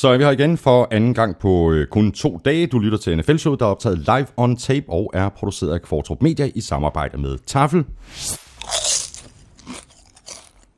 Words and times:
Så 0.00 0.08
er 0.08 0.16
vi 0.16 0.24
her 0.24 0.30
igen 0.30 0.56
for 0.58 0.88
anden 0.90 1.14
gang 1.14 1.36
på 1.38 1.72
øh, 1.72 1.86
kun 1.86 2.12
to 2.12 2.40
dage. 2.44 2.66
Du 2.66 2.78
lytter 2.78 2.98
til 2.98 3.18
NFL-showet, 3.18 3.60
der 3.60 3.66
er 3.66 3.70
optaget 3.70 3.98
live 3.98 4.26
on 4.36 4.56
tape 4.56 4.86
og 4.88 5.10
er 5.14 5.28
produceret 5.28 5.72
af 5.72 5.82
Kvartrup 5.82 6.22
Media 6.22 6.50
i 6.54 6.60
samarbejde 6.60 7.18
med 7.18 7.38
Tafel 7.46 7.84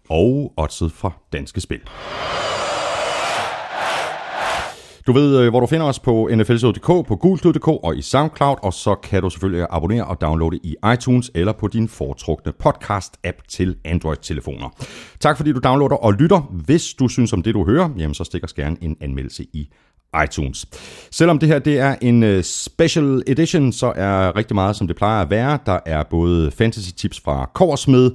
og 0.08 0.52
Otset 0.56 0.92
fra 0.92 1.12
Danske 1.32 1.60
Spil. 1.60 1.80
Du 5.06 5.12
ved, 5.12 5.38
øh, 5.38 5.48
hvor 5.48 5.60
du 5.60 5.66
finder 5.66 5.86
os 5.86 5.98
på 5.98 6.30
nflshow.dk, 6.32 6.86
på 6.86 7.16
gulklud.dk 7.20 7.68
og 7.68 7.96
i 7.96 8.02
SoundCloud, 8.02 8.56
og 8.62 8.72
så 8.72 8.94
kan 8.94 9.22
du 9.22 9.30
selvfølgelig 9.30 9.66
abonnere 9.70 10.04
og 10.04 10.20
downloade 10.20 10.56
i 10.62 10.76
iTunes 10.94 11.30
eller 11.34 11.52
på 11.52 11.68
din 11.68 11.88
foretrukne 11.88 12.52
podcast-app 12.64 13.42
til 13.48 13.76
Android-telefoner. 13.84 14.68
Tak 15.20 15.36
fordi 15.36 15.52
du 15.52 15.60
downloader 15.64 15.96
og 15.96 16.12
lytter. 16.12 16.40
Hvis 16.40 16.94
du 16.94 17.08
synes 17.08 17.32
om 17.32 17.42
det, 17.42 17.54
du 17.54 17.64
hører, 17.64 17.88
jamen 17.98 18.14
så 18.14 18.24
stik 18.24 18.44
os 18.44 18.52
gerne 18.52 18.76
en 18.80 18.96
anmeldelse 19.00 19.44
i 19.52 19.68
iTunes. 20.24 20.66
Selvom 21.10 21.38
det 21.38 21.48
her 21.48 21.58
det 21.58 21.78
er 21.78 21.96
en 22.00 22.22
øh, 22.22 22.42
special 22.42 23.22
edition, 23.26 23.72
så 23.72 23.92
er 23.96 24.36
rigtig 24.36 24.54
meget, 24.54 24.76
som 24.76 24.86
det 24.86 24.96
plejer 24.96 25.22
at 25.22 25.30
være. 25.30 25.58
Der 25.66 25.78
er 25.86 26.02
både 26.10 26.50
fantasy 26.50 26.90
tips 26.96 27.20
fra 27.20 27.50
Korsmed, 27.54 28.10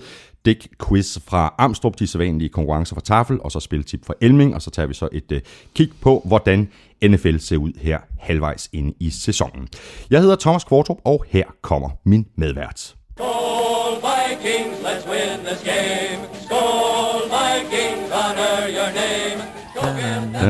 Dick 0.47 0.67
Quiz 0.87 1.17
fra 1.27 1.53
Amstrup, 1.57 1.99
de 1.99 2.07
sædvanlige 2.07 2.49
konkurrencer 2.49 2.95
fra 2.95 3.01
Tafel, 3.01 3.37
og 3.41 3.51
så 3.51 3.59
spiltip 3.59 4.05
fra 4.05 4.13
Elming, 4.21 4.55
og 4.55 4.61
så 4.61 4.71
tager 4.71 4.87
vi 4.87 4.93
så 4.93 5.09
et 5.11 5.31
uh, 5.31 5.37
kig 5.75 5.89
på, 6.01 6.21
hvordan 6.25 6.69
NFL 7.03 7.37
ser 7.37 7.57
ud 7.57 7.71
her 7.81 7.99
halvvejs 8.19 8.69
inde 8.73 8.93
i 8.99 9.09
sæsonen. 9.09 9.67
Jeg 10.09 10.21
hedder 10.21 10.35
Thomas 10.35 10.63
Kvartrup, 10.63 10.97
og 11.03 11.25
her 11.29 11.43
kommer 11.61 11.89
min 12.03 12.25
medvært. 12.35 12.79
Skål 12.79 13.95
Vikings, 14.07 14.77
let's 14.79 15.09
win 15.11 15.45
this 15.45 15.63
game. 15.63 16.19
Skål 16.45 17.21
Vikings, 17.37 18.11
honor 18.11 18.67
your 18.77 18.89
name. 18.95 19.57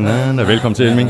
Na, 0.02 0.32
na, 0.32 0.44
velkommen 0.44 0.76
til 0.76 0.86
Elming. 0.86 1.10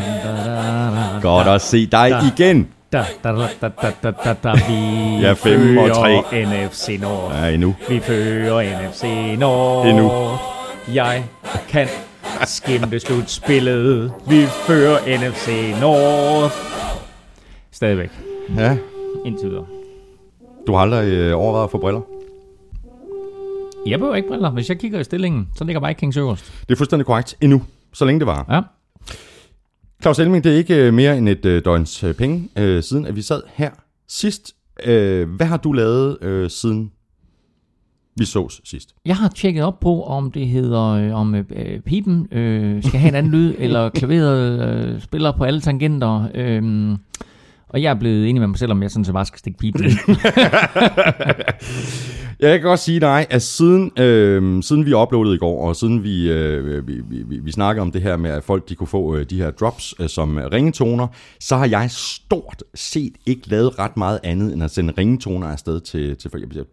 Godt 1.22 1.48
at 1.48 1.62
se 1.62 1.86
dig 1.86 2.32
igen. 2.38 2.68
Da, 2.94 3.04
da, 3.24 3.32
da, 3.32 3.48
da, 3.62 3.70
da, 3.82 3.92
da, 4.04 4.12
da, 4.12 4.34
da, 4.44 4.52
vi 4.68 4.74
Ja, 5.22 5.34
fem 5.34 5.78
og 5.78 5.90
tre. 5.96 6.46
NFC 6.46 6.98
Nord. 7.02 7.32
Ja, 7.34 7.48
endnu. 7.54 7.76
Vi 7.90 8.00
fører 8.00 8.90
NFC 8.90 9.04
Nord. 9.40 9.86
Endnu. 9.88 10.12
Jeg 10.94 11.24
kan 11.70 11.88
skimte 12.46 13.00
slutspillet. 13.00 14.12
Vi 14.30 14.46
fører 14.46 14.98
NFC 15.20 15.76
Nord. 15.82 16.52
Stadigvæk. 17.72 18.10
Ja, 18.58 18.78
Indtil 19.26 19.50
videre. 19.50 19.66
du 20.68 20.74
har 20.74 20.80
aldrig 20.80 21.08
øh, 21.14 21.38
overvejet 21.38 21.64
at 21.64 21.72
få 21.72 21.78
briller. 21.78 22.02
Jeg 23.88 24.00
behøver 24.00 24.16
ikke 24.16 24.28
briller. 24.30 24.50
Hvis 24.50 24.70
jeg 24.70 24.80
kigger 24.80 25.00
i 25.00 25.04
stillingen, 25.04 25.48
så 25.56 25.64
ligger 25.64 25.88
Vikings 25.88 26.18
øverst. 26.18 26.54
Det 26.68 26.72
er 26.74 26.78
fuldstændig 26.78 27.06
korrekt. 27.06 27.36
Endnu. 27.42 27.62
Så 27.94 28.06
længe 28.06 28.20
det 28.20 28.28
var. 28.28 28.46
Ja. 28.50 28.62
Claus 30.02 30.20
Elming, 30.20 30.44
det 30.44 30.52
er 30.54 30.58
ikke 30.58 30.76
øh, 30.76 30.94
mere 30.94 31.18
end 31.18 31.30
et 31.30 31.46
øh, 31.46 31.66
døgns 31.66 32.04
øh, 32.04 32.14
penge 32.14 32.50
øh, 32.58 32.84
siden, 32.84 33.06
at 33.06 33.16
vi 33.16 33.22
sad 33.22 33.42
her 33.54 33.72
sidst. 34.08 34.56
Øh, 34.86 35.30
hvad 35.30 35.48
har 35.48 35.58
du 35.58 35.72
lavet 35.72 36.18
øh, 36.22 36.50
siden 36.50 36.92
vi 38.16 38.26
sås 38.26 38.62
sidst? 38.64 38.96
Jeg 39.06 39.16
har 39.16 39.28
tjekket 39.28 39.64
op 39.64 39.80
på, 39.80 40.04
om 40.04 40.32
det 40.32 40.48
hedder, 40.48 40.84
øh, 40.84 41.14
om 41.14 41.36
øh, 41.36 41.46
øh, 41.56 41.80
pipen 41.80 42.28
øh, 42.32 42.84
skal 42.84 43.00
have 43.00 43.10
en 43.10 43.16
anden 43.16 43.32
lyd, 43.32 43.56
eller 43.60 43.90
klaveret 43.90 44.62
øh, 44.70 45.02
spiller 45.02 45.32
på 45.32 45.44
alle 45.44 45.62
tangenter. 45.62 46.28
Øh, 46.36 46.98
og 47.70 47.82
jeg 47.82 47.90
er 47.90 48.00
blevet 48.00 48.30
enig 48.30 48.42
med 48.42 48.48
mig 48.48 48.58
selv, 48.58 48.72
om 48.72 48.82
jeg 48.84 48.92
sådan 48.92 49.06
set 49.06 49.14
bare 49.14 49.26
skal 49.26 49.40
stikke 49.40 49.60
pipen. 49.60 49.86
Jeg 52.40 52.60
kan 52.60 52.62
godt 52.62 52.80
sige 52.80 53.00
dig, 53.00 53.26
at 53.30 53.42
siden, 53.42 53.92
øh, 54.00 54.64
siden 54.64 54.86
vi 54.86 54.94
uploadede 54.94 55.36
i 55.36 55.38
går, 55.38 55.68
og 55.68 55.76
siden 55.76 56.04
vi, 56.04 56.32
øh, 56.32 56.88
vi, 56.88 57.02
vi, 57.10 57.24
vi, 57.24 57.40
vi 57.40 57.52
snakkede 57.52 57.82
om 57.82 57.92
det 57.92 58.02
her 58.02 58.18
med, 58.18 58.30
at 58.30 58.44
folk 58.44 58.70
de 58.70 58.76
kunne 58.76 58.88
få 58.88 59.16
øh, 59.16 59.26
de 59.30 59.38
her 59.38 59.52
drops 59.52 59.96
øh, 60.00 60.10
som 60.10 60.40
ringetoner, 60.52 61.08
så 61.40 61.58
har 61.58 61.66
jeg 61.66 61.92
stort 61.92 62.64
set 62.76 63.14
ikke 63.26 63.50
lavet 63.50 63.80
ret 63.80 63.98
meget 63.98 64.20
andet, 64.24 64.54
end 64.54 64.64
at 64.64 64.72
sende 64.72 64.94
ringetoner 64.98 65.48
afsted 65.48 65.80
til, 65.80 66.16
til 66.18 66.32
folk. 66.32 66.56
Jeg, 66.56 66.64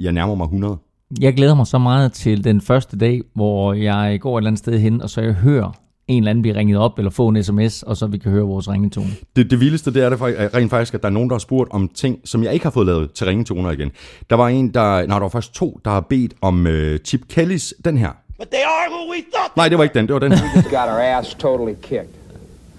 jeg 0.00 0.12
nærmer 0.12 0.34
mig 0.34 0.44
100. 0.44 0.76
jeg 1.20 1.34
glæder 1.34 1.54
mig 1.54 1.66
så 1.66 1.78
meget 1.78 2.12
til 2.12 2.44
den 2.44 2.60
første 2.60 2.98
dag, 2.98 3.20
hvor 3.34 3.72
jeg 3.72 4.20
går 4.20 4.36
et 4.36 4.40
eller 4.40 4.50
andet 4.50 4.58
sted 4.58 4.78
hen, 4.78 5.02
og 5.02 5.10
så 5.10 5.20
jeg 5.20 5.32
hører 5.32 5.72
en 6.10 6.22
eller 6.22 6.30
anden 6.30 6.42
blive 6.42 6.56
ringet 6.56 6.78
op, 6.78 6.98
eller 6.98 7.10
få 7.10 7.28
en 7.28 7.44
sms, 7.44 7.82
og 7.82 7.96
så 7.96 8.06
vi 8.06 8.18
kan 8.18 8.30
høre 8.32 8.42
vores 8.44 8.68
ringetone. 8.68 9.10
Det, 9.36 9.50
det 9.50 9.60
vildeste, 9.60 9.94
det 9.94 10.04
er 10.04 10.08
det 10.10 10.18
for- 10.18 10.54
rent 10.56 10.70
faktisk, 10.70 10.94
at 10.94 11.02
der 11.02 11.08
er 11.08 11.12
nogen, 11.12 11.28
der 11.30 11.34
har 11.34 11.38
spurgt 11.40 11.70
om 11.72 11.88
ting, 11.94 12.18
som 12.24 12.44
jeg 12.44 12.52
ikke 12.54 12.64
har 12.64 12.70
fået 12.70 12.86
lavet 12.86 13.12
til 13.12 13.26
ringetoner 13.26 13.70
igen. 13.70 13.90
Der 14.30 14.36
var 14.36 14.48
en, 14.48 14.74
der... 14.74 15.06
Nej, 15.06 15.16
der 15.18 15.20
var 15.20 15.28
faktisk 15.28 15.52
to, 15.54 15.80
der 15.84 15.90
har 15.90 16.00
bedt 16.00 16.32
om 16.40 16.66
øh, 16.66 16.98
Chip 16.98 17.20
Kellys, 17.28 17.74
den 17.84 17.98
her. 17.98 18.10
But 18.38 18.48
they 18.48 18.60
are 18.64 18.90
who 18.92 19.10
we 19.12 19.16
thought 19.34 19.56
Nej, 19.56 19.68
det 19.68 19.78
var 19.78 19.84
ikke 19.84 19.94
den, 19.98 20.06
det 20.06 20.12
var 20.12 20.18
den 20.20 20.32
her. 20.32 20.62
got 20.62 20.72
our 20.92 21.18
ass 21.18 21.34
totally 21.34 21.74
kicked. 21.82 22.08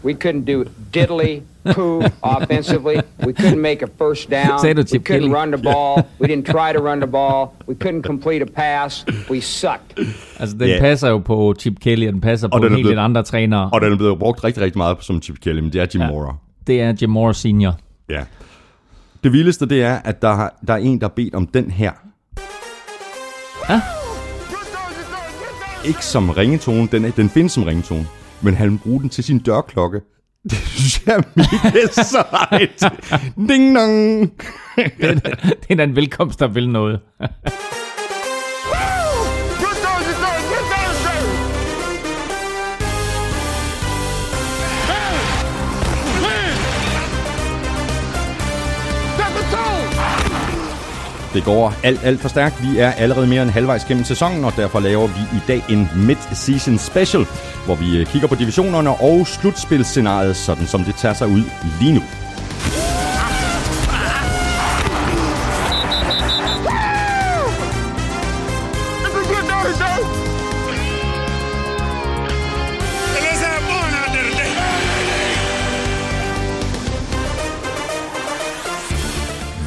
We 0.05 0.13
couldn't 0.25 0.53
do 0.53 0.63
diddly 0.93 1.39
poo 1.75 2.01
offensively. 2.23 2.95
We 3.25 3.33
couldn't 3.33 3.61
make 3.61 3.81
a 3.85 3.87
first 3.97 4.29
down. 4.31 4.59
We 4.63 4.99
couldn't 4.99 5.31
run 5.33 5.51
the 5.53 5.61
ball. 5.63 6.03
We 6.21 6.27
didn't 6.27 6.45
try 6.45 6.73
to 6.77 6.79
run 6.83 6.99
the 6.99 7.07
ball. 7.11 7.53
We 7.67 7.75
couldn't 7.83 8.03
complete 8.03 8.41
a 8.41 8.45
pass. 8.55 9.05
We 9.29 9.41
sucked. 9.41 9.99
Altså, 10.39 10.57
den 10.57 10.67
yeah. 10.69 10.79
passer 10.79 11.09
jo 11.09 11.17
på 11.17 11.53
Chip 11.59 11.79
Kelly, 11.81 12.07
og 12.07 12.13
den 12.13 12.21
passer 12.21 12.47
på 12.47 12.57
den 12.57 12.63
er 12.63 12.69
en 12.69 12.75
hel 12.75 12.83
blevet- 12.83 12.99
andre 12.99 13.23
trænere. 13.23 13.69
Og 13.73 13.81
den 13.81 13.93
er 13.93 13.97
blevet 13.97 14.19
brugt 14.19 14.43
rigtig, 14.43 14.63
rigtig 14.63 14.77
meget 14.77 14.97
som 15.01 15.21
Chip 15.21 15.35
Kelly, 15.41 15.59
men 15.59 15.73
det 15.73 15.81
er 15.81 15.85
Jim 15.93 16.01
Ja. 16.01 16.09
Mora. 16.09 16.35
Det 16.67 16.81
er 16.81 16.93
Jim 17.01 17.09
Moore 17.09 17.33
Senior. 17.33 17.75
Ja. 18.09 18.21
Det 19.23 19.33
vildeste, 19.33 19.65
det 19.69 19.83
er, 19.83 19.95
at 20.05 20.21
der, 20.21 20.33
har, 20.33 20.55
der 20.67 20.73
er 20.73 20.77
en, 20.77 20.99
der 20.99 21.05
har 21.05 21.13
bedt 21.15 21.35
om 21.35 21.47
den 21.47 21.71
her. 21.71 21.91
Ja. 23.69 23.81
Ikke 25.85 26.05
som 26.05 26.29
ringetone, 26.29 26.87
den, 26.91 27.05
er, 27.05 27.11
den 27.11 27.29
findes 27.29 27.51
som 27.51 27.63
ringetone, 27.63 28.07
men 28.41 28.53
han 28.53 28.71
vil 28.71 28.77
bruge 28.83 29.01
den 29.01 29.09
til 29.09 29.23
sin 29.23 29.39
dørklokke. 29.39 30.01
Det 30.43 30.57
synes 30.57 31.01
jeg 31.05 31.15
er 31.15 31.21
mega 31.35 31.87
sejt. 31.87 32.83
Ding 33.49 33.75
dong. 33.75 34.31
det 35.61 35.69
er 35.69 35.75
da 35.75 35.83
en 35.83 35.95
velkomst, 35.95 36.39
der 36.39 36.47
vil 36.47 36.69
noget. 36.69 36.99
Det 51.33 51.43
går 51.43 51.73
alt, 51.83 51.99
alt 52.03 52.21
for 52.21 52.29
stærkt. 52.29 52.63
Vi 52.63 52.79
er 52.79 52.91
allerede 52.91 53.27
mere 53.27 53.41
end 53.41 53.51
halvvejs 53.51 53.85
gennem 53.85 54.03
sæsonen, 54.03 54.45
og 54.45 54.53
derfor 54.55 54.79
laver 54.79 55.07
vi 55.07 55.37
i 55.37 55.41
dag 55.47 55.63
en 55.69 55.89
mid-season 55.95 56.77
special, 56.77 57.25
hvor 57.65 57.75
vi 57.75 57.97
øh, 57.97 58.05
kigger 58.05 58.27
på 58.27 58.35
divisionerne 58.35 58.89
og 58.89 59.27
slutspilscenariet, 59.27 60.35
sådan 60.35 60.67
som 60.67 60.83
det 60.83 60.95
tager 60.95 61.13
sig 61.13 61.27
ud 61.27 61.43
lige 61.81 61.93
nu. 61.93 62.01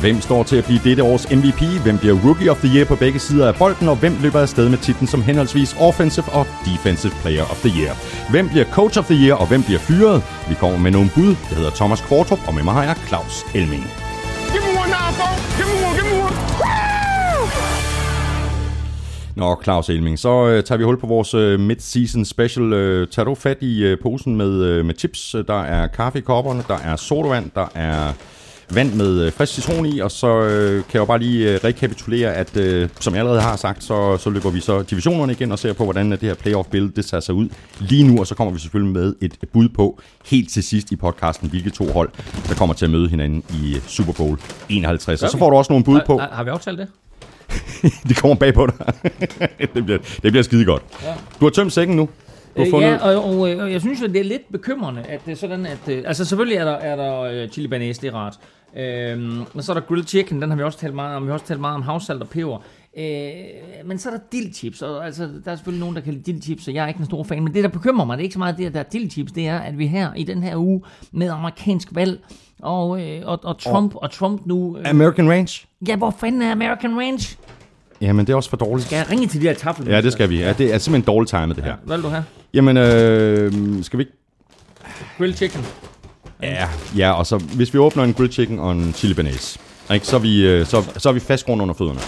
Hvem 0.05 0.21
står 0.21 0.43
til 0.43 0.57
at 0.57 0.65
blive 0.65 0.81
dette 0.85 1.03
års 1.03 1.31
MVP? 1.31 1.63
Hvem 1.83 1.99
bliver 1.99 2.17
Rookie 2.25 2.51
of 2.51 2.59
the 2.59 2.71
Year 2.77 2.87
på 2.87 2.97
begge 2.97 3.19
sider 3.19 3.49
af 3.49 3.55
bolden? 3.55 3.89
Og 3.89 3.97
hvem 3.97 4.15
løber 4.23 4.41
afsted 4.41 4.69
med 4.69 4.79
titlen 4.79 5.07
som 5.07 5.23
henholdsvis 5.23 5.77
Offensive 5.81 6.29
og 6.33 6.47
Defensive 6.67 7.13
Player 7.23 7.43
of 7.43 7.59
the 7.65 7.73
Year? 7.81 7.95
Hvem 8.31 8.49
bliver 8.49 8.65
Coach 8.65 8.99
of 8.99 9.07
the 9.07 9.17
Year, 9.23 9.37
og 9.37 9.47
hvem 9.49 9.63
bliver 9.63 9.79
fyret? 9.79 10.23
Vi 10.49 10.55
kommer 10.55 10.79
med 10.79 10.91
nogle 10.91 11.11
bud. 11.15 11.33
Jeg 11.51 11.57
hedder 11.59 11.71
Thomas 11.71 12.01
Kvartrup, 12.01 12.39
og 12.49 12.55
med 12.55 12.63
mig 12.63 12.75
har 12.75 12.85
jeg 12.85 12.97
Claus 13.09 13.35
Elming. 13.55 13.85
Give 14.53 14.63
me 14.67 14.71
one 14.83 14.91
now, 14.99 15.09
folks. 15.21 15.43
Give 15.59 15.69
me 15.73 15.77
one. 15.89 15.95
Give 15.99 16.07
me 16.11 16.17
one. 16.27 16.37
Nå, 19.37 19.61
Claus 19.65 19.89
Elming, 19.89 20.19
så 20.19 20.47
øh, 20.49 20.65
tager 20.65 20.79
vi 20.79 20.85
hul 20.85 21.01
på 21.01 21.07
vores 21.07 21.35
øh, 21.35 21.61
mid-season 21.61 22.25
special. 22.25 22.73
Øh, 22.73 23.09
tager 23.09 23.25
du 23.25 23.35
fat 23.35 23.59
i 23.61 23.85
øh, 23.85 23.99
posen 24.03 24.37
med, 24.37 24.53
øh, 24.65 24.85
med 24.85 24.95
chips? 24.99 25.37
Der 25.49 25.63
er 25.63 25.87
kaffe 25.87 26.19
i 26.19 26.23
kopperne, 26.23 26.63
der 26.69 26.79
er 26.79 26.97
sodavand, 26.97 27.51
der 27.55 27.67
er 27.75 28.13
vand 28.71 28.95
med 28.95 29.21
øh, 29.21 29.33
frisk 29.33 29.53
citron 29.53 29.87
i, 29.87 29.99
og 29.99 30.11
så 30.11 30.41
øh, 30.41 30.75
kan 30.75 30.95
jeg 30.95 31.01
jo 31.01 31.05
bare 31.05 31.19
lige 31.19 31.53
øh, 31.53 31.61
rekapitulere, 31.65 32.35
at 32.35 32.57
øh, 32.57 32.89
som 33.01 33.15
jeg 33.15 33.21
allerede 33.21 33.41
har 33.41 33.57
sagt, 33.57 33.85
så, 33.85 34.17
så 34.17 34.31
løber 34.31 34.51
vi 34.51 34.61
så 34.61 34.83
divisionerne 34.83 35.33
igen 35.33 35.53
og 35.53 35.59
ser 35.59 35.73
på, 35.73 35.85
hvordan 35.85 36.11
det 36.11 36.21
her 36.21 36.35
playoff-billede 36.35 36.93
det 36.97 37.07
tager 37.07 37.21
sig 37.21 37.35
ud 37.35 37.49
lige 37.79 38.05
nu, 38.05 38.19
og 38.21 38.27
så 38.27 38.35
kommer 38.35 38.53
vi 38.53 38.61
selvfølgelig 38.61 38.93
med 38.93 39.15
et 39.21 39.37
bud 39.53 39.69
på 39.69 40.01
helt 40.27 40.51
til 40.51 40.63
sidst 40.63 40.93
i 40.93 40.97
podcasten, 40.97 41.51
hvilke 41.51 41.71
to 41.71 41.93
hold, 41.93 42.11
der 42.49 42.55
kommer 42.55 42.75
til 42.75 42.85
at 42.85 42.91
møde 42.91 43.09
hinanden 43.09 43.45
i 43.51 43.77
Super 43.87 44.13
Bowl 44.13 44.39
51. 44.69 45.23
Og 45.23 45.31
så 45.31 45.39
får 45.39 45.51
du 45.51 45.57
også 45.57 45.73
nogle 45.73 45.85
bud 45.85 46.01
på, 46.07 46.19
Har, 46.19 46.29
har 46.33 46.45
vi 46.45 46.51
aftalt 46.51 46.79
det? 46.79 46.89
det 48.09 48.17
kommer 48.17 48.35
bag 48.35 48.55
på 48.55 48.67
dig. 48.67 48.95
det, 49.75 49.85
bliver, 49.85 49.99
det 49.99 50.33
bliver 50.33 50.43
skide 50.43 50.65
godt. 50.65 50.83
Du 51.41 51.45
har 51.45 51.51
tømt 51.51 51.73
sækken 51.73 51.97
nu. 51.97 52.09
Du 52.57 52.63
Øh, 52.63 52.71
fundet... 52.71 52.89
ja, 52.89 52.97
og, 53.17 53.25
og, 53.25 53.51
øh, 53.51 53.63
og 53.63 53.73
jeg 53.73 53.81
synes 53.81 54.03
jo, 54.03 54.07
det 54.07 54.17
er 54.17 54.25
lidt 54.25 54.53
bekymrende, 54.53 55.03
at 55.03 55.21
det 55.27 55.33
er 55.33 55.37
sådan, 55.37 55.67
at... 55.67 55.89
Øh, 55.89 56.03
altså 56.07 56.25
selvfølgelig 56.25 56.57
er 56.57 56.65
der, 56.65 56.73
er 56.73 56.97
der 56.97 57.49
chili 57.49 57.69
banæs, 57.69 57.99
det 57.99 58.09
er 58.09 58.15
rart. 58.15 58.39
Øhm, 58.77 59.21
men 59.55 59.63
så 59.63 59.73
er 59.73 59.75
der 59.75 59.81
grilled 59.81 60.07
chicken, 60.07 60.43
den 60.43 60.51
har 60.51 60.57
vi 60.57 60.63
også 60.63 60.79
talt 60.79 60.95
meget 60.95 61.17
om. 61.17 61.23
Vi 61.23 61.27
har 61.27 61.33
også 61.33 61.47
talt 61.47 61.61
meget 61.61 61.75
om 61.75 61.83
havsalt 61.83 62.23
og 62.23 62.29
peber. 62.29 62.59
Øh, 62.99 63.05
men 63.85 63.99
så 63.99 64.09
er 64.09 64.13
der 64.13 64.21
dildchips, 64.33 64.83
og 64.83 65.07
altså, 65.07 65.29
der 65.45 65.51
er 65.51 65.57
selvfølgelig 65.57 65.81
nogen, 65.81 65.97
der 65.97 66.03
kan 66.03 66.13
lide 66.13 66.33
dildchips, 66.33 66.69
og 66.69 66.75
jeg 66.75 66.85
er 66.85 66.89
ikke 66.89 67.01
en 67.01 67.07
stor 67.07 67.23
fan, 67.23 67.45
men 67.45 67.55
det, 67.55 67.63
der 67.63 67.69
bekymrer 67.69 68.05
mig, 68.05 68.17
det 68.19 68.23
er 68.23 68.25
ikke 68.25 68.33
så 68.33 68.39
meget 68.39 68.59
det, 68.59 68.67
at 68.67 68.75
der 68.75 68.81
er 68.81 68.85
dildchips, 68.93 69.33
det 69.33 69.49
er, 69.49 69.59
at 69.59 69.79
vi 69.79 69.87
her 69.87 70.15
i 70.15 70.25
den 70.25 70.43
her 70.43 70.57
uge 70.57 70.83
med 71.13 71.29
amerikansk 71.29 71.89
valg, 71.95 72.21
og, 72.63 73.03
øh, 73.03 73.23
og, 73.25 73.41
og 73.43 73.59
Trump, 73.59 73.95
og, 73.95 74.03
og 74.03 74.11
Trump 74.11 74.47
nu... 74.47 74.79
Øh, 74.79 74.91
American 74.91 75.31
Range? 75.31 75.67
ja, 75.89 75.97
hvor 75.97 76.11
fanden 76.11 76.43
er 76.43 76.53
American 76.53 76.99
Range? 76.99 77.37
Jamen, 78.05 78.27
det 78.27 78.33
er 78.33 78.37
også 78.37 78.51
for 78.51 78.57
dårligt. 78.57 78.87
Skal 78.87 78.97
jeg 78.97 79.11
ringe 79.11 79.27
til 79.27 79.41
de 79.41 79.47
her 79.47 79.55
tafler? 79.55 79.95
Ja, 79.95 80.01
det 80.01 80.13
skal 80.13 80.31
vi. 80.31 80.39
Ja, 80.39 80.53
det 80.53 80.75
er 80.75 80.79
simpelthen 80.79 81.07
dårligt 81.15 81.31
timet, 81.31 81.57
det 81.57 81.65
her. 81.65 81.75
Hvad 81.85 81.97
vil 81.97 82.05
du 82.05 82.09
have? 82.09 82.25
Jamen, 82.55 82.77
øh, 82.77 83.85
skal 83.85 83.99
vi 83.99 84.03
ikke... 84.03 84.13
Grilled 85.19 85.37
chicken. 85.37 85.65
Ja, 86.43 86.69
ja, 86.97 87.13
og 87.13 87.27
så 87.27 87.37
hvis 87.39 87.75
vi 87.75 87.79
åbner 87.79 88.05
en 88.05 88.15
grilled 88.15 88.33
chicken 88.33 88.59
og 88.59 88.73
en 88.73 88.93
chili 88.93 89.15
banase, 89.15 89.59
ikke, 89.93 90.07
så, 90.07 90.17
er 90.17 90.21
vi, 90.21 90.47
øh, 90.47 90.67
så, 90.67 90.83
så 90.97 91.09
er 91.09 91.13
vi 91.13 91.21
fast 91.21 91.47
grund 91.47 91.63
under 91.63 91.75
fødderne. 91.75 92.01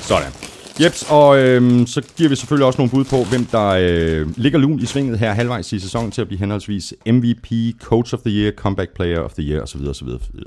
Sådan. 0.00 0.32
Jeps, 0.80 1.06
og 1.10 1.38
øhm, 1.38 1.86
så 1.86 2.02
giver 2.16 2.28
vi 2.28 2.36
selvfølgelig 2.36 2.66
også 2.66 2.78
nogle 2.78 2.90
bud 2.90 3.04
på, 3.04 3.24
hvem 3.24 3.44
der 3.44 3.68
øh, 3.68 4.38
ligger 4.38 4.58
lun 4.58 4.80
i 4.80 4.86
svinget 4.86 5.18
her 5.18 5.32
halvvejs 5.32 5.72
i 5.72 5.78
sæsonen 5.78 6.10
til 6.10 6.20
at 6.20 6.26
blive 6.26 6.38
henholdsvis 6.38 6.94
MVP, 7.06 7.48
Coach 7.80 8.14
of 8.14 8.20
the 8.20 8.30
Year, 8.30 8.52
Comeback 8.52 8.90
Player 8.94 9.20
of 9.20 9.32
the 9.32 9.42
Year 9.42 9.62
osv. 9.62 9.80
osv., 9.80 10.08
osv. 10.08 10.38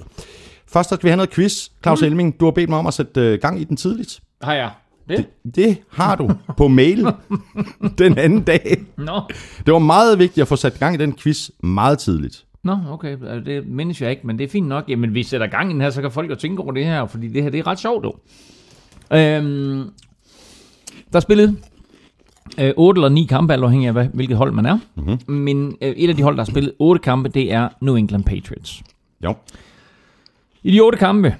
Først 0.69 0.89
skal 0.89 1.03
vi 1.03 1.09
have 1.09 1.17
noget 1.17 1.29
quiz. 1.29 1.69
Claus 1.83 2.01
mm. 2.01 2.07
Elming, 2.07 2.39
du 2.39 2.45
har 2.45 2.51
bedt 2.51 2.69
mig 2.69 2.79
om 2.79 2.87
at 2.87 2.93
sætte 2.93 3.21
øh, 3.21 3.39
gang 3.41 3.61
i 3.61 3.63
den 3.63 3.77
tidligt. 3.77 4.19
Har 4.41 4.53
jeg? 4.53 4.71
Det? 5.09 5.17
Det, 5.17 5.55
det 5.55 5.77
har 5.91 6.15
du 6.15 6.31
på 6.57 6.67
mail 6.67 7.07
den 7.97 8.17
anden 8.17 8.41
dag. 8.41 8.77
Nå. 8.97 9.21
Det 9.65 9.73
var 9.73 9.79
meget 9.79 10.19
vigtigt 10.19 10.41
at 10.41 10.47
få 10.47 10.55
sat 10.55 10.79
gang 10.79 10.95
i 10.95 10.97
den 10.97 11.13
quiz 11.15 11.49
meget 11.63 11.99
tidligt. 11.99 12.45
Nå, 12.63 12.77
okay. 12.89 13.11
Altså, 13.11 13.39
Det 13.51 13.67
mindes 13.67 14.01
jeg 14.01 14.09
ikke, 14.09 14.27
men 14.27 14.37
det 14.39 14.43
er 14.43 14.47
fint 14.49 14.67
nok. 14.67 14.83
Jamen, 14.89 15.13
vi 15.13 15.23
sætter 15.23 15.47
gang 15.47 15.69
i 15.69 15.73
den 15.73 15.81
her, 15.81 15.89
så 15.89 16.01
kan 16.01 16.11
folk 16.11 16.29
jo 16.29 16.35
tænke 16.35 16.61
over 16.61 16.71
det 16.71 16.85
her, 16.85 17.05
fordi 17.05 17.27
det 17.27 17.43
her, 17.43 17.49
det 17.49 17.59
er 17.59 17.67
ret 17.67 17.79
sjovt, 17.79 18.03
dog. 18.03 18.19
Øhm, 19.13 19.89
der 21.11 21.15
er 21.15 21.19
spillet 21.19 21.57
øh, 22.59 22.73
8 22.77 22.99
eller 22.99 23.09
9 23.09 23.23
kampe, 23.29 23.53
alt 23.53 23.63
afhængig 23.63 23.87
af, 23.87 23.93
hvad- 23.93 24.07
hvilket 24.13 24.37
hold 24.37 24.51
man 24.51 24.65
er. 24.65 24.79
Mm-hmm. 24.95 25.33
Men 25.35 25.77
øh, 25.81 25.89
et 25.89 26.09
af 26.09 26.15
de 26.15 26.23
hold, 26.23 26.35
der 26.37 26.43
har 26.43 26.51
spillet 26.51 26.73
8 26.79 27.01
kampe, 27.03 27.29
det 27.29 27.53
er 27.53 27.69
New 27.81 27.95
England 27.95 28.23
Patriots. 28.23 28.83
Jo. 29.23 29.33
I 30.67 30.71
de 30.71 30.81
8 30.81 30.97
kampe, 30.97 31.35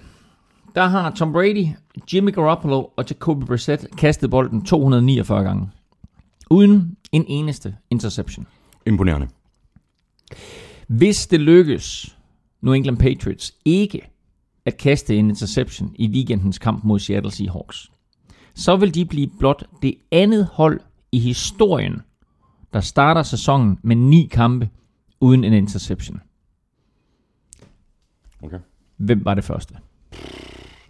der 0.76 0.88
har 0.88 1.12
Tom 1.12 1.32
Brady, 1.34 1.68
Jimmy 2.14 2.34
Garoppolo 2.34 2.90
og 2.98 3.06
Jacoby 3.10 3.46
Brissett 3.46 3.98
kastet 3.98 4.30
bolden 4.30 4.66
249 4.66 5.44
gange. 5.44 5.70
Uden 6.50 6.98
en 7.12 7.26
eneste 7.28 7.76
interception. 7.90 8.48
Imponerende. 8.86 9.28
Hvis 10.88 11.28
det 11.28 11.40
lykkes 11.40 12.18
New 12.62 12.74
England 12.74 12.98
Patriots 12.98 13.54
ikke 13.66 14.10
at 14.66 14.78
kaste 14.78 15.16
en 15.16 15.30
interception 15.30 15.96
i 15.96 16.08
weekendens 16.08 16.58
kamp 16.58 16.84
mod 16.84 17.00
Seattle 17.00 17.32
Seahawks, 17.32 17.92
så 18.54 18.76
vil 18.76 18.96
de 18.96 19.06
blive 19.06 19.30
blot 19.40 19.64
det 19.82 19.96
andet 20.12 20.50
hold 20.54 20.80
i 21.12 21.20
historien, 21.20 22.02
der 22.74 22.80
starter 22.80 23.24
sæsonen 23.24 23.80
med 23.84 23.96
ni 23.96 24.30
kampe 24.32 24.70
uden 25.20 25.44
en 25.44 25.54
interception. 25.54 26.22
Okay. 28.44 28.60
Hvem 28.98 29.26
var 29.26 29.34
det 29.34 29.44
første? 29.44 29.74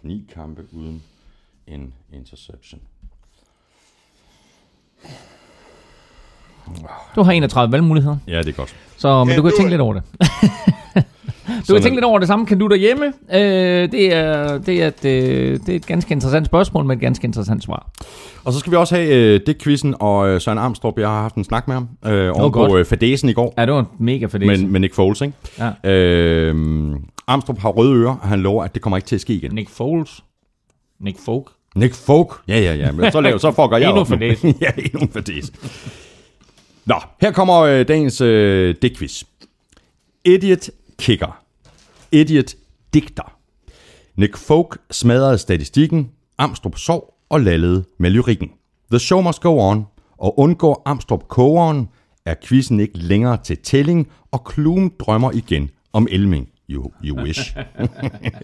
Ni 0.02 0.24
kampe 0.34 0.62
uden 0.72 1.02
en 1.66 1.94
interception. 2.12 2.80
Du 7.14 7.22
har 7.22 7.32
31 7.32 7.72
valgmuligheder, 7.72 8.16
Ja, 8.26 8.38
det 8.38 8.48
er 8.48 8.52
godt. 8.52 8.76
så 8.96 9.24
men 9.24 9.36
du 9.36 9.42
kan 9.42 9.52
tænke 9.56 9.70
lidt 9.70 9.80
over 9.80 9.94
det. 9.94 10.02
Du 11.68 11.72
kan 11.74 11.82
tænke 11.82 11.96
lidt 11.96 12.04
over 12.04 12.18
det 12.18 12.28
samme. 12.28 12.46
Kan 12.46 12.58
du 12.58 12.66
derhjemme? 12.66 13.06
Øh, 13.06 13.40
det, 13.92 14.14
er, 14.14 14.58
det, 14.58 14.82
er 14.82 14.86
et, 14.88 15.02
det 15.02 15.68
er 15.68 15.76
et 15.76 15.86
ganske 15.86 16.12
interessant 16.12 16.46
spørgsmål 16.46 16.84
med 16.84 16.96
et 16.96 17.00
ganske 17.00 17.24
interessant 17.24 17.62
svar. 17.62 17.90
Og 18.44 18.52
så 18.52 18.58
skal 18.58 18.70
vi 18.72 18.76
også 18.76 18.96
have 18.96 19.14
øh, 19.14 19.40
det 19.46 19.62
quizzen 19.62 19.94
og 20.00 20.28
øh, 20.28 20.40
Søren 20.40 20.58
Armstrong. 20.58 21.00
Jeg 21.00 21.08
har 21.08 21.22
haft 21.22 21.34
en 21.34 21.44
snak 21.44 21.68
med 21.68 21.74
ham 21.74 21.88
øh, 22.06 22.28
godt. 22.34 22.70
på 22.70 22.76
øh, 22.76 22.84
fadesen 22.84 23.28
i 23.28 23.32
går. 23.32 23.54
Ja, 23.58 23.66
det 23.66 23.74
var 23.74 23.86
mega 23.98 24.26
det. 24.26 24.46
Men, 24.46 24.72
men 24.72 24.80
Nick 24.80 24.94
Foles, 24.94 25.20
ikke? 25.20 25.34
Ja. 25.84 25.90
Øh, 25.90 26.54
Armstrong 27.26 27.60
har 27.60 27.68
røde 27.68 27.94
ører, 27.94 28.16
og 28.22 28.28
han 28.28 28.40
lover, 28.40 28.64
at 28.64 28.74
det 28.74 28.82
kommer 28.82 28.96
ikke 28.96 29.06
til 29.06 29.14
at 29.14 29.20
ske 29.20 29.34
igen. 29.34 29.52
Nick 29.54 29.70
Foles. 29.70 30.24
Nick 31.00 31.18
Folk. 31.24 31.46
Nick 31.76 31.94
Folk? 31.94 32.32
Ja, 32.48 32.60
ja, 32.60 32.74
ja. 32.74 32.92
Men 32.92 33.12
så, 33.12 33.20
laver, 33.20 33.38
så 33.38 33.50
fucker 33.50 33.76
jeg 33.76 33.86
Endnu 33.88 34.00
op 34.00 34.10
nu. 34.10 34.16
fadæsen. 34.16 34.54
ja, 34.60 34.70
endnu 34.76 35.00
en 35.00 35.08
fadæs. 35.08 35.52
Nå, 36.86 36.94
her 37.20 37.30
kommer 37.32 37.60
øh, 37.60 37.88
dagens 37.88 38.20
øh, 38.20 38.74
digtquiz. 38.82 39.22
Idiot 40.24 40.70
kicker. 40.98 41.38
Idiot 42.12 42.54
digter. 42.94 43.38
Nick 44.16 44.36
Folk 44.36 44.78
smadrede 44.90 45.38
statistikken, 45.38 46.10
Amstrup 46.38 46.78
sov 46.78 47.14
og 47.28 47.40
lallede 47.40 47.84
med 47.98 48.10
lyrikken. 48.10 48.50
The 48.90 48.98
show 48.98 49.20
must 49.20 49.40
go 49.40 49.58
on, 49.70 49.84
og 50.18 50.38
undgår 50.38 50.82
Amstrup 50.84 51.28
kogeren, 51.28 51.88
er 52.24 52.34
quizzen 52.44 52.80
ikke 52.80 52.98
længere 52.98 53.36
til 53.36 53.58
tælling, 53.58 54.08
og 54.30 54.44
Klum 54.44 54.92
drømmer 54.98 55.32
igen 55.32 55.70
om 55.92 56.08
Elming. 56.10 56.48
You, 56.70 56.92
you 57.04 57.22
wish. 57.22 57.56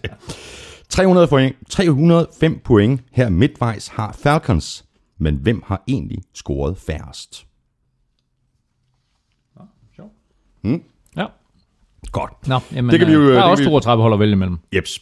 300 0.88 1.26
point, 1.28 1.56
305 1.70 2.60
point 2.64 3.00
her 3.12 3.28
midtvejs 3.28 3.88
har 3.88 4.12
Falcons, 4.12 4.84
men 5.18 5.36
hvem 5.36 5.62
har 5.66 5.82
egentlig 5.88 6.22
scoret 6.34 6.78
færrest? 6.78 7.46
Ja. 10.64 10.78
Godt. 12.12 12.48
Nå, 12.48 12.58
jamen, 12.74 12.90
Det 12.90 12.98
kan 12.98 13.08
vi 13.08 13.12
jo- 13.12 13.20
øh, 13.20 13.26
Der 13.26 13.36
er 13.38 13.42
kan 13.42 13.50
også 13.50 13.62
vi- 13.62 13.68
32 13.68 14.02
hold 14.02 14.12
at 14.14 14.20
vælge 14.20 14.32
imellem. 14.32 14.58
Jeps. 14.76 15.00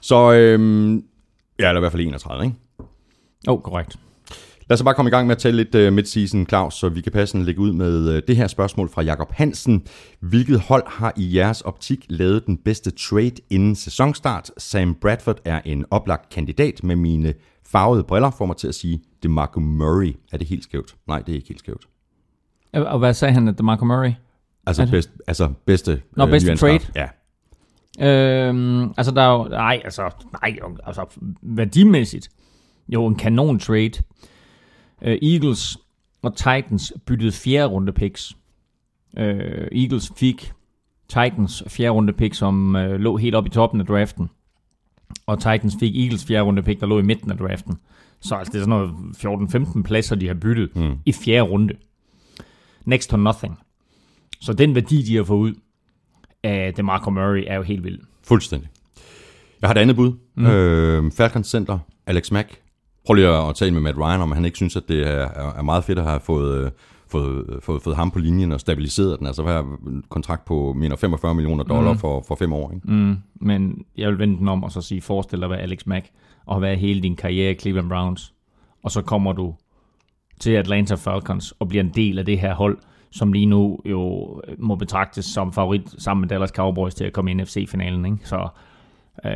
Så, 0.00 0.32
øhm, 0.32 0.94
ja, 1.58 1.68
eller 1.68 1.76
i 1.76 1.80
hvert 1.80 1.92
fald 1.92 2.02
31, 2.02 2.44
ikke? 2.44 2.56
Åh, 3.48 3.54
oh, 3.54 3.60
korrekt. 3.62 3.96
Lad 4.68 4.74
os 4.78 4.82
bare 4.82 4.94
komme 4.94 5.08
i 5.08 5.10
gang 5.10 5.26
med 5.26 5.36
at 5.36 5.40
tælle 5.42 5.62
lidt 5.64 5.74
uh, 5.88 5.92
midseason, 5.92 6.46
Claus, 6.46 6.74
så 6.74 6.88
vi 6.88 7.00
kan 7.00 7.12
passende 7.12 7.44
lægge 7.44 7.60
ud 7.60 7.72
med 7.72 8.08
uh, 8.16 8.22
det 8.28 8.36
her 8.36 8.46
spørgsmål 8.46 8.88
fra 8.88 9.02
Jakob 9.02 9.32
Hansen. 9.32 9.82
Hvilket 10.20 10.60
hold 10.60 10.82
har 10.86 11.12
i 11.16 11.36
jeres 11.36 11.60
optik 11.60 12.06
lavet 12.08 12.46
den 12.46 12.56
bedste 12.56 12.90
trade 12.90 13.32
inden 13.50 13.74
sæsonstart? 13.76 14.50
Sam 14.58 14.94
Bradford 14.94 15.38
er 15.44 15.60
en 15.64 15.84
oplagt 15.90 16.28
kandidat 16.28 16.84
med 16.84 16.96
mine 16.96 17.34
farvede 17.66 18.04
briller, 18.04 18.30
får 18.30 18.46
mig 18.46 18.56
til 18.56 18.68
at 18.68 18.74
sige 18.74 19.00
DeMarco 19.22 19.60
Murray. 19.60 20.16
Er 20.32 20.36
det 20.36 20.46
helt 20.46 20.64
skævt? 20.64 20.94
Nej, 21.08 21.18
det 21.18 21.32
er 21.32 21.36
ikke 21.36 21.48
helt 21.48 21.60
skævt. 21.60 21.84
Og 22.72 22.98
hvad 22.98 23.14
sagde 23.14 23.34
han, 23.34 23.48
at 23.48 23.60
Marco 23.60 23.84
Murray? 23.84 24.12
Altså, 24.66 24.82
Altså- 24.82 24.92
bedst, 24.92 25.10
altså 25.26 25.52
bedste... 25.64 26.02
Nå, 26.16 26.26
bedste 26.26 26.48
nyanskaf. 26.48 26.80
trade. 26.80 26.92
Ja. 26.96 27.08
Øhm, 28.00 28.82
altså, 28.96 29.12
der 29.12 29.22
er 29.22 29.32
jo... 29.32 29.44
Nej, 29.44 29.80
altså, 29.84 30.10
nej, 30.42 30.58
altså, 30.86 31.04
værdimæssigt. 31.42 32.28
Jo, 32.88 33.06
en 33.06 33.14
kanon 33.14 33.58
trade. 33.58 33.92
Uh, 35.02 35.08
Eagles 35.08 35.78
og 36.22 36.36
Titans 36.36 36.92
byttede 37.06 37.32
fjerde 37.32 37.66
runde 37.66 37.92
picks. 37.92 38.36
Uh, 39.16 39.22
Eagles 39.72 40.12
fik 40.16 40.52
Titans 41.08 41.62
fjerde 41.68 41.90
runde 41.90 42.12
pick, 42.12 42.34
som 42.34 42.74
uh, 42.74 42.80
lå 42.80 43.16
helt 43.16 43.34
oppe 43.34 43.48
i 43.48 43.50
toppen 43.50 43.80
af 43.80 43.86
draften. 43.86 44.30
Og 45.26 45.38
Titans 45.38 45.76
fik 45.80 45.96
Eagles 45.96 46.24
fjerde 46.24 46.42
runde 46.42 46.62
pick, 46.62 46.80
der 46.80 46.86
lå 46.86 46.98
i 46.98 47.02
midten 47.02 47.30
af 47.30 47.38
draften. 47.38 47.78
Så 48.20 48.34
altså, 48.34 48.52
det 48.52 48.58
er 48.58 48.64
sådan 48.64 48.90
noget 49.24 49.76
14-15 49.78 49.82
pladser, 49.82 50.16
de 50.16 50.26
har 50.26 50.34
byttet 50.34 50.76
mm. 50.76 50.98
i 51.06 51.12
fjerde 51.12 51.42
runde. 51.42 51.74
Next 52.84 53.10
to 53.10 53.16
nothing. 53.16 53.58
Så 54.40 54.52
den 54.52 54.74
værdi, 54.74 55.02
de 55.02 55.16
har 55.16 55.24
fået 55.24 55.38
ud 55.38 55.54
af 56.42 56.74
DeMarco 56.74 57.10
Murray, 57.10 57.44
er 57.46 57.56
jo 57.56 57.62
helt 57.62 57.84
vild. 57.84 57.98
Fuldstændig. 58.22 58.68
Jeg 59.62 59.68
har 59.68 59.74
et 59.74 59.78
andet 59.78 59.96
bud. 59.96 60.12
Mm. 60.34 60.46
Øh, 60.46 61.12
Falcons 61.12 61.46
Center, 61.46 61.78
Alex 62.06 62.30
Mack. 62.30 62.60
Prøv 63.06 63.14
lige 63.14 63.28
at 63.28 63.54
tale 63.54 63.70
med 63.70 63.80
Matt 63.80 63.98
Ryan, 63.98 64.20
om 64.20 64.32
han 64.32 64.44
ikke 64.44 64.56
synes, 64.56 64.76
at 64.76 64.88
det 64.88 65.06
er, 65.06 65.12
er 65.12 65.54
er 65.58 65.62
meget 65.62 65.84
fedt 65.84 65.98
at 65.98 66.04
have 66.04 66.20
fået, 66.20 66.64
øh, 66.64 66.70
fået, 67.08 67.58
fået, 67.62 67.82
fået 67.82 67.96
ham 67.96 68.10
på 68.10 68.18
linjen 68.18 68.52
og 68.52 68.60
stabiliseret 68.60 69.18
den. 69.18 69.26
Altså 69.26 69.42
hvad 69.42 69.60
en 69.86 70.04
kontrakt 70.08 70.44
på 70.44 70.72
mener 70.76 70.96
45 70.96 71.34
millioner 71.34 71.64
dollar 71.64 71.92
mm. 71.92 71.98
for, 71.98 72.24
for 72.28 72.34
fem 72.34 72.52
år. 72.52 72.72
Ikke? 72.72 72.92
Mm, 72.92 73.16
men 73.34 73.84
jeg 73.96 74.08
vil 74.08 74.18
vende 74.18 74.38
den 74.38 74.48
om 74.48 74.64
og 74.64 74.72
så 74.72 74.80
sige, 74.80 75.00
forestil 75.00 75.38
dig 75.38 75.44
at 75.44 75.50
være 75.50 75.60
Alex 75.60 75.86
Mack 75.86 76.10
og 76.46 76.54
have 76.54 76.62
været 76.62 76.78
hele 76.78 77.00
din 77.00 77.16
karriere 77.16 77.50
i 77.50 77.58
Cleveland 77.58 77.88
Browns. 77.88 78.34
Og 78.82 78.90
så 78.90 79.02
kommer 79.02 79.32
du 79.32 79.54
til 80.40 80.50
Atlanta 80.50 80.94
Falcons 80.94 81.54
og 81.58 81.68
bliver 81.68 81.84
en 81.84 81.92
del 81.94 82.18
af 82.18 82.24
det 82.24 82.38
her 82.38 82.54
hold, 82.54 82.78
som 83.12 83.32
lige 83.32 83.46
nu 83.46 83.78
jo 83.84 84.34
må 84.58 84.74
betragtes 84.74 85.24
som 85.24 85.52
favorit 85.52 85.94
sammen 85.98 86.20
med 86.20 86.28
Dallas 86.28 86.50
Cowboys 86.50 86.94
til 86.94 87.04
at 87.04 87.12
komme 87.12 87.30
i 87.30 87.34
NFC-finalen. 87.34 88.06
Ikke? 88.06 88.18
Så 88.24 88.48
øh, 89.24 89.32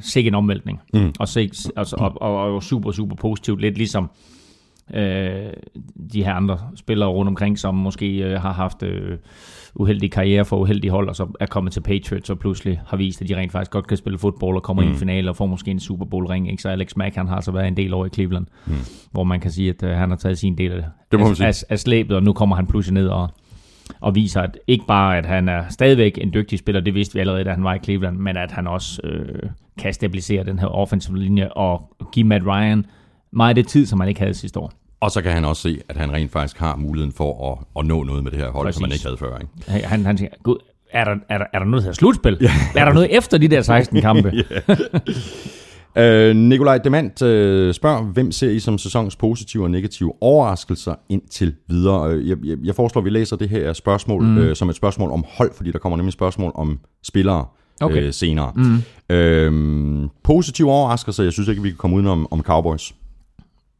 sikke 0.00 0.28
en 0.28 0.34
omvæltning. 0.34 0.80
Mm. 0.94 1.12
Og, 1.18 1.28
sig, 1.28 1.50
altså, 1.76 1.96
og, 1.98 2.22
og, 2.22 2.54
og, 2.54 2.62
super, 2.62 2.90
super 2.90 3.16
positivt. 3.16 3.60
Lidt 3.60 3.76
ligesom 3.76 4.10
øh, 4.94 5.52
de 6.12 6.24
her 6.24 6.34
andre 6.34 6.58
spillere 6.76 7.08
rundt 7.08 7.28
omkring, 7.28 7.58
som 7.58 7.74
måske 7.74 8.16
øh, 8.16 8.40
har 8.40 8.52
haft 8.52 8.82
øh, 8.82 9.18
uheldige 9.76 10.10
karriere 10.10 10.44
for 10.44 10.56
uheldige 10.56 10.90
hold, 10.90 11.08
og 11.08 11.16
så 11.16 11.26
er 11.40 11.46
kommet 11.46 11.72
til 11.72 11.80
Patriots 11.80 12.30
og 12.30 12.38
pludselig 12.38 12.80
har 12.86 12.96
vist, 12.96 13.22
at 13.22 13.28
de 13.28 13.36
rent 13.36 13.52
faktisk 13.52 13.70
godt 13.70 13.86
kan 13.86 13.96
spille 13.96 14.18
fodbold 14.18 14.56
og 14.56 14.62
kommer 14.62 14.82
mm. 14.82 14.88
i 14.88 14.92
en 14.92 14.98
finale 14.98 15.30
og 15.30 15.36
får 15.36 15.46
måske 15.46 15.70
en 15.70 15.80
Super 15.80 16.04
Bowl 16.04 16.26
ring. 16.26 16.50
Ikke? 16.50 16.62
Så 16.62 16.68
Alex 16.68 16.96
Mack, 16.96 17.14
han 17.14 17.28
har 17.28 17.40
så 17.40 17.52
været 17.52 17.68
en 17.68 17.76
del 17.76 17.94
over 17.94 18.06
i 18.06 18.08
Cleveland, 18.08 18.46
mm. 18.66 18.74
hvor 19.10 19.24
man 19.24 19.40
kan 19.40 19.50
sige, 19.50 19.70
at 19.70 19.82
øh, 19.82 19.90
han 19.90 20.10
har 20.10 20.16
taget 20.16 20.38
sin 20.38 20.58
del 20.58 20.72
af, 20.72 20.84
Det 21.12 21.20
af, 21.20 21.46
af, 21.46 21.64
af 21.68 21.78
slæbet, 21.78 22.16
og 22.16 22.22
nu 22.22 22.32
kommer 22.32 22.56
han 22.56 22.66
pludselig 22.66 22.94
ned 22.94 23.08
og, 23.08 23.30
og 24.00 24.14
viser 24.14 24.40
at 24.40 24.58
ikke 24.66 24.84
bare, 24.86 25.18
at 25.18 25.26
han 25.26 25.48
er 25.48 25.64
stadigvæk 25.68 26.18
en 26.20 26.34
dygtig 26.34 26.58
spiller, 26.58 26.80
det 26.80 26.94
vidste 26.94 27.14
vi 27.14 27.20
allerede, 27.20 27.44
da 27.44 27.50
han 27.50 27.64
var 27.64 27.74
i 27.74 27.78
Cleveland, 27.78 28.16
men 28.16 28.36
at 28.36 28.52
han 28.52 28.66
også 28.66 29.00
øh, 29.04 29.50
kan 29.78 29.94
stabilisere 29.94 30.44
den 30.44 30.58
her 30.58 30.66
offensive 30.66 31.18
linje 31.18 31.48
og 31.48 31.96
give 32.12 32.26
Matt 32.26 32.46
Ryan 32.46 32.86
meget 33.30 33.48
af 33.48 33.54
det 33.54 33.66
tid, 33.66 33.86
som 33.86 34.00
han 34.00 34.08
ikke 34.08 34.20
havde 34.20 34.34
sidste 34.34 34.60
år. 34.60 34.72
Og 35.00 35.10
så 35.10 35.22
kan 35.22 35.32
han 35.32 35.44
også 35.44 35.62
se, 35.62 35.80
at 35.88 35.96
han 35.96 36.12
rent 36.12 36.32
faktisk 36.32 36.58
har 36.58 36.76
muligheden 36.76 37.12
for 37.12 37.52
at, 37.52 37.58
at 37.80 37.86
nå 37.86 38.02
noget 38.02 38.24
med 38.24 38.30
det 38.30 38.40
her 38.40 38.50
hold, 38.50 38.66
Præcis. 38.66 38.76
som 38.76 38.84
han 38.84 38.92
ikke 38.92 39.04
havde 39.04 39.16
før. 39.16 39.38
Ikke? 39.38 39.86
Han, 39.88 40.06
han 40.06 40.18
siger, 40.18 40.30
Gud, 40.42 40.56
er 40.90 41.04
der, 41.04 41.14
er, 41.28 41.38
der, 41.38 41.44
er 41.52 41.58
der 41.58 41.66
noget 41.66 41.84
her 41.84 41.92
slutspil? 41.92 42.38
Ja. 42.40 42.50
Er 42.76 42.84
der 42.84 42.92
noget 42.92 43.16
efter 43.16 43.38
de 43.38 43.48
der 43.48 43.62
16 43.62 44.00
kampe? 44.00 44.32
Øh, 45.98 46.36
Nikolaj 46.36 46.78
Demand 46.78 47.22
øh, 47.22 47.74
spørger, 47.74 48.02
hvem 48.02 48.32
ser 48.32 48.50
I 48.50 48.58
som 48.58 48.78
sæsonens 48.78 49.16
positive 49.16 49.62
og 49.64 49.70
negative 49.70 50.12
overraskelser 50.20 50.94
indtil 51.08 51.54
videre? 51.68 52.10
Øh, 52.10 52.28
Jeg, 52.28 52.36
jeg, 52.44 52.56
jeg 52.64 52.74
foreslår, 52.74 53.00
at 53.00 53.04
vi 53.04 53.10
læser 53.10 53.36
det 53.36 53.48
her 53.48 53.72
spørgsmål 53.72 54.22
mm. 54.22 54.38
øh, 54.38 54.56
som 54.56 54.68
et 54.68 54.76
spørgsmål 54.76 55.10
om 55.10 55.24
hold, 55.28 55.50
fordi 55.56 55.72
der 55.72 55.78
kommer 55.78 55.96
nemlig 55.96 56.08
et 56.08 56.12
spørgsmål 56.12 56.52
om 56.54 56.78
spillere 57.02 57.44
Okay. 57.80 58.02
øh, 58.02 58.12
senere. 58.12 58.52
Mm. 58.56 59.14
Øh, 59.14 60.08
positive 60.24 60.70
overraskelser, 60.70 61.22
jeg 61.22 61.32
synes 61.32 61.48
ikke, 61.48 61.62
vi 61.62 61.68
kan 61.68 61.76
komme 61.76 61.96
udenom 61.96 62.28
om 62.30 62.42
Cowboys. 62.42 62.92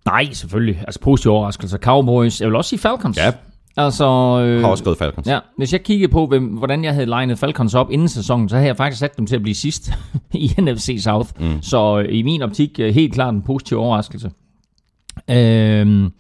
Nej, 0.06 0.32
selvfølgelig. 0.32 0.78
Altså 0.86 1.00
positive 1.00 1.32
overraskelser. 1.32 1.78
Cowboys. 1.78 2.40
Jeg 2.40 2.48
vil 2.48 2.56
også 2.56 2.68
sige 2.68 2.78
Falcons. 2.78 3.16
Ja. 3.16 3.32
Altså, 3.76 4.04
øh, 4.44 4.60
har 4.60 4.68
også 4.68 4.82
skrevet 4.82 4.98
Falcons. 4.98 5.26
Ja, 5.26 5.38
hvis 5.56 5.72
jeg 5.72 5.82
kiggede 5.82 6.12
på, 6.12 6.26
hvem, 6.26 6.44
hvordan 6.44 6.84
jeg 6.84 6.94
havde 6.94 7.06
legnet 7.06 7.38
Falcons 7.38 7.74
op 7.74 7.90
inden 7.90 8.08
sæsonen, 8.08 8.48
så 8.48 8.56
havde 8.56 8.66
jeg 8.66 8.76
faktisk 8.76 9.00
sat 9.00 9.16
dem 9.16 9.26
til 9.26 9.36
at 9.36 9.42
blive 9.42 9.54
sidst 9.54 9.92
i 10.34 10.54
NFC 10.58 10.96
South. 11.00 11.30
Mm. 11.40 11.62
Så 11.62 11.98
øh, 11.98 12.14
i 12.14 12.22
min 12.22 12.42
optik 12.42 12.80
øh, 12.80 12.94
helt 12.94 13.14
klart 13.14 13.34
en 13.34 13.42
positiv 13.42 13.78
overraskelse. 13.78 14.30
Øhm, 15.30 16.10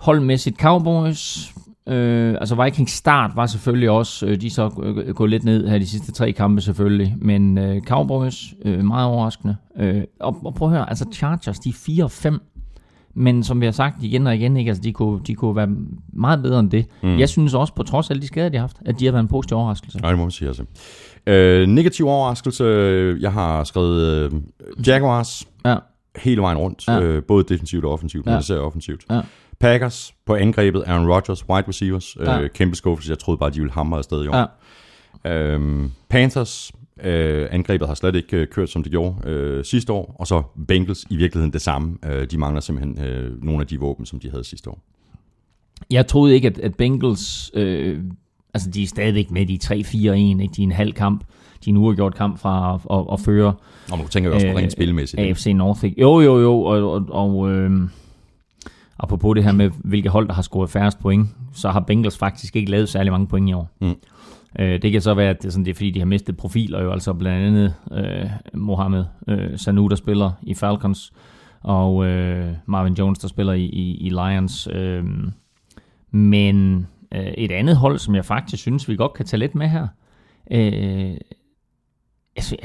holdmæssigt 0.00 0.60
Cowboys. 0.60 1.52
Øh, 1.88 2.36
altså 2.40 2.64
Vikings 2.64 2.92
start 2.92 3.30
var 3.36 3.46
selvfølgelig 3.46 3.90
også, 3.90 4.26
øh, 4.26 4.40
de 4.40 4.50
så 4.50 4.70
øh, 4.82 5.14
gået 5.14 5.30
lidt 5.30 5.44
ned 5.44 5.68
her 5.68 5.78
de 5.78 5.86
sidste 5.86 6.12
tre 6.12 6.32
kampe 6.32 6.60
selvfølgelig, 6.60 7.14
men 7.18 7.58
øh, 7.58 7.82
Cowboys, 7.82 8.54
øh, 8.64 8.84
meget 8.84 9.06
overraskende. 9.06 9.56
Øh, 9.78 10.02
og, 10.20 10.40
og 10.44 10.54
prøv 10.54 10.68
at 10.68 10.74
høre, 10.74 10.88
altså 10.88 11.06
Chargers, 11.12 11.58
de 11.58 11.68
er 11.68 11.72
4 11.72 12.04
og 12.04 12.10
5, 12.10 12.40
men 13.14 13.44
som 13.44 13.60
vi 13.60 13.66
har 13.66 13.72
sagt 13.72 14.02
igen 14.02 14.26
og 14.26 14.36
igen, 14.36 14.56
ikke, 14.56 14.68
altså 14.68 14.82
de, 14.82 14.92
kunne, 14.92 15.20
de 15.26 15.34
kunne 15.34 15.56
være 15.56 15.68
meget 16.12 16.42
bedre 16.42 16.60
end 16.60 16.70
det. 16.70 16.86
Mm. 17.02 17.18
Jeg 17.18 17.28
synes 17.28 17.54
også, 17.54 17.74
på 17.74 17.82
trods 17.82 18.06
af 18.06 18.14
alle 18.14 18.20
de 18.22 18.26
skader, 18.26 18.48
de 18.48 18.56
har 18.56 18.62
haft, 18.62 18.76
at 18.86 19.00
de 19.00 19.04
har 19.04 19.12
været 19.12 19.22
en 19.22 19.28
positiv 19.28 19.56
overraskelse. 19.56 19.98
Nej, 20.00 20.10
det 20.10 20.18
må 20.18 20.24
man 20.24 20.30
sige 20.30 20.48
altså. 20.48 20.64
Øh, 21.26 21.68
negativ 21.68 22.06
overraskelse, 22.08 22.64
jeg 23.20 23.32
har 23.32 23.64
skrevet 23.64 24.02
øh, 24.02 24.30
Jaguars 24.86 25.48
Ja, 25.64 25.76
hele 26.16 26.42
vejen 26.42 26.58
rundt, 26.58 26.88
Ja. 26.88 27.00
øh, 27.00 27.22
både 27.22 27.44
defensivt 27.54 27.84
og 27.84 27.92
offensivt, 27.92 28.26
men 28.26 28.32
Ja. 28.34 28.38
især 28.40 28.58
offensivt. 28.58 29.02
Ja. 29.10 29.20
Packers 29.60 30.14
på 30.26 30.34
angrebet, 30.34 30.84
Aaron 30.86 31.08
Rodgers, 31.10 31.48
wide 31.48 31.68
receivers, 31.68 32.16
Ja. 32.20 32.40
øh, 32.40 32.50
kæmpe 32.50 32.76
skuffelse, 32.76 33.10
jeg 33.10 33.18
troede 33.18 33.38
bare, 33.38 33.50
de 33.50 33.58
ville 33.58 33.72
hamre 33.72 33.98
afsted 33.98 34.24
i 34.24 34.28
år. 34.28 34.36
ja. 34.36 34.44
Øhm, 35.32 35.90
Panthers, 36.08 36.72
øh, 37.04 37.48
angrebet 37.50 37.88
har 37.88 37.94
slet 37.94 38.14
ikke 38.14 38.36
øh, 38.36 38.46
kørt, 38.46 38.70
som 38.70 38.82
det 38.82 38.92
gjorde 38.92 39.28
øh, 39.28 39.64
sidste 39.64 39.92
år, 39.92 40.16
og 40.18 40.26
så 40.26 40.42
Bengals 40.68 41.06
i 41.10 41.16
virkeligheden 41.16 41.52
det 41.52 41.62
samme. 41.62 41.96
Øh, 42.06 42.26
de 42.30 42.38
mangler 42.38 42.60
simpelthen 42.60 43.04
øh, 43.04 43.44
nogle 43.44 43.60
af 43.60 43.66
de 43.66 43.80
våben, 43.80 44.06
som 44.06 44.20
de 44.20 44.30
havde 44.30 44.44
sidste 44.44 44.70
år. 44.70 44.78
Jeg 45.90 46.06
troede 46.06 46.34
ikke, 46.34 46.48
at, 46.48 46.58
at 46.58 46.74
Bengals, 46.74 47.50
øh, 47.54 48.00
altså 48.54 48.70
de 48.70 48.82
er 48.82 48.86
stadigvæk 48.86 49.30
med, 49.30 49.46
de 49.46 49.54
er 49.54 49.74
3-4-1, 49.74 50.40
ikke? 50.42 50.54
de 50.56 50.62
er 50.62 50.66
en 50.66 50.72
halv 50.72 50.92
kamp, 50.92 51.24
de 51.64 51.70
er 51.70 51.74
en 51.74 51.76
uafgjort 51.76 52.14
kamp 52.14 52.38
fra 52.38 52.74
at, 52.74 52.98
at, 52.98 53.06
at 53.12 53.20
føre 53.20 53.54
Og 53.92 53.98
nu 53.98 54.08
tænker 54.08 54.30
jeg 54.30 54.34
også 54.34 54.46
på 54.46 54.50
Øh, 54.50 54.56
rent 54.56 54.72
spilmæssigt. 54.72 55.22
AFC 55.22 55.46
North. 55.46 55.84
Ikke? 55.84 56.00
Jo, 56.00 56.20
jo, 56.20 56.40
jo, 56.40 56.62
og, 56.62 56.92
og, 56.92 57.06
og 57.10 57.50
øh, 57.50 57.88
apropos 58.98 59.34
det 59.34 59.44
her 59.44 59.52
med, 59.52 59.70
hvilke 59.78 60.08
hold, 60.08 60.28
der 60.28 60.34
har 60.34 60.42
scoret 60.42 60.70
færrest 60.70 60.98
point, 60.98 61.28
så 61.52 61.70
har 61.70 61.80
Bengals 61.80 62.18
faktisk 62.18 62.56
ikke 62.56 62.70
lavet 62.70 62.88
særlig 62.88 63.12
mange 63.12 63.26
point 63.26 63.50
i 63.50 63.52
år. 63.52 63.70
Mm. 63.80 63.94
Øh, 64.58 64.82
det 64.82 64.92
kan 64.92 65.00
så 65.00 65.14
være, 65.14 65.30
at 65.30 65.42
det 65.42 65.48
er, 65.48 65.52
sådan, 65.52 65.64
det 65.64 65.70
er 65.70 65.74
fordi, 65.74 65.90
de 65.90 65.98
har 65.98 66.06
mistet 66.06 66.36
profiler 66.36 66.82
jo, 66.82 66.92
altså 66.92 67.12
blandt 67.12 67.46
andet 67.46 67.74
øh, 67.92 68.30
Mohamed 68.54 69.04
øh, 69.28 69.58
Sanu, 69.58 69.88
der 69.88 69.96
spiller 69.96 70.32
i 70.42 70.54
Falcons, 70.54 71.12
og 71.60 72.06
øh, 72.06 72.54
Marvin 72.66 72.94
Jones, 72.94 73.18
der 73.18 73.28
spiller 73.28 73.52
i, 73.52 73.64
i, 73.64 73.96
i 73.96 74.08
Lions. 74.08 74.68
Øh, 74.72 75.04
men 76.10 76.86
øh, 77.14 77.32
et 77.38 77.52
andet 77.52 77.76
hold, 77.76 77.98
som 77.98 78.14
jeg 78.14 78.24
faktisk 78.24 78.62
synes, 78.62 78.88
vi 78.88 78.96
godt 78.96 79.14
kan 79.14 79.26
tage 79.26 79.40
lidt 79.40 79.54
med 79.54 79.68
her, 79.68 79.88
øh, 80.50 81.16
altså, 82.36 82.56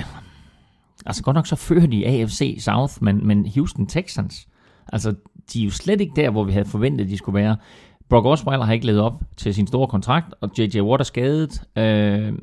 altså 1.06 1.24
godt 1.24 1.36
nok 1.36 1.48
så 1.48 1.56
fører 1.56 1.86
de 1.86 2.08
AFC 2.08 2.58
South, 2.60 2.94
men, 3.02 3.28
men 3.28 3.52
Houston 3.56 3.88
Texans, 3.88 4.48
altså 4.94 5.16
de 5.54 5.62
er 5.62 5.66
jo 5.66 5.72
slet 5.72 6.02
ikke 6.02 6.14
der, 6.16 6.30
hvor 6.30 6.44
vi 6.44 6.52
havde 6.52 6.66
forventet, 6.66 7.10
de 7.10 7.18
skulle 7.18 7.40
være. 7.40 7.58
Brock 8.10 8.26
Osweiler 8.26 8.66
har 8.66 8.74
ikke 8.74 8.86
levet 8.86 9.02
op 9.02 9.22
til 9.38 9.54
sin 9.54 9.68
store 9.68 9.88
kontrakt, 9.88 10.34
og 10.42 10.50
J.J. 10.58 10.82
Watt 10.82 11.02
er 11.02 11.04
skadet. 11.04 11.62
Øh, 11.78 12.34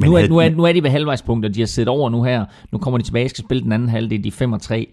nu, 0.00 0.14
er, 0.14 0.28
nu, 0.28 0.38
er, 0.38 0.50
nu 0.50 0.64
er 0.64 0.72
de 0.72 0.82
ved 0.82 0.90
halvvejspunkt, 0.90 1.46
og 1.46 1.54
de 1.54 1.60
har 1.60 1.66
set 1.66 1.88
over 1.88 2.10
nu 2.10 2.22
her. 2.22 2.44
Nu 2.72 2.78
kommer 2.78 2.98
de 2.98 3.04
tilbage 3.04 3.24
og 3.26 3.30
skal 3.30 3.44
spille 3.44 3.62
den 3.62 3.72
anden 3.72 3.88
halvdel, 3.88 4.22
de 4.24 4.28
er 4.28 4.32
5 4.32 4.52
og 4.52 4.60
3. 4.60 4.86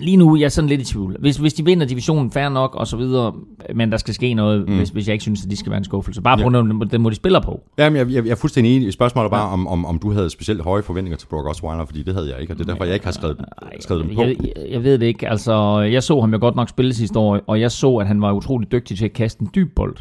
Lige 0.00 0.16
nu 0.16 0.34
er 0.34 0.40
jeg 0.40 0.52
sådan 0.52 0.68
lidt 0.68 0.80
i 0.80 0.84
tvivl. 0.84 1.16
Hvis, 1.20 1.36
hvis 1.36 1.54
de 1.54 1.64
vinder 1.64 1.86
divisionen, 1.86 2.30
fair 2.30 2.48
nok, 2.48 2.74
og 2.74 2.86
så 2.86 2.96
videre, 2.96 3.32
men 3.74 3.92
der 3.92 3.96
skal 3.98 4.14
ske 4.14 4.34
noget, 4.34 4.68
mm. 4.68 4.76
hvis, 4.76 4.88
hvis 4.88 5.06
jeg 5.08 5.12
ikke 5.12 5.22
synes, 5.22 5.44
at 5.44 5.50
de 5.50 5.56
skal 5.56 5.70
være 5.70 5.78
en 5.78 5.84
skuffelse. 5.84 6.22
Bare 6.22 6.36
på 6.36 6.42
grund 6.42 6.56
af 6.56 6.88
den- 6.90 7.00
måde, 7.02 7.10
de 7.12 7.16
spiller 7.16 7.40
på. 7.40 7.60
Jamen, 7.78 7.96
jeg, 7.96 8.10
jeg, 8.12 8.24
jeg 8.24 8.30
er 8.30 8.34
fuldstændig 8.36 8.76
enig. 8.76 8.92
Spørgsmålet 8.92 9.26
er 9.26 9.30
bare, 9.30 9.48
om, 9.48 9.66
om, 9.68 9.86
om 9.86 9.98
du 9.98 10.12
havde 10.12 10.30
specielt 10.30 10.62
høje 10.62 10.82
forventninger 10.82 11.16
til 11.16 11.26
Brock 11.26 11.48
Osweiler, 11.48 11.84
fordi 11.84 12.02
det 12.02 12.14
havde 12.14 12.30
jeg 12.32 12.40
ikke, 12.40 12.52
og 12.52 12.58
det 12.58 12.68
er 12.68 12.72
derfor, 12.72 12.84
jeg 12.84 12.94
ikke 12.94 13.06
har 13.06 13.12
skrevet, 13.12 13.36
skrevet 13.80 14.04
dem 14.04 14.14
på. 14.14 14.22
Jeg, 14.22 14.36
jeg, 14.40 14.52
jeg 14.70 14.84
ved 14.84 14.98
det 14.98 15.06
ikke. 15.06 15.28
Altså, 15.28 15.80
jeg 15.80 16.02
så 16.02 16.20
ham 16.20 16.32
jo 16.32 16.38
godt 16.40 16.56
nok 16.56 16.68
spille 16.68 16.94
sidste 16.94 17.18
år, 17.18 17.40
og 17.46 17.60
jeg 17.60 17.70
så, 17.70 17.96
at 17.96 18.06
han 18.06 18.20
var 18.22 18.32
utrolig 18.32 18.72
dygtig 18.72 18.98
til 18.98 19.04
at 19.04 19.12
kaste 19.12 19.42
en 19.42 19.48
dyb 19.54 19.74
bold. 19.76 19.96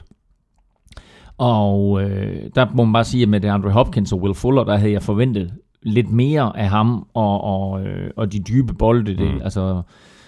Og 1.38 2.04
øh, 2.04 2.50
der 2.56 2.68
må 2.74 2.84
man 2.84 2.94
bare 2.94 3.04
sige, 3.04 3.24
at 3.24 3.30
med 3.30 3.40
det 3.40 3.48
Andre 3.48 3.72
Hopkins 3.72 4.13
og 4.13 4.22
Will 4.22 4.36
Fuller, 4.36 4.63
der 4.63 4.78
havde 4.78 4.92
jeg 4.92 5.02
forventet 5.02 5.54
lidt 5.82 6.12
mere 6.12 6.58
af 6.58 6.70
ham 6.70 7.08
og, 7.13 7.42
og, 7.44 7.86
øh, 7.86 8.12
og 8.16 8.34
de 8.34 8.40
dybe 8.40 8.74
bolde. 8.74 9.18
Det, 9.18 9.42
Altså, 9.44 9.82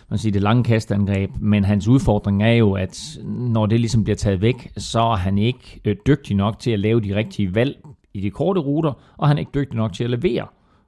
man 0.10 0.20
siger, 0.20 0.34
det 0.34 0.42
lange 0.42 0.64
kastangreb. 0.64 1.30
Men 1.40 1.64
hans 1.64 1.88
udfordring 1.88 2.44
er 2.44 2.52
jo, 2.52 2.74
at 2.74 3.18
når 3.26 3.66
det 3.66 3.80
ligesom 3.80 4.04
bliver 4.04 4.18
taget 4.18 4.42
væk, 4.42 4.72
så 4.78 5.00
er 5.00 5.16
han 5.16 5.38
ikke 5.38 5.82
øh, 5.86 5.96
dygtig 6.08 6.36
nok 6.36 6.60
til 6.60 6.72
at 6.72 6.80
lave 6.80 7.02
de 7.02 7.16
rigtige 7.16 7.56
valg 7.56 7.78
i 8.14 8.22
de 8.22 8.30
korte 8.30 8.62
ruter, 8.62 8.94
og 9.18 9.28
han 9.28 9.38
er 9.38 9.40
ikke 9.40 9.52
dygtig 9.56 9.76
nok 9.76 9.94
til 9.94 10.04
at 10.04 10.10
levere 10.10 10.46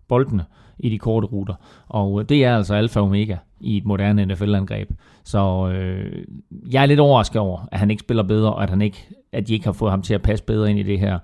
boldene 0.08 0.46
i 0.80 0.90
de 0.90 1.00
korte 1.00 1.28
ruter. 1.28 1.54
Og 1.88 2.20
øh, 2.20 2.30
det 2.30 2.46
er 2.46 2.58
altså 2.58 2.74
alfa 2.74 3.00
og 3.00 3.06
omega 3.06 3.36
i 3.60 3.78
et 3.78 3.86
moderne 3.86 4.26
NFL-angreb. 4.26 4.90
Så 5.24 5.72
øh, 5.74 6.24
jeg 6.72 6.82
er 6.82 6.86
lidt 6.86 7.00
overrasket 7.00 7.42
over, 7.42 7.68
at 7.72 7.80
han 7.80 7.92
ikke 7.92 8.00
spiller 8.02 8.24
bedre, 8.24 8.54
og 8.54 8.64
at, 8.64 8.70
han 8.70 8.82
ikke, 8.82 9.08
at 9.38 9.48
de 9.48 9.54
ikke 9.54 9.66
har 9.66 9.74
fået 9.74 9.92
ham 9.92 10.02
til 10.02 10.14
at 10.14 10.22
passe 10.22 10.46
bedre 10.46 10.70
ind 10.70 10.80
i 10.80 10.84
det 10.84 11.00
her 11.00 11.20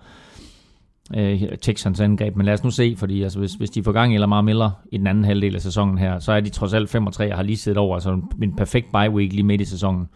øh, 1.15 1.41
Texans 1.61 1.99
angreb. 1.99 2.35
Men 2.35 2.45
lad 2.45 2.53
os 2.53 2.63
nu 2.63 2.71
se, 2.71 2.95
fordi 2.97 3.23
altså, 3.23 3.39
hvis, 3.39 3.53
hvis 3.53 3.69
de 3.69 3.83
får 3.83 3.91
gang 3.91 4.13
i 4.13 4.17
Lamar 4.17 4.41
Miller 4.41 4.71
i 4.91 4.97
den 4.97 5.07
anden 5.07 5.23
halvdel 5.23 5.55
af 5.55 5.61
sæsonen 5.61 5.97
her, 5.97 6.19
så 6.19 6.31
er 6.31 6.39
de 6.39 6.49
trods 6.49 6.73
alt 6.73 6.89
5 6.89 7.07
og 7.07 7.13
3 7.13 7.31
og 7.31 7.37
har 7.37 7.43
lige 7.43 7.57
siddet 7.57 7.77
over, 7.77 7.95
altså 7.95 8.21
en, 8.41 8.55
perfekt 8.55 8.91
bye 8.91 9.09
week 9.09 9.33
lige 9.33 9.43
midt 9.43 9.61
i 9.61 9.65
sæsonen. 9.65 10.09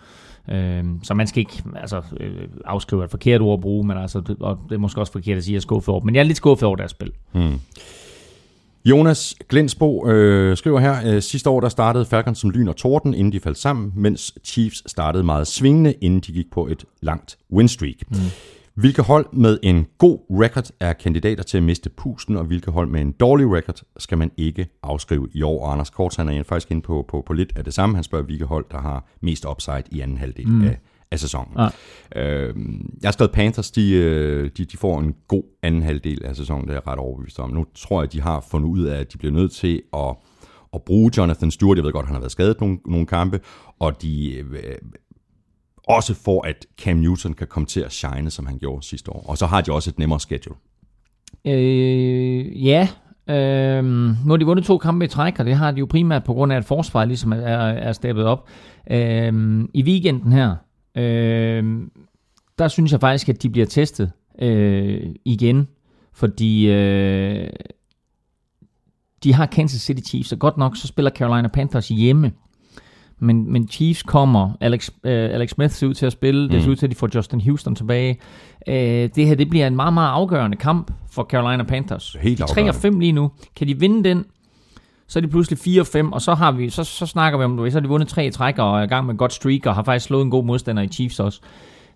Øh, 0.51 0.83
så 1.03 1.13
man 1.13 1.27
skal 1.27 1.39
ikke 1.39 1.63
altså, 1.75 2.01
øh, 2.19 2.47
afskrive 2.65 3.03
et 3.03 3.11
forkert 3.11 3.41
ord 3.41 3.59
at 3.59 3.61
bruge, 3.61 3.87
men 3.87 3.97
altså, 3.97 4.21
det, 4.21 4.37
og 4.39 4.59
det 4.69 4.75
er 4.75 4.79
måske 4.79 5.01
også 5.01 5.11
forkert 5.11 5.37
at 5.37 5.43
sige, 5.43 5.53
at 5.53 5.53
jeg 5.53 5.57
er 5.57 5.61
skuffet 5.61 5.89
over. 5.89 6.03
Men 6.03 6.15
jeg 6.15 6.21
er 6.21 6.25
lidt 6.25 6.37
skuffet 6.37 6.67
over 6.67 6.75
deres 6.75 6.91
spil. 6.91 7.11
Mm. 7.33 7.59
Jonas 8.86 9.36
Glensbo 9.50 10.07
øh, 10.10 10.57
skriver 10.57 10.79
her, 10.79 11.15
øh, 11.15 11.22
sidste 11.22 11.50
år 11.50 11.60
der 11.60 11.69
startede 11.69 12.05
Falcons 12.05 12.39
som 12.39 12.50
lyn 12.50 12.67
og 12.67 12.75
torden, 12.75 13.13
inden 13.13 13.34
de 13.34 13.39
faldt 13.39 13.57
sammen, 13.57 13.91
mens 13.96 14.34
Chiefs 14.43 14.91
startede 14.91 15.24
meget 15.24 15.48
svingende, 15.48 15.93
inden 16.01 16.19
de 16.19 16.31
gik 16.31 16.51
på 16.51 16.67
et 16.67 16.86
langt 17.01 17.38
win 17.51 17.67
streak. 17.67 17.96
Mm. 18.10 18.17
Hvilke 18.77 19.01
hold 19.01 19.25
med 19.34 19.57
en 19.63 19.86
god 19.98 20.19
record 20.29 20.69
er 20.79 20.93
kandidater 20.93 21.43
til 21.43 21.57
at 21.57 21.63
miste 21.63 21.89
pusten, 21.89 22.36
og 22.36 22.43
hvilke 22.43 22.72
hold 22.72 22.89
med 22.89 23.01
en 23.01 23.12
dårlig 23.12 23.51
record 23.51 23.81
skal 23.98 24.17
man 24.17 24.31
ikke 24.38 24.67
afskrive 24.84 25.27
i 25.34 25.41
år? 25.41 25.65
Og 25.65 25.72
Anders 25.72 25.89
Kort, 25.89 26.15
han 26.15 26.29
er 26.29 26.43
faktisk 26.43 26.72
inde 26.72 26.81
på, 26.81 27.05
på, 27.07 27.24
på 27.27 27.34
lidt 27.34 27.53
af 27.55 27.63
det 27.63 27.74
samme. 27.74 27.96
Han 27.96 28.03
spørger, 28.03 28.25
hvilke 28.25 28.46
hold, 28.46 28.65
der 28.72 28.77
har 28.77 29.05
mest 29.22 29.46
upside 29.46 29.84
i 29.91 30.00
anden 30.00 30.17
halvdel 30.17 30.48
mm. 30.48 30.63
af, 30.63 30.79
af 31.11 31.19
sæsonen. 31.19 31.57
Ja. 31.57 31.67
Øh, 32.21 32.55
jeg 33.01 33.07
har 33.07 33.11
skrevet 33.11 33.31
Panthers, 33.31 33.71
de, 33.71 33.93
øh, 33.93 34.51
de, 34.57 34.65
de 34.65 34.77
får 34.77 34.99
en 34.99 35.15
god 35.27 35.43
anden 35.63 35.81
halvdel 35.81 36.25
af 36.25 36.35
sæsonen, 36.35 36.63
det 36.63 36.69
er 36.69 36.73
jeg 36.73 36.87
ret 36.87 36.99
overbevist 36.99 37.39
om. 37.39 37.49
Nu 37.49 37.65
tror 37.75 38.01
jeg, 38.01 38.13
de 38.13 38.21
har 38.21 38.45
fundet 38.51 38.69
ud 38.69 38.83
af, 38.83 38.99
at 38.99 39.13
de 39.13 39.17
bliver 39.17 39.33
nødt 39.33 39.51
til 39.51 39.81
at, 39.93 40.15
at 40.73 40.81
bruge 40.81 41.11
Jonathan 41.17 41.51
Stewart. 41.51 41.77
Jeg 41.77 41.85
ved 41.85 41.91
godt, 41.91 42.05
han 42.05 42.15
har 42.15 42.21
været 42.21 42.31
skadet 42.31 42.61
nogle, 42.61 42.77
nogle 42.85 43.05
kampe, 43.05 43.39
og 43.79 44.01
de 44.01 44.33
øh, 44.33 44.45
også 45.87 46.13
for, 46.13 46.47
at 46.47 46.65
Cam 46.81 46.97
Newton 46.97 47.33
kan 47.33 47.47
komme 47.47 47.65
til 47.65 47.79
at 47.79 47.91
shine, 47.91 48.29
som 48.29 48.45
han 48.45 48.57
gjorde 48.57 48.87
sidste 48.87 49.11
år. 49.11 49.25
Og 49.27 49.37
så 49.37 49.45
har 49.45 49.61
de 49.61 49.71
også 49.71 49.89
et 49.89 49.99
nemmere 49.99 50.19
schedule. 50.19 50.55
Øh, 51.45 52.65
ja. 52.65 52.87
Øh, 53.29 53.83
nu 53.85 54.29
har 54.29 54.37
de 54.37 54.45
vundet 54.45 54.65
to 54.65 54.77
kampe 54.77 55.05
i 55.05 55.07
træk, 55.07 55.39
og 55.39 55.45
det 55.45 55.55
har 55.55 55.71
de 55.71 55.79
jo 55.79 55.85
primært 55.85 56.23
på 56.23 56.33
grund 56.33 56.53
af, 56.53 56.57
at 56.57 56.65
forsvaret 56.65 57.07
ligesom 57.07 57.31
er, 57.31 57.37
er 57.37 57.91
steppet 57.91 58.25
op. 58.25 58.49
Øh, 58.91 59.63
I 59.73 59.83
weekenden 59.83 60.31
her, 60.31 60.55
øh, 60.97 61.87
der 62.59 62.67
synes 62.67 62.91
jeg 62.91 62.99
faktisk, 62.99 63.29
at 63.29 63.43
de 63.43 63.49
bliver 63.49 63.67
testet 63.67 64.11
øh, 64.41 65.01
igen, 65.25 65.67
fordi 66.13 66.67
øh, 66.67 67.49
de 69.23 69.33
har 69.33 69.45
Kansas 69.45 69.81
City 69.81 70.09
Chiefs, 70.09 70.31
og 70.31 70.39
godt 70.39 70.57
nok 70.57 70.77
så 70.77 70.87
spiller 70.87 71.11
Carolina 71.11 71.47
Panthers 71.47 71.87
hjemme. 71.87 72.31
Men, 73.19 73.51
men 73.51 73.67
Chiefs 73.67 74.03
kommer, 74.03 74.51
Alex, 74.61 74.89
øh, 75.03 75.29
Alex 75.33 75.49
Smith 75.49 75.73
ser 75.73 75.87
ud 75.87 75.93
til 75.93 76.05
at 76.05 76.11
spille, 76.11 76.43
mm. 76.43 76.49
det 76.49 76.63
ser 76.63 76.69
ud 76.69 76.75
til, 76.75 76.85
at 76.85 76.89
de 76.89 76.95
får 76.95 77.09
Justin 77.15 77.41
Houston 77.41 77.75
tilbage. 77.75 78.19
Øh, 78.67 79.09
det 79.15 79.27
her, 79.27 79.35
det 79.35 79.49
bliver 79.49 79.67
en 79.67 79.75
meget, 79.75 79.93
meget 79.93 80.09
afgørende 80.09 80.57
kamp 80.57 80.91
for 81.11 81.23
Carolina 81.23 81.63
Panthers. 81.63 82.17
Helt 82.21 82.37
de 82.37 82.43
er 82.43 82.47
3 82.47 82.51
afgørende. 82.51 82.69
og 82.69 82.75
5 82.75 82.99
lige 82.99 83.11
nu. 83.11 83.31
Kan 83.55 83.67
de 83.67 83.79
vinde 83.79 84.09
den, 84.09 84.25
så 85.07 85.19
er 85.19 85.21
de 85.21 85.27
pludselig 85.27 85.59
4 85.59 85.81
og 85.81 85.87
5, 85.87 86.11
og 86.13 86.21
så, 86.21 86.33
har 86.33 86.51
vi, 86.51 86.69
så, 86.69 86.83
så 86.83 87.05
snakker 87.05 87.39
vi 87.39 87.45
om, 87.45 87.57
du 87.57 87.63
ved, 87.63 87.71
så 87.71 87.75
har 87.75 87.81
de 87.81 87.87
vundet 87.87 88.09
tre 88.09 88.25
i 88.27 88.31
træk, 88.31 88.57
og 88.57 88.79
er 88.79 88.83
i 88.83 88.87
gang 88.87 89.05
med 89.05 89.13
et 89.13 89.17
godt 89.19 89.33
streak, 89.33 89.65
og 89.65 89.75
har 89.75 89.83
faktisk 89.83 90.05
slået 90.05 90.23
en 90.25 90.31
god 90.31 90.43
modstander 90.43 90.83
i 90.83 90.87
Chiefs 90.87 91.19
også. 91.19 91.41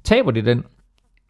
Taber 0.04 0.32
de 0.32 0.42
den, 0.46 0.64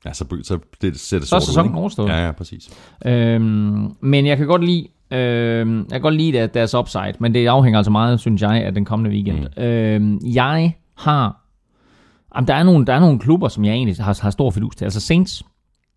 Ja, 0.06 0.14
så, 0.14 0.26
så 0.44 0.60
det 0.82 1.00
ser 1.00 1.20
det 1.20 1.28
så 1.28 1.36
er 1.36 1.40
ud, 1.40 1.46
sæsonen 1.46 1.70
ikke? 1.72 1.80
overstået. 1.80 2.10
Ja, 2.10 2.26
ja, 2.26 2.32
præcis. 2.32 2.70
Øhm, 3.06 3.92
men 4.02 4.26
jeg 4.26 4.38
kan 4.38 4.48
godt 4.48 4.64
lide, 4.64 4.88
øhm, 5.12 5.78
jeg 5.78 5.92
kan 5.92 6.02
godt 6.02 6.16
lide 6.16 6.40
at 6.40 6.54
deres 6.54 6.76
upside, 6.76 7.14
men 7.20 7.34
det 7.34 7.48
afhænger 7.48 7.80
altså 7.80 7.92
meget, 7.92 8.20
synes 8.20 8.42
jeg, 8.42 8.64
af 8.66 8.74
den 8.74 8.86
kommende 8.86 9.12
weekend. 9.12 9.40
Mm. 9.58 9.64
Øhm, 9.64 10.20
jeg 10.34 10.76
har, 10.98 11.42
jamen, 12.36 12.48
der, 12.48 12.54
er 12.56 12.64
nogle, 12.64 12.86
der 12.86 12.94
er 12.94 13.00
nogle 13.00 13.20
klubber, 13.20 13.48
som 13.48 13.66
jeg 13.66 13.74
egentlig 13.74 13.96
har, 13.96 14.20
har 14.22 14.30
stor 14.30 14.52
fidus 14.52 14.76
til. 14.76 14.86
Altså 14.86 15.00
Saints 15.00 15.44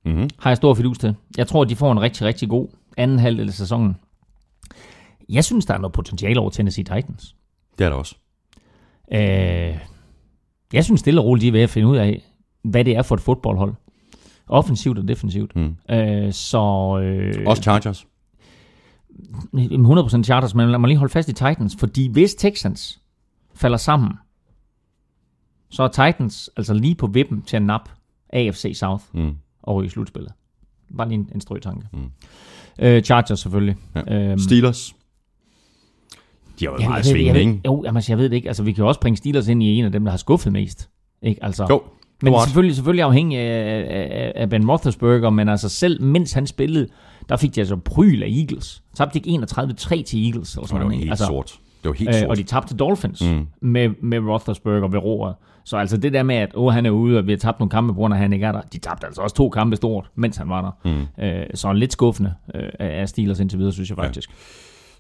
Mm-hmm. 0.07 0.29
har 0.39 0.51
jeg 0.51 0.57
stor 0.57 0.75
fidus 0.75 0.99
til. 0.99 1.15
Jeg 1.37 1.47
tror, 1.47 1.65
de 1.65 1.77
får 1.77 1.93
en 1.93 2.01
rigtig, 2.01 2.27
rigtig 2.27 2.49
god 2.49 2.69
anden 2.97 3.19
halvdel 3.19 3.49
af 3.49 3.55
sæsonen. 3.55 3.97
Jeg 5.29 5.45
synes, 5.45 5.67
der 5.67 5.75
er 5.75 5.79
noget 5.79 5.93
potentiale 5.93 6.41
over 6.41 6.51
Tennessee 6.51 6.85
Titans. 6.85 7.37
Det 7.79 7.85
er 7.85 7.89
der 7.89 7.97
også. 7.97 8.15
Øh, 9.13 9.79
jeg 10.73 10.85
synes 10.85 11.01
stille 11.01 11.21
og 11.21 11.25
roligt, 11.27 11.43
de 11.43 11.49
er 11.49 11.53
ved 11.53 11.61
at 11.61 11.71
finde 11.71 11.89
ud 11.89 11.97
af, 11.97 12.23
hvad 12.63 12.85
det 12.85 12.97
er 12.97 13.03
for 13.03 13.15
et 13.15 13.21
fodboldhold. 13.21 13.75
Offensivt 14.49 14.99
og 14.99 15.09
defensivt. 15.09 15.57
Mm. 15.57 15.77
Øh, 15.91 16.33
så... 16.33 16.59
Øh, 17.03 17.43
Også 17.47 17.63
Chargers. 17.63 18.07
100% 19.55 20.23
Chargers, 20.23 20.55
men 20.55 20.71
lad 20.71 20.79
mig 20.79 20.89
lige 20.89 20.99
holde 20.99 21.13
fast 21.13 21.29
i 21.29 21.33
Titans, 21.33 21.77
fordi 21.79 22.09
hvis 22.09 22.35
Texans 22.35 23.01
falder 23.55 23.77
sammen, 23.77 24.13
så 25.71 25.83
er 25.83 25.89
Titans 25.89 26.51
altså 26.57 26.75
lige 26.75 26.95
på 26.95 27.07
vippen 27.07 27.43
til 27.43 27.57
at 27.57 27.63
nappe 27.63 27.91
AFC 28.31 28.73
South 28.75 29.05
Mm. 29.13 29.37
over 29.63 29.83
i 29.83 29.89
slutspillet. 29.89 30.33
Bare 30.97 31.09
lige 31.09 31.19
en, 31.19 31.29
en 31.35 31.41
strøtanke. 31.41 31.87
Mm. 31.93 31.99
Mm. 31.99 32.11
Øh, 32.79 33.03
Chargers 33.03 33.41
selvfølgelig. 33.41 33.77
Ja. 33.95 34.15
Øhm, 34.31 34.39
Steelers. 34.39 34.95
De 36.61 36.65
har 36.65 36.73
jo 36.73 36.79
jeg, 36.81 36.89
meget 36.89 37.07
svingende, 37.07 37.41
ved, 37.41 37.47
ikke? 37.47 37.61
jo, 37.67 37.83
jamen, 37.85 37.97
altså, 37.97 38.13
jeg 38.13 38.19
ved 38.19 38.29
det 38.29 38.37
ikke. 38.37 38.49
Altså, 38.49 38.63
vi 38.63 38.73
kan 38.73 38.83
jo 38.83 38.89
også 38.89 39.01
bringe 39.01 39.17
Steelers 39.17 39.49
ind 39.49 39.63
i 39.63 39.67
en 39.79 39.85
af 39.85 39.93
dem, 39.93 40.05
der 40.05 40.11
har 40.11 40.19
skuffet 40.19 40.53
mest. 40.53 40.89
Ikke? 41.23 41.45
Altså, 41.45 41.67
Jo, 41.71 41.83
men 42.23 42.35
ret. 42.35 42.43
selvfølgelig, 42.45 42.75
selvfølgelig 42.77 43.05
afhængig 43.05 43.39
af, 43.39 43.87
af, 43.91 44.33
af 44.37 44.51
Ben 44.51 44.71
Roethlisberger, 44.71 45.31
men 45.31 45.49
altså 45.49 45.69
selv 45.69 46.03
mens 46.03 46.33
han 46.33 46.47
spillede, 46.47 46.89
der 47.29 47.37
fik 47.37 47.55
de 47.55 47.61
altså 47.61 47.77
pryl 47.77 48.23
af 48.23 48.29
Eagles. 48.29 48.83
Tabte 48.97 49.17
ikke 49.19 49.45
31-3 49.45 50.03
til 50.03 50.27
Eagles. 50.27 50.55
Eller 50.55 50.61
Det 50.63 50.69
sådan 50.69 50.71
var 50.71 50.79
noget, 50.79 50.93
ikke? 50.93 51.01
helt 51.01 51.11
altså, 51.11 51.27
sort. 51.27 51.59
Det 51.83 51.89
var 51.89 51.95
helt 51.95 52.09
Øh, 52.09 52.15
sort. 52.15 52.29
og 52.31 52.37
de 52.37 52.43
tabte 52.43 52.77
Dolphins 52.77 53.23
Mm. 53.23 53.47
med, 53.61 53.91
med 54.03 54.19
Roethlisberger 54.19 54.89
ved 54.89 54.99
roret. 54.99 55.35
Så 55.65 55.77
altså 55.77 55.97
det 55.97 56.13
der 56.13 56.23
med, 56.23 56.35
at 56.37 56.51
åh, 56.55 56.73
han 56.73 56.87
er 56.87 56.91
ude, 56.91 57.19
og 57.19 57.27
vi 57.27 57.33
har 57.33 57.37
tabt 57.39 57.59
nogle 57.61 57.71
kampe, 57.71 57.93
på 57.93 57.97
grund 57.97 58.15
af, 58.15 58.21
han 58.21 58.33
ikke 58.33 58.47
er 58.47 58.53
der. 58.53 58.61
De 58.61 58.79
tabte 58.79 59.07
altså 59.07 59.23
også 59.23 59.37
to 59.37 59.49
kampe 59.49 59.77
stort, 59.77 60.11
mens 60.15 60.37
han 60.37 60.49
var 60.49 60.77
der. 60.85 60.91
Mm. 61.19 61.25
Øh, 61.25 61.47
så 61.55 61.73
lidt 61.73 61.93
skuffende 61.93 62.35
øh, 62.55 62.69
af 62.79 63.09
Steelers 63.09 63.41
indtil 63.41 63.59
videre, 63.59 63.73
synes 63.73 63.89
jeg 63.91 63.97
faktisk. 63.97 64.31
Ja. 64.31 64.35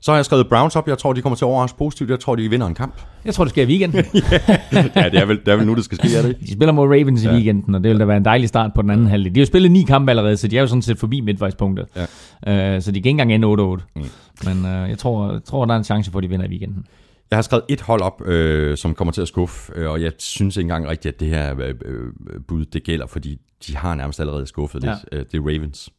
Så 0.04 0.10
har 0.10 0.18
jeg 0.18 0.24
skrevet 0.24 0.48
Browns 0.48 0.76
op. 0.76 0.88
Jeg 0.88 0.98
tror, 0.98 1.12
de 1.12 1.22
kommer 1.22 1.36
til 1.36 1.44
at 1.44 1.48
overraske 1.48 1.78
positivt. 1.78 2.10
Jeg 2.10 2.20
tror, 2.20 2.34
de 2.36 2.48
vinder 2.48 2.66
en 2.66 2.74
kamp. 2.74 2.94
Jeg 3.24 3.34
tror, 3.34 3.44
det 3.44 3.50
sker 3.50 3.62
i 3.62 3.66
weekenden. 3.66 3.98
ja, 4.96 5.08
det 5.08 5.20
er 5.20 5.24
vel, 5.24 5.38
det 5.38 5.48
er 5.48 5.56
vel 5.56 5.66
nu, 5.66 5.74
det 5.74 5.84
skal 5.84 5.98
ske, 5.98 6.16
er 6.16 6.22
det 6.22 6.28
ikke? 6.28 6.40
De 6.40 6.52
spiller 6.52 6.72
mod 6.72 6.84
Ravens 6.86 7.24
ja. 7.24 7.30
i 7.30 7.34
weekenden, 7.34 7.74
og 7.74 7.84
det 7.84 7.90
vil 7.90 8.00
da 8.00 8.04
være 8.04 8.16
en 8.16 8.24
dejlig 8.24 8.48
start 8.48 8.70
på 8.74 8.82
den 8.82 8.90
anden 8.90 9.06
halvdel. 9.06 9.34
De 9.34 9.40
har 9.40 9.42
jo 9.42 9.46
spillet 9.46 9.70
ni 9.70 9.82
kampe 9.82 10.12
allerede, 10.12 10.36
så 10.36 10.48
de 10.48 10.56
er 10.56 10.60
jo 10.60 10.66
sådan 10.66 10.82
set 10.82 10.98
forbi 10.98 11.20
midtvejspunktet. 11.20 11.86
Ja. 12.46 12.76
Øh, 12.76 12.82
så 12.82 12.90
de 12.92 13.02
kan 13.02 13.10
ikke 13.10 13.22
engang 13.22 13.32
ende 13.34 13.78
8-8. 13.82 13.82
Mm. 13.96 14.04
Men 14.44 14.66
øh, 14.66 14.88
jeg 14.88 14.98
tror, 14.98 15.38
tror, 15.38 15.64
der 15.64 15.74
er 15.74 15.78
en 15.78 15.84
chance 15.84 16.10
for, 16.10 16.18
at 16.18 16.22
de 16.22 16.28
vinder 16.28 16.46
i 16.46 16.48
weekenden. 16.48 16.86
Jeg 17.30 17.36
har 17.36 17.42
skrevet 17.42 17.64
et 17.68 17.80
hold 17.80 18.00
op, 18.02 18.22
øh, 18.26 18.76
som 18.76 18.94
kommer 18.94 19.12
til 19.12 19.22
at 19.22 19.28
skuffe, 19.28 19.72
øh, 19.76 19.90
og 19.90 20.02
jeg 20.02 20.12
synes 20.18 20.56
ikke 20.56 20.64
engang 20.64 20.88
rigtigt, 20.88 21.14
at 21.14 21.20
det 21.20 21.28
her 21.28 21.60
øh, 21.60 21.74
øh, 21.84 22.10
bud, 22.48 22.64
det 22.64 22.84
gælder, 22.84 23.06
fordi 23.06 23.38
de 23.66 23.76
har 23.76 23.94
nærmest 23.94 24.20
allerede 24.20 24.46
skuffet 24.46 24.84
Ja. 24.84 24.88
lidt. 24.90 24.98
Øh, 25.12 25.18
det 25.32 25.34
er 25.34 25.40
Ravens. 25.40 25.90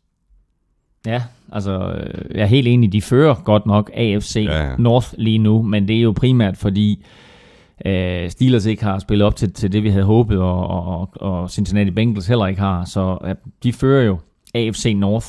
Ja, 1.05 1.23
altså 1.51 1.91
øh, 1.91 2.35
jeg 2.35 2.41
er 2.41 2.45
helt 2.45 2.67
enig, 2.67 2.91
de 2.93 3.01
fører 3.01 3.35
godt 3.43 3.65
nok 3.65 3.91
AFC 3.93 4.35
Ja, 4.35 4.41
ja, 4.41 4.63
ja. 4.63 4.69
ja. 4.69 4.75
North 4.77 5.13
lige 5.17 5.37
nu, 5.37 5.61
men 5.61 5.87
det 5.87 5.97
er 5.97 6.01
jo 6.01 6.11
primært 6.11 6.57
fordi 6.57 7.05
øh, 7.85 8.29
Steelers 8.29 8.65
ikke 8.65 8.83
har 8.83 8.99
spillet 8.99 9.25
op 9.25 9.35
til, 9.35 9.53
til 9.53 9.71
det, 9.71 9.83
vi 9.83 9.89
havde 9.89 10.05
håbet, 10.05 10.39
og, 10.39 10.67
og, 10.67 11.09
og 11.15 11.49
Cincinnati 11.51 11.91
Bengals 11.91 12.27
heller 12.27 12.45
ikke 12.47 12.61
har, 12.61 12.85
så 12.85 13.17
øh, 13.25 13.35
de 13.63 13.73
fører 13.73 14.03
jo 14.05 14.17
AFC 14.53 14.93
North 14.97 15.27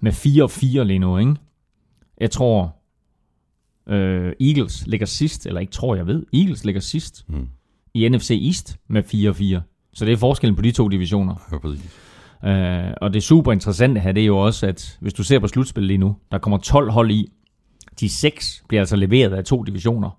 med 0.00 0.12
4-4 0.12 0.82
lige 0.82 0.98
nu, 0.98 1.18
ikke? 1.18 1.34
Jeg 2.20 2.30
tror, 2.30 2.76
øh, 3.88 4.32
Eagles 4.40 4.86
ligger 4.86 5.06
sidst, 5.06 5.46
eller 5.46 5.60
ikke 5.60 5.72
tror, 5.72 5.94
jeg 5.96 6.06
ved, 6.06 6.22
Eagles 6.34 6.64
ligger 6.64 6.80
sidst 6.80 7.24
Mm. 7.28 7.48
i 7.94 8.08
NFC 8.08 8.30
East 8.46 8.76
med 8.88 9.02
4-4. 9.62 9.90
Så 9.94 10.04
det 10.04 10.12
er 10.12 10.16
forskellen 10.16 10.56
på 10.56 10.62
de 10.62 10.70
to 10.70 10.88
divisioner. 10.88 11.34
Ja, 11.52 11.58
præcis. 11.58 11.96
Øh, 12.46 12.92
og 13.00 13.14
det 13.14 13.22
super 13.22 13.52
interessante 13.52 14.00
her, 14.00 14.12
det 14.12 14.22
er 14.22 14.26
jo 14.26 14.38
også, 14.38 14.66
at 14.66 14.98
hvis 15.00 15.12
du 15.12 15.22
ser 15.22 15.38
på 15.38 15.48
slutspillet 15.48 15.86
lige 15.88 15.98
nu, 15.98 16.16
der 16.30 16.38
kommer 16.38 16.58
12 16.58 16.90
hold 16.90 17.10
i. 17.10 17.32
De 18.00 18.08
seks 18.08 18.64
bliver 18.68 18.80
altså 18.80 18.96
leveret 18.96 19.32
af 19.32 19.44
to 19.44 19.62
divisioner. 19.62 20.10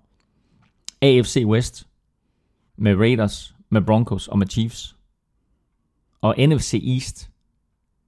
AFC 1.02 1.42
West 1.46 1.86
med 2.76 2.96
Raiders, 2.96 3.54
med 3.70 3.82
Broncos 3.82 4.28
og 4.28 4.38
med 4.38 4.46
Chiefs. 4.46 4.96
Og 6.20 6.34
NFC 6.38 6.74
East 6.86 7.30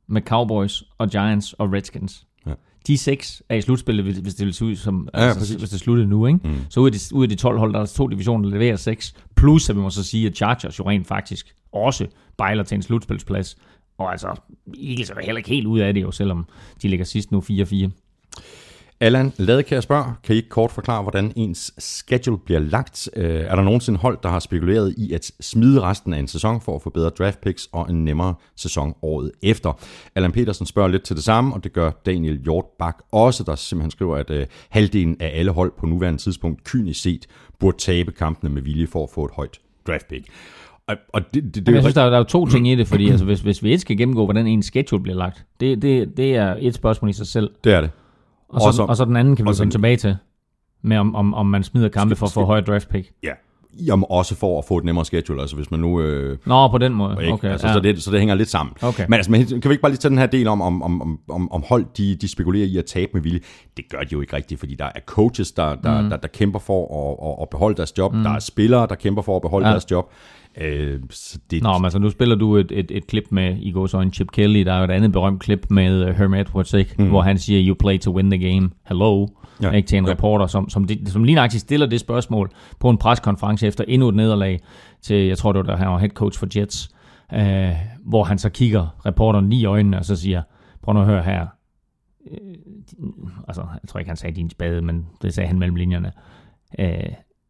med 0.06 0.22
Cowboys 0.22 0.82
og 0.98 1.10
Giants 1.10 1.52
og 1.52 1.72
Redskins. 1.72 2.26
Ja. 2.46 2.52
De 2.86 2.98
seks 2.98 3.42
er 3.48 3.54
i 3.56 3.60
slutspillet, 3.60 4.04
hvis 4.04 4.16
hvis 4.18 4.34
det 4.34 4.46
vil 4.46 4.54
se 4.54 4.64
ud 4.64 4.76
som, 4.76 5.08
Ja, 5.14 5.18
altså, 5.20 5.38
præcis. 5.38 5.56
hvis 5.56 5.70
det 5.70 5.80
slutter 5.80 6.06
nu, 6.06 6.26
ikke? 6.26 6.40
Mm. 6.44 6.56
Så 6.70 6.80
ud 6.80 6.86
af, 6.86 6.92
de, 6.92 6.98
ud 7.14 7.22
af 7.22 7.28
de 7.28 7.34
12 7.34 7.58
hold, 7.58 7.72
der 7.72 7.78
er 7.80 7.84
der 7.84 7.92
to 7.92 8.06
divisioner, 8.08 8.44
der 8.48 8.50
leverer 8.58 8.76
6. 8.76 9.14
Plus, 9.36 9.70
at 9.70 9.76
vi 9.76 9.80
må 9.80 9.90
så 9.90 10.04
sige, 10.04 10.26
at 10.26 10.36
Chargers 10.36 10.78
jo 10.78 10.88
rent 10.88 11.06
faktisk 11.06 11.54
også 11.72 12.06
bejler 12.36 12.62
til 12.62 12.74
en 12.74 12.82
slutspilsplads. 12.82 13.56
Og 14.00 14.12
altså, 14.12 14.40
Eagles 14.82 15.10
er 15.10 15.14
heller 15.22 15.36
ikke 15.36 15.48
helt 15.48 15.66
ud 15.66 15.78
af 15.78 15.94
det 15.94 16.02
jo, 16.02 16.10
selvom 16.10 16.46
de 16.82 16.88
ligger 16.88 17.04
sidst 17.04 17.32
nu 17.32 17.40
4-4. 17.50 17.90
Allan 19.02 19.32
Ladekær 19.36 19.80
spørger, 19.80 20.12
kan 20.24 20.34
I 20.34 20.36
ikke 20.36 20.48
kort 20.48 20.70
forklare, 20.70 21.02
hvordan 21.02 21.32
ens 21.36 21.74
schedule 21.78 22.38
bliver 22.38 22.60
lagt? 22.60 23.10
Øh, 23.16 23.40
er 23.40 23.54
der 23.54 23.62
nogensinde 23.62 23.98
hold, 23.98 24.18
der 24.22 24.28
har 24.28 24.38
spekuleret 24.38 24.94
i 24.98 25.12
at 25.12 25.32
smide 25.40 25.80
resten 25.80 26.14
af 26.14 26.18
en 26.18 26.28
sæson 26.28 26.60
for 26.60 26.76
at 26.76 26.82
få 26.82 26.90
bedre 26.90 27.10
draft 27.10 27.40
picks 27.40 27.68
og 27.72 27.90
en 27.90 28.04
nemmere 28.04 28.34
sæson 28.56 28.94
året 29.02 29.32
efter? 29.42 29.72
Allan 30.14 30.32
Petersen 30.32 30.66
spørger 30.66 30.88
lidt 30.88 31.02
til 31.02 31.16
det 31.16 31.24
samme, 31.24 31.54
og 31.54 31.64
det 31.64 31.72
gør 31.72 31.90
Daniel 32.06 32.42
Hjortbak 32.42 32.98
også, 33.12 33.44
der 33.44 33.54
simpelthen 33.54 33.90
skriver, 33.90 34.16
at 34.16 34.30
øh, 34.30 34.46
halvdelen 34.68 35.16
af 35.20 35.30
alle 35.34 35.50
hold 35.50 35.72
på 35.78 35.86
nuværende 35.86 36.22
tidspunkt 36.22 36.64
kynisk 36.64 37.02
set 37.02 37.26
burde 37.58 37.76
tabe 37.78 38.12
kampene 38.12 38.54
med 38.54 38.62
vilje 38.62 38.86
for 38.86 39.02
at 39.04 39.10
få 39.14 39.24
et 39.24 39.32
højt 39.34 39.60
draft 39.86 40.08
pick. 40.08 40.26
Og, 40.90 40.96
og 41.12 41.34
det, 41.34 41.54
det, 41.54 41.66
det, 41.66 41.72
jeg 41.74 41.82
synes, 41.82 41.94
der 41.94 42.02
er, 42.02 42.10
der 42.10 42.18
er 42.18 42.22
to 42.22 42.46
ting 42.46 42.68
i 42.68 42.74
det, 42.74 42.88
fordi 42.88 43.08
altså, 43.10 43.24
hvis, 43.24 43.40
hvis 43.40 43.62
vi 43.62 43.68
ikke 43.70 43.80
skal 43.80 43.96
gennemgå, 43.96 44.24
hvordan 44.24 44.46
en 44.46 44.62
schedule 44.62 45.02
bliver 45.02 45.16
lagt, 45.18 45.44
det, 45.60 45.82
det, 45.82 46.16
det 46.16 46.36
er 46.36 46.56
et 46.58 46.74
spørgsmål 46.74 47.08
i 47.10 47.12
sig 47.12 47.26
selv. 47.26 47.50
det 47.64 47.72
er 47.74 47.80
det. 47.80 47.90
Og 48.48 48.60
så, 48.60 48.66
Og 48.66 48.74
så- 48.74 48.82
og 48.82 48.96
så 48.96 49.04
den 49.04 49.16
anden 49.16 49.36
kan 49.36 49.44
vi 49.46 49.50
vende 49.60 49.74
tilbage 49.74 49.96
til, 49.96 50.16
med 50.82 50.96
om, 50.96 51.14
om, 51.14 51.34
om 51.34 51.46
man 51.46 51.62
smider 51.62 51.88
kampe 51.88 52.16
for 52.16 52.26
at 52.26 52.32
få 52.32 52.44
højt 52.44 52.66
draft 52.66 52.88
pick. 52.88 53.10
Ja. 53.22 53.32
Jamen 53.86 54.04
også 54.10 54.34
for 54.36 54.58
at 54.58 54.64
få 54.64 54.78
et 54.78 54.84
nemmere 54.84 55.04
schedule, 55.04 55.40
altså 55.40 55.56
hvis 55.56 55.70
man 55.70 55.80
nu... 55.80 56.00
Øh, 56.00 56.38
Nå, 56.46 56.68
på 56.68 56.78
den 56.78 56.94
måde. 56.94 57.16
Ikke? 57.20 57.32
Okay, 57.32 57.48
altså, 57.48 57.66
ja. 57.66 57.72
så, 57.72 57.80
det, 57.80 58.02
så 58.02 58.10
det 58.10 58.18
hænger 58.18 58.34
lidt 58.34 58.48
sammen. 58.48 58.74
Okay. 58.82 59.04
Men, 59.08 59.14
altså, 59.14 59.30
men 59.30 59.46
kan 59.46 59.62
vi 59.64 59.70
ikke 59.70 59.82
bare 59.82 59.90
lige 59.92 59.98
tage 59.98 60.10
den 60.10 60.18
her 60.18 60.26
del 60.26 60.48
om, 60.48 60.62
om, 60.62 60.82
om, 60.82 61.18
om- 61.28 61.52
om, 61.52 61.64
hold, 61.68 61.84
de, 61.96 62.14
de 62.14 62.28
spekulerer 62.28 62.66
i 62.66 62.76
at 62.76 62.84
tabe 62.84 63.10
med 63.14 63.22
vilje? 63.22 63.40
Det 63.76 63.84
gør 63.90 63.98
de 64.00 64.06
jo 64.12 64.20
ikke 64.20 64.36
rigtigt, 64.36 64.60
fordi 64.60 64.74
der 64.74 64.84
er 64.84 65.00
coaches, 65.06 65.52
der, 65.52 65.74
der, 65.74 66.00
mm. 66.02 66.10
der, 66.10 66.16
der 66.16 66.28
kæmper 66.28 66.58
for 66.58 67.10
at, 67.10 67.28
at, 67.30 67.42
at 67.42 67.48
beholde 67.50 67.76
deres 67.76 67.98
job. 67.98 68.14
Mm. 68.14 68.22
Der 68.22 68.30
er 68.30 68.38
spillere, 68.38 68.86
der 68.86 68.94
kæmper 68.94 69.22
for 69.22 69.36
at 69.36 69.42
beholde 69.42 69.66
Ja. 69.66 69.70
deres 69.72 69.90
job. 69.90 70.12
Øh, 70.60 71.00
så 71.10 71.38
det, 71.50 71.62
Nå, 71.62 71.72
men 71.78 71.84
altså 71.84 71.98
nu 71.98 72.10
spiller 72.10 72.36
du 72.36 72.56
et, 72.56 72.72
et, 72.72 72.90
et 72.90 73.06
klip 73.06 73.24
med, 73.30 73.56
i 73.60 73.70
går 73.72 73.86
så 73.86 74.00
en 74.00 74.12
Chip 74.12 74.30
Kelly, 74.32 74.60
der 74.64 74.72
er 74.72 74.78
jo 74.78 74.84
et 74.84 74.90
andet 74.90 75.12
berømt 75.12 75.40
klip 75.40 75.66
med 75.70 76.08
uh, 76.08 76.16
Herm 76.16 76.34
Edwards, 76.34 76.74
ikke? 76.74 76.94
Mm. 76.98 77.08
hvor 77.08 77.22
han 77.22 77.38
siger, 77.38 77.68
you 77.68 77.74
play 77.80 77.98
to 77.98 78.14
win 78.16 78.30
the 78.30 78.52
game, 78.54 78.70
hello, 78.88 79.26
Ja. 79.62 79.66
ja. 79.68 79.72
ikke 79.72 79.86
til 79.88 79.98
en 79.98 80.04
Ja. 80.06 80.10
reporter, 80.10 80.46
som, 80.46 80.68
som, 80.68 80.84
de, 80.84 81.10
som 81.10 81.24
lige 81.24 81.34
nøjagtigt 81.34 81.60
stiller 81.60 81.86
det 81.86 82.00
spørgsmål 82.00 82.50
på 82.80 82.90
en 82.90 82.98
preskonference 82.98 83.66
efter 83.66 83.84
endnu 83.88 84.08
et 84.08 84.14
nederlag 84.14 84.60
til, 85.02 85.16
jeg 85.26 85.38
tror 85.38 85.52
det 85.52 85.58
var, 85.66 85.66
da 85.72 85.76
han 85.82 85.88
var 85.88 85.98
head 85.98 86.10
coach 86.10 86.38
for 86.38 86.46
Jets, 86.58 86.90
øh, 87.34 87.70
hvor 88.04 88.24
han 88.24 88.38
så 88.38 88.48
kigger 88.50 89.00
reporteren 89.06 89.50
lige 89.50 89.60
i 89.62 89.64
øjnene, 89.64 89.98
og 89.98 90.04
så 90.04 90.16
siger, 90.16 90.42
prøv 90.82 90.94
nu 90.94 91.00
at 91.00 91.06
høre 91.06 91.22
her, 91.22 91.46
øh, 92.30 92.36
din- 92.90 93.14
altså 93.48 93.60
jeg 93.82 93.88
tror 93.88 93.98
ikke, 94.00 94.08
han 94.10 94.16
sagde 94.16 94.36
din 94.36 94.50
spade, 94.50 94.82
men 94.82 95.06
det 95.22 95.34
sagde 95.34 95.48
han 95.48 95.58
mellem 95.58 95.76
linjerne, 95.76 96.12
øh, 96.78 96.92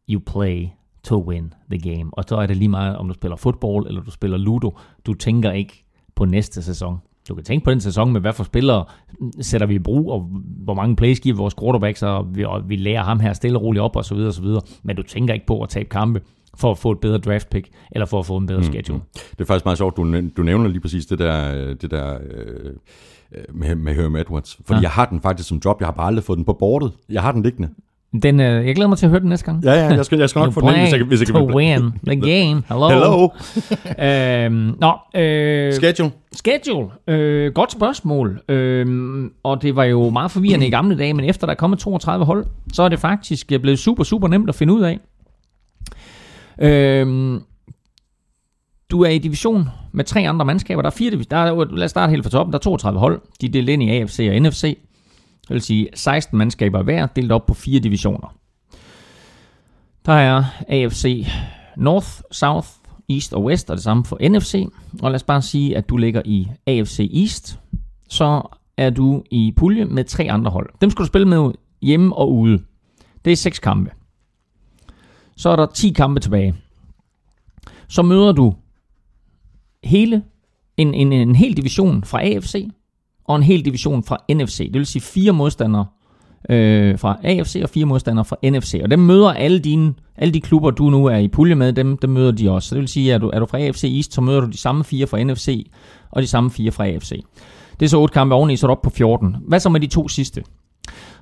you 0.09 0.21
play 0.25 0.67
to 1.03 1.27
win 1.27 1.53
the 1.71 1.95
game. 1.95 2.09
Og 2.13 2.23
så 2.27 2.35
er 2.35 2.45
det 2.45 2.57
lige 2.57 2.69
meget, 2.69 2.97
om 2.97 3.07
du 3.07 3.13
spiller 3.13 3.35
fodbold 3.35 3.87
eller 3.87 4.01
du 4.01 4.11
spiller 4.11 4.37
ludo. 4.37 4.77
Du 5.05 5.13
tænker 5.13 5.51
ikke 5.51 5.85
på 6.15 6.25
næste 6.25 6.63
sæson. 6.63 6.97
Du 7.29 7.35
kan 7.35 7.43
tænke 7.43 7.63
på 7.63 7.71
den 7.71 7.79
sæson 7.79 8.13
med, 8.13 8.21
hvad 8.21 8.33
for 8.33 8.43
spillere 8.43 8.85
sætter 9.41 9.67
vi 9.67 9.75
i 9.75 9.79
brug, 9.79 10.11
og 10.11 10.29
hvor 10.63 10.73
mange 10.73 10.95
plays 10.95 11.19
giver 11.19 11.35
vores 11.35 11.55
quarterbacks, 11.59 12.03
og 12.03 12.35
vi, 12.35 12.43
og 12.43 12.69
vi 12.69 12.75
lærer 12.75 13.03
ham 13.03 13.19
her 13.19 13.33
stille 13.33 13.57
og 13.57 13.63
roligt 13.63 13.81
op, 13.83 13.95
og 13.95 14.05
så 14.05 14.15
videre, 14.15 14.29
og 14.29 14.33
så 14.33 14.41
videre. 14.41 14.61
Men 14.83 14.95
du 14.95 15.03
tænker 15.03 15.33
ikke 15.33 15.45
på 15.45 15.61
at 15.61 15.69
tabe 15.69 15.89
kampe 15.89 16.21
for 16.55 16.71
at 16.71 16.77
få 16.77 16.91
et 16.91 16.99
bedre 16.99 17.17
draft 17.17 17.49
pick, 17.49 17.69
eller 17.91 18.05
for 18.05 18.19
at 18.19 18.25
få 18.25 18.37
en 18.37 18.47
bedre 18.47 18.63
schedule. 18.63 19.01
det 19.13 19.41
er 19.41 19.45
faktisk 19.45 19.65
meget 19.65 19.77
sjovt, 19.77 19.97
du, 19.97 20.21
du 20.37 20.43
nævner 20.43 20.67
lige 20.67 20.79
præcis 20.79 21.05
det 21.05 21.19
der, 21.19 21.55
øh, 21.55 21.75
det 21.81 21.91
der 21.91 22.17
øh, 22.31 22.73
med, 23.53 23.75
med 23.75 23.95
Herm 23.95 24.15
Edwards. 24.15 24.59
Fordi 24.65 24.77
ja. 24.77 24.81
Jeg 24.81 24.91
har 24.91 25.05
den 25.05 25.21
faktisk 25.21 25.49
som 25.49 25.61
job, 25.65 25.79
jeg 25.79 25.87
har 25.87 25.93
bare 25.93 26.07
aldrig 26.07 26.23
fået 26.23 26.37
den 26.37 26.45
på 26.45 26.53
bordet. 26.53 26.91
Jeg 27.09 27.21
har 27.21 27.31
den 27.31 27.43
liggende. 27.43 27.69
Den, 28.23 28.39
øh, 28.39 28.67
jeg 28.67 28.75
glæder 28.75 28.89
mig 28.89 28.97
til 28.97 29.05
at 29.05 29.09
høre 29.09 29.19
den 29.19 29.29
næste 29.29 29.45
gang. 29.45 29.63
Ja, 29.63 29.73
ja, 29.73 29.87
jeg 29.87 30.05
skal, 30.05 30.19
jeg 30.19 30.29
skal 30.29 30.39
nok 30.39 30.53
få 30.53 30.61
den 30.61 30.79
hvis 30.79 30.93
jeg, 30.93 31.03
hvis 31.03 31.19
jeg 31.19 31.27
kan... 31.27 31.35
to 31.35 31.55
win 31.55 31.93
the 32.07 32.15
game. 32.15 32.63
Hello. 32.69 32.89
Hello. 32.89 33.29
Øhm, 34.07 34.75
nå, 34.79 35.21
øh, 35.21 35.73
Schedule. 35.73 36.11
schedule. 36.35 36.89
Øh, 37.07 37.53
godt 37.53 37.71
spørgsmål. 37.71 38.41
Øh, 38.49 39.25
og 39.43 39.61
det 39.61 39.75
var 39.75 39.83
jo 39.83 40.09
meget 40.09 40.31
forvirrende 40.31 40.67
i 40.67 40.69
gamle 40.69 40.97
dage, 40.97 41.13
men 41.13 41.25
efter 41.25 41.47
der 41.47 41.51
er 41.51 41.57
kommet 41.57 41.79
32 41.79 42.25
hold, 42.25 42.45
så 42.73 42.83
er 42.83 42.89
det 42.89 42.99
faktisk 42.99 43.47
blevet 43.47 43.79
super, 43.79 44.03
super 44.03 44.27
nemt 44.27 44.49
at 44.49 44.55
finde 44.55 44.73
ud 44.73 44.81
af. 44.81 44.99
Øh, 46.59 47.41
du 48.91 49.01
er 49.01 49.09
i 49.09 49.17
division 49.17 49.69
med 49.91 50.05
tre 50.05 50.19
andre 50.29 50.45
mandskaber. 50.45 50.81
Der 50.81 50.89
er 50.89 50.95
fire. 50.95 51.11
Der 51.11 51.37
er, 51.37 51.75
lad 51.75 51.85
os 51.85 51.91
starte 51.91 52.09
helt 52.09 52.23
fra 52.23 52.29
toppen. 52.29 52.53
Der 52.53 52.59
er 52.59 52.61
32 52.61 52.99
hold. 52.99 53.21
De 53.41 53.45
er 53.45 53.51
delt 53.51 53.69
ind 53.69 53.83
i 53.83 53.89
AFC 53.89 54.29
og 54.31 54.41
NFC. 54.41 54.77
Det 55.51 55.55
vil 55.55 55.61
sige 55.61 55.89
16 55.93 56.37
mandskaber 56.37 56.83
hver, 56.83 57.05
delt 57.05 57.31
op 57.31 57.45
på 57.45 57.53
fire 57.53 57.79
divisioner. 57.79 58.35
Der 60.05 60.13
er 60.13 60.43
AFC 60.67 61.27
North, 61.77 62.07
South, 62.31 62.67
East 63.09 63.33
og 63.33 63.43
West, 63.43 63.69
og 63.69 63.75
det 63.75 63.83
samme 63.83 64.05
for 64.05 64.29
NFC. 64.29 64.65
Og 65.01 65.11
lad 65.11 65.15
os 65.15 65.23
bare 65.23 65.41
sige, 65.41 65.77
at 65.77 65.89
du 65.89 65.97
ligger 65.97 66.21
i 66.25 66.47
AFC 66.67 67.11
East, 67.13 67.59
så 68.09 68.41
er 68.77 68.89
du 68.89 69.23
i 69.31 69.53
pulje 69.57 69.85
med 69.85 70.03
tre 70.03 70.23
andre 70.31 70.51
hold. 70.51 70.69
Dem 70.81 70.89
skal 70.89 71.03
du 71.03 71.07
spille 71.07 71.27
med 71.27 71.51
hjemme 71.81 72.15
og 72.15 72.33
ude. 72.33 72.63
Det 73.25 73.33
er 73.33 73.37
seks 73.37 73.59
kampe. 73.59 73.91
Så 75.37 75.49
er 75.49 75.55
der 75.55 75.65
10 75.65 75.89
kampe 75.89 76.19
tilbage. 76.19 76.55
Så 77.87 78.01
møder 78.01 78.31
du 78.31 78.55
hele 79.83 80.23
en, 80.77 80.93
en, 80.93 81.13
en 81.13 81.35
hel 81.35 81.57
division 81.57 82.03
fra 82.03 82.21
AFC 82.21 82.69
og 83.31 83.37
en 83.37 83.43
hel 83.43 83.65
division 83.65 84.03
fra 84.03 84.17
NFC. 84.33 84.57
Det 84.57 84.73
vil 84.73 84.85
sige 84.85 85.01
fire 85.01 85.31
modstandere 85.31 85.85
øh, 86.49 86.99
fra 86.99 87.19
AFC 87.23 87.59
og 87.63 87.69
fire 87.69 87.85
modstandere 87.85 88.25
fra 88.25 88.35
NFC. 88.43 88.79
Og 88.83 88.91
dem 88.91 88.99
møder 88.99 89.29
alle 89.29 89.59
dine, 89.59 89.93
alle 90.17 90.33
de 90.33 90.41
klubber, 90.41 90.71
du 90.71 90.89
nu 90.89 91.05
er 91.05 91.17
i 91.17 91.27
pulje 91.27 91.55
med, 91.55 91.73
dem, 91.73 91.97
dem 91.97 92.09
møder 92.09 92.31
de 92.31 92.51
også. 92.51 92.69
Så 92.69 92.75
det 92.75 92.81
vil 92.81 92.87
sige, 92.87 93.13
at 93.13 93.15
er 93.15 93.19
du, 93.19 93.29
er 93.33 93.39
du 93.39 93.45
fra 93.45 93.59
AFC 93.59 93.83
East, 93.83 94.13
så 94.13 94.21
møder 94.21 94.39
du 94.41 94.47
de 94.47 94.57
samme 94.57 94.83
fire 94.83 95.07
fra 95.07 95.23
NFC 95.23 95.71
og 96.11 96.21
de 96.21 96.27
samme 96.27 96.51
fire 96.51 96.71
fra 96.71 96.87
AFC. 96.87 97.23
Det 97.79 97.85
er 97.85 97.89
så 97.89 97.97
otte 97.97 98.13
kampe 98.13 98.35
oveni, 98.35 98.55
så 98.55 98.65
er 98.65 98.67
du 98.67 98.71
op 98.71 98.81
på 98.81 98.89
14. 98.89 99.35
Hvad 99.47 99.59
så 99.59 99.69
med 99.69 99.79
de 99.79 99.87
to 99.87 100.07
sidste? 100.07 100.43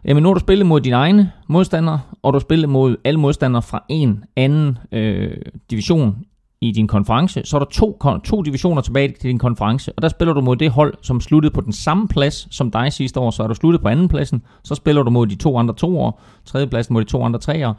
Jamen 0.06 0.24
nu 0.24 0.30
har 0.30 0.34
du 0.34 0.40
spillet 0.40 0.66
mod 0.66 0.82
dine 0.82 0.96
egne 0.96 1.32
modstandere, 1.48 2.00
og 2.24 2.34
du 2.34 2.36
har 2.36 2.42
spillet 2.42 2.70
mod 2.70 2.96
alle 3.04 3.20
modstandere 3.20 3.62
fra 3.62 3.84
en 3.90 4.24
anden 4.36 4.78
øh, 4.92 5.38
division 5.72 6.16
i 6.62 6.72
din 6.72 6.88
konference. 6.88 7.42
Så 7.46 7.58
er 7.58 7.60
der 7.60 7.70
to, 7.72 8.00
to 8.24 8.42
divisioner 8.42 8.82
tilbage 8.82 9.08
til 9.08 9.30
din 9.30 9.40
konference, 9.40 9.94
og 9.96 10.02
der 10.02 10.08
spiller 10.08 10.34
du 10.34 10.42
mod 10.42 10.56
det 10.56 10.72
hold, 10.72 10.94
som 11.02 11.22
sluttede 11.22 11.54
på 11.54 11.62
den 11.62 11.74
samme 11.74 12.08
plads 12.08 12.56
som 12.56 12.72
dig 12.72 12.94
sidste 12.94 13.20
år. 13.20 13.32
Så 13.32 13.44
er 13.44 13.48
du 13.48 13.54
sluttet 13.54 13.82
på 13.82 13.88
anden 13.88 14.08
pladsen, 14.08 14.42
så 14.64 14.76
spiller 14.76 15.04
du 15.04 15.10
mod 15.10 15.28
de 15.28 15.36
to 15.36 15.58
andre 15.58 15.74
toer, 15.74 16.12
tredje 16.46 16.68
pladsen 16.68 16.94
mod 16.94 17.04
de 17.04 17.10
to 17.10 17.24
andre 17.24 17.40
treer. 17.40 17.74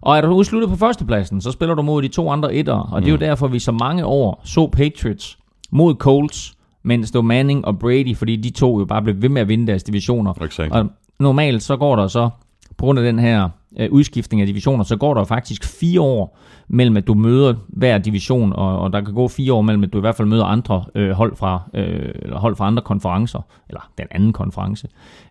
Og 0.00 0.16
er 0.16 0.20
du 0.20 0.28
udsluttet 0.28 0.70
på 0.70 0.76
førstepladsen, 0.76 1.40
så 1.40 1.50
spiller 1.50 1.74
du 1.74 1.82
mod 1.82 2.02
de 2.02 2.08
to 2.08 2.30
andre 2.30 2.54
etter. 2.54 2.74
Og 2.74 3.02
det 3.02 3.08
er 3.08 3.12
jo 3.12 3.18
derfor, 3.18 3.48
vi 3.48 3.58
så 3.58 3.72
mange 3.72 4.06
år 4.06 4.40
så 4.44 4.66
Patriots 4.66 5.38
mod 5.70 5.94
Colts, 5.94 6.54
mens 6.82 7.10
det 7.10 7.18
var 7.18 7.22
Manning 7.22 7.64
og 7.64 7.78
Brady, 7.78 8.16
fordi 8.16 8.36
de 8.36 8.50
to 8.50 8.78
jo 8.78 8.84
bare 8.84 9.02
blev 9.02 9.22
ved 9.22 9.28
med 9.28 9.42
at 9.42 9.48
vinde 9.48 9.66
deres 9.66 9.82
divisioner. 9.82 10.42
Exakt. 10.42 10.72
Og 10.72 10.86
normalt 11.18 11.62
så 11.62 11.76
går 11.76 11.96
der 11.96 12.08
så, 12.08 12.30
på 12.78 12.84
grund 12.84 12.98
af 12.98 13.04
den 13.04 13.18
her 13.18 13.48
øh, 13.78 13.88
udskiftning 13.90 14.40
af 14.40 14.46
divisioner, 14.46 14.84
så 14.84 14.96
går 14.96 15.14
der 15.14 15.24
faktisk 15.24 15.64
fire 15.64 16.00
år 16.00 16.38
mellem, 16.68 16.96
at 16.96 17.06
du 17.06 17.14
møder 17.14 17.54
hver 17.68 17.98
division, 17.98 18.52
og, 18.52 18.78
og 18.78 18.92
der 18.92 19.00
kan 19.00 19.14
gå 19.14 19.28
fire 19.28 19.52
år 19.52 19.62
mellem, 19.62 19.84
at 19.84 19.92
du 19.92 19.98
i 19.98 20.00
hvert 20.00 20.16
fald 20.16 20.28
møder 20.28 20.44
andre 20.44 20.84
øh, 20.94 21.10
hold, 21.10 21.36
fra, 21.36 21.62
øh, 21.74 22.10
eller 22.14 22.38
hold 22.38 22.56
fra 22.56 22.66
andre 22.66 22.82
konferencer, 22.82 23.40
eller 23.68 23.90
den 23.98 24.06
anden 24.10 24.32
konference. 24.32 24.88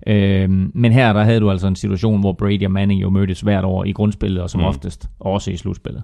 Øh, 0.08 0.50
men 0.74 0.92
her 0.92 1.14
der 1.14 1.24
havde 1.24 1.40
du 1.40 1.52
altså 1.52 1.68
en 1.68 1.76
situation, 1.76 2.20
hvor 2.20 2.34
Brady 2.34 2.66
og 2.66 2.72
Manning 2.72 3.02
jo 3.02 3.10
mødtes 3.10 3.42
hvert 3.42 3.66
år 3.66 3.84
i 3.84 3.92
grundspillet, 3.92 4.44
og 4.44 4.50
som 4.50 4.62
mm. 4.62 4.68
oftest 4.68 5.10
også 5.20 5.52
i 5.52 5.58
slutspillet. 5.58 6.04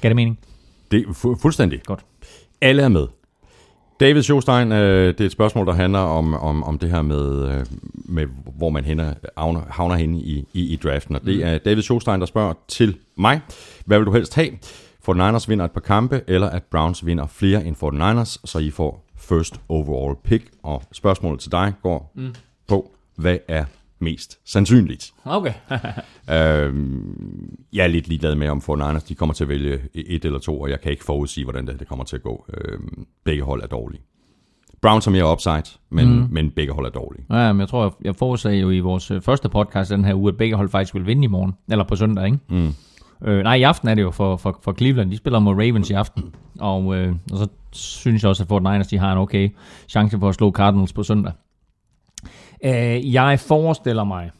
Gav 0.00 0.08
det 0.08 0.16
mening? 0.16 0.38
Det 0.90 1.00
er 1.00 1.12
fu- 1.12 1.38
fuldstændig. 1.42 1.80
Godt. 1.86 2.00
Alle 2.60 2.82
er 2.82 2.88
med. 2.88 3.06
David 4.02 4.22
Schostein, 4.22 4.72
øh, 4.72 5.08
det 5.08 5.20
er 5.20 5.24
et 5.24 5.32
spørgsmål, 5.32 5.66
der 5.66 5.72
handler 5.72 5.98
om, 5.98 6.34
om, 6.34 6.64
om 6.64 6.78
det 6.78 6.90
her 6.90 7.02
med, 7.02 7.48
øh, 7.48 7.66
med 7.94 8.26
hvor 8.56 8.70
man 8.70 8.84
hænder, 8.84 9.14
havner, 9.36 9.60
havner 9.70 9.94
henne 9.94 10.18
i, 10.18 10.44
i, 10.52 10.72
i 10.72 10.76
draften. 10.76 11.14
Og 11.14 11.24
det 11.24 11.44
er 11.46 11.58
David 11.58 11.82
Schostein, 11.82 12.20
der 12.20 12.26
spørger 12.26 12.54
til 12.68 12.96
mig. 13.16 13.40
Hvad 13.86 13.98
vil 13.98 14.06
du 14.06 14.12
helst 14.12 14.34
have? 14.34 14.48
49ers 15.08 15.48
vinder 15.48 15.64
et 15.64 15.70
par 15.70 15.80
kampe, 15.80 16.20
eller 16.26 16.50
at 16.50 16.62
Browns 16.62 17.06
vinder 17.06 17.26
flere 17.26 17.64
end 17.64 17.76
49ers, 17.76 18.40
så 18.44 18.58
I 18.58 18.70
får 18.70 19.08
first 19.16 19.60
overall 19.68 20.16
pick. 20.24 20.44
Og 20.62 20.82
spørgsmålet 20.92 21.40
til 21.40 21.52
dig 21.52 21.72
går 21.82 22.12
mm. 22.14 22.34
på, 22.68 22.90
hvad 23.16 23.38
er 23.48 23.64
mest 24.02 24.38
sandsynligt? 24.44 25.12
Okay. 25.24 25.52
Øhm, 26.30 27.58
jeg 27.72 27.84
er 27.84 27.88
lidt 27.88 28.08
ligeglad 28.08 28.34
med, 28.34 28.48
om 28.48 28.58
49ers 28.58 29.08
de 29.08 29.14
kommer 29.14 29.32
til 29.32 29.44
at 29.44 29.48
vælge 29.48 29.80
et 29.94 30.24
eller 30.24 30.38
to, 30.38 30.60
og 30.60 30.70
jeg 30.70 30.80
kan 30.80 30.90
ikke 30.90 31.04
forudsige, 31.04 31.44
hvordan 31.44 31.66
det, 31.66 31.80
det 31.80 31.88
kommer 31.88 32.04
til 32.04 32.16
at 32.16 32.22
gå. 32.22 32.46
Øhm, 32.54 33.06
begge 33.24 33.42
hold 33.42 33.62
er 33.62 33.66
dårlige. 33.66 34.02
Browns 34.82 35.04
har 35.04 35.12
mere 35.12 35.32
upside, 35.32 35.78
men, 35.90 36.20
mm. 36.20 36.26
men 36.30 36.50
begge 36.50 36.72
hold 36.72 36.86
er 36.86 36.90
dårlige. 36.90 37.24
Ja, 37.30 37.52
men 37.52 37.60
jeg 37.60 37.68
tror, 37.68 37.82
jeg, 37.82 37.90
jeg 38.04 38.16
forudsagde 38.16 38.58
jo 38.58 38.70
i 38.70 38.80
vores 38.80 39.10
øh, 39.10 39.20
første 39.20 39.48
podcast 39.48 39.90
den 39.90 40.04
her 40.04 40.14
uge, 40.14 40.28
at 40.28 40.36
begge 40.36 40.56
hold 40.56 40.68
faktisk 40.68 40.94
vil 40.94 41.06
vinde 41.06 41.24
i 41.24 41.26
morgen. 41.26 41.52
Eller 41.70 41.84
på 41.84 41.96
søndag, 41.96 42.26
ikke? 42.26 42.38
Mm. 42.48 42.74
Øh, 43.24 43.42
nej, 43.42 43.54
i 43.54 43.62
aften 43.62 43.88
er 43.88 43.94
det 43.94 44.02
jo 44.02 44.10
for, 44.10 44.36
for, 44.36 44.58
for 44.62 44.72
Cleveland. 44.72 45.10
De 45.10 45.16
spiller 45.16 45.38
mod 45.38 45.52
Ravens 45.52 45.90
i 45.90 45.92
aften. 45.92 46.34
Og, 46.60 46.96
øh, 46.96 47.14
og 47.32 47.38
så 47.38 47.48
synes 47.72 48.22
jeg 48.22 48.28
også, 48.28 48.42
at 48.42 48.48
Fort 48.48 48.62
Niners 48.62 48.86
de 48.86 48.98
har 48.98 49.12
en 49.12 49.18
okay 49.18 49.50
chance 49.88 50.18
for 50.18 50.28
at 50.28 50.34
slå 50.34 50.52
Cardinals 50.52 50.92
på 50.92 51.02
søndag. 51.02 51.32
Øh, 52.64 53.12
jeg 53.12 53.40
forestiller 53.40 54.04
mig, 54.04 54.30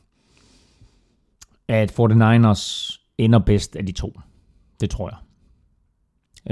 at 1.68 1.92
49ers 2.00 2.98
ender 3.18 3.38
bedst 3.38 3.76
af 3.76 3.86
de 3.86 3.92
to. 3.92 4.20
Det 4.80 4.90
tror 4.90 5.08
jeg. 5.08 5.18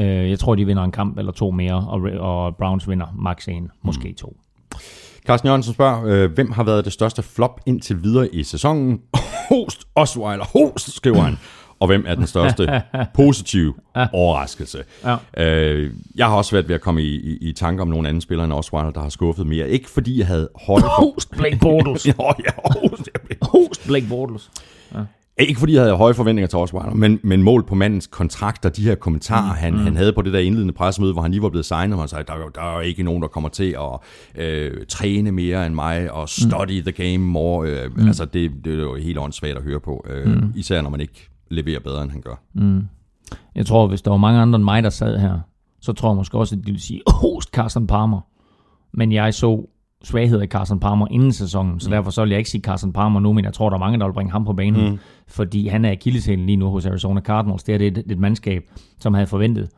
Øh, 0.04 0.30
jeg 0.30 0.38
tror, 0.38 0.54
de 0.54 0.64
vinder 0.64 0.84
en 0.84 0.92
kamp 0.92 1.18
eller 1.18 1.32
to 1.32 1.50
mere, 1.50 1.88
og, 1.88 2.00
og 2.00 2.56
Browns 2.56 2.88
vinder 2.88 3.06
max 3.18 3.48
en, 3.48 3.70
måske 3.82 4.12
to. 4.12 4.36
Carsten 5.26 5.46
Jørgensen 5.46 5.74
spørger, 5.74 6.04
øh, 6.04 6.32
hvem 6.32 6.52
har 6.52 6.62
været 6.62 6.84
det 6.84 6.92
største 6.92 7.22
flop 7.22 7.60
indtil 7.66 8.02
videre 8.02 8.34
i 8.34 8.42
sæsonen? 8.42 9.00
Host, 9.48 9.84
Osweiler, 9.94 10.44
host, 10.44 10.96
skriver 10.96 11.20
han. 11.20 11.38
Og 11.80 11.86
hvem 11.86 12.04
er 12.06 12.14
den 12.14 12.26
største 12.26 12.82
positive 13.14 13.74
overraskelse? 14.12 14.78
Ja. 15.04 15.16
Øh, 15.36 15.90
jeg 16.14 16.26
har 16.26 16.34
også 16.36 16.52
været 16.52 16.68
ved 16.68 16.74
at 16.74 16.80
komme 16.80 17.02
i, 17.02 17.14
i, 17.14 17.48
i 17.48 17.52
tanke 17.52 17.82
om 17.82 17.88
nogle 17.88 18.08
andre 18.08 18.20
spillere 18.20 18.44
end 18.44 18.52
Osweiler, 18.52 18.90
der 18.90 19.00
har 19.00 19.08
skuffet 19.08 19.46
mere. 19.46 19.68
Ikke 19.68 19.90
fordi 19.90 20.18
jeg 20.18 20.26
havde 20.26 20.48
høje... 20.66 20.82
Host 20.82 21.30
Blake 21.30 21.58
Bortles. 21.60 22.06
Nå, 22.06 22.34
ja, 22.46 22.50
host. 22.80 23.08
Host 23.42 23.86
Blake 23.86 24.06
Bortles. 24.08 24.50
Ikke 25.38 25.60
fordi 25.60 25.74
jeg 25.74 25.82
havde 25.82 25.96
høje 25.96 26.14
forventninger 26.14 26.46
til 26.48 26.58
Osweiler, 26.58 26.94
men, 26.94 27.20
men 27.22 27.42
mål 27.42 27.66
på 27.66 27.74
mandens 27.74 28.06
kontrakt 28.06 28.64
og 28.64 28.76
de 28.76 28.82
her 28.82 28.94
kommentarer, 28.94 29.52
mm, 29.52 29.58
han, 29.58 29.72
mm. 29.72 29.78
han 29.78 29.96
havde 29.96 30.12
på 30.12 30.22
det 30.22 30.32
der 30.32 30.38
indledende 30.38 30.72
pressemøde, 30.72 31.12
hvor 31.12 31.22
han 31.22 31.30
lige 31.30 31.42
var 31.42 31.48
blevet 31.48 31.64
signet, 31.66 31.94
og 31.94 32.00
han 32.02 32.08
sagde, 32.08 32.24
der, 32.24 32.32
er 32.32 32.38
jo- 32.38 32.50
der 32.54 32.62
er 32.62 32.74
jo 32.74 32.80
ikke 32.80 33.02
nogen, 33.02 33.22
der 33.22 33.28
kommer 33.28 33.48
til 33.48 33.76
at 34.36 34.42
øh, 34.44 34.86
træne 34.88 35.32
mere 35.32 35.66
end 35.66 35.74
mig, 35.74 36.12
og 36.12 36.28
study 36.28 36.78
mm. 36.78 36.92
the 36.92 36.92
game 36.92 37.18
more. 37.18 37.68
Øh, 37.68 37.96
mm. 37.96 38.06
Altså, 38.06 38.24
det, 38.24 38.52
det 38.64 38.72
er 38.72 38.78
jo 38.82 38.94
helt 38.94 39.18
åndssvagt 39.18 39.56
at 39.56 39.62
høre 39.62 39.80
på, 39.80 40.06
øh, 40.10 40.26
mm. 40.26 40.52
især 40.56 40.82
når 40.82 40.90
man 40.90 41.00
ikke 41.00 41.29
leverer 41.50 41.80
bedre, 41.80 42.02
end 42.02 42.10
han 42.10 42.20
gør. 42.20 42.42
Jeg 43.54 43.66
tror, 43.66 43.86
hvis 43.86 44.02
der 44.02 44.10
var 44.10 44.18
mange 44.18 44.40
andre 44.40 44.56
end 44.56 44.64
mig, 44.64 44.82
der 44.82 44.90
sad 44.90 45.18
her, 45.18 45.40
så 45.80 45.92
tror 45.92 46.10
jeg 46.10 46.16
måske 46.16 46.38
også, 46.38 46.54
at 46.54 46.58
de 46.58 46.64
ville 46.64 46.80
sige, 46.80 47.00
host 47.06 47.48
Carson 47.48 47.86
Palmer. 47.86 48.20
Men 48.92 49.12
jeg 49.12 49.34
så 49.34 49.66
svagheder 50.04 50.42
i 50.42 50.46
Carson 50.46 50.80
Palmer 50.80 51.06
inden 51.10 51.32
sæsonen, 51.32 51.80
så 51.80 51.88
mm. 51.88 51.92
derfor 51.92 52.10
så 52.10 52.22
vil 52.22 52.30
jeg 52.30 52.38
ikke 52.38 52.50
sige 52.50 52.60
Carson 52.60 52.92
Palmer 52.92 53.20
nu, 53.20 53.32
men 53.32 53.44
jeg 53.44 53.52
tror, 53.52 53.68
der 53.68 53.76
er 53.76 53.80
mange, 53.80 53.98
der 53.98 54.06
vil 54.06 54.12
bringe 54.12 54.32
ham 54.32 54.44
på 54.44 54.52
banen, 54.52 54.90
mm. 54.90 54.98
fordi 55.28 55.68
han 55.68 55.84
er 55.84 55.90
akilleshælen 55.90 56.46
lige 56.46 56.56
nu 56.56 56.70
hos 56.70 56.86
Arizona 56.86 57.20
Cardinals. 57.20 57.62
Det 57.62 57.82
er 57.82 57.86
et, 57.86 57.98
et 57.98 58.18
mandskab, 58.18 58.62
som 58.98 59.14
havde 59.14 59.26
forventet 59.26 59.68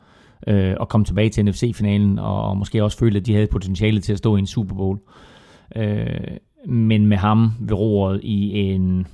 øh, 0.47 0.77
at 0.81 0.89
komme 0.89 1.05
tilbage 1.05 1.29
til 1.29 1.45
NFC-finalen, 1.45 2.19
og, 2.19 2.43
og 2.43 2.57
måske 2.57 2.85
også 2.85 2.99
føle, 2.99 3.19
at 3.19 3.27
de 3.27 3.35
havde 3.35 3.47
potentiale 3.47 4.01
til 4.01 4.13
at 4.13 4.19
stå 4.19 4.37
i 4.37 4.39
en 4.39 4.47
Super 4.47 4.75
Bowl. 4.75 4.99
Øh, 5.77 6.07
men 6.67 7.07
med 7.07 7.17
ham 7.17 7.53
ved 7.61 7.77
roret 7.77 8.21
i 8.23 8.61
en 8.61 9.07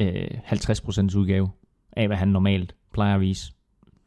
øh, 0.00 0.26
50% 0.52 1.16
udgave 1.16 1.48
af, 1.92 2.06
hvad 2.06 2.16
han 2.16 2.28
normalt 2.28 2.74
plejer 2.92 3.14
at 3.14 3.20
vise, 3.20 3.52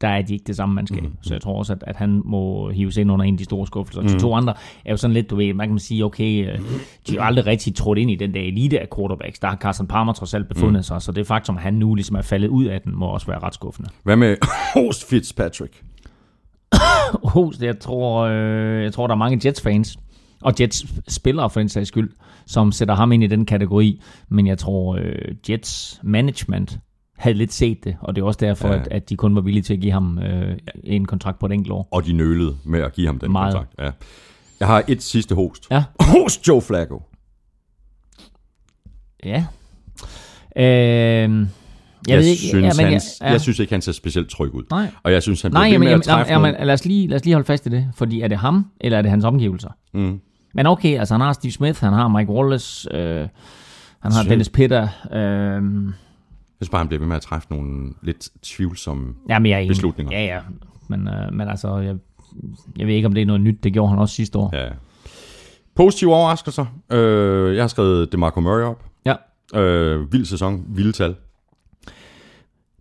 der 0.02 0.10
er 0.10 0.22
de 0.22 0.34
ikke 0.34 0.44
det 0.48 0.56
samme 0.56 0.76
mandskab. 0.76 1.04
Mm. 1.04 1.18
Så 1.22 1.34
jeg 1.34 1.42
tror 1.42 1.58
også, 1.58 1.74
at, 1.74 1.84
at 1.88 1.96
han 1.96 2.22
må 2.26 2.70
hives 2.70 2.98
ind 2.98 3.12
under 3.12 3.26
en 3.26 3.34
af 3.34 3.38
de 3.38 3.44
store 3.44 3.68
skuffelser. 3.68 4.02
Mm. 4.02 4.08
De 4.08 4.20
to 4.20 4.34
andre 4.34 4.54
er 4.86 4.92
jo 4.92 4.98
sådan 4.98 5.14
lidt, 5.14 5.30
du 5.30 5.36
ved, 5.36 5.54
man 5.54 5.70
kan 5.70 5.80
sige, 5.80 6.06
okay, 6.06 6.52
øh, 6.52 6.60
de 7.08 7.16
jo 7.16 7.22
aldrig 7.22 7.46
rigtig 7.46 7.76
trådt 7.76 7.98
ind 7.98 8.12
i 8.12 8.16
den 8.16 8.34
der 8.34 8.42
elite 8.42 8.80
af 8.80 8.88
quarterbacks. 8.98 9.40
Der 9.40 9.48
har 9.48 9.56
Carson 9.56 9.88
Palmer 9.88 10.14
trods 10.14 10.34
alt 10.34 10.48
befundet 10.48 10.80
mm. 10.80 10.84
sig, 10.84 11.02
så 11.02 11.12
det 11.12 11.28
faktum, 11.28 11.56
at 11.56 11.62
han 11.62 11.74
nu 11.74 11.96
ligesom 11.96 12.16
er 12.16 12.22
faldet 12.22 12.48
ud 12.48 12.66
af 12.66 12.82
den, 12.82 12.96
må 12.96 13.06
også 13.06 13.28
være 13.28 13.40
ret 13.40 13.54
skuffende. 13.54 13.90
Hvad 14.04 14.16
med 14.16 14.38
host 14.76 15.10
Fitzpatrick? 15.10 15.84
Host, 17.34 17.62
jeg 17.62 17.80
tror, 17.80 18.22
øh, 18.22 18.84
jeg 18.84 18.94
tror, 18.94 19.08
der 19.08 19.14
er 19.14 19.18
mange 19.18 19.48
Jets-fans, 19.48 19.98
og 20.42 20.54
Jets-spillere 20.60 21.50
for 21.50 21.60
den 21.60 21.70
sags 21.70 21.88
skyld, 21.88 22.12
som 22.46 22.72
sætter 22.72 22.96
ham 22.96 23.12
ind 23.12 23.24
i 23.24 23.28
den 23.28 23.46
kategori. 23.46 24.02
Men 24.30 24.48
jeg 24.48 24.58
tror, 24.58 24.96
øh, 24.96 25.16
Jets 25.50 26.00
management 26.04 26.80
havde 27.18 27.38
lidt 27.38 27.54
set 27.54 27.84
det, 27.84 27.96
og 28.02 28.16
det 28.16 28.22
er 28.22 28.26
også 28.26 28.40
derfor, 28.40 28.68
Ja. 28.68 28.74
ja. 28.74 28.80
at, 28.82 28.88
at 28.92 29.10
de 29.10 29.16
kun 29.16 29.36
var 29.36 29.42
villige 29.42 29.64
til 29.64 29.74
at 29.74 29.80
give 29.80 29.92
ham 29.94 30.20
øh, 30.20 30.58
en 30.84 31.06
kontrakt 31.06 31.40
på 31.40 31.46
et 31.46 31.52
enkelt 31.52 31.72
år. 31.72 31.88
Og 31.92 32.06
de 32.06 32.14
nølede 32.14 32.56
med 32.66 32.80
at 32.80 32.94
give 32.94 33.08
ham 33.08 33.20
den 33.20 33.32
Meget. 33.32 33.54
kontrakt. 33.54 33.76
Ja. 33.80 33.92
Jeg 34.60 34.68
har 34.68 34.84
et 34.88 35.04
sidste 35.04 35.36
host. 35.36 35.68
Ja. 35.72 35.84
Host 36.14 36.48
Joe 36.48 36.62
Flacco. 36.62 37.02
Ja. 39.26 39.46
Øh, 40.56 40.64
jeg, 40.64 41.48
Jeg, 42.08 42.18
ved 42.18 42.26
ikke, 42.26 42.42
synes, 42.42 42.54
ja, 42.78 42.84
men, 42.84 42.94
han, 42.94 43.02
ja, 43.22 43.32
jeg 43.32 43.42
synes 43.42 43.60
ikke, 43.60 43.74
han 43.74 43.82
ser 43.82 43.92
specielt 43.92 44.30
tryg 44.30 44.54
ud. 44.54 44.64
Nej. 44.72 44.88
Og 45.04 45.12
jeg 45.12 45.24
synes, 45.24 45.42
han 45.42 45.52
bliver 45.52 45.60
Nej, 45.60 45.68
ved 45.68 45.72
jamen, 45.72 45.80
med 45.86 45.88
jamen, 45.92 46.00
at 46.02 46.06
træffe 46.06 46.32
jamen, 46.34 46.52
nogle... 46.54 46.66
lad, 46.66 46.74
os 46.74 46.86
lige, 46.86 47.08
lad 47.08 47.16
os 47.20 47.26
lige 47.26 47.34
holde 47.34 47.46
fast 47.46 47.66
i 47.66 47.70
det, 47.70 47.90
fordi 47.96 48.22
er 48.22 48.28
det 48.28 48.38
ham, 48.38 48.66
eller 48.82 48.98
er 48.98 49.02
det 49.02 49.12
hans 49.12 49.26
omgivelser? 49.26 49.70
Mm. 49.94 50.20
Men 50.54 50.66
okay, 50.66 51.00
altså 51.00 51.14
han 51.14 51.22
har 51.22 51.34
Steve 51.34 51.52
Smith, 51.52 51.80
han 51.80 51.94
har 51.94 52.08
Mike 52.08 52.32
Wallace, 52.32 52.96
øh, 52.96 53.28
han 54.00 54.12
har 54.12 54.22
Shit. 54.22 54.30
Dennis 54.30 54.50
Pitter. 54.50 54.84
Øh, 55.12 55.20
Jeg 55.20 55.62
synes 56.60 56.70
bare, 56.72 56.80
han 56.80 56.88
bliver 56.88 57.00
ved 57.00 57.08
med 57.08 57.16
at 57.16 57.22
træffe 57.22 57.48
nogle 57.52 57.94
lidt 58.02 58.30
tvivlsomme... 58.42 59.14
jamen, 59.30 59.50
jeg 59.50 59.56
er 59.56 59.60
enig. 59.60 59.70
Beslutninger. 59.70 60.20
Ja, 60.20 60.26
ja. 60.26 60.40
Men, 60.88 61.08
øh, 61.08 61.34
men 61.34 61.48
altså, 61.50 61.78
jeg, 61.78 61.96
jeg 62.78 62.88
ved 62.88 62.94
ikke, 62.94 63.06
om 63.06 63.14
det 63.14 63.22
er 63.22 63.26
noget 63.26 63.42
nyt. 63.42 63.64
Det 63.64 63.74
gjorde 63.74 63.90
han 63.90 64.00
også 64.00 64.16
sidste 64.16 64.38
år. 64.40 64.56
Ja. 64.56 64.68
Positive 65.76 66.16
overraskelser. 66.16 66.66
Øh, 66.92 67.56
jeg 67.56 67.64
har 67.64 67.68
skrevet 67.68 68.12
DeMarco 68.12 68.40
Murray 68.40 68.64
op. 68.64 68.84
Ja. 69.06 69.16
Øh, 69.60 70.14
vild 70.14 70.26
sæson, 70.26 70.64
vilde 70.68 70.92
tal 70.92 71.16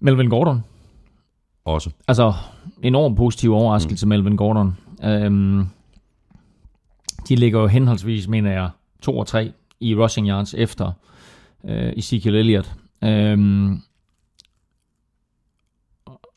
Melvin 0.00 0.28
Gordon. 0.28 0.64
også. 1.64 1.90
Altså, 2.08 2.32
enormt 2.82 3.16
positiv 3.16 3.52
overraskelse, 3.52 4.06
mm. 4.06 4.08
Melvin 4.08 4.36
Gordon. 4.36 4.76
Øhm, 5.04 5.66
de 7.32 7.36
ligger 7.36 7.60
jo 7.60 7.66
henholdsvis, 7.66 8.28
mener 8.28 8.52
jeg, 8.52 8.70
2 9.02 9.18
og 9.18 9.26
3 9.26 9.52
i 9.80 9.94
rushing 9.94 10.28
yards 10.28 10.54
efter 10.54 10.92
øh, 11.68 11.92
Ezekiel 11.96 12.34
Elliott. 12.34 12.72
Øhm, 13.04 13.78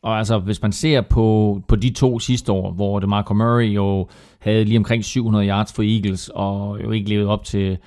og 0.02 0.18
altså, 0.18 0.38
hvis 0.38 0.62
man 0.62 0.72
ser 0.72 1.00
på, 1.00 1.60
på 1.68 1.76
de 1.76 1.90
to 1.90 2.18
sidste 2.18 2.52
år, 2.52 2.72
hvor 2.72 3.00
det 3.00 3.08
Marco 3.08 3.34
Murray 3.34 3.74
jo 3.74 4.08
havde 4.38 4.64
lige 4.64 4.78
omkring 4.78 5.04
700 5.04 5.48
yards 5.48 5.72
for 5.72 5.82
Eagles, 5.82 6.30
og 6.34 6.82
jo 6.82 6.90
ikke 6.90 7.08
levet 7.08 7.26
op 7.26 7.44
til, 7.44 7.78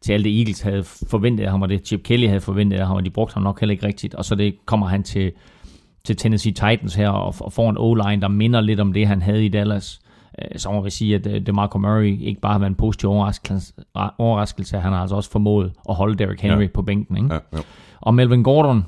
til 0.00 0.12
alt 0.12 0.24
det 0.24 0.38
Eagles 0.38 0.60
havde 0.60 0.84
forventet 0.84 1.44
af 1.44 1.50
ham, 1.50 1.62
og 1.62 1.68
det 1.68 1.86
Chip 1.86 2.02
Kelly 2.02 2.26
havde 2.26 2.40
forventet 2.40 2.78
af 2.78 2.86
ham, 2.86 2.96
og 2.96 3.04
de 3.04 3.10
brugte 3.10 3.34
ham 3.34 3.42
nok 3.42 3.60
heller 3.60 3.72
ikke 3.72 3.86
rigtigt. 3.86 4.14
Og 4.14 4.24
så 4.24 4.34
det 4.34 4.54
kommer 4.66 4.86
han 4.86 5.02
til, 5.02 5.32
til 6.04 6.16
Tennessee 6.16 6.52
Titans 6.52 6.94
her, 6.94 7.08
og, 7.08 7.34
og 7.40 7.52
får 7.52 7.70
en 7.70 7.78
O-line, 7.78 8.22
der 8.22 8.28
minder 8.28 8.60
lidt 8.60 8.80
om 8.80 8.92
det, 8.92 9.06
han 9.06 9.22
havde 9.22 9.44
i 9.44 9.48
Dallas. 9.48 10.00
Øh, 10.42 10.58
Så 10.58 10.70
må 10.72 10.80
vi 10.80 10.90
sige, 10.90 11.14
at 11.14 11.26
øh, 11.26 11.46
DeMarco 11.46 11.78
Murray 11.78 12.20
ikke 12.20 12.40
bare 12.40 12.52
har 12.52 12.58
været 12.58 12.70
en 12.70 12.74
positiv 12.76 13.10
overraskelse, 13.10 13.72
overraskelse 14.18 14.78
han 14.78 14.92
har 14.92 15.00
altså 15.00 15.16
også 15.16 15.30
formået 15.30 15.72
at 15.88 15.94
holde 15.94 16.18
Derrick 16.18 16.40
Henry 16.40 16.62
Ja. 16.62 16.68
på 16.74 16.82
bænken. 16.82 17.16
Ikke? 17.16 17.34
Ja, 17.34 17.40
ja. 17.52 17.58
Og 18.00 18.14
Melvin 18.14 18.42
Gordon, 18.42 18.84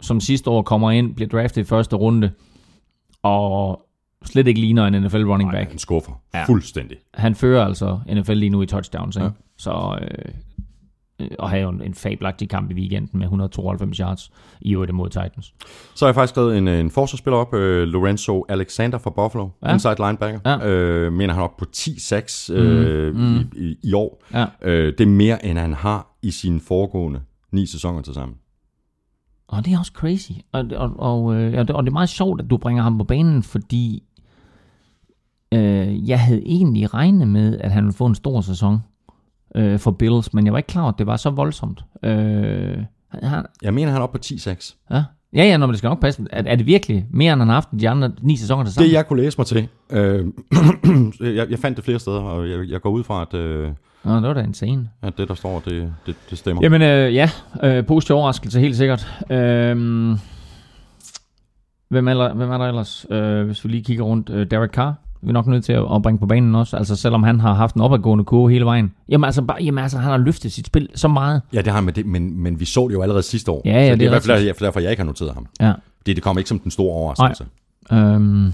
som 0.00 0.20
sidste 0.20 0.50
år 0.50 0.62
kommer 0.62 0.90
ind, 0.90 1.14
bliver 1.14 1.28
draftet 1.28 1.60
i 1.62 1.64
første 1.64 1.96
runde, 1.96 2.30
og 3.22 3.80
slet 4.24 4.46
ikke 4.46 4.60
ligner 4.60 4.86
en 4.86 5.02
NFL 5.02 5.22
running 5.22 5.50
Nej, 5.50 5.58
back. 5.60 5.70
han 5.70 5.78
skuffer. 5.78 6.12
Ja. 6.34 6.44
Fuldstændig. 6.44 6.96
Han 7.14 7.34
fører 7.34 7.64
altså 7.64 7.98
NFL 8.14 8.32
lige 8.32 8.50
nu 8.50 8.62
i 8.62 8.66
touchdowns, 8.66 9.16
ikke? 9.16 9.24
Ja. 9.26 9.30
Så, 9.58 9.98
øh, 10.02 10.32
øh, 11.22 11.30
og 11.38 11.50
havde 11.50 11.62
jo 11.62 11.68
en, 11.68 11.82
en 11.82 11.94
fabelagtig 11.94 12.48
kamp 12.48 12.70
i 12.70 12.74
weekenden 12.74 13.18
med 13.18 13.26
192 13.26 13.96
yards 13.96 14.30
i 14.60 14.74
øvrigt 14.74 14.94
mod 14.94 15.08
Titans. 15.08 15.54
Så 15.94 16.04
har 16.04 16.08
jeg 16.08 16.14
faktisk 16.14 16.32
skrevet 16.32 16.58
en, 16.58 16.68
en 16.68 16.90
forsvarsspiller 16.90 17.38
op, 17.38 17.54
øh, 17.54 17.88
Lorenzo 17.88 18.44
Alexander 18.48 18.98
fra 18.98 19.10
Buffalo, 19.10 19.48
ja. 19.62 19.72
Inside 19.72 19.96
linebacker. 19.98 20.40
Ja. 20.46 20.68
Øh, 20.68 21.12
mener 21.12 21.34
han 21.34 21.42
op 21.42 21.56
på 21.56 21.64
10-6 21.76 22.52
øh, 22.52 23.14
mm. 23.14 23.36
I, 23.36 23.46
i, 23.56 23.76
i 23.82 23.92
år. 23.92 24.22
Ja. 24.32 24.46
Øh, 24.62 24.92
det 24.98 25.00
er 25.00 25.10
mere, 25.10 25.46
end 25.46 25.58
han 25.58 25.72
har 25.72 26.16
i 26.22 26.30
sine 26.30 26.60
foregående 26.60 27.20
ni 27.52 27.66
sæsoner 27.66 28.02
til 28.02 28.14
sammen. 28.14 28.36
Og 29.48 29.64
det 29.64 29.72
er 29.72 29.78
også 29.78 29.92
crazy. 29.94 30.32
Og, 30.52 30.64
og, 30.76 30.92
og, 30.98 31.34
øh, 31.34 31.58
og, 31.58 31.68
det, 31.68 31.76
og 31.76 31.82
det 31.82 31.88
er 31.88 31.92
meget 31.92 32.08
sjovt, 32.08 32.40
at 32.40 32.50
du 32.50 32.56
bringer 32.56 32.82
ham 32.82 32.98
på 32.98 33.04
banen, 33.04 33.42
fordi 33.42 34.02
øh, 35.54 36.08
jeg 36.08 36.20
havde 36.20 36.42
egentlig 36.46 36.94
regnet 36.94 37.28
med, 37.28 37.58
at 37.58 37.70
han 37.70 37.84
ville 37.84 37.96
få 37.96 38.06
en 38.06 38.14
stor 38.14 38.40
sæson 38.40 38.78
øh, 39.54 39.78
for 39.78 39.90
Bills, 39.90 40.34
men 40.34 40.44
jeg 40.44 40.52
var 40.52 40.58
ikke 40.58 40.66
klar 40.66 40.82
over, 40.82 40.92
at 40.92 40.98
det 40.98 41.06
var 41.06 41.16
så 41.16 41.30
voldsomt. 41.30 41.84
Øh, 42.02 42.78
han, 43.22 43.44
Jeg 43.62 43.74
mener, 43.74 43.92
han 43.92 44.00
er 44.00 44.04
op 44.04 44.12
på 44.12 44.18
10-6. 44.26 44.76
ja. 44.90 45.04
Ja, 45.34 45.44
ja, 45.44 45.56
når 45.56 45.66
det 45.66 45.78
skal 45.78 45.88
nok 45.88 46.00
passe. 46.00 46.26
Er, 46.30 46.42
er 46.46 46.56
det 46.56 46.66
virkelig 46.66 47.06
mere, 47.10 47.32
end 47.32 47.40
han 47.40 47.48
har 47.48 47.54
haft 47.54 47.68
de 47.80 47.88
andre 47.88 48.12
ni 48.22 48.36
sæsoner 48.36 48.64
til 48.64 48.72
sammen? 48.74 48.88
Det 48.88 48.94
jeg 48.96 49.06
kunne 49.06 49.22
læse 49.22 49.38
mig 49.38 49.46
til, 49.46 49.68
øh, 49.92 50.26
jeg, 51.36 51.50
jeg 51.50 51.58
fandt 51.58 51.76
det 51.76 51.84
flere 51.84 51.98
steder, 51.98 52.20
og 52.20 52.50
jeg, 52.50 52.68
jeg 52.68 52.80
går 52.80 52.90
ud 52.90 53.04
fra, 53.04 53.22
at, 53.22 53.34
øh, 53.34 53.70
Nå, 54.04 54.14
det 54.16 54.22
var 54.22 54.34
da 54.34 54.40
insane. 54.40 54.88
at 55.02 55.18
det, 55.18 55.28
der 55.28 55.34
står, 55.34 55.62
det, 55.64 55.94
det, 56.06 56.14
det 56.30 56.38
stemmer. 56.38 56.62
Jamen 56.62 56.82
øh, 56.82 57.14
ja, 57.14 57.30
øh, 57.62 57.86
positiv 57.86 58.16
overraskelse, 58.16 58.60
helt 58.60 58.76
sikkert. 58.76 59.22
Øh, 59.30 59.76
hvem, 61.88 62.08
er, 62.08 62.34
hvem 62.34 62.50
er 62.50 62.58
der 62.58 62.64
ellers, 62.66 63.06
øh, 63.10 63.46
hvis 63.46 63.64
vi 63.64 63.70
lige 63.70 63.84
kigger 63.84 64.04
rundt? 64.04 64.30
Øh, 64.30 64.50
Derek 64.50 64.70
Carr, 64.70 64.94
vi 65.22 65.28
er 65.28 65.32
nok 65.32 65.46
nødt 65.46 65.64
til 65.64 65.72
at, 65.72 66.02
bringe 66.02 66.18
på 66.18 66.26
banen 66.26 66.54
også, 66.54 66.76
altså 66.76 66.96
selvom 66.96 67.22
han 67.22 67.40
har 67.40 67.54
haft 67.54 67.74
en 67.74 67.80
opadgående 67.80 68.24
kurve 68.24 68.50
hele 68.50 68.64
vejen. 68.64 68.94
Jamen 69.08 69.24
altså, 69.24 69.42
bare, 69.42 69.62
jamen, 69.62 69.82
altså 69.82 69.98
han 69.98 70.10
har 70.10 70.18
løftet 70.18 70.52
sit 70.52 70.66
spil 70.66 70.88
så 70.94 71.08
meget. 71.08 71.42
Ja, 71.52 71.58
det 71.58 71.66
har 71.66 71.74
han, 71.74 71.84
men, 71.84 71.94
det, 71.94 72.06
men, 72.06 72.42
men 72.42 72.60
vi 72.60 72.64
så 72.64 72.88
det 72.88 72.94
jo 72.94 73.02
allerede 73.02 73.22
sidste 73.22 73.50
år. 73.50 73.62
Ja, 73.64 73.70
ja, 73.70 73.86
så 73.86 73.92
det 73.92 74.00
det 74.00 74.06
er 74.06 74.08
i 74.08 74.12
hvert 74.12 74.22
fald 74.22 74.46
derfor, 74.46 74.64
derfor, 74.64 74.80
jeg 74.80 74.90
ikke 74.90 75.00
har 75.00 75.06
noteret 75.06 75.34
ham. 75.34 75.46
Ja. 75.60 75.72
Det, 76.06 76.16
det 76.16 76.22
kom 76.22 76.38
ikke 76.38 76.48
som 76.48 76.58
den 76.58 76.70
store 76.70 76.94
overraskelse. 76.94 77.44
Øhm. 77.92 78.52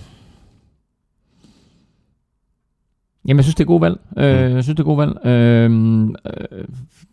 Jamen, 3.28 3.38
jeg 3.38 3.44
synes, 3.44 3.54
det 3.54 3.64
er 3.64 3.66
god 3.66 3.80
valg. 3.80 4.00
Øh, 4.16 4.52
jeg 4.52 4.64
synes, 4.64 4.76
det 4.76 4.80
er 4.80 4.84
god 4.84 4.96
valg. 4.96 5.26
Øhm, 5.26 6.08
øh, 6.08 6.64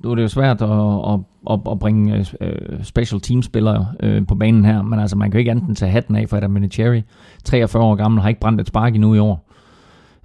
nu 0.03 0.11
er 0.11 0.15
det 0.15 0.21
jo 0.21 0.27
svært 0.27 0.61
at, 0.61 0.69
at, 0.69 1.19
at, 1.51 1.59
at 1.71 1.79
bringe 1.79 2.25
øh, 2.41 2.83
special 2.83 3.21
team-spillere 3.21 3.87
øh, 3.99 4.27
på 4.27 4.35
banen 4.35 4.65
her, 4.65 4.81
men 4.81 4.99
altså, 4.99 5.17
man 5.17 5.31
kan 5.31 5.37
jo 5.37 5.39
ikke 5.39 5.51
enten 5.51 5.75
tage 5.75 5.91
hatten 5.91 6.15
af 6.15 6.29
for 6.29 6.37
Adam 6.37 6.55
Vinatieri. 6.55 7.03
43 7.43 7.83
år 7.83 7.95
gammel, 7.95 8.21
har 8.21 8.29
ikke 8.29 8.39
brændt 8.39 8.61
et 8.61 8.67
spark 8.67 8.95
endnu 8.95 9.13
i 9.13 9.19
år. 9.19 9.44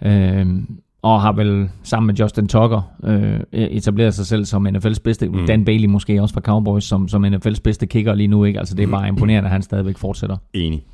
Øhm, 0.05 0.67
og 1.03 1.23
har 1.23 1.33
vel 1.33 1.69
sammen 1.83 2.07
med 2.07 2.15
Justin 2.15 2.49
Tucker 2.49 2.83
øh, 3.05 3.41
etableret 3.53 4.15
sig 4.15 4.27
selv 4.27 4.45
som 4.45 4.67
NFL's 4.67 5.01
bedste, 5.05 5.29
Mm. 5.29 5.37
mm. 5.39 5.47
Dan 5.47 5.65
Bailey 5.65 5.89
måske 5.89 6.23
også 6.23 6.33
fra 6.35 6.41
Cowboys, 6.41 6.85
som, 6.85 7.09
som 7.09 7.25
NFL's 7.25 7.61
bedste 7.65 7.87
kicker 7.87 8.15
lige 8.15 8.27
nu. 8.29 8.45
ikke. 8.45 8.59
Altså 8.59 8.75
det 8.75 8.83
er 8.83 8.87
bare 8.91 9.09
imponerende, 9.09 9.47
at 9.47 9.53
han 9.53 9.63
stadigvæk 9.63 9.99
fortsætter. 9.99 10.37
Enig. 10.55 10.85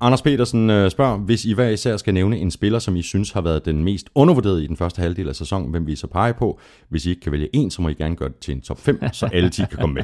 Anders 0.00 0.22
Petersen 0.22 0.70
øh, 0.70 0.90
spørger, 0.90 1.18
hvis 1.18 1.44
I 1.44 1.52
hver 1.54 1.68
især 1.68 1.96
skal 1.96 2.14
nævne 2.14 2.38
en 2.38 2.50
spiller, 2.50 2.78
som 2.78 2.96
I 2.96 3.02
synes 3.02 3.32
har 3.32 3.40
været 3.40 3.64
den 3.64 3.84
mest 3.84 4.06
undervurderede 4.14 4.64
i 4.64 4.66
den 4.66 4.76
første 4.76 5.02
halvdel 5.02 5.28
af 5.28 5.34
sæsonen, 5.36 5.70
hvem 5.70 5.86
vi 5.86 5.96
så 5.96 6.06
peger 6.06 6.32
på. 6.32 6.60
Hvis 6.88 7.06
I 7.06 7.10
ikke 7.10 7.20
kan 7.20 7.32
vælge 7.32 7.48
en, 7.52 7.70
så 7.70 7.82
må 7.82 7.88
I 7.88 7.92
gerne 7.94 8.16
gøre 8.16 8.28
det 8.28 8.36
til 8.36 8.54
en 8.54 8.60
top 8.60 8.80
5, 8.80 9.00
så 9.12 9.26
alle 9.32 9.50
10 9.50 9.62
kan 9.70 9.78
komme 9.80 9.94
med. 9.94 10.02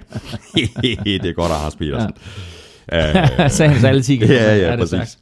det 1.22 1.26
er 1.28 1.32
godt, 1.32 1.52
Anders 1.52 1.76
Petersen. 1.76 2.10
Ja. 2.92 3.48
Sagde 3.48 3.72
han 3.72 3.80
så 3.80 3.88
alle 3.88 4.02
10 4.02 4.18
ja, 4.18 4.26
ja, 4.32 4.56
det 4.56 4.64
er 4.66 4.76
præcis. 4.76 5.18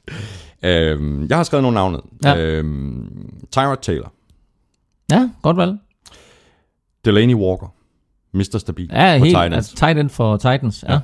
Øhm, 0.64 1.27
jeg 1.29 1.37
har 1.37 1.44
skrevet 1.44 1.62
nogle 1.62 1.75
navne. 1.75 1.98
Ja. 2.25 2.37
Øhm, 2.38 3.38
Tyrod 3.53 3.77
Taylor, 3.83 4.12
Ja, 5.11 5.31
godt 5.42 5.57
valg. 5.57 5.77
Delaney 7.05 7.35
Walker, 7.35 7.75
Mr. 8.33 8.59
Stabil 8.59 8.88
Ja, 8.92 9.18
på 9.18 9.25
helt, 9.25 9.37
Titans. 9.37 9.55
altså 9.55 9.77
tight 9.77 9.98
end 9.98 10.09
for 10.11 10.37
Titans. 10.37 10.85
Ja. 10.88 10.92
Ja. 10.92 11.01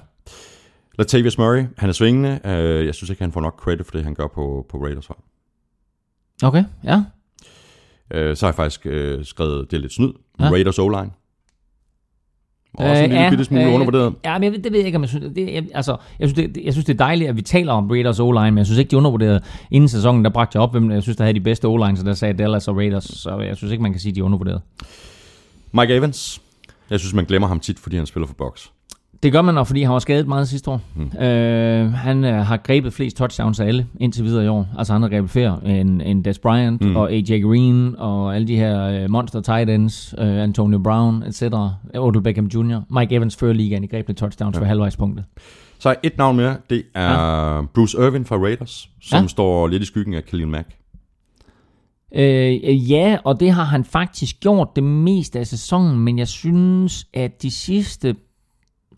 Latavius 0.99 1.39
Murray, 1.39 1.65
han 1.77 1.89
er 1.89 1.93
svingende. 1.93 2.41
Øh, 2.45 2.87
jeg 2.87 2.95
synes 2.95 3.11
ikke, 3.11 3.23
han 3.23 3.33
får 3.33 3.41
nok 3.41 3.61
credit 3.61 3.87
for 3.87 3.93
det, 3.93 4.05
han 4.05 4.15
gør 4.15 4.27
på, 4.27 4.67
på 4.71 4.85
Raiders 4.85 5.07
hold. 5.07 5.19
Okay, 6.43 6.65
ja. 6.85 7.03
Øh, 8.11 8.37
så 8.37 8.47
har 8.47 8.51
jeg 8.51 8.55
faktisk 8.57 8.87
øh, 8.87 9.25
skrevet, 9.25 9.71
det 9.71 9.77
er 9.77 9.81
lidt 9.81 9.93
snyd, 9.93 10.13
ja. 10.41 10.51
Raiders 10.51 10.79
O-line. 10.79 11.11
Også 12.79 12.91
en 12.91 12.97
Øh, 13.05 13.11
lille 13.11 13.23
ja, 13.25 13.31
bitte 13.31 13.45
smule 13.45 13.65
øh, 13.65 13.75
undervurderet. 13.75 14.15
Ja, 14.25 14.35
men 14.39 14.45
jeg, 14.45 14.53
ved- 14.53 14.59
det 14.59 14.73
ved 14.73 14.79
jeg 14.79 14.87
ikke, 14.87 14.97
om 14.97 15.03
jeg 15.03 15.09
synes. 15.09 15.25
Det, 15.35 15.53
jeg, 15.55 15.65
altså, 15.75 15.97
jeg, 16.19 16.29
synes, 16.29 16.49
det, 16.55 16.65
jeg 16.65 16.73
synes, 16.73 16.85
det 16.87 16.93
er 16.95 16.99
dejligt, 16.99 17.31
at 17.31 17.37
vi 17.37 17.43
taler 17.43 17.73
om 17.73 17.91
Raiders 17.91 18.21
O-line, 18.21 18.51
men 18.51 18.59
jeg 18.59 18.67
synes 18.67 18.79
ikke, 18.79 18.91
de 18.91 18.97
er 18.97 18.99
undervurderet. 18.99 19.45
Inden 19.71 19.89
sæsonen, 19.89 20.25
der 20.25 20.31
bragte 20.31 20.57
jeg 20.57 20.63
op, 20.63 20.71
hvem 20.71 20.91
jeg 20.91 21.03
synes, 21.03 21.17
der 21.17 21.25
havde 21.25 21.35
de 21.35 21.41
bedste 21.41 21.65
O-line, 21.65 21.97
så 21.97 22.05
der 22.05 22.15
sagde 22.15 22.35
Dallas 22.35 22.69
og 22.69 22.77
Raiders, 22.77 23.05
så 23.05 23.39
jeg 23.39 23.57
synes 23.57 23.73
ikke, 23.73 23.83
man 23.83 23.93
kan 23.93 24.01
sige, 24.01 24.13
de 24.15 24.21
er 24.21 24.25
undervurderet. 24.25 24.61
Mike 25.73 25.95
Evans. 25.95 26.41
Jeg 26.91 26.99
synes, 27.01 27.15
man 27.15 27.25
glemmer 27.25 27.49
ham 27.49 27.61
tit, 27.61 27.79
fordi 27.79 27.97
han 27.97 28.07
spiller 28.07 28.27
for 28.27 28.35
box. 28.35 28.67
Det 29.23 29.33
gør 29.33 29.43
man 29.43 29.55
nok, 29.55 29.67
fordi 29.67 29.83
han 29.83 29.93
var 29.93 29.99
skadet 29.99 30.29
meget 30.29 30.49
sidste 30.49 30.71
år. 30.71 30.81
Mm. 30.95 31.23
Øh, 31.23 31.93
han 31.93 32.25
øh, 32.25 32.35
har 32.35 32.57
grebet 32.57 32.93
flest 32.93 33.17
touchdowns 33.17 33.61
af 33.61 33.67
alle 33.67 33.87
indtil 34.01 34.25
videre 34.25 34.45
i 34.45 34.49
år. 34.49 34.69
Altså 34.79 34.93
han 34.93 35.03
har 35.03 35.09
grebet 35.09 35.31
flere 35.31 35.61
end, 35.65 36.03
end 36.03 36.25
Des 36.25 36.39
Bryant 36.39 36.81
mm. 36.81 36.97
og 36.97 37.13
AJ 37.13 37.41
Green 37.41 37.97
og 37.99 38.35
alle 38.35 38.49
de 38.49 38.57
her 38.57 38.83
øh, 38.85 39.11
monster 39.11 39.41
tight 39.41 39.71
ends, 39.71 40.15
øh, 40.19 40.43
Antonio 40.43 40.79
Brown, 40.79 41.23
etc. 41.23 41.43
Odell 41.95 42.23
Beckham 42.23 42.47
Jr. 42.47 42.99
Mike 42.99 43.15
Evans 43.15 43.37
fører 43.37 43.53
ligaen 43.53 43.85
i 43.85 43.87
grebne 43.87 44.15
touchdowns 44.15 44.55
ja. 44.55 44.61
ved 44.61 44.67
halvvejspunktet. 44.67 45.25
Så 45.79 45.95
et 46.03 46.19
navn 46.19 46.37
mere. 46.37 46.57
Det 46.71 46.83
er 46.95 47.13
ja. 47.57 47.63
Bruce 47.75 47.99
Irvin 47.99 48.25
fra 48.25 48.37
Raiders, 48.37 48.89
som 49.03 49.23
ja. 49.23 49.29
står 49.29 49.67
lidt 49.67 49.83
i 49.83 49.87
skyggen 49.87 50.15
af 50.15 50.25
Khalil 50.25 50.49
Mack. 50.49 50.69
Øh, 52.15 52.91
ja, 52.91 53.19
og 53.25 53.41
det 53.41 53.51
har 53.51 53.65
han 53.65 53.85
faktisk 53.85 54.41
gjort 54.41 54.69
det 54.77 54.85
meste 54.85 55.39
af 55.39 55.47
sæsonen, 55.47 55.99
men 55.99 56.19
jeg 56.19 56.29
synes, 56.29 57.07
at 57.15 57.43
de 57.43 57.51
sidste 57.51 58.15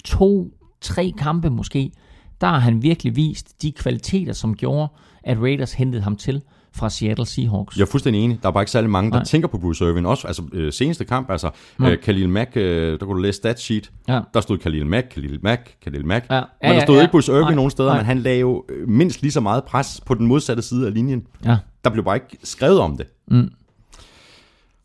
to, 0.05 0.51
tre 0.81 1.13
kampe 1.19 1.51
måske, 1.51 1.93
der 2.41 2.47
har 2.47 2.59
han 2.59 2.83
virkelig 2.83 3.17
vist 3.17 3.63
de 3.63 3.73
kvaliteter, 3.73 4.33
som 4.33 4.55
gjorde, 4.57 4.89
at 5.25 5.39
Raiders 5.41 5.73
hentede 5.73 6.03
ham 6.03 6.17
til 6.17 6.43
fra 6.73 6.91
Seattle 6.91 7.27
Seahawks. 7.27 7.77
Jeg 7.77 7.83
er 7.83 7.87
fuldstændig 7.87 8.23
enig. 8.25 8.39
Der 8.43 8.49
er 8.49 8.53
bare 8.53 8.63
ikke 8.63 8.71
særlig 8.71 8.91
mange, 8.91 9.11
der 9.11 9.17
Nej. 9.17 9.25
Tænker 9.25 9.49
på 9.49 9.59
Bruce 9.59 9.85
Irvin. 9.85 10.07
Også 10.07 10.27
altså, 10.27 10.43
øh, 10.53 10.73
seneste 10.73 11.05
kamp, 11.05 11.31
altså 11.31 11.51
øh, 11.81 11.99
Khalil 11.99 12.29
Mack, 12.29 12.57
øh, 12.57 13.01
der 13.01 13.07
kunne 13.07 13.17
du 13.17 13.23
læse 13.23 13.37
statsheet. 13.37 13.91
Ja. 14.09 14.21
Der 14.35 14.41
stod 14.41 14.59
Khalil 14.59 14.87
Mack, 14.87 15.09
Khalil 15.11 15.39
Mack, 15.43 15.77
Khalil 15.83 16.07
Mack. 16.07 16.27
Ja. 16.31 16.35
Ja, 16.35 16.41
Men 16.41 16.71
der 16.71 16.75
ja, 16.75 16.85
stod 16.85 16.95
ja. 16.97 17.01
ikke 17.03 17.13
Bruce 17.13 17.33
Irvin 17.33 17.43
Nej, 17.45 17.55
nogen 17.55 17.71
steder, 17.71 17.89
nej. 17.89 17.97
men 17.99 18.07
han 18.07 18.19
lagde 18.19 18.41
jo 18.41 18.65
øh, 18.69 18.89
mindst 18.89 19.23
lige 19.23 19.33
så 19.33 19.41
meget 19.41 19.65
pres 19.65 20.01
på 20.07 20.15
den 20.15 20.27
modsatte 20.27 20.63
side 20.63 20.87
af 20.87 20.95
linjen. 20.95 21.27
Ja. 21.45 21.57
Der 21.85 21.91
blev 21.91 22.05
bare 22.05 22.17
ikke 22.17 22.37
skrevet 22.45 22.81
om 22.81 22.97
det. 22.97 23.07
Mm. 23.29 23.51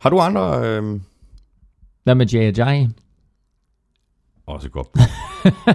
Har 0.01 0.10
du 0.10 0.19
andre... 0.19 0.67
Øh, 0.67 0.99
Hvad 2.04 2.15
med 2.15 2.25
Jay 2.28 2.60
Ajayi? 2.60 2.88
Også 4.47 4.69
godt. 4.69 4.88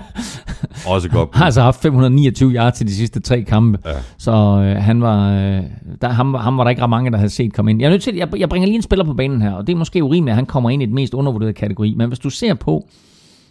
Også 0.94 1.08
godt. 1.08 1.34
har 1.34 1.44
altså 1.44 1.62
haft 1.62 1.82
529 1.82 2.52
yards 2.52 2.78
til 2.78 2.86
de 2.86 2.94
sidste 2.94 3.20
tre 3.20 3.42
kampe. 3.42 3.78
Ja. 3.84 3.94
Så 4.18 4.32
øh, 4.32 4.82
han 4.82 5.02
var, 5.02 5.32
øh, 5.32 5.62
der, 6.02 6.08
ham, 6.08 6.34
ham 6.34 6.58
var 6.58 6.64
der 6.64 6.70
ikke 6.70 6.82
ret 6.82 6.90
mange, 6.90 7.10
der 7.10 7.16
havde 7.16 7.30
set 7.30 7.52
komme 7.52 7.70
ind. 7.70 7.80
Jeg, 7.80 7.86
er 7.86 7.90
nødt 7.90 8.02
til, 8.02 8.16
jeg, 8.16 8.28
jeg 8.36 8.48
bringer 8.48 8.66
lige 8.66 8.76
en 8.76 8.82
spiller 8.82 9.04
på 9.04 9.14
banen 9.14 9.42
her, 9.42 9.52
og 9.52 9.66
det 9.66 9.72
er 9.72 9.76
måske 9.76 10.04
urimeligt, 10.04 10.32
at 10.32 10.36
han 10.36 10.46
kommer 10.46 10.70
ind 10.70 10.82
i 10.82 10.86
den 10.86 10.94
mest 10.94 11.14
undervurderede 11.14 11.52
kategori. 11.52 11.94
Men 11.94 12.08
hvis 12.08 12.18
du 12.18 12.30
ser 12.30 12.54
på, 12.54 12.88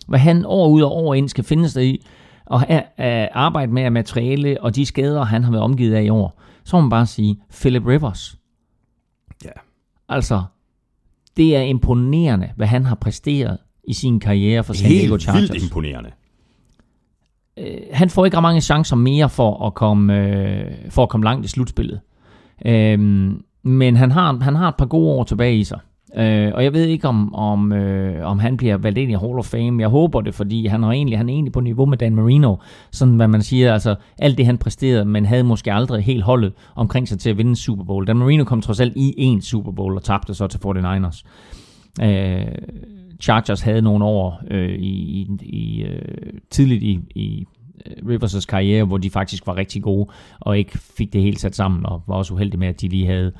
hvad 0.07 0.19
han 0.19 0.45
år 0.45 0.67
ud 0.67 0.81
og 0.81 0.95
år 0.95 1.13
ind 1.13 1.29
skal 1.29 1.43
finde 1.43 1.69
sig 1.69 1.85
i, 1.85 2.05
og 2.45 2.61
have, 2.61 2.83
uh, 2.99 3.27
arbejde 3.33 3.71
med 3.71 3.89
materiale 3.89 4.61
og 4.61 4.75
de 4.75 4.85
skader, 4.85 5.23
han 5.23 5.43
har 5.43 5.51
været 5.51 5.63
omgivet 5.63 5.95
af 5.95 6.03
i 6.03 6.09
år, 6.09 6.41
så 6.63 6.75
må 6.75 6.81
man 6.81 6.89
bare 6.89 7.05
sige, 7.05 7.41
Philip 7.51 7.87
Rivers. 7.87 8.37
Ja. 9.45 9.49
Altså, 10.09 10.43
det 11.37 11.55
er 11.55 11.61
imponerende, 11.61 12.49
hvad 12.55 12.67
han 12.67 12.85
har 12.85 12.95
præsteret 12.95 13.57
i 13.89 13.93
sin 13.93 14.19
karriere 14.19 14.63
for 14.63 14.73
San 14.73 14.89
Diego 14.89 15.13
Helt 15.13 15.21
Chargers. 15.21 15.51
vildt 15.51 15.63
imponerende. 15.63 16.09
han 17.93 18.09
får 18.09 18.25
ikke 18.25 18.41
mange 18.41 18.61
chancer 18.61 18.95
mere 18.95 19.29
for 19.29 19.67
at 19.67 19.73
komme, 19.73 20.19
øh, 20.19 20.71
for 20.89 21.03
at 21.03 21.09
komme 21.09 21.23
langt 21.23 21.45
i 21.45 21.49
slutspillet. 21.49 21.99
Øhm, 22.65 23.41
men 23.63 23.95
han 23.95 24.11
har, 24.11 24.37
han 24.41 24.55
har 24.55 24.67
et 24.67 24.75
par 24.75 24.85
gode 24.85 25.09
år 25.09 25.23
tilbage 25.23 25.57
i 25.57 25.63
sig. 25.63 25.79
Øh, 26.15 26.51
og 26.53 26.63
jeg 26.63 26.73
ved 26.73 26.85
ikke, 26.85 27.07
om, 27.07 27.35
om, 27.35 27.71
øh, 27.71 28.25
om 28.25 28.39
han 28.39 28.57
bliver 28.57 28.77
valgt 28.77 28.97
ind 28.97 29.11
i 29.11 29.13
Hall 29.13 29.39
of 29.39 29.45
Fame. 29.45 29.81
Jeg 29.81 29.89
håber 29.89 30.21
det, 30.21 30.33
fordi 30.35 30.65
han, 30.65 30.83
har 30.83 30.91
egentlig, 30.91 31.17
han 31.17 31.29
er 31.29 31.33
egentlig 31.33 31.53
på 31.53 31.59
niveau 31.59 31.85
med 31.85 31.97
Dan 31.97 32.15
Marino. 32.15 32.55
Sådan 32.91 33.15
hvad 33.15 33.27
man 33.27 33.41
siger, 33.41 33.73
altså 33.73 33.95
alt 34.17 34.37
det 34.37 34.45
han 34.45 34.57
præsterede, 34.57 35.05
men 35.05 35.25
havde 35.25 35.43
måske 35.43 35.73
aldrig 35.73 36.03
helt 36.03 36.23
holdet 36.23 36.53
omkring 36.75 37.07
sig 37.07 37.19
til 37.19 37.29
at 37.29 37.37
vinde 37.37 37.55
Super 37.55 37.83
Bowl. 37.83 38.07
Dan 38.07 38.17
Marino 38.17 38.43
kom 38.43 38.61
trods 38.61 38.79
alt 38.79 38.93
i 38.95 39.13
en 39.17 39.41
Super 39.41 39.71
Bowl 39.71 39.95
og 39.95 40.03
tabte 40.03 40.33
så 40.33 40.47
til 40.47 40.57
49ers. 40.57 41.23
Øh, 42.03 42.45
Chargers 43.19 43.61
havde 43.61 43.81
nogle 43.81 44.05
år 44.05 44.41
øh, 44.51 44.69
i, 44.69 45.21
i, 45.21 45.27
i 45.41 45.83
øh, 45.83 46.33
tidligt 46.49 46.83
i, 46.83 46.99
i 47.15 47.45
øh, 47.85 48.15
Rivers' 48.15 48.45
karriere, 48.45 48.83
hvor 48.83 48.97
de 48.97 49.09
faktisk 49.09 49.47
var 49.47 49.55
rigtig 49.57 49.83
gode, 49.83 50.09
og 50.39 50.57
ikke 50.57 50.77
fik 50.77 51.13
det 51.13 51.21
helt 51.21 51.39
sat 51.39 51.55
sammen, 51.55 51.85
og 51.85 52.03
var 52.07 52.15
også 52.15 52.33
uheldige 52.33 52.59
med, 52.59 52.67
at 52.67 52.81
de 52.81 52.87
lige 52.87 53.05
havde 53.05 53.31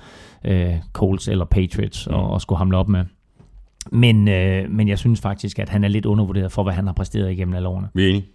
øh, 0.46 0.76
Colts 0.94 1.28
eller 1.28 1.46
Patriots 1.46 2.08
og, 2.08 2.30
og 2.30 2.42
skulle 2.42 2.58
hamle 2.58 2.78
op 2.78 2.89
med. 2.89 3.06
Men, 3.92 4.28
øh, 4.28 4.72
men 4.72 4.88
jeg 4.88 5.00
synes 5.00 5.22
faktisk, 5.22 5.60
at 5.60 5.70
han 5.70 5.84
er 5.84 5.88
lidt 5.88 6.06
undervurderet 6.06 6.52
for, 6.52 6.63
hvad 6.63 6.74
han 6.74 6.86
har 6.86 6.94
præsteret 6.94 7.32
igennem 7.32 7.56
alle 7.56 7.68
årene. 7.68 7.88
Vi 7.94 8.04
er 8.06 8.10
enige. 8.10 8.26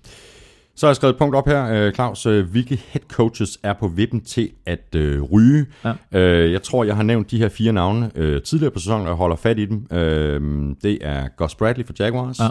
Så 0.77 0.87
har 0.87 0.91
jeg 0.91 0.97
skrevet 0.97 1.13
et 1.15 1.19
punkt 1.19 1.35
op 1.37 1.47
her, 1.49 1.67
øh, 1.87 1.93
Claus. 1.93 2.27
Øh, 2.27 2.51
Hvilke 2.51 2.77
head 2.89 3.03
coaches 3.09 3.59
er 3.63 3.73
på 3.73 3.89
vippen 3.89 4.21
til 4.21 4.51
at 4.67 4.95
øh, 4.97 5.23
ryge? 5.23 5.67
Ja. 6.13 6.19
Øh, 6.21 6.53
jeg 6.53 6.63
tror, 6.63 6.85
jeg 6.85 6.97
har 6.97 7.03
nævnt 7.03 7.31
de 7.31 7.39
her 7.39 7.49
fire 7.49 7.73
navne 7.73 8.11
øh, 8.15 8.43
tidligere 8.43 8.71
på 8.71 8.79
sæsonen, 8.79 9.03
og 9.03 9.09
jeg 9.09 9.17
holder 9.17 9.37
fat 9.37 9.59
i 9.59 9.65
dem. 9.65 9.87
Øh, 9.93 10.41
det 10.83 10.99
er 11.01 11.29
Gus 11.37 11.55
Bradley 11.55 11.87
for 11.87 11.95
Jaguars, 11.99 12.39
Ja. 12.41 12.49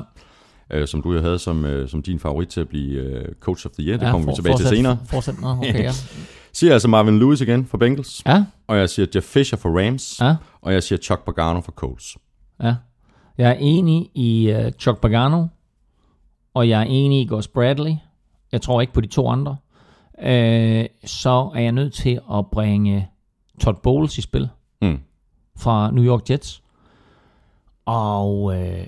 øh, 0.77 0.87
som 0.87 1.01
du 1.01 1.13
jo 1.13 1.21
havde 1.21 1.39
som, 1.39 1.65
øh, 1.65 1.89
som 1.89 2.01
din 2.01 2.19
favorit 2.19 2.47
til 2.47 2.61
at 2.61 2.67
blive 2.69 3.01
øh, 3.01 3.25
coach 3.39 3.65
of 3.65 3.71
the 3.71 3.87
year. 3.87 3.97
Det 3.97 4.05
Ja, 4.05 4.11
kommer 4.11 4.25
vi 4.27 4.31
for- 4.31 4.35
tilbage 4.35 4.57
til 4.57 4.63
fortsæt- 4.65 4.75
senere. 4.75 4.97
Fortsæt. 5.05 5.41
Nå, 5.41 5.47
okay, 5.57 5.83
ja. 5.83 5.91
Siger 6.53 6.73
altså 6.73 6.87
Marvin 6.87 7.19
Lewis 7.19 7.41
igen 7.41 7.65
for 7.65 7.77
Bengals, 7.77 8.21
ja, 8.25 8.43
og 8.67 8.77
jeg 8.77 8.89
siger 8.89 9.05
Jeff 9.15 9.25
Fisher 9.27 9.57
for 9.57 9.79
Rams, 9.87 10.17
ja, 10.21 10.35
og 10.61 10.73
jeg 10.73 10.83
siger 10.83 10.99
Chuck 10.99 11.25
Pagano 11.25 11.61
for 11.61 11.71
Colts. 11.71 12.17
ja. 12.63 12.75
Jeg 13.37 13.49
er 13.49 13.55
enig 13.59 14.09
i 14.15 14.53
uh, 14.53 14.71
Chuck 14.79 15.01
Pagano, 15.01 15.45
og 16.53 16.69
jeg 16.69 16.79
er 16.81 16.85
enig 16.85 17.21
i 17.21 17.25
Gus 17.25 17.47
Bradley. 17.47 17.91
Jeg 18.53 18.61
tror 18.61 18.81
ikke 18.81 18.93
på 18.93 19.01
de 19.01 19.07
to 19.07 19.27
andre. 19.29 19.55
Øh, 20.23 20.85
så 21.05 21.51
er 21.55 21.61
jeg 21.61 21.71
nødt 21.71 21.93
til 21.93 22.19
at 22.33 22.45
bringe 22.51 23.07
Todd 23.59 23.75
Bowles 23.83 24.17
i 24.17 24.21
spil. 24.21 24.49
Mm. 24.81 24.99
fra 25.57 25.91
New 25.91 26.03
York 26.03 26.29
Jets. 26.29 26.63
Og 27.85 28.55
øh, 28.61 28.83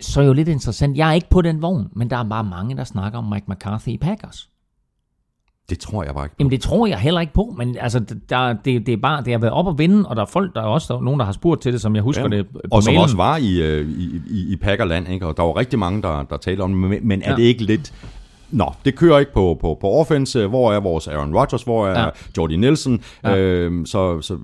så 0.00 0.20
er 0.20 0.24
jo 0.24 0.32
lidt 0.32 0.48
interessant, 0.48 0.96
jeg 0.96 1.08
er 1.08 1.12
ikke 1.12 1.30
på 1.30 1.42
den 1.42 1.62
vogn, 1.62 1.88
men 1.92 2.10
der 2.10 2.16
er 2.16 2.24
bare 2.24 2.44
mange, 2.44 2.76
der 2.76 2.84
snakker 2.84 3.18
om 3.18 3.24
Mike 3.24 3.46
McCarthy 3.48 3.88
i 3.88 3.98
Packers. 3.98 4.48
Det 5.70 5.78
tror 5.78 6.04
jeg 6.04 6.14
bare 6.14 6.24
ikke. 6.24 6.36
Jamen 6.38 6.50
det 6.50 6.60
tror 6.60 6.86
jeg 6.86 6.98
heller 6.98 7.20
ikke 7.20 7.32
på, 7.32 7.54
men 7.58 7.76
altså, 7.80 7.98
der, 8.28 8.52
det, 8.52 8.86
det 8.86 8.92
er 8.92 8.96
bare, 8.96 9.24
det 9.24 9.32
har 9.32 9.38
været 9.40 9.52
op 9.52 9.68
at 9.68 9.78
vinde, 9.78 10.08
og 10.08 10.16
der 10.16 10.22
er 10.22 10.26
folk, 10.26 10.54
der 10.54 10.60
er 10.60 10.66
også 10.66 10.92
der 10.92 10.98
er 11.00 11.02
nogen, 11.04 11.20
der 11.20 11.26
har 11.26 11.32
spurgt 11.32 11.62
til 11.62 11.72
det, 11.72 11.80
som 11.80 11.94
jeg 11.94 12.02
husker 12.02 12.22
Ja. 12.22 12.28
det 12.28 12.48
på 12.48 12.60
Og 12.70 12.82
som 12.82 12.90
mailen. 12.90 13.02
også 13.02 13.16
var 13.16 13.36
i, 13.36 13.62
øh, 13.62 13.88
i, 13.90 14.20
i, 14.30 14.52
i 14.52 14.56
Packerland, 14.56 15.08
ikke? 15.08 15.26
og 15.26 15.36
der 15.36 15.42
var 15.42 15.56
rigtig 15.56 15.78
mange, 15.78 16.02
der, 16.02 16.22
der 16.22 16.36
talte 16.36 16.60
om 16.60 16.70
det, 16.70 16.80
men, 16.90 17.08
men 17.08 17.22
er 17.22 17.30
Ja. 17.30 17.36
det 17.36 17.42
ikke 17.42 17.64
lidt... 17.64 17.94
Nå, 18.50 18.72
det 18.84 18.96
kører 18.96 19.18
ikke 19.18 19.32
på, 19.32 19.58
på, 19.60 19.78
på 19.80 19.90
offense. 19.90 20.46
Hvor 20.46 20.72
er 20.72 20.80
vores 20.80 21.08
Aaron 21.08 21.34
Rodgers? 21.36 21.62
Hvor 21.62 21.86
er 21.86 21.90
Ja. 22.00 22.04
ja. 22.04 22.10
Jordy 22.36 22.52
Nelson? 22.52 23.00
Ja. 23.24 23.30
Ja. 23.30 23.38
Øhm, 23.38 23.86
så, 23.86 24.20
så 24.20 24.38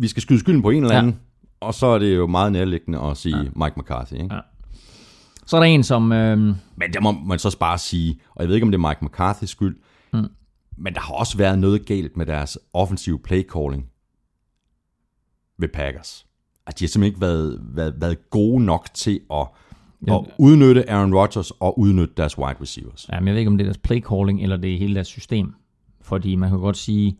vi 0.00 0.08
skal 0.08 0.22
skyde 0.22 0.38
skylden 0.40 0.62
på 0.62 0.70
en 0.70 0.76
eller 0.82 0.94
Ja. 0.94 0.98
anden. 0.98 1.20
Og 1.60 1.74
så 1.74 1.86
er 1.86 1.98
det 1.98 2.16
jo 2.16 2.26
meget 2.26 2.52
nærliggende 2.52 3.00
at 3.00 3.16
sige 3.16 3.36
ja. 3.36 3.42
Mike 3.56 3.80
McCarthy. 3.80 4.12
Ikke? 4.12 4.26
Ja. 4.30 4.34
Ja. 4.34 4.40
Så 5.46 5.56
er 5.56 5.60
der 5.60 5.66
en, 5.66 5.82
som... 5.84 6.12
Øh, 6.12 6.38
Men 6.38 6.92
der 6.94 7.00
må 7.00 7.12
man 7.12 7.38
så 7.38 7.56
bare 7.60 7.78
sige, 7.78 8.20
og 8.34 8.42
jeg 8.42 8.48
ved 8.48 8.54
ikke, 8.54 8.64
om 8.64 8.70
det 8.70 8.78
er 8.84 8.88
Mike 8.88 9.00
McCarthy's 9.04 9.46
skyld, 9.46 9.76
mm. 10.12 10.26
men 10.78 10.94
der 10.94 11.00
har 11.00 11.14
også 11.14 11.38
været 11.38 11.58
noget 11.58 11.86
galt 11.86 12.16
med 12.16 12.26
deres 12.26 12.58
offensive 12.72 13.18
play 13.18 13.42
calling 13.42 13.86
ved 15.58 15.68
Packers. 15.68 16.26
At 16.66 16.78
de 16.78 16.84
har 16.84 16.88
simpelthen 16.88 17.12
ikke 17.12 17.20
været, 17.20 17.60
været, 17.74 17.94
været 18.00 18.30
gode 18.30 18.64
nok 18.64 18.88
til 18.94 19.20
at, 19.32 19.46
Ja. 20.06 20.18
at 20.18 20.24
udnytte 20.38 20.90
Aaron 20.90 21.14
Rodgers 21.14 21.50
og 21.50 21.78
udnytte 21.78 22.14
deres 22.16 22.38
wide 22.38 22.56
receivers. 22.60 23.08
ja, 23.12 23.20
men 23.20 23.26
jeg 23.26 23.34
ved 23.34 23.38
ikke, 23.38 23.48
om 23.48 23.58
det 23.58 23.64
er 23.64 23.68
deres 23.68 23.78
play 23.78 24.00
calling, 24.02 24.42
eller 24.42 24.56
det 24.56 24.74
er 24.74 24.78
hele 24.78 24.94
deres 24.94 25.08
system. 25.08 25.54
Fordi 26.02 26.34
man 26.34 26.50
kan 26.50 26.58
godt 26.58 26.76
sige, 26.76 27.16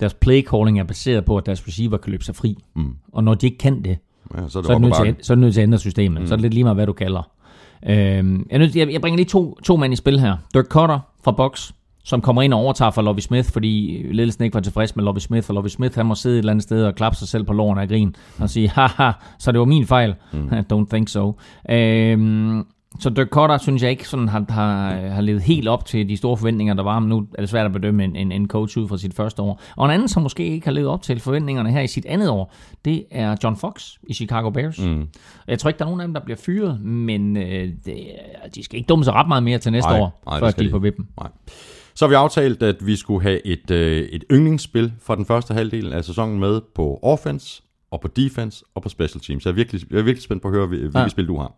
deres 0.00 0.14
play 0.14 0.42
calling 0.44 0.80
er 0.80 0.84
baseret 0.84 1.24
på, 1.24 1.36
at 1.36 1.46
deres 1.46 1.68
receiver 1.68 1.96
kan 1.96 2.10
løbe 2.10 2.24
sig 2.24 2.36
fri. 2.36 2.56
Mm. 2.76 2.96
Og 3.12 3.24
når 3.24 3.34
de 3.34 3.46
ikke 3.46 3.58
kan 3.58 3.84
det, 3.84 3.98
Ja, 4.34 4.48
så 4.48 4.58
er 4.58 4.62
det 4.62 4.66
så 4.66 4.72
er, 4.72 4.78
det 4.78 4.82
nødt 4.82 5.16
til, 5.16 5.26
så 5.26 5.32
er 5.32 5.34
det 5.34 5.40
nødt 5.40 5.54
til 5.54 5.60
at 5.60 5.62
ændre 5.62 5.78
systemet. 5.78 6.20
Mm. 6.20 6.26
Så 6.26 6.34
er 6.34 6.36
det 6.36 6.42
lidt 6.42 6.54
lige 6.54 6.64
meget, 6.64 6.76
hvad 6.76 6.86
du 6.86 6.92
kalder. 6.92 7.30
Øhm, 7.86 8.46
jeg, 8.50 8.58
nødt, 8.58 8.76
jeg, 8.76 8.92
jeg 8.92 9.00
bringer 9.00 9.16
lige 9.16 9.26
to, 9.26 9.58
to 9.64 9.76
mænd 9.76 9.92
i 9.92 9.96
spil 9.96 10.20
her. 10.20 10.36
Dirk 10.54 10.64
Cutter 10.64 10.98
fra 11.24 11.32
Box, 11.32 11.72
som 12.04 12.20
kommer 12.20 12.42
ind 12.42 12.54
og 12.54 12.60
overtager 12.60 12.90
for 12.90 13.02
Lovie 13.02 13.22
Smith, 13.22 13.52
fordi 13.52 14.06
ledelsen 14.12 14.44
ikke 14.44 14.54
var 14.54 14.60
tilfreds 14.60 14.96
med 14.96 15.04
Lovie 15.04 15.20
Smith, 15.20 15.50
og 15.50 15.54
Lovie 15.54 15.70
Smith 15.70 15.94
han 15.94 16.06
må 16.06 16.14
sidde 16.14 16.34
et 16.36 16.38
eller 16.38 16.52
andet 16.52 16.62
sted 16.62 16.84
og 16.84 16.94
klappe 16.94 17.18
sig 17.18 17.28
selv 17.28 17.44
på 17.44 17.52
låren 17.52 17.78
af 17.78 17.88
grin 17.88 18.16
og 18.38 18.50
sige, 18.50 18.68
haha, 18.68 19.12
så 19.38 19.52
det 19.52 19.58
var 19.58 19.66
min 19.66 19.86
fejl. 19.86 20.14
Mm. 20.32 20.48
Don't 20.72 20.86
think 20.90 21.08
so. 21.08 21.38
Øhm, 21.70 22.64
så 23.00 23.10
Dirk 23.10 23.28
Cutter, 23.28 23.58
synes 23.58 23.82
jeg 23.82 23.90
ikke 23.90 24.08
sådan, 24.08 24.28
har, 24.28 24.44
har, 24.48 24.94
har 24.94 25.20
levet 25.20 25.42
helt 25.42 25.68
op 25.68 25.84
til 25.84 26.08
de 26.08 26.16
store 26.16 26.36
forventninger, 26.36 26.74
der 26.74 26.82
var. 26.82 26.98
Men 26.98 27.08
nu 27.08 27.26
er 27.34 27.42
det 27.42 27.48
svært 27.48 27.66
at 27.66 27.72
bedømme 27.72 28.04
en, 28.04 28.16
en, 28.16 28.32
en 28.32 28.48
coach 28.48 28.78
ud 28.78 28.88
fra 28.88 28.98
sit 28.98 29.14
første 29.14 29.42
år. 29.42 29.60
Og 29.76 29.84
en 29.84 29.90
anden, 29.90 30.08
som 30.08 30.22
måske 30.22 30.46
ikke 30.46 30.66
har 30.66 30.72
levet 30.72 30.88
op 30.88 31.02
til 31.02 31.20
forventningerne 31.20 31.70
her 31.70 31.80
i 31.80 31.86
sit 31.86 32.06
andet 32.06 32.28
år, 32.28 32.54
det 32.84 33.04
er 33.10 33.36
John 33.44 33.56
Fox 33.56 33.90
i 34.02 34.14
Chicago 34.14 34.50
Bears. 34.50 34.78
Mm. 34.78 35.08
Jeg 35.48 35.58
tror 35.58 35.70
ikke, 35.70 35.78
der 35.78 35.84
er 35.84 35.88
nogen 35.88 36.00
af 36.00 36.06
dem, 36.06 36.14
der 36.14 36.20
bliver 36.20 36.36
fyret, 36.36 36.80
men 36.80 37.36
øh, 37.36 37.68
det, 37.84 37.96
de 38.54 38.64
skal 38.64 38.78
ikke 38.78 38.88
dumme 38.88 39.04
sig 39.04 39.14
ret 39.14 39.28
meget 39.28 39.42
mere 39.42 39.58
til 39.58 39.72
næste 39.72 39.90
Nej, 39.90 40.00
år, 40.00 40.22
nej, 40.26 40.34
det 40.34 40.44
før 40.44 40.50
skal 40.50 40.64
de 40.64 40.68
de 40.68 40.72
på 40.72 40.78
vippen. 40.78 41.08
Nej. 41.20 41.28
Så 41.94 42.04
har 42.04 42.08
vi 42.08 42.14
aftalt, 42.14 42.62
at 42.62 42.76
vi 42.86 42.96
skulle 42.96 43.22
have 43.22 43.46
et, 43.46 43.70
øh, 43.70 44.02
et 44.02 44.24
yndlingsspil 44.32 44.92
for 45.02 45.14
den 45.14 45.26
første 45.26 45.54
halvdel 45.54 45.92
af 45.92 46.04
sæsonen 46.04 46.40
med 46.40 46.60
på 46.74 46.98
offense, 47.02 47.62
og 47.90 48.00
på 48.00 48.08
defense, 48.08 48.64
og 48.74 48.82
på 48.82 48.88
special 48.88 49.20
teams. 49.20 49.44
Jeg 49.44 49.50
er 49.50 49.54
virkelig, 49.54 49.80
jeg 49.90 49.98
er 49.98 50.02
virkelig 50.02 50.22
spændt 50.22 50.42
på 50.42 50.48
at 50.48 50.54
høre, 50.54 50.66
hvil- 50.66 50.80
hvilke 50.80 50.98
Ja. 50.98 51.08
spil 51.08 51.26
du 51.28 51.38
har. 51.38 51.52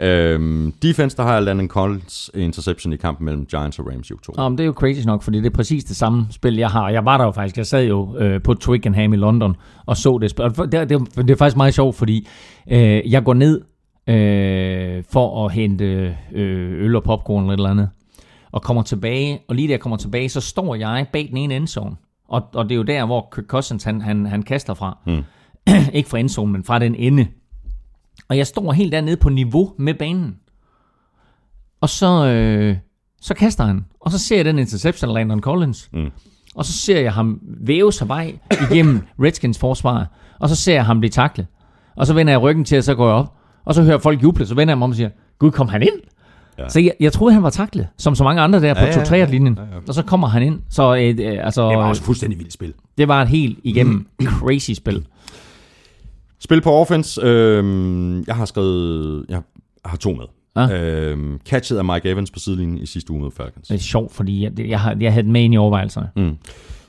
Ja. 0.00 0.32
Øhm, 0.34 0.72
defense, 0.82 1.16
der 1.16 1.22
har 1.22 1.34
jeg 1.34 1.42
Landon 1.42 1.68
Collins 1.68 2.30
interception 2.34 2.92
i 2.92 2.96
kampen 2.96 3.24
mellem 3.24 3.46
Giants 3.46 3.78
og 3.78 3.86
Rams 3.92 4.10
i 4.10 4.12
oktober. 4.12 4.42
Nå, 4.42 4.48
men 4.48 4.58
det 4.58 4.64
er 4.64 4.66
jo 4.66 4.72
crazy 4.72 5.06
nok, 5.06 5.22
fordi 5.22 5.38
det 5.38 5.46
er 5.46 5.50
præcis 5.50 5.84
det 5.84 5.96
samme 5.96 6.26
spil, 6.30 6.56
jeg 6.56 6.68
har. 6.68 6.88
Jeg 6.90 7.04
var 7.04 7.18
der 7.18 7.24
jo 7.24 7.30
faktisk. 7.30 7.56
Jeg 7.56 7.66
sad 7.66 7.84
jo 7.84 8.16
øh, 8.18 8.42
på 8.42 8.54
Twickenham 8.54 9.12
i 9.12 9.16
London 9.16 9.56
og 9.86 9.96
så 9.96 10.18
det 10.18 10.30
spil. 10.30 10.44
Og 10.44 10.72
Det, 10.72 10.88
det, 10.90 11.00
det 11.16 11.30
er 11.30 11.36
faktisk 11.36 11.56
meget 11.56 11.74
sjovt, 11.74 11.96
fordi 11.96 12.28
øh, 12.72 13.10
jeg 13.12 13.24
går 13.24 13.34
ned 13.34 13.60
øh, 14.08 15.04
for 15.12 15.46
at 15.46 15.52
hente 15.52 15.84
øh, 16.32 16.84
øl 16.84 16.96
og 16.96 17.02
popcorn 17.04 17.42
eller 17.42 17.52
et 17.54 17.58
eller 17.58 17.70
andet, 17.70 17.88
og 18.52 18.62
kommer 18.62 18.82
tilbage, 18.82 19.40
og 19.48 19.54
lige 19.54 19.68
da 19.68 19.72
jeg 19.72 19.80
kommer 19.80 19.96
tilbage, 19.96 20.28
så 20.28 20.40
står 20.40 20.74
jeg 20.74 21.06
bag 21.12 21.26
den 21.28 21.36
ene 21.36 21.56
endzone. 21.56 21.96
Og, 22.28 22.42
og 22.54 22.64
det 22.64 22.72
er 22.72 22.76
jo 22.76 22.82
der, 22.82 23.06
hvor 23.06 23.28
Kirk 23.34 23.46
Cousins 23.46 23.84
han, 23.84 24.00
han, 24.00 24.26
han 24.26 24.42
kaster 24.42 24.74
fra. 24.74 24.98
Mm. 25.06 25.22
Ikke 25.98 26.08
fra 26.08 26.18
endzone, 26.18 26.52
men 26.52 26.64
fra 26.64 26.78
den 26.78 26.94
ende. 26.94 27.26
Og 28.28 28.36
jeg 28.36 28.46
står 28.46 28.72
helt 28.72 28.92
dernede 28.92 29.16
på 29.16 29.28
niveau 29.28 29.72
med 29.78 29.94
banen. 29.94 30.36
Og 31.80 31.88
så, 31.88 32.26
øh, 32.26 32.76
så 33.20 33.34
kaster 33.34 33.64
han. 33.64 33.84
Og 34.00 34.10
så 34.10 34.18
ser 34.18 34.36
jeg 34.36 34.44
den 34.44 34.58
interception 34.58 35.10
af 35.10 35.14
Landon 35.14 35.40
Collins. 35.40 35.88
Mm. 35.92 36.10
Og 36.54 36.64
så 36.64 36.72
ser 36.72 37.00
jeg 37.00 37.12
ham 37.12 37.40
væve 37.42 37.92
sig 37.92 38.08
vej 38.08 38.38
igennem 38.70 39.02
Redskins 39.22 39.58
forsvar. 39.58 40.06
Og 40.40 40.48
så 40.48 40.56
ser 40.56 40.74
jeg 40.74 40.84
ham 40.84 41.00
blive 41.00 41.10
taklet. 41.10 41.46
Og 41.96 42.06
så 42.06 42.14
vender 42.14 42.32
jeg 42.32 42.42
ryggen 42.42 42.64
til, 42.64 42.78
og 42.78 42.84
så 42.84 42.94
går 42.94 43.06
jeg 43.06 43.14
op. 43.14 43.34
Og 43.64 43.74
så 43.74 43.82
hører 43.82 43.98
folk 43.98 44.22
juble. 44.22 44.46
Så 44.46 44.54
vender 44.54 44.72
jeg 44.72 44.78
mig 44.78 44.84
om 44.84 44.90
og 44.90 44.96
siger, 44.96 45.10
Gud, 45.38 45.50
kom 45.50 45.68
han 45.68 45.82
ind? 45.82 46.00
Ja. 46.60 46.68
Så 46.68 46.80
jeg, 46.80 46.92
jeg 47.00 47.12
troede, 47.12 47.34
han 47.34 47.42
var 47.42 47.50
taklet, 47.50 47.86
som 47.96 48.14
så 48.14 48.24
mange 48.24 48.42
andre 48.42 48.60
der 48.60 48.74
på 48.74 48.80
Ja, 48.80 49.00
ja, 49.00 49.16
ja. 49.16 49.24
2-3-linjen. 49.26 49.58
Og 49.88 49.94
så 49.94 50.02
kommer 50.02 50.28
han 50.28 50.42
ind. 50.42 50.60
Så 50.70 50.96
øh, 50.96 51.14
øh, 51.18 51.44
altså, 51.44 51.68
Det 51.68 51.78
var 51.78 51.88
også 51.88 52.02
fuldstændig 52.02 52.38
vildt 52.38 52.52
spil. 52.52 52.72
det 52.98 53.08
var 53.08 53.22
et 53.22 53.28
helt 53.28 53.58
igennem 53.64 54.06
crazy 54.40 54.70
spil. 54.70 55.06
Spil 56.38 56.60
på 56.60 56.72
offense. 56.72 57.20
Øhm, 57.22 58.24
jeg 58.26 58.34
har 58.36 58.44
skrevet... 58.44 59.26
Jeg 59.28 59.40
har 59.84 59.96
to 59.96 60.12
med. 60.14 60.24
Ah. 60.56 60.70
Øhm, 61.10 61.40
catchet 61.48 61.78
af 61.78 61.84
Mike 61.84 62.10
Evans 62.10 62.30
på 62.30 62.38
sidelinjen 62.38 62.78
i 62.78 62.86
sidste 62.86 63.12
uge 63.12 63.20
mod 63.20 63.30
Falcons. 63.30 63.68
Det 63.68 63.74
er 63.74 63.78
sjovt, 63.78 64.12
fordi 64.14 64.42
jeg, 64.44 64.60
jeg, 64.60 64.80
har, 64.80 64.96
jeg 65.00 65.12
havde 65.12 65.24
den 65.24 65.32
med 65.32 65.42
ind 65.42 65.54
i 65.54 65.56
overvejelserne. 65.56 66.08
Mm. 66.16 66.36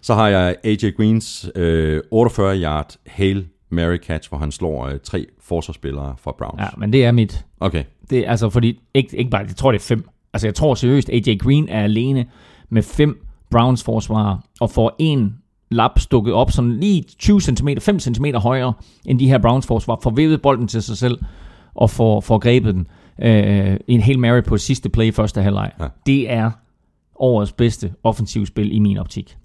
Så 0.02 0.14
har 0.14 0.28
jeg 0.28 0.56
AJ 0.64 0.92
Greens 0.98 1.50
øh, 1.56 2.02
48 2.12 2.58
yard 2.62 2.96
Hail 3.08 3.46
Mary 3.70 3.98
Catch, 3.98 4.30
hvor 4.30 4.38
han 4.38 4.52
slår 4.52 4.86
øh, 4.88 4.94
tre 5.04 5.26
forsvarsspillere 5.44 6.16
fra 6.24 6.36
Browns. 6.38 6.62
Ja, 6.62 6.68
men 6.78 6.94
det 6.94 7.06
er 7.06 7.12
mit. 7.12 7.46
Okay, 7.60 7.84
Det 8.12 8.26
altså 8.28 8.50
fordi, 8.50 8.80
ikke, 8.94 9.18
ikke 9.18 9.32
bare, 9.32 9.42
jeg 9.48 9.56
tror 9.56 9.72
det 9.72 9.80
er 9.80 9.84
fem. 9.86 10.10
Altså 10.34 10.48
jeg 10.48 10.56
tror 10.56 10.76
seriøst, 10.76 11.10
AJ 11.10 11.38
Green 11.38 11.70
er 11.70 11.84
alene 11.84 12.26
med 12.70 12.84
fem 12.84 13.26
Browns 13.50 13.84
forsvarer, 13.84 14.38
og 14.60 14.70
får 14.70 14.96
en 15.00 15.36
lap 15.72 16.00
stukket 16.00 16.34
op 16.34 16.52
sådan 16.52 16.80
lige 16.80 17.04
20 17.20 17.42
cm, 17.42 17.68
5 17.80 18.00
cm 18.00 18.26
højere 18.36 18.74
end 19.06 19.20
de 19.20 19.28
her 19.28 19.38
Browns 19.38 19.68
forsvar, 19.68 20.00
får 20.04 20.12
vævet 20.16 20.42
bolden 20.42 20.68
til 20.68 20.82
sig 20.84 20.98
selv, 20.98 21.20
og 21.76 21.90
får, 21.90 22.22
får 22.22 22.38
grebet 22.38 22.76
den. 22.76 22.88
Øh, 23.22 23.78
en 23.88 24.02
hel 24.02 24.20
Mary 24.20 24.42
på 24.42 24.58
sidste 24.58 24.90
play 24.90 25.06
i 25.06 25.12
første 25.12 25.42
halvleg. 25.42 25.72
Ja. 25.80 25.84
Ja. 25.84 25.90
Det 26.06 26.32
er 26.32 26.52
årets 27.16 27.52
bedste 27.52 27.94
offensivspil 28.04 28.76
i 28.76 28.80
min 28.80 28.98
optik. 28.98 29.38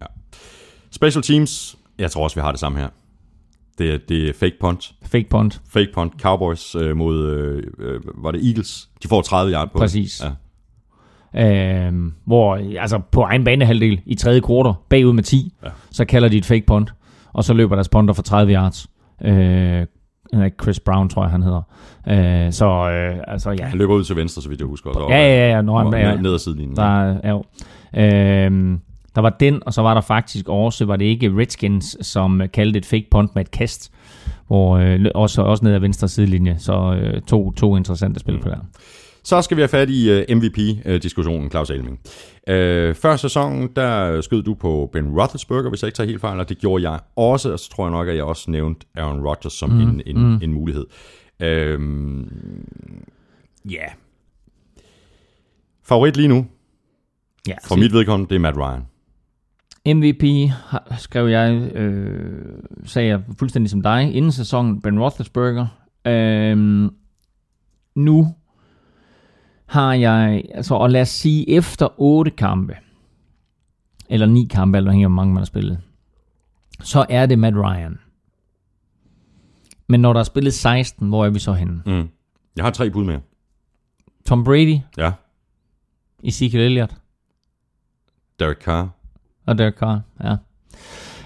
special 0.91 1.23
teams. 1.23 1.77
Jeg 1.99 2.11
tror 2.11 2.25
også, 2.25 2.37
vi 2.37 2.41
har 2.41 2.51
det 2.51 2.61
samme 2.61 2.79
her. 2.79 2.89
Det 3.79 3.95
er, 3.95 3.99
det 4.09 4.29
er 4.29 4.33
fake 4.33 4.57
punt. 4.61 4.93
Fake 5.03 5.27
punt. 5.31 5.61
Fake 5.73 5.89
punt. 5.95 6.13
Cowboys 6.23 6.75
øh, 6.75 6.97
mod, 6.97 7.27
øh, 7.27 7.63
øh, 7.79 8.01
var 8.15 8.31
det 8.31 8.47
Eagles? 8.49 8.89
De 9.03 9.09
får 9.09 9.23
30 9.23 9.53
yard 9.53 9.67
på 9.69 9.73
det. 9.73 9.81
Præcis. 9.81 10.23
Ja. 10.25 11.87
Øh, 11.87 11.93
hvor 12.27 12.79
altså 12.81 13.01
på 13.13 13.21
egen 13.23 13.45
banehalvdel 13.45 14.01
i 14.07 14.15
tredje 14.15 14.41
kvartal, 14.41 14.73
bagud 14.89 15.13
med 15.13 15.23
10, 15.23 15.53
Ja. 15.63 15.67
ja. 15.69 15.73
så 15.91 16.05
kalder 16.05 16.29
de 16.29 16.37
et 16.37 16.45
fake 16.45 16.65
punt, 16.67 16.95
og 17.33 17.45
så 17.45 17.55
løber 17.55 17.75
deres 17.75 17.89
punter 17.89 18.15
for 18.15 18.23
30 18.23 18.53
yards. 18.55 18.87
Øh, 19.25 19.33
han 20.33 20.41
er 20.41 20.45
ikke 20.45 20.57
Chris 20.63 20.81
Brown, 20.81 21.09
tror 21.09 21.23
jeg, 21.23 21.31
han 21.31 21.43
hedder. 21.43 21.63
Øh, 22.47 22.53
så 22.53 22.67
øh, 22.91 23.17
altså, 23.27 23.51
ja. 23.51 23.65
Han 23.65 23.79
løber 23.79 23.95
ud 23.95 24.05
til 24.05 24.17
venstre, 24.17 24.43
så 24.43 24.49
vidt 24.49 24.61
jeg 24.61 24.67
husker. 24.69 24.91
Var- 25.01 25.11
Ja, 25.11 25.19
ja, 25.19 25.51
ja. 25.55 25.63
Når 25.63 25.79
han, 25.79 25.87
ned, 25.87 25.99
ja 25.99 26.17
ned 26.17 26.33
ad 26.35 26.39
sidelinjen. 26.39 26.77
der, 26.77 27.15
er 27.23 27.31
jo. 27.31 27.45
Øh, 27.97 28.79
der 29.17 29.23
var 29.23 29.37
den, 29.41 29.63
og 29.67 29.75
så 29.75 29.83
var 29.83 29.95
der 29.95 30.01
faktisk 30.01 30.49
også, 30.49 30.85
var 30.85 30.97
det 30.97 31.05
ikke 31.05 31.33
Redskins, 31.37 32.07
som 32.07 32.43
kaldte 32.53 32.79
et 32.79 32.87
fake 32.87 33.07
punt 33.11 33.35
med 33.35 33.45
et 33.45 33.51
kast, 33.51 33.93
hvor 34.47 34.77
øh, 34.77 35.01
også, 35.15 35.43
også 35.43 35.65
ned 35.65 35.75
ad 35.75 35.81
venstre 35.81 36.09
sidelinje. 36.09 36.57
Så 36.59 36.99
øh, 37.01 37.23
to, 37.23 37.53
to 37.53 37.77
interessante 37.77 38.21
spil 38.21 38.41
på 38.41 38.49
der. 38.49 38.59
Så 39.25 39.43
skal 39.43 39.57
vi 39.57 39.63
have 39.63 39.69
fat 39.69 39.91
i 39.91 40.11
uh, 40.11 40.37
MVP-diskussionen, 40.37 41.51
Claus 41.51 41.71
Elming. 41.71 41.99
Uh, 42.51 42.95
før 42.95 43.17
sæsonen, 43.17 43.69
der 43.77 44.21
skød 44.21 44.43
du 44.43 44.55
på 44.55 44.91
Ben 44.93 45.21
Roethlisberger, 45.21 45.69
hvis 45.69 45.83
jeg 45.83 45.89
ikke 45.89 45.97
tager 45.97 46.09
helt 46.09 46.21
fejl, 46.21 46.41
og 46.41 46.49
det 46.49 46.59
gjorde 46.59 46.91
jeg 46.91 47.01
også, 47.17 47.53
og 47.53 47.59
så 47.59 47.71
tror 47.71 47.85
jeg 47.85 47.93
nok, 47.93 48.09
at 48.09 48.17
jeg 48.17 48.25
også 48.25 48.51
nævnte 48.51 48.87
Aaron 48.97 49.27
Rodgers 49.27 49.53
som 49.53 49.71
mm, 49.71 49.81
en, 49.81 50.03
en, 50.07 50.19
mm. 50.19 50.39
en 50.43 50.53
mulighed. 50.53 50.85
Uh, 51.41 51.81
ja. 53.73 53.87
Favorit 55.85 56.17
lige 56.17 56.29
nu, 56.29 56.47
Ja, 57.49 57.55
for 57.69 57.77
mit 57.77 57.93
vedkommende, 57.93 58.29
det 58.31 58.35
er 58.35 58.41
Matt 58.41 58.57
Ryan. 58.57 58.87
MVP 59.87 60.51
skrev 60.99 61.27
jeg, 61.29 61.73
øh, 61.75 62.63
sagde 62.85 63.09
jeg 63.09 63.23
fuldstændig 63.39 63.71
som 63.71 63.83
dig, 63.83 64.15
inden 64.15 64.33
sæsonen, 64.33 64.81
Ben 64.81 65.01
Roethlisberger. 65.01 65.67
Øh, 66.07 66.91
nu 67.95 68.35
har 69.67 69.95
jeg, 69.95 70.45
altså, 70.55 70.75
og 70.75 70.91
lad 70.91 71.01
os 71.01 71.09
sige, 71.09 71.51
efter 71.51 71.89
otte 72.01 72.31
kampe, 72.31 72.77
eller 74.09 74.27
ni 74.27 74.47
kampe, 74.51 74.79
eller 74.79 74.93
hvor 74.93 75.09
mange 75.09 75.33
man 75.35 75.41
har 75.41 75.45
spillet, 75.47 75.79
så 76.81 77.07
er 77.09 77.27
det 77.27 77.39
Matt 77.39 77.57
Ryan. 77.57 77.99
Men 79.87 80.01
når 80.01 80.13
der 80.13 80.21
er 80.21 80.25
spillet 80.25 80.55
16, 80.55 81.09
hvor 81.09 81.27
er 81.27 81.31
vi 81.31 81.39
så 81.39 81.53
henne? 81.53 81.83
Mm. 81.87 82.09
Jeg 82.57 82.65
har 82.65 82.71
tre 82.71 82.91
bud 82.91 83.05
mere. 83.05 83.21
Tom 84.27 84.45
Brady, 84.45 84.79
Ja. 84.99 85.13
Ezekiel 86.25 86.63
Elliott 86.63 86.95
Derek 88.39 88.59
Carr. 88.63 88.96
Og 89.47 89.59
Derek 89.59 89.75
Carr. 89.75 90.01
Ja. 90.25 90.35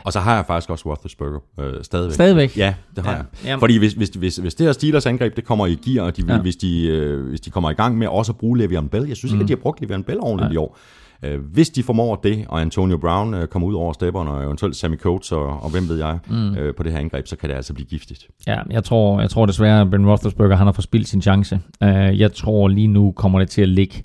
Og 0.04 0.12
så 0.12 0.20
har 0.20 0.34
jeg 0.34 0.44
faktisk 0.46 0.70
også 0.70 0.88
Roethlisberger 0.88 1.38
øh, 1.60 1.84
stadigvæk. 1.84 2.14
Stadigvæk. 2.14 2.56
Ja, 2.58 2.74
det 2.96 3.04
har 3.04 3.10
Ja. 3.12 3.16
jeg. 3.16 3.24
Jamen. 3.44 3.60
Fordi 3.60 3.76
hvis, 3.78 3.92
hvis, 3.92 4.08
hvis, 4.08 4.36
hvis 4.36 4.54
det 4.54 4.66
her 4.66 4.72
Steelers 4.72 5.06
angreb, 5.06 5.36
det 5.36 5.44
kommer 5.44 5.66
i 5.66 5.74
gear, 5.74 6.04
og 6.06 6.16
de, 6.16 6.24
ja. 6.28 6.38
Hvis, 6.40 6.56
de, 6.56 6.86
øh, 6.86 7.28
hvis 7.28 7.40
de 7.40 7.50
kommer 7.50 7.70
i 7.70 7.74
gang 7.74 7.98
med 7.98 8.06
også 8.08 8.32
at 8.32 8.36
bruge 8.38 8.64
Le'Veon 8.64 8.88
Bell, 8.88 9.08
jeg 9.08 9.16
synes 9.16 9.32
ikke, 9.32 9.36
Mm. 9.36 9.42
at 9.44 9.48
de 9.48 9.52
har 9.52 9.56
brugt 9.60 9.82
Le'Veon 9.82 10.02
Bell 10.02 10.18
ordentligt 10.20 10.52
i 10.52 10.56
år. 10.56 10.78
Øh, 11.22 11.40
hvis 11.52 11.70
de 11.70 11.82
formår 11.82 12.16
det, 12.16 12.44
og 12.48 12.60
Antonio 12.60 12.96
Brown 12.96 13.34
øh, 13.34 13.46
kommer 13.48 13.68
ud 13.68 13.74
over 13.74 13.92
stepperne, 13.92 14.30
og 14.30 14.44
eventuelt 14.44 14.76
Sammy 14.76 14.98
Coates, 14.98 15.32
og, 15.32 15.62
og 15.62 15.70
hvem 15.70 15.88
ved 15.88 15.96
jeg, 15.98 16.18
mm. 16.28 16.54
øh, 16.54 16.74
på 16.74 16.82
det 16.82 16.92
her 16.92 16.98
angreb, 16.98 17.26
så 17.26 17.36
kan 17.36 17.48
det 17.50 17.56
altså 17.56 17.74
blive 17.74 17.86
giftigt. 17.86 18.26
Ja, 18.46 18.58
jeg 18.70 18.84
tror, 18.84 19.20
jeg 19.20 19.30
tror 19.30 19.46
desværre, 19.46 19.80
at 19.80 19.90
Ben 19.90 20.06
Roethlisberger 20.06 20.56
han 20.56 20.66
har 20.66 20.72
forspildt 20.72 21.08
sin 21.08 21.22
chance. 21.22 21.60
Uh, 21.80 21.88
jeg 22.20 22.32
tror 22.32 22.68
lige 22.68 22.86
nu 22.86 23.12
kommer 23.12 23.38
det 23.38 23.50
til 23.50 23.62
at 23.62 23.68
ligge. 23.68 24.02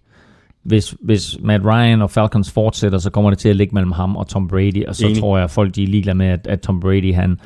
Hvis, 0.65 0.95
hvis 1.01 1.37
Matt 1.41 1.65
Ryan 1.65 2.01
og 2.01 2.11
Falcons 2.11 2.51
fortsætter, 2.51 2.97
så 2.97 3.09
kommer 3.09 3.29
det 3.31 3.39
til 3.39 3.49
at 3.49 3.55
ligge 3.55 3.73
mellem 3.73 3.91
ham 3.91 4.15
og 4.15 4.27
Tom 4.27 4.47
Brady. 4.47 4.85
Og 4.85 4.95
så 4.95 5.05
Enig. 5.07 5.19
tror 5.19 5.37
jeg, 5.37 5.43
at 5.43 5.51
folk 5.51 5.75
de 5.75 5.83
er 5.83 5.87
ligeglade 5.87 6.17
med, 6.17 6.27
at, 6.27 6.47
at 6.47 6.61
Tom 6.61 6.79
Brady 6.79 7.13
han 7.13 7.39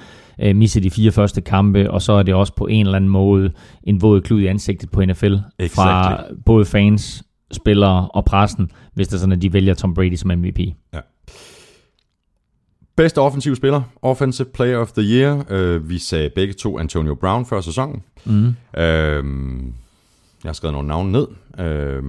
uh, 0.46 0.56
misser 0.56 0.82
de 0.82 0.92
fire 0.92 1.12
første 1.12 1.42
kampe, 1.42 1.92
og 1.92 2.02
så 2.02 2.14
er 2.14 2.24
det 2.24 2.34
også 2.34 2.56
på 2.56 2.68
en 2.68 2.86
eller 2.86 2.96
anden 2.96 3.10
måde 3.10 3.52
en 3.84 4.02
våd 4.02 4.22
klud 4.22 4.42
i 4.42 4.46
ansigtet 4.46 4.92
på 4.92 5.06
NFL. 5.06 5.36
Fra 5.36 6.12
Exactly. 6.14 6.36
både 6.46 6.66
fans, 6.66 7.24
spillere 7.52 8.08
og 8.08 8.26
pressen, 8.26 8.72
hvis 8.94 9.08
det 9.08 9.16
er 9.16 9.20
sådan, 9.20 9.34
at 9.34 9.42
de 9.42 9.54
vælger 9.54 9.74
Tom 9.74 9.94
Brady 9.94 10.16
som 10.16 10.32
MVP. 10.32 10.60
Bedste 12.98 13.22
offensiv 13.22 13.56
spiller, 13.56 13.82
Offensive 14.02 14.48
Player 14.54 14.78
of 14.78 14.92
the 14.92 15.04
Year. 15.04 15.46
Øh, 15.50 15.90
vi 15.90 15.98
sagde 15.98 16.30
begge 16.36 16.54
to 16.54 16.80
Antonio 16.80 17.16
Brown 17.16 17.46
før 17.46 17.62
sæsonen. 17.62 18.04
Mm. 18.26 18.48
Øh, 18.78 19.24
jeg 20.44 20.50
har 20.50 20.54
skrevet 20.54 20.74
nogle 20.74 20.88
navne 20.88 21.12
ned. 21.12 21.28
Øh, 21.66 22.04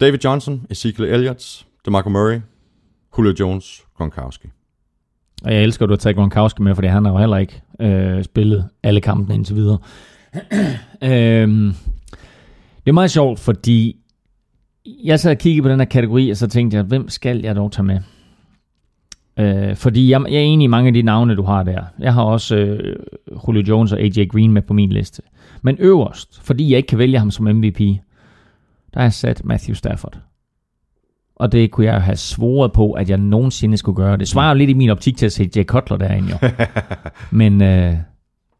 David 0.00 0.18
Johnson, 0.24 0.66
Ezekiel 0.70 1.08
Elliott, 1.08 1.66
DeMarco 1.84 2.08
Murray, 2.08 2.40
Julio 3.18 3.34
Jones, 3.40 3.82
Gronkowski. 3.96 4.48
Og 5.44 5.54
jeg 5.54 5.62
elsker, 5.62 5.84
at 5.84 5.88
du 5.88 5.92
har 5.92 5.96
taget 5.96 6.16
Gronkowski 6.16 6.62
med, 6.62 6.74
fordi 6.74 6.88
han 6.88 7.04
har 7.04 7.12
jo 7.12 7.18
heller 7.18 7.36
ikke 7.36 7.62
øh, 7.80 8.24
spillet 8.24 8.68
alle 8.82 9.00
kampene 9.00 9.34
indtil 9.34 9.56
videre. 9.56 9.78
øhm, 11.02 11.74
det 12.84 12.88
er 12.88 12.92
meget 12.92 13.10
sjovt, 13.10 13.38
fordi 13.38 13.96
jeg 15.04 15.20
sad 15.20 15.30
og 15.30 15.38
kiggede 15.38 15.62
på 15.62 15.68
den 15.68 15.80
her 15.80 15.86
kategori, 15.86 16.30
og 16.30 16.36
så 16.36 16.48
tænkte 16.48 16.76
jeg, 16.76 16.84
hvem 16.84 17.08
skal 17.08 17.40
jeg 17.40 17.56
dog 17.56 17.72
tage 17.72 17.84
med? 17.84 18.00
Øh, 19.38 19.76
fordi 19.76 20.10
jeg, 20.10 20.22
jeg 20.28 20.36
er 20.36 20.44
enig 20.44 20.64
i 20.64 20.68
mange 20.68 20.88
af 20.88 20.94
de 20.94 21.02
navne, 21.02 21.36
du 21.36 21.42
har 21.42 21.62
der. 21.62 21.82
Jeg 21.98 22.14
har 22.14 22.22
også 22.22 22.56
øh, 22.56 22.96
Julio 23.48 23.62
Jones 23.68 23.92
og 23.92 24.00
AJ 24.00 24.26
Green 24.26 24.52
med 24.52 24.62
på 24.62 24.72
min 24.72 24.90
liste. 24.92 25.22
Men 25.62 25.76
øverst, 25.78 26.40
fordi 26.42 26.70
jeg 26.70 26.76
ikke 26.76 26.86
kan 26.86 26.98
vælge 26.98 27.18
ham 27.18 27.30
som 27.30 27.46
MVP, 27.46 27.80
der 28.94 29.00
har 29.00 29.04
jeg 29.04 29.12
sat 29.12 29.44
Matthew 29.44 29.74
Stafford. 29.74 30.18
Og 31.36 31.52
det 31.52 31.70
kunne 31.70 31.86
jeg 31.86 32.02
have 32.02 32.16
svoret 32.16 32.72
på, 32.72 32.92
at 32.92 33.10
jeg 33.10 33.18
nogensinde 33.18 33.76
skulle 33.76 33.96
gøre. 33.96 34.16
Det 34.16 34.28
svarer 34.28 34.48
jo 34.48 34.54
lidt 34.54 34.70
i 34.70 34.74
min 34.74 34.90
optik 34.90 35.16
til 35.16 35.26
at 35.26 35.32
se 35.32 35.50
Jay 35.56 35.64
Cutler 35.64 35.96
derinde, 35.96 36.28
jo. 36.30 36.48
men, 37.38 37.62
øh, 37.62 37.94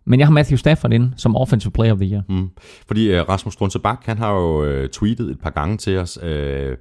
men 0.07 0.21
jeg 0.21 0.27
har 0.27 0.33
Matthew 0.33 0.57
Stafford 0.57 0.93
ind 0.93 1.13
som 1.17 1.37
Offensive 1.37 1.73
Player 1.73 1.93
of 1.93 1.99
the 1.99 2.11
Year. 2.11 2.23
Mm. 2.29 2.51
Fordi 2.87 3.11
øh, 3.13 3.29
Rasmus 3.29 3.55
Strunse 3.55 3.79
Bak, 3.79 4.03
han 4.07 4.19
har 4.19 4.33
jo 4.33 4.65
øh, 4.65 4.89
tweetet 4.89 5.31
et 5.31 5.41
par 5.41 5.51
gange 5.51 5.77
til 5.77 5.99
os 5.99 6.19
øh, 6.23 6.77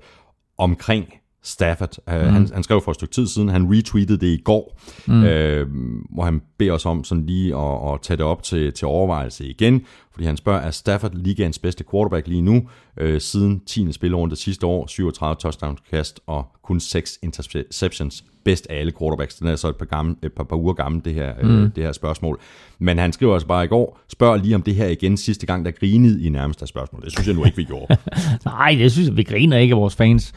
omkring 0.57 1.05
Stafford. 1.47 1.97
Uh, 2.07 2.13
mm. 2.13 2.19
han, 2.19 2.49
han 2.53 2.63
skrev 2.63 2.81
for 2.81 2.91
et 2.91 2.95
stykke 2.95 3.13
tid 3.13 3.27
siden, 3.27 3.49
han 3.49 3.67
retweetede 3.71 4.17
det 4.17 4.27
i 4.27 4.41
går, 4.43 4.79
mm. 5.07 5.23
øh, 5.23 5.67
hvor 6.09 6.23
han 6.23 6.41
beder 6.57 6.71
os 6.71 6.85
om 6.85 7.03
sådan 7.03 7.25
lige 7.25 7.55
at, 7.55 7.93
at 7.93 8.01
tage 8.01 8.17
det 8.17 8.25
op 8.25 8.43
til, 8.43 8.73
til 8.73 8.87
overvejelse 8.87 9.45
igen, 9.45 9.85
fordi 10.17 10.25
han 10.25 10.37
spørger, 10.37 10.59
er 10.59 10.71
Stafford 10.71 11.11
ligaens 11.13 11.59
bedste 11.59 11.83
quarterback 11.91 12.27
lige 12.27 12.41
nu, 12.41 12.69
øh, 12.97 13.21
siden 13.21 13.61
10. 13.65 13.91
spillerunde 13.91 14.35
sidste 14.35 14.65
år, 14.65 14.87
37 14.87 15.35
touchdown-kast 15.39 16.19
og 16.27 16.45
kun 16.63 16.79
6 16.79 17.19
interceptions, 17.23 18.23
bedst 18.43 18.67
af 18.69 18.79
alle 18.79 18.91
quarterbacks. 18.99 19.35
Den 19.35 19.47
er 19.47 19.55
så 19.55 19.69
et 19.69 19.75
par, 19.75 19.85
gamle, 19.85 20.15
et 20.23 20.33
par, 20.33 20.43
par 20.43 20.55
uger 20.55 20.73
gammel, 20.73 21.05
det 21.05 21.13
her, 21.13 21.33
mm. 21.43 21.49
øh, 21.49 21.69
det 21.75 21.83
her 21.83 21.91
spørgsmål. 21.91 22.39
Men 22.79 22.97
han 22.97 23.13
skriver 23.13 23.33
altså 23.33 23.47
bare 23.47 23.65
i 23.65 23.67
går, 23.67 23.99
spørg 24.07 24.39
lige 24.39 24.55
om 24.55 24.61
det 24.61 24.75
her 24.75 24.87
igen 24.87 25.17
sidste 25.17 25.45
gang, 25.45 25.65
der 25.65 25.71
grinede 25.71 26.23
i 26.23 26.29
nærmest 26.29 26.61
af 26.61 26.67
spørgsmål. 26.67 27.01
Det 27.01 27.11
synes 27.11 27.27
jeg 27.27 27.35
nu 27.35 27.45
ikke, 27.45 27.57
vi 27.57 27.63
gjorde. 27.63 27.97
Nej, 28.45 28.75
det 28.79 28.91
synes 28.91 29.07
jeg, 29.07 29.17
vi 29.17 29.23
griner 29.23 29.57
ikke 29.57 29.73
af 29.73 29.79
vores 29.79 29.95
fans 29.95 30.33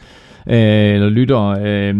øh, 0.47 0.93
eller 0.93 1.09
lyttere. 1.09 1.61
Øh, 1.61 1.95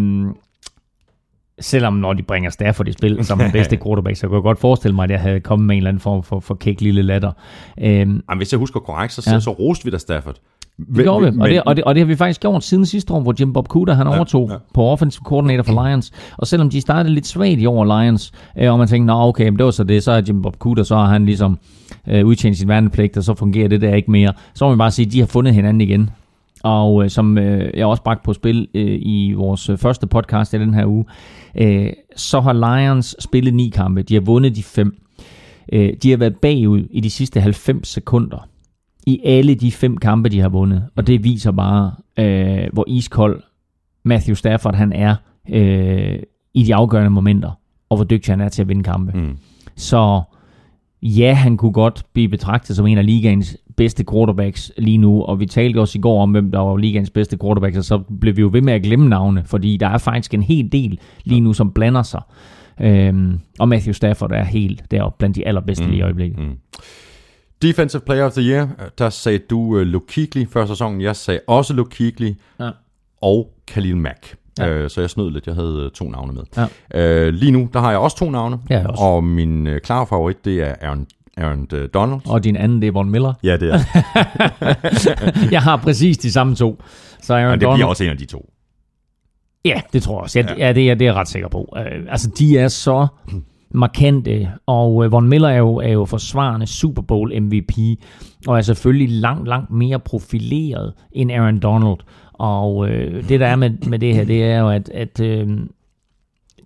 selvom 1.60 1.92
når 1.92 2.12
de 2.12 2.22
bringer 2.22 2.50
Stafford 2.50 2.88
i 2.88 2.92
spil 2.92 3.24
som 3.24 3.38
den 3.38 3.52
bedste 3.58 3.76
quarterback, 3.76 4.16
så 4.16 4.26
kunne 4.26 4.36
jeg 4.36 4.42
godt 4.42 4.58
forestille 4.58 4.94
mig, 4.94 5.04
at 5.04 5.10
jeg 5.10 5.20
havde 5.20 5.40
kommet 5.40 5.66
med 5.66 5.74
en 5.74 5.78
eller 5.78 5.88
anden 5.88 6.00
form 6.00 6.22
for, 6.22 6.40
for 6.40 6.54
kæk 6.54 6.80
lille 6.80 7.02
latter. 7.02 7.32
Øh, 7.80 7.86
Jamen, 7.88 8.20
hvis 8.36 8.52
jeg 8.52 8.58
husker 8.58 8.80
korrekt, 8.80 9.12
så. 9.12 9.30
Ja. 9.30 9.40
så 9.40 9.50
roste 9.50 9.84
vi 9.84 9.90
da 9.90 9.98
Stafford. 9.98 10.36
Det 10.78 11.04
gjorde 11.04 11.32
vi, 11.32 11.40
og 11.40 11.48
det, 11.48 11.62
og, 11.62 11.76
det, 11.76 11.84
og 11.84 11.94
det 11.94 12.00
har 12.00 12.06
vi 12.06 12.16
faktisk 12.16 12.40
gjort 12.40 12.64
siden 12.64 12.86
sidste 12.86 13.12
år, 13.12 13.20
hvor 13.20 13.34
Jim 13.40 13.52
Bob 13.52 13.68
Cooter 13.68 13.94
han 13.94 14.06
overtog 14.06 14.48
ja. 14.48 14.52
ja, 14.54 14.58
på 14.74 14.82
offensive 14.82 15.24
coordinator 15.24 15.62
for 15.62 15.86
Lions. 15.86 16.12
Og 16.38 16.46
selvom 16.46 16.70
de 16.70 16.80
startede 16.80 17.14
lidt 17.14 17.26
svagt 17.26 17.60
i 17.60 17.66
år, 17.66 17.84
Lions, 18.02 18.32
øh, 18.58 18.72
og 18.72 18.78
man 18.78 18.88
tænkte, 18.88 19.06
nå 19.06 19.28
okay, 19.28 19.48
men 19.48 19.56
det 19.56 19.64
var 19.64 19.70
så 19.70 19.84
det, 19.84 20.02
så 20.02 20.12
er 20.12 20.22
Jim 20.28 20.42
Bob 20.42 20.56
Cooter, 20.56 20.82
så 20.82 20.96
har 20.96 21.06
han 21.06 21.26
ligesom 21.26 21.58
øh, 22.08 22.26
udtjent 22.26 22.56
sin 22.56 22.68
værnepligt, 22.68 23.16
og 23.16 23.24
så 23.24 23.34
fungerer 23.34 23.68
det 23.68 23.80
der 23.80 23.94
ikke 23.94 24.10
mere. 24.10 24.32
Så 24.54 24.64
må 24.64 24.68
man 24.68 24.78
bare 24.78 24.90
sige, 24.90 25.06
at 25.06 25.12
de 25.12 25.18
har 25.20 25.26
fundet 25.26 25.54
hinanden 25.54 25.80
igen. 25.80 26.10
Og 26.62 27.04
øh, 27.04 27.10
som 27.10 27.38
øh, 27.38 27.70
jeg 27.78 27.86
også 27.86 28.02
bragt 28.02 28.22
på 28.22 28.32
spil 28.32 28.68
øh, 28.74 28.98
i 29.02 29.32
vores 29.32 29.68
øh, 29.68 29.78
første 29.78 30.06
podcast 30.06 30.54
i 30.54 30.58
den 30.58 30.74
her 30.74 30.86
uge, 30.86 31.04
øh, 31.54 31.92
så 32.16 32.40
har 32.40 32.52
Lions 32.52 33.16
spillet 33.20 33.54
ni 33.54 33.68
kampe. 33.68 34.02
De 34.02 34.14
har 34.14 34.20
vundet 34.20 34.56
de 34.56 34.62
fem. 34.62 34.96
Øh, 35.72 35.92
de 36.02 36.10
har 36.10 36.16
været 36.16 36.36
bagud 36.36 36.86
i 36.90 37.00
de 37.00 37.10
sidste 37.10 37.40
90 37.40 37.88
sekunder 37.88 38.48
i 39.06 39.20
alle 39.24 39.54
de 39.54 39.72
fem 39.72 39.96
kampe, 39.96 40.28
de 40.28 40.40
har 40.40 40.48
vundet. 40.48 40.84
Og 40.96 41.06
det 41.06 41.24
viser 41.24 41.50
bare, 41.50 41.92
øh, 42.18 42.68
hvor 42.72 42.84
iskold 42.88 43.42
Matthew 44.04 44.34
Stafford 44.34 44.74
han 44.74 44.92
er 44.92 45.16
øh, 45.48 46.18
i 46.54 46.62
de 46.62 46.74
afgørende 46.74 47.10
momenter, 47.10 47.50
og 47.88 47.96
hvor 47.96 48.04
dygtig 48.04 48.32
han 48.32 48.40
er 48.40 48.48
til 48.48 48.62
at 48.62 48.68
vinde 48.68 48.82
kampe. 48.82 49.18
Mm. 49.18 49.36
Så 49.76 50.22
ja, 51.02 51.32
han 51.32 51.56
kunne 51.56 51.72
godt 51.72 52.04
blive 52.12 52.28
betragtet 52.28 52.76
som 52.76 52.86
en 52.86 52.98
af 52.98 53.06
ligaens 53.06 53.56
bedste 53.76 54.04
quarterbacks 54.12 54.72
lige 54.78 54.98
nu, 54.98 55.22
og 55.22 55.40
vi 55.40 55.46
talte 55.46 55.80
også 55.80 55.98
i 55.98 56.00
går 56.00 56.22
om, 56.22 56.30
hvem 56.30 56.50
der 56.50 56.58
var 56.58 56.76
ligaens 56.76 57.10
bedste 57.10 57.38
quarterbacks, 57.42 57.78
og 57.78 57.84
så 57.84 57.98
blev 58.20 58.36
vi 58.36 58.40
jo 58.40 58.50
ved 58.52 58.62
med 58.62 58.72
at 58.72 58.82
glemme 58.82 59.08
navne, 59.08 59.42
fordi 59.46 59.76
der 59.76 59.88
er 59.88 59.98
faktisk 59.98 60.34
en 60.34 60.42
hel 60.42 60.72
del 60.72 60.98
lige 61.24 61.40
nu, 61.40 61.52
som 61.52 61.72
blander 61.72 62.02
sig. 62.02 62.22
Øhm, 62.80 63.38
og 63.58 63.68
Matthew 63.68 63.92
Stafford 63.92 64.30
er 64.32 64.44
helt 64.44 64.82
deroppe 64.90 65.18
blandt 65.18 65.36
de 65.36 65.46
allerbedste 65.46 65.84
mm. 65.84 65.90
lige 65.90 65.98
i 65.98 66.02
øjeblikket. 66.02 66.38
Mm. 66.38 66.54
Defensive 67.62 68.02
Player 68.06 68.24
of 68.24 68.32
the 68.32 68.42
Year, 68.42 68.68
der 68.98 69.10
sagde 69.10 69.38
du 69.38 69.58
uh, 69.60 69.80
Luke 69.80 70.06
Kuechly 70.14 70.44
før 70.50 70.66
sæsonen. 70.66 71.00
Jeg 71.00 71.16
sagde 71.16 71.40
også 71.46 71.74
Luke 71.74 71.96
Kuechly 71.96 72.32
Ja. 72.60 72.70
og 73.22 73.50
Khalil 73.66 73.96
Mack. 73.96 74.36
Ja. 74.58 74.82
Uh, 74.84 74.88
så 74.90 75.00
jeg 75.00 75.10
snød 75.10 75.30
lidt. 75.30 75.46
Jeg 75.46 75.54
havde 75.54 75.84
uh, 75.84 75.90
to 75.90 76.10
navne 76.10 76.32
med. 76.32 76.42
Ja. 76.94 77.30
Lige 77.30 77.52
nu, 77.52 77.68
der 77.72 77.80
har 77.80 77.90
jeg 77.90 77.98
også 77.98 78.16
to 78.16 78.30
navne. 78.30 78.58
Ja, 78.70 78.86
også. 78.88 79.02
Og 79.04 79.24
min 79.24 79.66
uh, 79.66 79.76
klare 79.84 80.06
favorit, 80.06 80.44
det 80.44 80.60
er 80.62 80.74
Aaron, 80.80 81.06
Aaron 81.36 81.66
uh, 81.72 81.78
Donald. 81.94 82.20
Og 82.26 82.44
din 82.44 82.56
anden, 82.56 82.82
det 82.82 82.88
er 82.88 82.92
Von 82.92 83.10
Miller. 83.10 83.32
Ja, 83.44 83.56
det 83.56 83.70
er. 83.74 83.78
jeg 85.56 85.62
har 85.62 85.76
præcis 85.76 86.18
de 86.18 86.32
samme 86.32 86.54
to. 86.54 86.82
Så 87.20 87.34
Aaron 87.34 87.50
Men 87.50 87.60
det 87.60 87.64
Donald, 87.66 87.76
bliver 87.78 87.88
også 87.88 88.04
en 88.04 88.10
af 88.10 88.18
de 88.18 88.26
to. 88.26 88.52
Ja, 89.64 89.80
det 89.92 90.02
tror 90.02 90.14
jeg 90.14 90.22
også. 90.22 90.38
Ja, 90.38 90.46
Ja. 90.48 90.66
ja 90.66 90.72
det, 90.72 90.90
er, 90.90 90.94
det 90.94 91.04
er 91.04 91.08
jeg 91.10 91.14
ret 91.14 91.28
sikker 91.28 91.48
på. 91.48 91.68
Uh, 91.76 91.82
altså, 92.08 92.30
de 92.38 92.58
er 92.58 92.68
så 92.68 93.06
markante, 93.70 94.48
og 94.66 94.94
uh, 94.94 95.12
Von 95.12 95.28
Miller 95.28 95.48
er 95.48 95.58
jo, 95.58 95.76
er 95.76 95.88
jo 95.92 96.04
forsvarende 96.04 96.66
Super 96.66 97.02
Bowl 97.02 97.40
MVP, 97.42 97.72
og 98.46 98.56
er 98.56 98.60
selvfølgelig 98.62 99.08
langt, 99.20 99.48
langt 99.48 99.70
mere 99.70 99.98
profileret 99.98 100.92
end 101.12 101.32
Aaron 101.32 101.58
Donald. 101.58 101.96
Og 102.32 102.76
uh, 102.76 102.88
det, 103.28 103.40
der 103.40 103.46
er 103.46 103.56
med, 103.56 103.70
med 103.86 103.98
det 103.98 104.14
her, 104.14 104.24
det 104.24 104.44
er 104.44 104.58
jo, 104.58 104.68
at, 104.70 104.88
at 104.88 105.20
uh, 105.20 105.52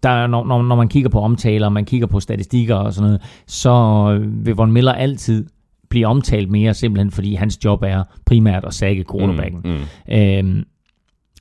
der 0.06 0.12
er, 0.12 0.26
når, 0.26 0.44
når, 0.44 0.62
når 0.62 0.76
man 0.76 0.88
kigger 0.88 1.08
på 1.08 1.20
omtaler, 1.20 1.68
man 1.68 1.84
kigger 1.84 2.06
på 2.06 2.20
statistikker 2.20 2.74
og 2.74 2.92
sådan 2.92 3.06
noget, 3.06 3.22
så 3.46 4.18
vil 4.22 4.54
Von 4.54 4.72
Miller 4.72 4.92
altid 4.92 5.46
blive 5.88 6.06
omtalt 6.06 6.50
mere, 6.50 6.74
simpelthen 6.74 7.10
fordi 7.10 7.34
hans 7.34 7.64
job 7.64 7.82
er 7.82 8.04
primært 8.26 8.64
at 8.64 8.74
sække 8.74 9.04
quarterbacken. 9.10 9.60
Mm, 9.64 9.70
mm. 9.70 10.14
Øhm, 10.14 10.64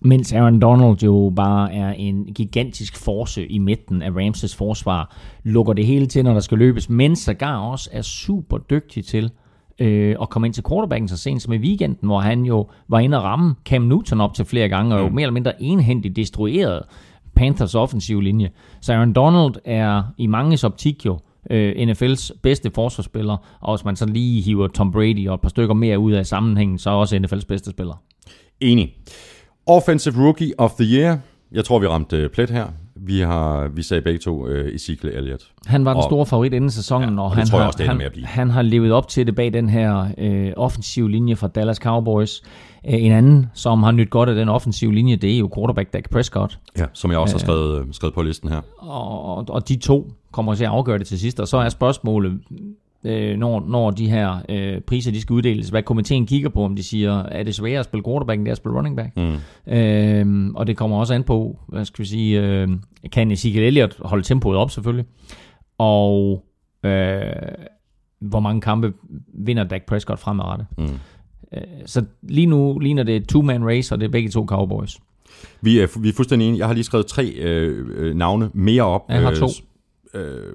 mens 0.02 0.34
Aaron 0.34 0.60
Donald 0.60 1.04
jo 1.04 1.34
bare 1.36 1.74
er 1.74 1.92
en 1.92 2.26
gigantisk 2.26 2.98
force 2.98 3.48
i 3.48 3.58
midten 3.58 4.02
af 4.02 4.10
Ramses 4.12 4.56
forsvar, 4.56 5.16
lukker 5.44 5.74
det 5.74 5.86
hele 5.86 6.06
til, 6.06 6.24
når 6.24 6.34
der 6.34 6.40
skal 6.40 6.58
løbes, 6.58 6.90
men 6.90 7.16
sågar 7.16 7.58
også 7.58 7.90
er 7.94 8.02
super 8.02 8.58
dygtig 8.58 9.06
til 9.06 9.32
øh, 9.80 10.16
at 10.22 10.30
komme 10.30 10.48
ind 10.48 10.54
til 10.54 10.64
quarterbacken 10.70 11.08
så 11.08 11.18
sent 11.18 11.42
som 11.42 11.54
i 11.54 11.58
weekenden, 11.58 12.08
hvor 12.08 12.20
han 12.20 12.42
jo 12.46 12.68
var 12.88 13.00
inde 13.00 13.18
og 13.18 13.24
ramme 13.24 13.56
Cam 13.66 13.82
Newton 13.82 14.22
op 14.22 14.34
til 14.34 14.46
flere 14.46 14.70
gange, 14.70 14.96
og 14.96 15.02
jo 15.02 15.10
mere 15.10 15.22
eller 15.22 15.34
mindre 15.34 15.64
enhændigt 15.64 16.16
destrueret 16.16 16.82
Panthers 17.36 17.76
offensive 17.76 18.24
linje. 18.24 18.50
Så 18.82 18.94
Aaron 18.94 19.14
Donald 19.14 19.54
er 19.66 20.04
i 20.18 20.28
manges 20.28 20.64
optik 20.64 21.06
jo 21.06 21.20
øh, 21.50 21.90
NFL's 21.90 22.30
bedste 22.44 22.72
forsvarsspiller, 22.76 23.58
og 23.62 23.76
hvis 23.78 23.86
man 23.86 23.96
så 23.96 24.06
lige 24.06 24.42
hiver 24.42 24.68
Tom 24.68 24.92
Brady 24.92 25.28
og 25.28 25.36
et 25.36 25.42
par 25.42 25.50
stykker 25.50 25.74
mere 25.74 26.00
ud 26.00 26.12
af 26.12 26.26
sammenhængen, 26.26 26.78
så 26.80 26.90
er 26.90 26.94
også 26.94 27.16
NFL's 27.16 27.46
bedste 27.48 27.72
spiller. 27.72 28.02
Enig. 28.62 28.96
Offensive 29.66 30.26
Rookie 30.26 30.54
of 30.58 30.72
the 30.72 30.98
Year. 30.98 31.18
Jeg 31.52 31.66
tror, 31.66 31.80
vi 31.80 31.88
ramte 31.88 32.18
øh, 32.18 32.30
plet 32.30 32.50
her. 32.50 32.68
Vi 33.06 33.20
har 33.20 33.68
vi 33.68 33.82
sagde 33.84 34.02
begge 34.02 34.20
to 34.20 34.46
uh, 34.48 34.52
Ezekiel 34.76 35.14
Elliott. 35.14 35.52
Han 35.66 35.86
var 35.86 35.92
den 35.94 35.98
Og- 35.98 36.04
store 36.04 36.26
favorit 36.26 36.54
inden 36.54 36.70
sæsonen, 36.72 37.10
Ja, 37.16 37.20
og, 37.20 37.26
og 37.26 37.36
han, 37.36 37.48
tror 37.48 37.58
jeg 37.58 37.64
har, 37.64 37.72
også, 37.72 37.84
han, 37.84 38.12
han 38.24 38.50
har 38.50 38.62
levet 38.62 38.92
op 38.92 39.08
til 39.08 39.28
det 39.28 39.36
bag 39.36 39.54
den 39.54 39.70
her 39.70 40.08
øh, 40.18 40.52
offensive 40.58 41.12
linje 41.12 41.36
fra 41.36 41.48
Dallas 41.48 41.78
Cowboys. 41.78 42.42
Øh, 42.88 43.04
en 43.04 43.12
anden, 43.12 43.48
som 43.54 43.84
har 43.84 43.92
nyt 43.92 44.10
godt 44.10 44.30
af 44.30 44.36
den 44.36 44.50
offensive 44.50 44.94
linje, 44.94 45.16
det 45.16 45.34
er 45.34 45.38
jo 45.38 45.50
quarterback 45.56 45.94
Dak 45.94 46.10
Prescott. 46.10 46.60
Ja. 46.78 46.86
Som 46.94 47.12
jeg 47.12 47.20
også 47.20 47.34
har 47.36 47.40
skrevet, 47.40 47.82
uh, 47.82 47.88
skrevet 47.92 48.14
på 48.14 48.22
listen 48.22 48.50
her. 48.50 48.62
Og, 48.78 49.26
og, 49.38 49.46
og 49.50 49.70
de 49.70 49.76
to 49.76 50.12
kommer 50.32 50.56
til 50.56 50.64
at 50.64 50.70
afgøre 50.70 50.98
det 50.98 51.08
til 51.08 51.20
sidst. 51.20 51.40
Og 51.40 51.48
så 51.48 51.58
er 51.58 51.70
spørgsmålet, 51.70 52.40
øh, 53.06 53.38
når, 53.38 53.66
når 53.68 53.92
de 53.92 54.10
her 54.10 54.38
øh, 54.50 54.82
priser 54.82 55.12
de 55.12 55.22
skal 55.22 55.34
uddeles, 55.34 55.70
hvad 55.70 55.84
komiteen 55.84 56.26
kigger 56.26 56.50
på, 56.50 56.64
om 56.64 56.76
de 56.76 56.84
siger, 56.84 57.24
er 57.24 57.44
det 57.44 57.56
sværere 57.56 57.80
at 57.80 57.86
spille 57.86 58.04
quarterback, 58.04 58.38
end 58.38 58.46
det 58.46 58.50
er 58.50 58.54
at 58.54 58.58
spille 58.58 58.78
running 58.78 58.96
back? 58.96 59.18
Mm. 59.18 59.74
Øh, 59.74 60.52
og 60.56 60.68
det 60.68 60.78
kommer 60.78 60.98
også 60.98 61.14
an 61.14 61.24
på, 61.24 61.60
hvad 61.68 61.86
skal 61.86 62.04
vi 62.04 62.08
sige, 62.08 62.42
øh, 62.42 62.68
kan 63.12 63.32
Ezekiel 63.32 63.64
Elliott 63.64 63.98
holde 64.00 64.24
tempoet 64.24 64.58
op 64.58 64.72
selvfølgelig, 64.72 65.06
og 65.78 66.46
øh, 66.84 67.22
hvor 68.20 68.40
mange 68.40 68.62
kampe 68.62 68.94
vinder 69.34 69.64
Dak 69.64 69.86
Prescott 69.86 70.20
fremadrettet. 70.20 70.68
Mm. 70.78 70.84
Øh, 71.54 71.62
så 71.86 72.06
lige 72.22 72.48
nu 72.48 72.80
ligner 72.80 73.04
det 73.04 73.16
et 73.16 73.28
two-man 73.28 73.66
race, 73.66 73.96
og 73.96 74.00
det 74.00 74.06
er 74.06 74.12
begge 74.12 74.30
to 74.30 74.46
Cowboys. 74.46 75.00
Vi 75.62 75.80
er, 75.80 76.00
vi 76.02 76.10
er 76.10 76.14
fuldstændig 76.14 76.48
enige. 76.48 76.60
Jeg 76.60 76.68
har 76.68 76.74
lige 76.74 76.84
skrevet 76.84 77.06
tre 77.06 77.26
øh, 77.26 77.86
øh, 77.96 78.16
navne 78.16 78.50
mere 78.54 78.84
op. 78.84 79.06
Jeg 79.10 79.22
har 79.22 79.32
to. 79.32 79.48
Øh, 80.16 80.54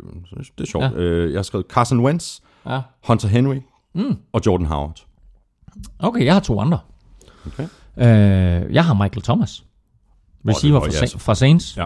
det 0.59 0.65
er 0.65 0.65
sjovt. 0.71 0.85
Ja. 0.85 0.91
Øh, 0.91 1.33
jeg 1.33 1.39
har 1.39 1.43
skrevet 1.43 1.67
Carson 1.67 2.01
Wentz, 2.01 2.41
Ja. 2.67 2.81
Hunter 3.07 3.29
Henry 3.29 3.57
Mm. 3.95 4.17
og 4.33 4.41
Jordan 4.47 4.67
Howard. 4.67 5.05
Okay, 5.99 6.25
jeg 6.25 6.33
har 6.35 6.41
to 6.41 6.61
andre. 6.61 6.79
Okay. 7.47 7.63
Øh, 7.97 8.75
jeg 8.75 8.85
har 8.85 8.95
Michael 8.95 9.23
Thomas, 9.23 9.65
receiver 10.49 10.81
det 10.81 10.93
fra, 10.95 10.99
ja, 11.01 11.07
Sa- 11.07 11.19
fra 11.19 11.35
Saints. 11.35 11.77
Ja. 11.77 11.85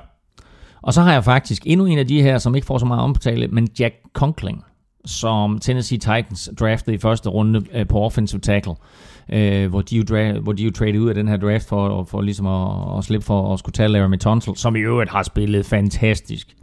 Og 0.82 0.94
så 0.94 1.02
har 1.02 1.12
jeg 1.12 1.24
faktisk 1.24 1.62
endnu 1.66 1.86
en 1.86 1.98
af 1.98 2.06
de 2.06 2.22
her, 2.22 2.38
som 2.38 2.54
ikke 2.54 2.66
får 2.66 2.78
så 2.78 2.86
meget 2.86 3.02
omtale, 3.02 3.48
men 3.48 3.68
Jack 3.78 3.94
Conkling, 4.12 4.64
som 5.04 5.58
Tennessee 5.58 5.98
Titans 5.98 6.50
draftede 6.60 6.94
i 6.96 6.98
første 6.98 7.28
runde 7.30 7.64
øh, 7.72 7.86
på 7.88 7.98
offensive 8.00 8.40
tackle, 8.40 8.74
øh, 9.28 9.68
hvor, 9.70 9.80
de 9.80 9.96
jo 9.96 10.02
dra- 10.10 10.38
hvor 10.38 10.52
de 10.52 10.62
jo 10.64 10.70
traded 10.70 11.00
ud 11.00 11.08
af 11.08 11.14
den 11.14 11.28
her 11.28 11.36
draft 11.36 11.68
for, 11.68 12.04
for 12.04 12.20
ligesom 12.22 12.46
at, 12.46 12.98
at 12.98 13.04
slippe 13.04 13.26
for 13.26 13.52
at 13.52 13.58
skulle 13.58 13.72
tage 13.72 13.88
Laramie 13.88 14.18
Tunsil, 14.18 14.56
som 14.56 14.76
i 14.76 14.80
øvrigt 14.80 15.10
har 15.10 15.22
spillet 15.22 15.66
fantastisk 15.66 16.56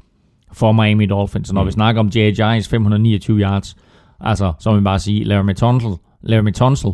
for 0.53 0.71
Miami 0.71 1.05
Dolphins. 1.05 1.49
Og 1.49 1.55
når 1.55 1.61
mm. 1.61 1.67
vi 1.67 1.71
snakker 1.71 1.99
om 2.01 2.09
J.J.'s 2.15 2.67
529 2.69 3.39
yards, 3.39 3.75
altså, 4.19 4.53
så 4.59 4.71
må 4.71 4.77
vi 4.77 4.83
bare 4.83 4.99
sige, 4.99 5.23
Laramie 5.23 5.55
Tunsil, 5.55 5.91
Laramie 6.21 6.53
Tunsil, 6.53 6.89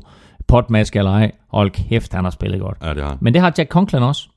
potmask 0.47 0.95
eller 0.95 1.11
ej, 1.11 1.31
hold 1.51 1.71
kæft, 1.71 2.13
han 2.13 2.23
har 2.23 2.31
spillet 2.31 2.59
godt. 2.59 2.77
Ja, 2.83 2.93
det 2.93 3.03
har. 3.03 3.17
Men 3.21 3.33
det 3.33 3.41
har 3.41 3.53
Jack 3.57 3.69
Conklin 3.69 4.03
også. 4.03 4.29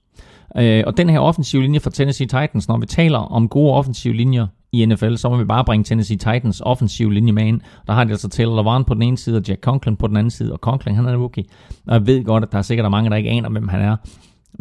Øh, 0.56 0.84
og 0.86 0.96
den 0.96 1.10
her 1.10 1.18
offensive 1.18 1.62
linje 1.62 1.80
for 1.80 1.90
Tennessee 1.90 2.26
Titans, 2.26 2.68
når 2.68 2.78
vi 2.78 2.86
taler 2.86 3.18
om 3.18 3.48
gode 3.48 3.74
offensive 3.74 4.14
linjer 4.14 4.46
i 4.72 4.86
NFL, 4.86 5.14
så 5.14 5.28
må 5.28 5.36
vi 5.36 5.44
bare 5.44 5.64
bringe 5.64 5.84
Tennessee 5.84 6.16
Titans 6.16 6.60
offensive 6.60 7.14
linje 7.14 7.32
med 7.32 7.46
ind. 7.46 7.60
Der 7.86 7.92
har 7.92 8.04
de 8.04 8.10
altså 8.10 8.28
Taylor 8.28 8.56
Levan 8.56 8.84
på 8.84 8.94
den 8.94 9.02
ene 9.02 9.18
side, 9.18 9.36
og 9.36 9.42
Jack 9.48 9.60
Conklin 9.60 9.96
på 9.96 10.06
den 10.06 10.16
anden 10.16 10.30
side, 10.30 10.52
og 10.52 10.58
Conklin 10.58 10.94
han 10.94 11.06
er 11.06 11.12
en 11.12 11.18
rookie. 11.18 11.44
Og 11.86 11.94
jeg 11.94 12.06
ved 12.06 12.24
godt, 12.24 12.44
at 12.44 12.52
der 12.52 12.58
er 12.58 12.62
sikkert 12.62 12.90
mange, 12.90 13.10
der 13.10 13.16
ikke 13.16 13.30
aner, 13.30 13.48
hvem 13.48 13.68
han 13.68 13.80
er. 13.80 13.96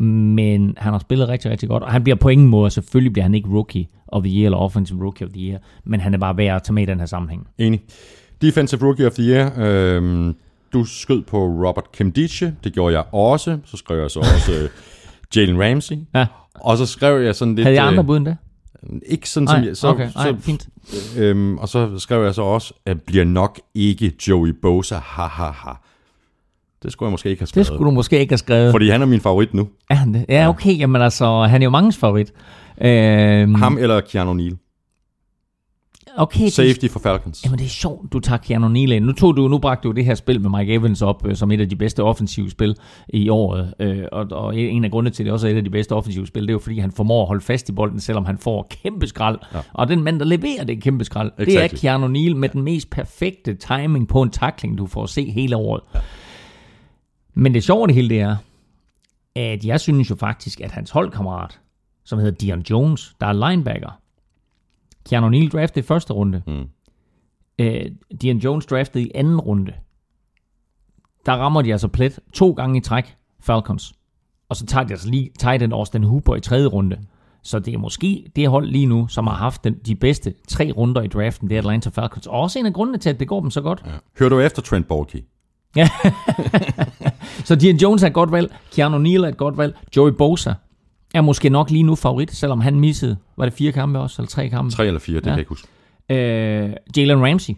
Men 0.02 0.76
han 0.78 0.94
har 0.94 1.00
spillet 1.00 1.30
rigtig, 1.30 1.52
rigtig 1.52 1.70
godt, 1.70 1.84
og 1.84 1.92
han 1.92 2.04
bliver 2.04 2.16
på 2.16 2.30
ingen 2.30 2.48
måde, 2.48 2.72
selvfølgelig 2.72 3.14
bliver 3.14 3.24
han 3.24 3.36
ikke 3.36 3.50
rookie 3.50 3.88
of 4.08 4.24
the 4.24 4.38
year, 4.38 4.46
eller 4.46 4.58
offensive 4.58 5.04
rookie 5.04 5.28
of 5.28 5.34
the 5.34 5.42
year, 5.42 5.60
men 5.84 6.00
han 6.00 6.14
er 6.14 6.18
bare 6.18 6.38
værd 6.38 6.56
at 6.56 6.64
tage 6.64 6.74
med 6.74 6.84
i 6.84 6.86
den 6.86 7.00
her 7.00 7.06
sammenhæng. 7.06 7.48
Enig. 7.58 7.82
Defensive 8.42 8.86
Rookie 8.86 9.08
of 9.08 9.14
the 9.14 9.24
Year. 9.24 9.52
Øhm, 9.58 10.36
du 10.74 10.86
skød 10.86 11.22
på 11.22 11.38
Robert 11.38 11.92
Kemdiche. 11.92 12.56
Det 12.64 12.74
gjorde 12.74 12.96
jeg 12.96 13.04
også. 13.14 13.58
Så 13.66 13.78
skrev 13.78 14.00
jeg 14.00 14.12
så 14.12 14.20
også 14.20 14.52
øh, 14.52 14.70
Jalen 15.36 15.64
Ramsey. 15.64 15.96
Ja. 16.16 16.26
Og 16.54 16.78
så 16.78 16.86
skrev 16.86 17.22
jeg 17.22 17.36
sådan 17.36 17.56
lidt... 17.56 17.66
Havde 17.66 17.76
jeg 17.76 17.88
andre 17.88 18.00
øh, 18.00 18.08
bud 18.08 18.18
end 18.18 18.26
det? 18.26 18.38
Ikke 19.06 19.30
sådan 19.30 19.48
som 19.48 19.60
Nej, 19.60 19.68
jeg... 19.68 19.78
Så, 19.78 19.88
okay, 19.88 20.10
så, 20.10 20.18
nej, 20.18 20.36
fint. 20.40 20.68
Øhm, 21.18 21.58
og 21.58 21.70
så 21.70 22.00
skrev 22.00 22.24
jeg 22.24 22.36
så 22.36 22.42
også, 22.42 22.74
at 22.86 23.02
bliver 23.02 23.26
nok 23.26 23.60
ikke 23.76 24.14
Joey 24.28 24.50
Bosa. 24.62 24.96
Ha, 24.96 25.24
ha, 25.24 25.50
ha. 25.50 25.72
Det 26.84 26.92
skulle 26.92 27.08
jeg 27.08 27.12
måske 27.12 27.30
ikke 27.30 27.40
have 27.40 27.46
Det 27.46 27.50
skrevet. 27.50 27.68
skulle 27.68 27.86
du 27.86 27.92
måske 27.92 28.20
ikke 28.20 28.32
have 28.32 28.38
skrevet. 28.38 28.72
Fordi 28.72 28.90
han 28.90 29.02
er 29.02 29.06
min 29.06 29.22
favorit 29.22 29.54
nu. 29.54 29.68
Er 29.90 29.96
han 29.96 30.14
det? 30.14 30.26
Ja, 30.30 30.50
okay. 30.50 30.80
Jamen 30.80 31.02
altså, 31.02 31.44
han 31.44 31.62
er 31.62 31.64
jo 31.66 31.70
mangens 31.70 31.98
favorit. 31.98 32.32
Øhm, 32.82 33.56
Ham 33.56 33.78
eller 33.78 34.02
Keanu 34.02 34.34
Neal. 34.34 34.58
okay, 36.18 36.44
det, 36.46 36.54
Safety 36.54 36.88
for 36.88 37.00
Falcons. 37.00 37.46
Jamen 37.46 37.60
det 37.60 37.66
er 37.66 37.70
sjovt, 37.70 38.14
du 38.14 38.20
tager 38.20 38.38
Keanu 38.38 38.68
Neal 38.68 38.92
ind. 38.92 39.06
Nu, 39.06 39.12
tog 39.12 39.38
du, 39.38 39.48
nu 39.48 39.58
bragte 39.58 39.88
du 39.88 39.92
det 39.92 40.06
her 40.06 40.16
spil 40.16 40.42
med 40.42 40.60
Mike 40.60 40.74
Evans 40.74 41.02
op 41.02 41.28
øh, 41.28 41.36
som 41.36 41.52
et 41.52 41.62
af 41.62 41.70
de 41.70 41.76
bedste 41.76 42.04
offensive 42.04 42.50
spil 42.50 42.76
i 43.10 43.30
året. 43.30 43.74
Øh, 43.80 44.04
og, 44.12 44.28
og 44.32 44.58
en 44.58 44.86
af 44.86 44.92
grundene 44.92 45.14
til, 45.16 45.24
at 45.24 45.26
det 45.26 45.34
også 45.34 45.48
er 45.48 45.52
et 45.52 45.58
af 45.58 45.64
de 45.64 45.70
bedste 45.70 45.92
offensive 45.96 46.28
spil, 46.28 46.42
det 46.44 46.50
er 46.50 46.54
jo 46.54 46.60
fordi, 46.60 46.80
han 46.80 46.92
formår 46.92 47.22
at 47.22 47.28
holde 47.28 47.42
fast 47.42 47.70
i 47.70 47.72
bolden, 47.72 48.00
selvom 48.00 48.26
han 48.26 48.38
får 48.38 48.68
kæmpe 48.84 49.08
skrald. 49.08 49.38
Ja. 49.54 49.60
Og 49.74 49.88
den 49.88 50.04
mand, 50.04 50.20
der 50.20 50.26
leverer 50.26 50.64
det 50.64 50.84
kæmpe 50.84 51.04
skrald, 51.06 51.32
det 51.40 51.48
er 51.56 51.64
Exactly. 51.64 51.78
Keanu 51.80 52.08
Neal 52.08 52.36
med 52.36 52.50
den 52.50 52.62
mest 52.62 52.90
perfekte 52.90 53.54
timing 53.56 54.08
på 54.08 54.22
en 54.22 54.30
tackling, 54.30 54.78
du 54.78 54.86
får 54.88 55.04
at 55.04 55.10
se 55.10 55.32
hele 55.32 55.56
året. 55.56 55.82
Ja. 55.96 56.00
Men 57.34 57.54
det 57.54 57.64
sjove 57.64 57.88
det 57.88 57.96
hele, 57.96 58.10
det 58.10 58.20
er, 58.20 58.36
at 59.36 59.66
jeg 59.66 59.80
synes 59.80 60.10
jo 60.10 60.16
faktisk, 60.16 60.62
at 60.62 60.72
hans 60.72 60.92
holdkammerat, 60.92 61.60
som 62.04 62.20
hedder 62.20 62.38
Dion 62.38 62.62
Jones, 62.62 63.16
der 63.22 63.28
er 63.28 63.50
linebacker, 63.50 64.00
Keanu 65.10 65.30
Neal 65.30 65.48
draftede 65.48 65.80
i 65.80 65.88
første 65.88 66.14
runde. 66.14 66.42
Mm. 66.48 66.70
Øh, 67.60 67.86
Dion 68.22 68.38
Jones 68.38 68.66
draftede 68.66 69.04
i 69.04 69.12
anden 69.16 69.40
runde. 69.40 69.74
Der 71.26 71.32
rammer 71.32 71.62
de 71.62 71.72
altså 71.72 71.88
plet 71.88 72.20
to 72.34 72.52
gange 72.52 72.78
i 72.78 72.82
træk, 72.82 73.16
Falcons. 73.40 73.94
Og 74.50 74.56
så 74.56 74.66
tager 74.66 74.84
de 74.84 74.94
altså 74.94 75.10
lige 75.10 75.30
tight 75.40 75.64
end 75.64 75.74
Austin 75.74 76.04
Hooper 76.04 76.36
i 76.36 76.42
tredje 76.42 76.68
runde. 76.68 77.00
Så 77.44 77.60
det 77.60 77.74
er 77.74 77.78
måske 77.78 78.32
det 78.36 78.50
hold 78.50 78.68
lige 78.68 78.86
nu, 78.86 79.08
som 79.08 79.28
har 79.28 79.36
haft 79.36 79.64
den, 79.64 79.74
de 79.74 79.96
bedste 79.96 80.34
tre 80.48 80.72
runder 80.78 81.02
i 81.02 81.08
draften, 81.08 81.50
det 81.50 81.56
er 81.56 81.60
Atlanta 81.60 81.90
Falcons. 81.90 82.28
Og 82.28 82.40
også 82.40 82.60
en 82.60 82.66
af 82.66 82.74
grundene 82.74 82.98
til, 82.98 83.10
at 83.10 83.20
det 83.20 83.28
går 83.28 83.42
dem 83.42 83.52
så 83.52 83.62
godt. 83.62 83.84
Ja. 83.86 83.92
Hører 84.20 84.30
du 84.30 84.40
efter 84.40 84.62
Trent 84.62 84.88
Baalke? 84.88 85.26
Så 87.46 87.56
Dion 87.56 87.76
Jones 87.78 88.04
er 88.04 88.08
et 88.08 88.14
godt 88.14 88.32
valg, 88.32 88.56
Keanu 88.72 88.98
Neal 88.98 89.24
er 89.24 89.28
et 89.28 89.38
godt 89.38 89.58
valg, 89.58 89.78
Joey 89.98 90.12
Bosa 90.12 90.54
er 91.14 91.22
måske 91.22 91.50
nok 91.50 91.70
lige 91.72 91.84
nu 91.84 91.96
favorit, 91.96 92.32
selvom 92.32 92.62
han 92.62 92.80
missede, 92.80 93.18
var 93.38 93.46
det 93.46 93.54
fire 93.54 93.72
kampe 93.72 94.00
også, 94.00 94.22
eller 94.22 94.30
tre 94.30 94.50
kampe? 94.50 94.72
Tre 94.72 94.88
eller 94.88 95.00
fire, 95.00 95.16
det 95.20 95.26
Ja. 95.26 95.32
ja. 95.32 95.36
kan 95.36 95.38
jeg 95.38 95.40
ikke 95.40 95.50
huske. 95.50 95.68
Øh, 96.10 96.74
Jalen 96.98 97.26
Ramsey 97.26 97.54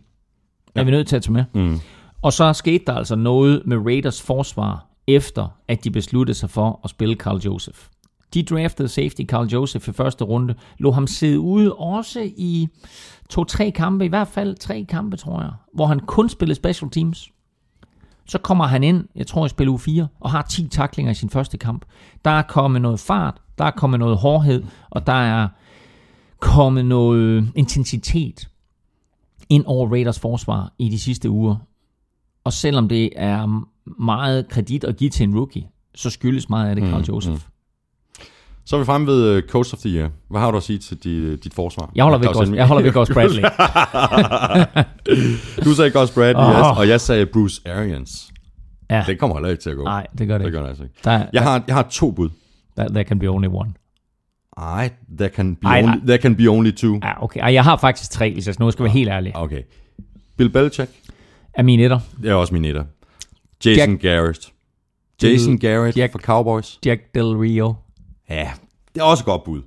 er 0.76 0.84
vi 0.84 0.92
nødt 0.92 1.08
til 1.08 1.16
at 1.16 1.22
tage 1.24 1.34
med. 1.34 1.44
Mm. 1.54 1.80
Og 2.22 2.34
så 2.34 2.54
skete 2.54 2.84
der 2.88 2.94
altså 2.94 3.16
noget 3.16 3.62
med 3.66 3.78
Raiders 3.78 4.22
forsvar, 4.22 4.86
efter 5.08 5.48
at 5.68 5.84
de 5.84 5.92
besluttede 5.92 6.38
sig 6.38 6.50
for 6.50 6.80
at 6.84 6.90
spille 6.90 7.16
Carl 7.16 7.38
Joseph. 7.38 7.80
De 8.34 8.44
draftede 8.44 8.88
safety 8.88 9.22
Carl 9.26 9.48
Joseph 9.48 9.90
i 9.90 9.92
første 9.92 10.24
runde, 10.24 10.56
lå 10.80 10.92
ham 10.92 11.08
sidde 11.08 11.40
ude 11.40 11.74
også 11.74 12.32
i 12.38 12.68
to-tre 13.30 13.72
kampe, 13.72 14.06
i 14.06 14.08
hvert 14.08 14.28
fald 14.28 14.56
tre 14.56 14.86
kampe, 14.90 15.18
tror 15.18 15.42
jeg, 15.42 15.52
hvor 15.74 15.86
han 15.86 16.00
kun 16.00 16.30
spillede 16.30 16.56
special 16.56 16.92
teams. 16.92 17.30
Så 18.32 18.38
kommer 18.38 18.66
han 18.66 18.84
ind, 18.84 19.08
jeg 19.16 19.28
tror, 19.28 19.44
jeg 19.44 19.50
spiller 19.50 19.74
u 19.74 19.78
4, 19.78 20.08
og 20.20 20.32
har 20.32 20.42
10 20.42 20.68
taklinger 20.68 21.12
i 21.12 21.16
sin 21.16 21.30
første 21.30 21.58
kamp. 21.58 21.86
Der 22.26 22.32
er 22.32 22.42
kommet 22.42 22.82
noget 22.82 23.00
fart, 23.00 23.42
der 23.58 23.66
er 23.66 23.72
kommet 23.72 24.00
noget 24.00 24.18
hårdhed, 24.18 24.64
og 24.90 25.08
der 25.08 25.14
er 25.14 25.48
kommet 26.40 26.86
noget 26.86 27.52
intensitet 27.56 28.50
ind 29.50 29.64
over 29.68 29.90
Raiders 29.90 30.20
forsvar 30.20 30.74
i 30.80 30.90
de 30.90 31.00
sidste 31.00 31.30
uger. 31.30 31.56
Og 32.44 32.54
selvom 32.54 32.90
det 32.90 33.10
er 33.16 33.66
meget 34.02 34.48
kredit 34.50 34.84
at 34.84 34.98
give 34.98 35.10
til 35.10 35.24
en 35.24 35.36
rookie, 35.36 35.68
så 35.96 36.10
skyldes 36.10 36.50
meget 36.50 36.70
af 36.70 36.76
det 36.76 36.90
Carl 36.90 37.04
Joseph. 37.04 37.36
Mm. 37.36 37.51
Så 38.72 38.76
er 38.76 38.80
vi 38.80 38.86
fremme 38.86 39.08
ved 39.08 39.24
øh, 39.30 39.44
Coach 39.50 39.74
of 39.74 39.80
the 39.80 39.90
Year. 39.90 40.10
Hvad 40.30 40.42
har 40.42 40.52
du 40.52 40.58
at 40.58 40.64
sige 40.64 40.80
til 40.80 40.98
dit, 40.98 41.44
dit 41.44 41.54
forsvar? 41.54 41.92
Jeg 41.96 42.04
holder 42.04 42.18
ved 42.20 42.28
Gus, 42.28 42.50
jeg 42.50 42.68
holder 42.68 42.84
ved 42.84 42.92
Gus 42.94 43.10
Bradley. 43.16 43.44
Du 45.66 45.74
sagde 45.74 45.92
Gus 45.92 46.12
Bradley, 46.12 46.42
Åh. 46.44 46.50
yes, 46.50 46.78
og 46.78 46.88
jeg 46.88 47.02
sagde 47.02 47.26
Bruce 47.26 47.62
Arians. 47.66 48.32
ja, 48.90 49.04
Det 49.08 49.20
kommer 49.20 49.36
heller 49.36 49.50
ikke 49.50 49.62
til 49.64 49.70
at 49.70 49.76
gå. 49.76 49.84
nej, 49.84 50.08
det 50.18 50.28
gør 50.28 50.38
det 50.38 50.46
det 50.46 50.54
gør 50.54 50.62
det 50.62 50.68
altså 50.70 50.84
ikke. 50.84 50.96
Der, 51.04 51.26
Jeg 51.34 51.44
har, 51.44 51.64
jeg 51.68 51.76
har 51.76 51.88
to 51.92 52.12
bud. 52.12 52.30
there, 52.78 52.90
there 52.90 53.04
can 53.04 53.20
be 53.20 53.28
only 53.30 53.48
one. 53.48 53.74
Ej, 54.58 54.90
there 55.18 55.30
can 55.30 55.56
be, 55.56 55.68
Ej, 55.68 55.80
only, 55.84 55.96
nej. 55.96 56.00
there 56.06 56.22
can 56.22 56.36
be 56.36 56.48
only 56.48 56.72
two. 56.72 57.00
Ja, 57.04 57.24
okay. 57.24 57.40
Ej, 57.40 57.54
jeg 57.54 57.64
har 57.64 57.78
faktisk 57.78 58.12
tre, 58.12 58.34
hvis 58.34 58.48
jeg 58.48 58.56
nu 58.60 58.72
skal 58.72 58.84
være 58.84 58.94
helt 58.94 59.10
ærlig. 59.10 59.36
Okay. 59.36 59.62
Bill 60.38 60.50
Belichick, 60.50 60.92
Er 61.54 61.64
min 61.64 61.80
etter. 61.80 62.00
det 62.22 62.32
er 62.32 62.36
også 62.36 62.54
min 62.54 62.66
etter. 62.66 62.84
Jason 63.66 63.94
Jack- 63.94 64.02
Garrett. 64.02 64.52
Jason 65.24 65.58
Garrett 65.60 65.98
Jack- 65.98 66.12
for 66.12 66.20
Cowboys. 66.20 66.80
Jack 66.86 67.02
Del 67.16 67.24
Rio. 67.24 67.76
Ja, 68.32 68.52
det 68.96 69.02
er 69.02 69.06
også 69.06 69.22
et 69.22 69.26
godt 69.26 69.44
bud. 69.44 69.62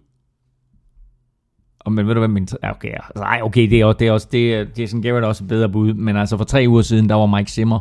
Og 1.80 1.92
men 1.92 2.06
ved 2.06 2.14
du 2.14 2.20
hvad 2.20 2.28
min... 2.28 2.48
Okay, 2.62 2.88
ja. 2.88 2.96
Altså, 3.16 3.44
okay, 3.44 3.70
det 3.70 3.80
er 3.80 3.84
også, 3.84 3.96
det 3.98 4.08
er 4.08 4.12
også 4.12 4.28
det 4.32 4.54
er, 4.54 4.64
Jason 4.78 5.02
Garrett 5.02 5.24
er 5.24 5.28
også 5.28 5.44
et 5.44 5.48
bedre 5.48 5.68
bud. 5.68 5.94
Men 5.94 6.16
altså 6.16 6.36
for 6.36 6.44
tre 6.44 6.64
uger 6.68 6.82
siden, 6.82 7.08
der 7.08 7.14
var 7.14 7.26
Mike 7.26 7.50
Zimmer 7.50 7.80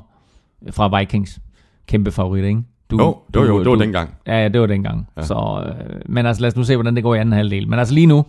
fra 0.72 1.00
Vikings. 1.00 1.40
Kæmpe 1.88 2.12
favorit, 2.12 2.44
ikke? 2.46 2.62
Du, 2.92 2.98
Jo, 3.02 3.18
det 3.34 3.42
var, 3.42 3.48
jo, 3.48 3.60
det 3.60 3.70
var 3.70 3.76
dengang. 3.76 4.10
Ja, 4.28 4.42
ja, 4.42 4.48
det 4.48 4.62
var 4.62 4.68
dengang. 4.68 5.08
Ja. 5.18 5.22
Så, 5.24 5.64
øh, 5.68 6.02
men 6.06 6.26
altså 6.26 6.42
lad 6.42 6.48
os 6.52 6.56
nu 6.56 6.64
se, 6.64 6.76
hvordan 6.76 6.96
det 6.96 7.04
går 7.04 7.16
i 7.16 7.20
anden 7.20 7.34
halvdel. 7.34 7.68
Men 7.70 7.80
altså 7.80 7.94
lige 7.94 8.06
nu, 8.08 8.26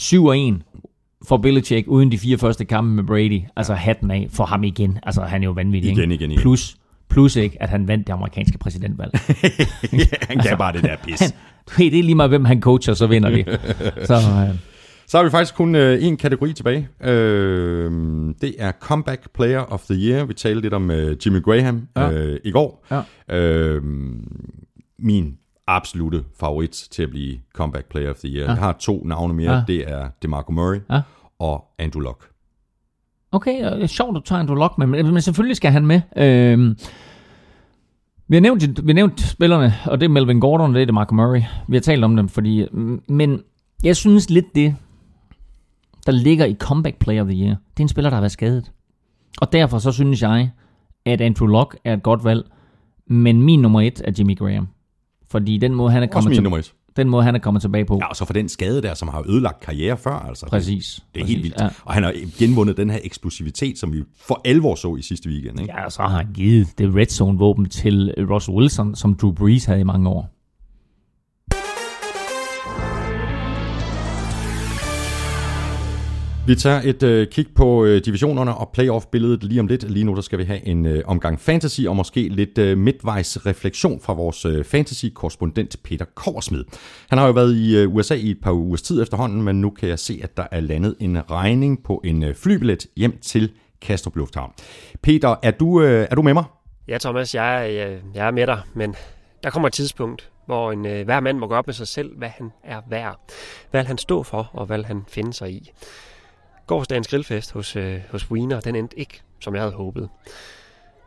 7-1 0.00 0.08
for 1.28 1.36
Belichick 1.36 1.88
uden 1.88 2.12
de 2.12 2.18
fire 2.18 2.38
første 2.38 2.64
kampe 2.64 2.90
med 2.90 3.04
Brady. 3.04 3.40
Altså 3.56 3.74
hatten 3.74 4.10
af 4.10 4.26
for 4.30 4.44
ham 4.44 4.64
igen. 4.64 4.98
Altså 5.02 5.22
han 5.22 5.42
er 5.42 5.46
jo 5.46 5.52
vanvittig, 5.52 5.90
Igen, 5.92 6.10
ikke? 6.10 6.14
igen, 6.24 6.30
igen. 6.30 6.40
Plus, 6.42 6.76
plus 7.08 7.36
ikke, 7.36 7.62
at 7.62 7.68
han 7.68 7.88
vandt 7.88 8.06
det 8.06 8.12
amerikanske 8.12 8.58
præsidentvalg. 8.58 9.12
ja, 9.92 10.04
han 10.28 10.38
kan 10.38 10.58
bare 10.58 10.72
det 10.72 10.82
der 10.82 10.96
pis. 11.04 11.20
han, 11.20 11.30
det 11.78 11.86
er 11.98 12.02
lige 12.02 12.14
meget, 12.14 12.30
hvem 12.30 12.44
han 12.44 12.60
coacher, 12.60 12.94
så 12.94 13.06
vinder 13.06 13.30
de. 13.30 13.44
så 14.06 14.14
øh, 14.14 14.54
Så 15.06 15.16
har 15.18 15.24
vi 15.24 15.30
faktisk 15.30 15.54
kun 15.54 15.74
øh, 15.74 16.04
en 16.04 16.16
kategori 16.16 16.52
tilbage. 16.52 16.88
Øh, 17.04 17.90
det 18.40 18.54
er 18.58 18.72
Comeback 18.80 19.30
Player 19.34 19.60
of 19.60 19.82
the 19.90 19.94
Year. 20.08 20.24
Vi 20.24 20.34
talte 20.34 20.60
lidt 20.60 20.74
om 20.74 20.90
øh, 20.90 21.16
Jimmy 21.26 21.42
Graham 21.42 21.88
Ja. 21.96 22.12
øh, 22.12 22.40
i 22.44 22.50
går. 22.50 22.86
Ja. 22.90 23.36
Øh, 23.38 23.82
min 24.98 25.36
absolute 25.66 26.24
favorit 26.40 26.70
til 26.90 27.02
at 27.02 27.10
blive 27.10 27.38
Comeback 27.54 27.86
Player 27.90 28.10
of 28.10 28.16
the 28.16 28.28
Year. 28.28 28.46
Jeg 28.46 28.56
har 28.56 28.72
to 28.80 29.02
navne 29.04 29.34
mere. 29.34 29.54
Ja. 29.54 29.62
Det 29.66 29.90
er 29.90 30.08
DeMarco 30.22 30.52
Murray 30.52 30.78
Ja. 30.90 31.00
og 31.38 31.64
Andrew 31.78 32.02
Luck. 32.02 32.28
Okay, 33.32 33.82
er 33.82 33.86
sjovt, 33.86 34.16
at 34.16 34.20
du 34.22 34.26
tager 34.26 34.40
Andrew 34.40 34.56
Luck 34.56 34.78
med, 34.78 34.86
men, 34.86 35.20
selvfølgelig 35.20 35.56
skal 35.56 35.70
han 35.70 35.86
med. 35.86 36.00
Øhm, 36.16 36.76
vi, 38.32 38.36
har 38.36 38.40
nævnt, 38.40 38.86
vi 38.86 38.92
har 38.92 38.94
nævnt 38.94 39.20
spillerne, 39.20 39.74
og 39.86 40.00
det 40.00 40.06
er 40.06 40.10
Melvin 40.10 40.40
Gordon, 40.40 40.70
og 40.70 40.74
det 40.74 40.82
er 40.82 40.86
det 40.86 40.94
Marco 40.94 41.14
Murray. 41.14 41.42
Vi 41.68 41.76
har 41.76 41.80
talt 41.80 42.04
om 42.04 42.16
dem, 42.16 42.28
fordi... 42.28 42.66
Men 43.08 43.42
jeg 43.84 43.96
synes 43.96 44.30
lidt 44.30 44.54
det, 44.54 44.76
der 46.06 46.12
ligger 46.12 46.44
i 46.44 46.54
Comeback 46.54 46.98
Player 46.98 47.22
of 47.22 47.28
the 47.28 47.36
Year, 47.36 47.48
det 47.48 47.80
er 47.80 47.82
en 47.82 47.88
spiller, 47.88 48.10
der 48.10 48.16
har 48.16 48.20
været 48.20 48.32
skadet. 48.32 48.72
Og 49.40 49.52
derfor 49.52 49.78
så 49.78 49.92
synes 49.92 50.22
jeg, 50.22 50.50
at 51.04 51.20
Andrew 51.20 51.46
Luck 51.46 51.76
er 51.84 51.92
et 51.92 52.02
godt 52.02 52.24
valg, 52.24 52.44
men 53.06 53.42
min 53.42 53.60
nummer 53.60 53.80
et 53.80 54.02
er 54.04 54.12
Jimmy 54.18 54.38
Graham. 54.38 54.68
Fordi 55.30 55.58
den 55.58 55.74
måde, 55.74 55.92
han 55.92 56.02
er 56.02 56.06
Også 56.06 56.12
kommet, 56.12 56.28
min 56.28 56.36
til, 56.36 56.42
nummer 56.42 56.58
et. 56.58 56.72
Den 56.96 57.08
måde, 57.08 57.24
han 57.24 57.34
er 57.34 57.38
kommet 57.38 57.60
tilbage 57.60 57.84
på. 57.84 57.96
Ja, 57.96 58.06
og 58.06 58.16
så 58.16 58.24
for 58.24 58.32
den 58.32 58.48
skade 58.48 58.82
der, 58.82 58.94
som 58.94 59.08
har 59.08 59.24
ødelagt 59.28 59.60
karriere 59.60 59.96
før. 59.96 60.14
Altså. 60.14 60.46
Præcis. 60.46 61.00
Det 61.14 61.20
er 61.20 61.24
præcis, 61.24 61.34
helt 61.34 61.44
vildt. 61.44 61.60
Ja. 61.60 61.68
Og 61.84 61.94
han 61.94 62.02
har 62.02 62.14
genvundet 62.38 62.76
den 62.76 62.90
her 62.90 62.98
eksplosivitet, 63.02 63.78
som 63.78 63.92
vi 63.92 64.02
for 64.26 64.40
alvor 64.44 64.74
så 64.74 64.96
i 64.96 65.02
sidste 65.02 65.28
weekend. 65.28 65.60
Ikke? 65.60 65.72
Ja, 65.72 65.84
og 65.84 65.92
så 65.92 66.02
har 66.02 66.08
han 66.08 66.32
givet 66.34 66.78
det 66.78 66.94
red 66.94 67.06
zone 67.06 67.38
våben 67.38 67.68
til 67.68 68.14
Russell 68.30 68.56
Wilson, 68.56 68.94
som 68.94 69.14
Drew 69.14 69.32
Brees 69.32 69.64
havde 69.64 69.80
i 69.80 69.84
mange 69.84 70.08
år. 70.08 70.41
Vi 76.46 76.54
tager 76.54 76.80
et 76.84 77.02
øh, 77.02 77.26
kig 77.28 77.46
på 77.56 77.84
øh, 77.84 78.00
divisionerne 78.04 78.54
og 78.54 78.70
playoff-billedet 78.72 79.44
lige 79.44 79.60
om 79.60 79.66
lidt. 79.66 79.90
Lige 79.90 80.04
nu 80.04 80.14
der 80.14 80.20
skal 80.20 80.38
vi 80.38 80.44
have 80.44 80.66
en 80.66 80.86
øh, 80.86 81.02
omgang 81.06 81.40
fantasy 81.40 81.80
og 81.88 81.96
måske 81.96 82.28
lidt 82.28 82.58
øh, 82.58 82.78
midtvejs 82.78 83.46
refleksion 83.46 84.00
fra 84.00 84.12
vores 84.12 84.44
øh, 84.44 84.64
fantasy-korrespondent 84.64 85.76
Peter 85.84 86.04
Korsmed. 86.14 86.64
Han 87.10 87.18
har 87.18 87.26
jo 87.26 87.32
været 87.32 87.54
i 87.56 87.76
øh, 87.76 87.94
USA 87.94 88.14
i 88.14 88.30
et 88.30 88.38
par 88.42 88.50
ugers 88.52 88.82
tid 88.82 89.02
efterhånden, 89.02 89.42
men 89.42 89.60
nu 89.60 89.70
kan 89.70 89.88
jeg 89.88 89.98
se, 89.98 90.20
at 90.22 90.36
der 90.36 90.46
er 90.50 90.60
landet 90.60 90.96
en 91.00 91.30
regning 91.30 91.82
på 91.84 92.00
en 92.04 92.22
øh, 92.22 92.34
flybillet 92.34 92.86
hjem 92.96 93.18
til 93.18 93.52
Kastrup 93.82 94.16
Lufthavn. 94.16 94.52
Peter, 95.02 95.34
er 95.42 95.50
du, 95.50 95.82
øh, 95.82 96.06
er 96.10 96.14
du 96.14 96.22
med 96.22 96.34
mig? 96.34 96.44
Ja, 96.88 96.98
Thomas, 96.98 97.34
jeg, 97.34 97.76
er- 97.76 97.88
øh, 97.90 97.96
jeg, 98.14 98.26
er 98.26 98.30
med 98.30 98.46
dig, 98.46 98.60
men 98.74 98.94
der 99.42 99.50
kommer 99.50 99.66
et 99.68 99.72
tidspunkt, 99.74 100.30
hvor 100.46 100.72
en, 100.72 100.86
øh, 100.86 101.04
hver 101.04 101.20
mand 101.20 101.38
må 101.38 101.46
gå 101.46 101.54
op 101.54 101.66
med 101.66 101.74
sig 101.74 101.88
selv, 101.88 102.16
hvad 102.18 102.28
han 102.28 102.50
er 102.64 102.80
værd. 102.90 103.20
Hvad 103.70 103.84
han 103.84 103.98
stå 103.98 104.22
for, 104.22 104.50
og 104.52 104.66
hvad 104.66 104.84
han 104.84 105.02
finder 105.08 105.32
sig 105.32 105.52
i. 105.52 105.70
Gårdsdagens 106.66 107.08
grillfest 107.08 107.52
hos, 107.52 107.76
øh, 107.76 108.00
hos 108.10 108.30
Wiener, 108.30 108.60
den 108.60 108.74
endte 108.74 108.98
ikke, 108.98 109.22
som 109.40 109.54
jeg 109.54 109.62
havde 109.62 109.74
håbet. 109.74 110.08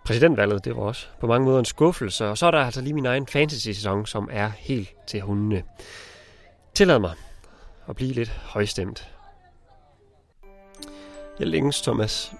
Præsidentvalget, 0.05 0.65
det 0.65 0.75
var 0.75 0.81
også 0.81 1.07
på 1.19 1.27
mange 1.27 1.45
måder 1.45 1.59
en 1.59 1.65
skuffelse, 1.65 2.27
og 2.27 2.37
så 2.37 2.45
er 2.45 2.51
der 2.51 2.59
altså 2.59 2.81
lige 2.81 2.93
min 2.93 3.05
egen 3.05 3.27
fantasy-sæson, 3.27 4.05
som 4.05 4.29
er 4.31 4.51
helt 4.57 4.89
til 5.07 5.21
hundene. 5.21 5.63
Tillad 6.73 6.99
mig 6.99 7.11
at 7.89 7.95
blive 7.95 8.13
lidt 8.13 8.29
højstemt. 8.29 9.11
Jeg 11.39 11.47
længes, 11.47 11.81
Thomas. 11.81 12.33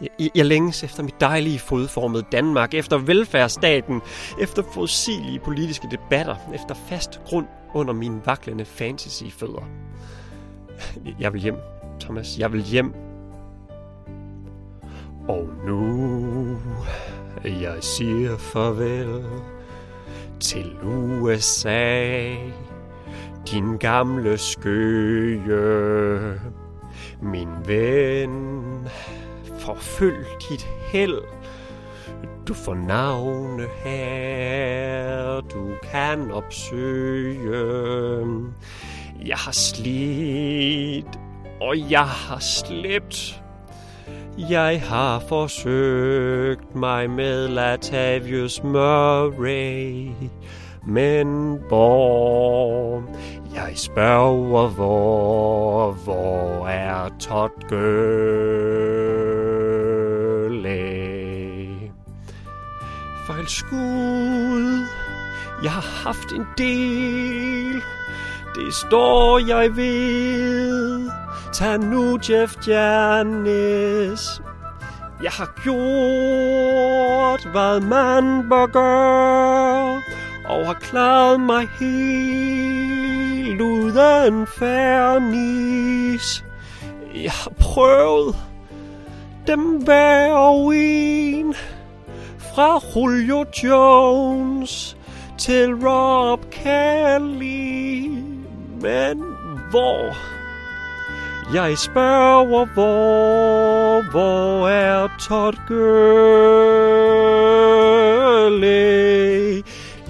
Jeg, 0.00 0.30
jeg 0.34 0.46
længes 0.46 0.84
efter 0.84 1.02
mit 1.02 1.20
dejlige 1.20 1.58
fodformede 1.58 2.24
Danmark, 2.32 2.74
efter 2.74 2.98
velfærdsstaten, 2.98 4.00
efter 4.40 4.62
fossilige 4.74 5.38
politiske 5.38 5.88
debatter, 5.90 6.36
efter 6.54 6.74
fast 6.74 7.20
grund 7.24 7.46
under 7.74 7.94
mine 7.94 8.20
vaklende 8.26 8.64
fantasy-fødder. 8.64 9.68
Jeg 11.20 11.32
vil 11.32 11.40
hjem, 11.40 11.56
Thomas. 12.02 12.38
Jeg 12.38 12.52
vil 12.52 12.62
hjem. 12.62 12.94
Og 15.28 15.48
nu 15.66 16.58
jeg 17.44 17.76
siger 17.80 18.36
farvel 18.36 19.24
til 20.40 20.76
USA, 20.84 22.34
din 23.50 23.76
gamle 23.78 24.38
skøge, 24.38 26.40
min 27.20 27.48
ven. 27.66 28.64
Forfølg 29.58 30.26
dit 30.50 30.68
held. 30.92 31.22
Du 32.48 32.54
får 32.54 32.74
navne 32.74 33.66
her, 33.84 35.40
du 35.40 35.68
kan 35.82 36.30
opsøge. 36.30 38.26
Jeg 39.26 39.36
har 39.36 39.52
slidt, 39.52 41.18
og 41.68 41.90
jeg 41.90 42.06
har 42.06 42.38
slæbt. 42.38 43.42
Jeg 44.38 44.82
har 44.82 45.18
forsøgt 45.28 46.74
mig 46.74 47.10
med 47.10 47.48
Latavius 47.48 48.62
Murray, 48.62 50.08
men 50.86 51.58
hvor? 51.68 53.02
Jeg 53.54 53.72
spørger, 53.74 54.68
hvor, 54.68 55.92
hvor 55.92 56.66
er 56.68 57.08
Todd 57.20 57.68
Gurley? 57.68 57.82
Fejlskud, 63.26 64.86
jeg 65.62 65.72
har 65.72 66.04
haft 66.04 66.32
en 66.32 66.46
del, 66.58 67.82
det 68.54 68.74
står 68.74 69.38
jeg 69.38 69.76
ved. 69.76 71.21
Tag 71.52 71.78
nu 71.78 72.18
Jeff 72.28 72.68
Janis. 72.68 74.42
Jeg 75.22 75.30
har 75.30 75.60
gjort, 75.62 77.52
hvad 77.52 77.80
man 77.80 78.48
bør 78.48 78.66
gøre, 78.66 80.02
og 80.48 80.66
har 80.66 80.74
klaret 80.80 81.40
mig 81.40 81.68
helt 81.80 83.60
uden 83.60 84.46
færnis. 84.46 86.44
Jeg 87.14 87.32
har 87.32 87.52
prøvet 87.60 88.36
dem 89.46 89.60
hver 89.60 90.32
og 90.32 90.76
en. 90.76 91.54
Fra 92.38 92.80
Julio 92.96 93.44
Jones 93.64 94.96
til 95.38 95.74
Rob 95.74 96.50
Kelly. 96.50 98.08
Men 98.80 99.22
hvor? 99.70 100.16
Jeg 101.54 101.78
spørger, 101.78 102.64
hvor, 102.64 104.10
hvor 104.10 104.68
er 104.68 105.08
Todd 105.20 105.54
Gurley 105.68 105.82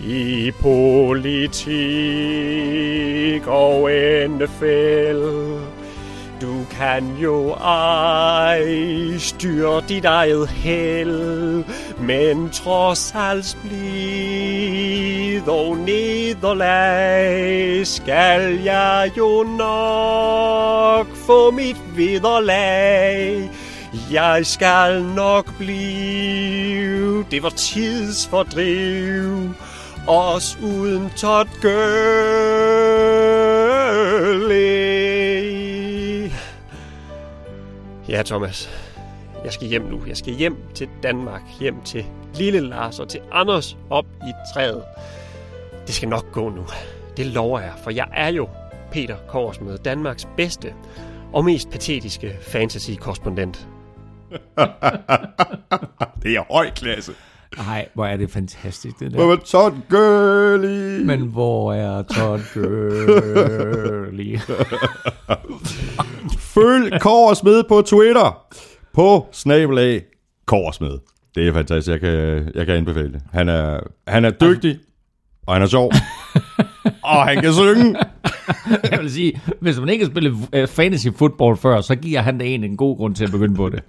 i 0.04 0.50
politik 0.60 1.66
og 3.46 3.90
NFL? 4.28 5.22
Du 6.42 6.64
kan 6.70 7.16
jo 7.22 7.50
ej 7.52 8.66
styre 9.18 9.82
dit 9.88 10.04
eget 10.04 10.48
held, 10.48 11.64
men 11.98 12.50
trods 12.50 13.14
alt 13.16 13.56
blid 15.32 15.48
og 15.48 15.76
nederlag, 15.76 17.86
skal 17.86 18.60
jeg 18.64 19.10
jo 19.16 19.44
nok 19.58 21.06
få 21.26 21.50
mit 21.50 21.76
vederlag. 21.96 23.50
Jeg 24.10 24.46
skal 24.46 25.02
nok 25.02 25.58
blive, 25.58 27.24
det 27.30 27.42
var 27.42 27.50
tidsfordriv, 27.50 29.54
os 30.06 30.58
uden 30.62 31.10
tot 31.16 31.48
Gurley. 31.62 31.72
Ja, 38.08 38.22
Thomas. 38.22 38.70
Jeg 39.44 39.52
skal 39.52 39.68
hjem 39.68 39.82
nu. 39.82 40.00
Jeg 40.08 40.16
skal 40.16 40.34
hjem 40.34 40.56
til 40.74 40.88
Danmark. 41.02 41.42
Hjem 41.60 41.80
til 41.84 42.04
lille 42.34 42.60
Lars 42.60 42.98
og 42.98 43.08
til 43.08 43.20
Anders 43.32 43.76
op 43.90 44.04
i 44.04 44.32
træet. 44.54 44.82
Det 45.86 45.94
skal 45.94 46.08
nok 46.08 46.32
gå 46.32 46.48
nu. 46.48 46.62
Det 47.16 47.26
lover 47.26 47.60
jeg, 47.60 47.72
for 47.84 47.90
jeg 47.90 48.06
er 48.12 48.28
jo 48.28 48.48
Peter 48.92 49.16
Korsmed, 49.28 49.78
Danmarks 49.78 50.28
bedste 50.36 50.74
og 51.32 51.44
mest 51.44 51.70
patetiske 51.70 52.36
fantasy-korrespondent. 52.40 53.66
Det 56.22 56.36
er 56.36 56.52
høj 56.52 56.70
klasse. 56.70 57.12
Nej, 57.56 57.88
hvor 57.94 58.06
er 58.06 58.16
det 58.16 58.30
fantastisk, 58.30 58.98
det 59.00 59.12
Hvor 59.12 59.24
der. 59.24 59.32
er 59.32 59.36
Todd 59.36 59.74
Gurley? 59.88 61.04
Men 61.04 61.20
hvor 61.20 61.72
er 61.72 62.02
Todd 62.02 62.40
Gurley? 62.54 64.38
Følg 66.54 67.00
Korsmed 67.00 67.62
på 67.68 67.82
Twitter. 67.82 68.46
På 68.92 69.26
snabelag 69.32 70.02
Korsmed. 70.46 70.98
Det 71.34 71.48
er 71.48 71.52
fantastisk. 71.52 71.88
Jeg 71.92 72.00
kan, 72.00 72.50
jeg 72.54 72.66
kan 72.66 72.74
anbefale 72.76 73.12
det. 73.12 73.22
Han 73.32 73.48
er, 73.48 73.80
han 74.08 74.24
er 74.24 74.30
dygtig, 74.30 74.78
og 75.46 75.54
han 75.54 75.62
er 75.62 75.66
sjov. 75.66 75.92
og 77.14 77.26
han 77.26 77.42
kan 77.42 77.52
synge. 77.52 77.96
Jeg 78.90 78.98
vil 79.00 79.10
sige, 79.10 79.40
hvis 79.60 79.80
man 79.80 79.88
ikke 79.88 80.04
har 80.04 80.10
spillet 80.10 80.36
øh, 80.52 80.68
fantasy 80.68 81.08
football 81.16 81.56
før, 81.56 81.80
så 81.80 81.94
giver 81.94 82.20
han 82.20 82.38
da 82.38 82.44
en 82.44 82.64
en 82.64 82.76
god 82.76 82.96
grund 82.96 83.14
til 83.14 83.24
at 83.24 83.30
begynde 83.30 83.54
på 83.54 83.68
det. 83.68 83.82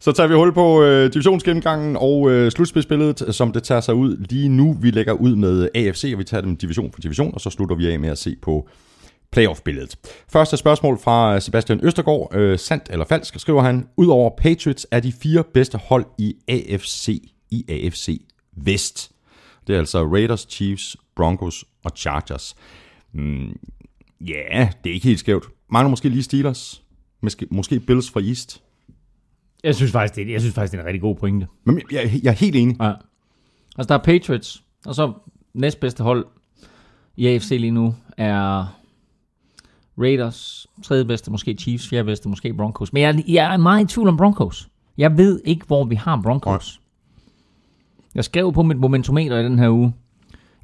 Så 0.00 0.12
tager 0.12 0.26
vi 0.26 0.34
hul 0.34 0.54
på 0.54 0.82
øh, 0.82 1.12
divisionsgennemgangen 1.12 1.96
og 1.96 2.30
øh, 2.30 2.50
slutspidsbilledet, 2.50 3.34
som 3.34 3.52
det 3.52 3.62
tager 3.62 3.80
sig 3.80 3.94
ud 3.94 4.16
lige 4.16 4.48
nu. 4.48 4.76
Vi 4.80 4.90
lægger 4.90 5.12
ud 5.12 5.36
med 5.36 5.68
AFC, 5.74 6.10
og 6.12 6.18
vi 6.18 6.24
tager 6.24 6.40
dem 6.40 6.56
division 6.56 6.92
for 6.92 7.00
division, 7.00 7.34
og 7.34 7.40
så 7.40 7.50
slutter 7.50 7.76
vi 7.76 7.92
af 7.92 8.00
med 8.00 8.08
at 8.08 8.18
se 8.18 8.36
på 8.42 8.68
playoff-billedet. 9.32 9.96
Første 10.32 10.56
spørgsmål 10.56 10.98
fra 10.98 11.40
Sebastian 11.40 11.80
Østergaard. 11.82 12.34
Øh, 12.34 12.58
sandt 12.58 12.88
eller 12.90 13.04
falsk, 13.04 13.40
skriver 13.40 13.62
han. 13.62 13.86
Udover 13.96 14.30
Patriots 14.38 14.86
er 14.90 15.00
de 15.00 15.12
fire 15.12 15.44
bedste 15.54 15.78
hold 15.78 16.04
i 16.18 16.34
AFC 16.48 17.08
i 17.50 17.64
AFC 17.68 18.20
Vest. 18.64 19.12
Det 19.66 19.74
er 19.74 19.78
altså 19.78 20.06
Raiders, 20.06 20.46
Chiefs, 20.50 20.96
Broncos 21.16 21.64
og 21.84 21.90
Chargers. 21.96 22.56
Mm, 23.12 23.58
ja, 24.20 24.70
det 24.84 24.90
er 24.90 24.94
ikke 24.94 25.06
helt 25.06 25.18
skævt. 25.18 25.44
Mangler 25.70 25.90
måske 25.90 26.08
lige 26.08 26.22
Steelers. 26.22 26.82
Måske, 27.20 27.46
måske 27.50 27.80
Bills 27.80 28.10
fra 28.10 28.20
East. 28.20 28.62
Jeg 29.64 29.74
synes 29.74 29.92
faktisk, 29.92 30.14
det 30.14 30.28
er, 30.28 30.32
jeg 30.32 30.40
synes 30.40 30.54
faktisk, 30.54 30.72
det 30.72 30.78
er 30.78 30.82
en 30.82 30.86
rigtig 30.86 31.00
god 31.00 31.16
pointe. 31.16 31.46
Men 31.64 31.82
jeg, 31.92 32.20
jeg 32.22 32.30
er 32.30 32.34
helt 32.34 32.56
enig. 32.56 32.76
Ja. 32.80 32.92
Altså, 33.78 33.88
der 33.88 33.94
er 33.94 34.02
Patriots, 34.04 34.62
og 34.86 34.94
så 34.94 35.12
næstbedste 35.54 36.02
hold 36.02 36.26
i 37.16 37.26
AFC 37.26 37.48
lige 37.50 37.70
nu 37.70 37.94
er 38.16 38.66
Raiders, 39.98 40.66
tredje 40.82 41.04
bedste 41.04 41.30
måske 41.30 41.54
Chiefs, 41.54 41.88
fjerde 41.88 42.04
bedste 42.04 42.28
måske 42.28 42.54
Broncos. 42.54 42.92
Men 42.92 43.02
jeg, 43.02 43.24
jeg 43.28 43.52
er 43.52 43.56
meget 43.56 43.84
i 43.84 43.94
tvivl 43.94 44.08
om 44.08 44.16
Broncos. 44.16 44.68
Jeg 44.98 45.18
ved 45.18 45.40
ikke, 45.44 45.66
hvor 45.66 45.84
vi 45.84 45.94
har 45.94 46.20
Broncos. 46.22 46.80
Jeg 48.14 48.24
skrev 48.24 48.52
på 48.52 48.62
mit 48.62 48.76
momentometer 48.76 49.38
i 49.38 49.44
den 49.44 49.58
her 49.58 49.70
uge. 49.70 49.94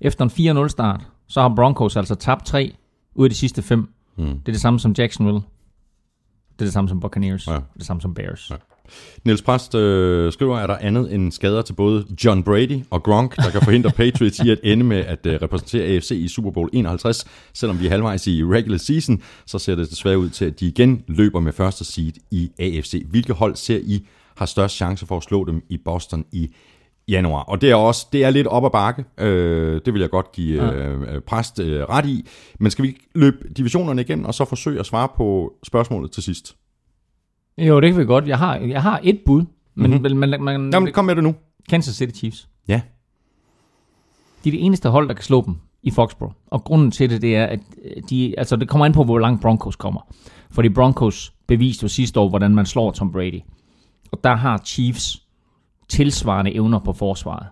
Efter 0.01 0.25
en 0.25 0.65
4-0 0.65 0.69
start, 0.69 1.01
så 1.29 1.41
har 1.41 1.53
Broncos 1.57 1.97
altså 1.97 2.15
tabt 2.15 2.47
tre 2.47 2.75
ud 3.15 3.27
af 3.27 3.31
de 3.31 3.37
sidste 3.37 3.63
fem. 3.63 3.89
Mm. 4.17 4.25
Det 4.25 4.49
er 4.49 4.53
det 4.53 4.61
samme 4.61 4.81
som 4.81 4.95
Jacksonville. 4.99 5.41
Det 6.53 6.61
er 6.61 6.65
det 6.65 6.73
samme 6.73 6.89
som 6.89 7.01
Buccaneers. 7.01 7.47
Ja. 7.47 7.53
Det 7.53 7.59
er 7.59 7.79
det 7.79 7.87
samme 7.87 8.03
som 8.03 8.15
Bears. 8.15 8.51
Ja. 8.51 8.57
Niels 9.25 9.43
Præst 9.43 9.75
øh, 9.75 10.33
skriver, 10.33 10.59
er 10.59 10.67
der 10.67 10.77
andet 10.77 11.15
end 11.15 11.33
skader 11.33 11.63
til 11.63 11.73
både 11.73 12.07
John 12.25 12.43
Brady 12.43 12.85
og 12.91 13.03
Gronk, 13.03 13.37
der 13.37 13.51
kan 13.51 13.63
forhindre 13.63 13.91
Patriots 14.03 14.39
i 14.39 14.51
at 14.51 14.61
ende 14.63 14.85
med 14.85 14.99
at 14.99 15.27
øh, 15.27 15.43
repræsentere 15.43 15.85
AFC 15.85 16.11
i 16.11 16.29
Super 16.29 16.51
Bowl 16.51 16.71
51. 16.73 17.25
Selvom 17.53 17.81
vi 17.81 17.87
er 17.87 17.91
halvvejs 17.91 18.27
i 18.27 18.45
regular 18.45 18.79
season, 18.79 19.23
så 19.47 19.59
ser 19.59 19.75
det 19.75 19.91
desværre 19.91 20.19
ud 20.19 20.29
til, 20.29 20.45
at 20.45 20.61
de 20.61 20.67
igen 20.67 21.05
løber 21.09 21.41
med 21.41 21.53
første 21.53 21.85
seed 21.85 22.13
i 22.31 22.51
AFC. 22.59 23.03
Hvilke 23.11 23.33
hold 23.33 23.57
ser 23.57 23.79
I 23.79 24.07
har 24.37 24.47
størst 24.47 24.77
chance 24.77 25.07
for 25.07 25.17
at 25.17 25.23
slå 25.23 25.45
dem 25.45 25.63
i 25.69 25.79
Boston 25.85 26.25
i 26.33 26.55
januar. 27.09 27.43
Og 27.43 27.61
det 27.61 27.71
er 27.71 27.75
også 27.75 28.07
det 28.13 28.25
er 28.25 28.31
lidt 28.31 28.47
op 28.47 28.65
ad 28.65 28.71
bakke. 28.71 29.05
Øh, 29.19 29.81
det 29.85 29.95
vil 29.95 30.01
jeg 30.01 30.11
godt 30.11 30.33
give 30.33 30.75
øh, 30.75 31.21
præst 31.21 31.61
øh, 31.61 31.81
ret 31.83 32.07
i. 32.07 32.27
Men 32.61 32.71
skal 32.71 32.83
vi 32.85 32.97
løbe 33.15 33.37
divisionerne 33.57 34.01
igen, 34.01 34.27
og 34.27 34.35
så 34.35 34.45
forsøge 34.45 34.81
at 34.81 34.87
svare 34.87 35.09
på 35.17 35.53
spørgsmålet 35.63 36.11
til 36.13 36.23
sidst? 36.23 36.57
Jo, 37.59 37.81
det 37.81 37.93
kan 37.93 38.01
vi 38.01 38.07
godt. 38.07 38.29
Jeg 38.29 38.39
har, 38.39 38.57
jeg 38.57 38.83
har 38.83 39.01
et 39.03 39.21
bud, 39.27 39.41
men, 39.75 39.91
Mhm. 39.91 40.03
mm-hmm. 40.03 40.19
men, 40.21 40.31
men, 40.31 40.45
men 40.45 40.73
Jamen, 40.73 40.93
kom 40.93 41.05
med 41.05 41.15
det 41.17 41.25
nu. 41.25 41.35
Kansas 41.69 41.95
City 41.97 42.19
Chiefs. 42.19 42.49
Ja. 42.69 42.81
De 44.45 44.49
er 44.49 44.53
det 44.53 44.65
eneste 44.67 44.89
hold, 44.89 45.09
der 45.09 45.15
kan 45.15 45.25
slå 45.25 45.43
dem 45.47 45.55
i 45.83 45.91
Foxborough. 45.91 46.35
Og 46.47 46.65
grunden 46.65 46.91
til 46.91 47.11
det, 47.11 47.23
det 47.23 47.37
er, 47.37 47.47
at 47.47 47.61
de, 48.11 48.35
altså 48.39 48.57
det 48.57 48.69
kommer 48.69 48.85
an 48.87 48.93
på, 48.93 49.05
hvor 49.05 49.19
langt 49.19 49.43
Broncos 49.43 49.77
kommer. 49.77 50.01
Fordi 50.51 50.69
Broncos 50.69 51.33
beviste 51.47 51.85
jo 51.85 51.89
sidste 51.89 52.21
år, 52.21 52.29
hvordan 52.29 52.55
man 52.55 52.67
slår 52.67 52.91
Tom 52.91 53.13
Brady. 53.13 53.41
Og 54.13 54.21
der 54.25 54.35
har 54.35 54.59
Chiefs 54.65 55.23
tilsvarende 55.89 56.55
evner 56.55 56.79
på 56.79 56.93
forsvaret. 56.93 57.47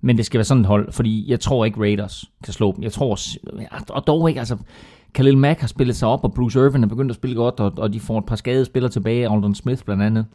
Men 0.00 0.16
det 0.16 0.26
skal 0.26 0.38
være 0.38 0.44
sådan 0.44 0.60
et 0.60 0.66
hold, 0.66 0.92
fordi 0.92 1.30
jeg 1.30 1.40
tror 1.40 1.64
ikke 1.64 1.80
Raiders 1.80 2.24
kan 2.44 2.52
slå 2.52 2.72
dem. 2.72 2.82
Jeg 2.82 2.92
tror, 2.92 3.18
og 3.88 4.06
dog 4.06 4.28
ikke, 4.28 4.38
altså 4.40 4.56
Khalil 5.12 5.38
Mack 5.38 5.60
har 5.60 5.66
spillet 5.66 5.96
sig 5.96 6.08
op, 6.08 6.24
og 6.24 6.34
Bruce 6.34 6.58
Irvin 6.58 6.84
er 6.84 6.88
begyndt 6.88 7.10
at 7.10 7.16
spille 7.16 7.36
godt, 7.36 7.60
og, 7.60 7.72
og 7.76 7.92
de 7.92 8.00
får 8.00 8.18
et 8.18 8.26
par 8.26 8.36
skadede 8.36 8.64
spillere 8.64 8.92
tilbage, 8.92 9.30
Aldon 9.32 9.54
Smith 9.54 9.84
blandt 9.84 10.02
andet. 10.02 10.26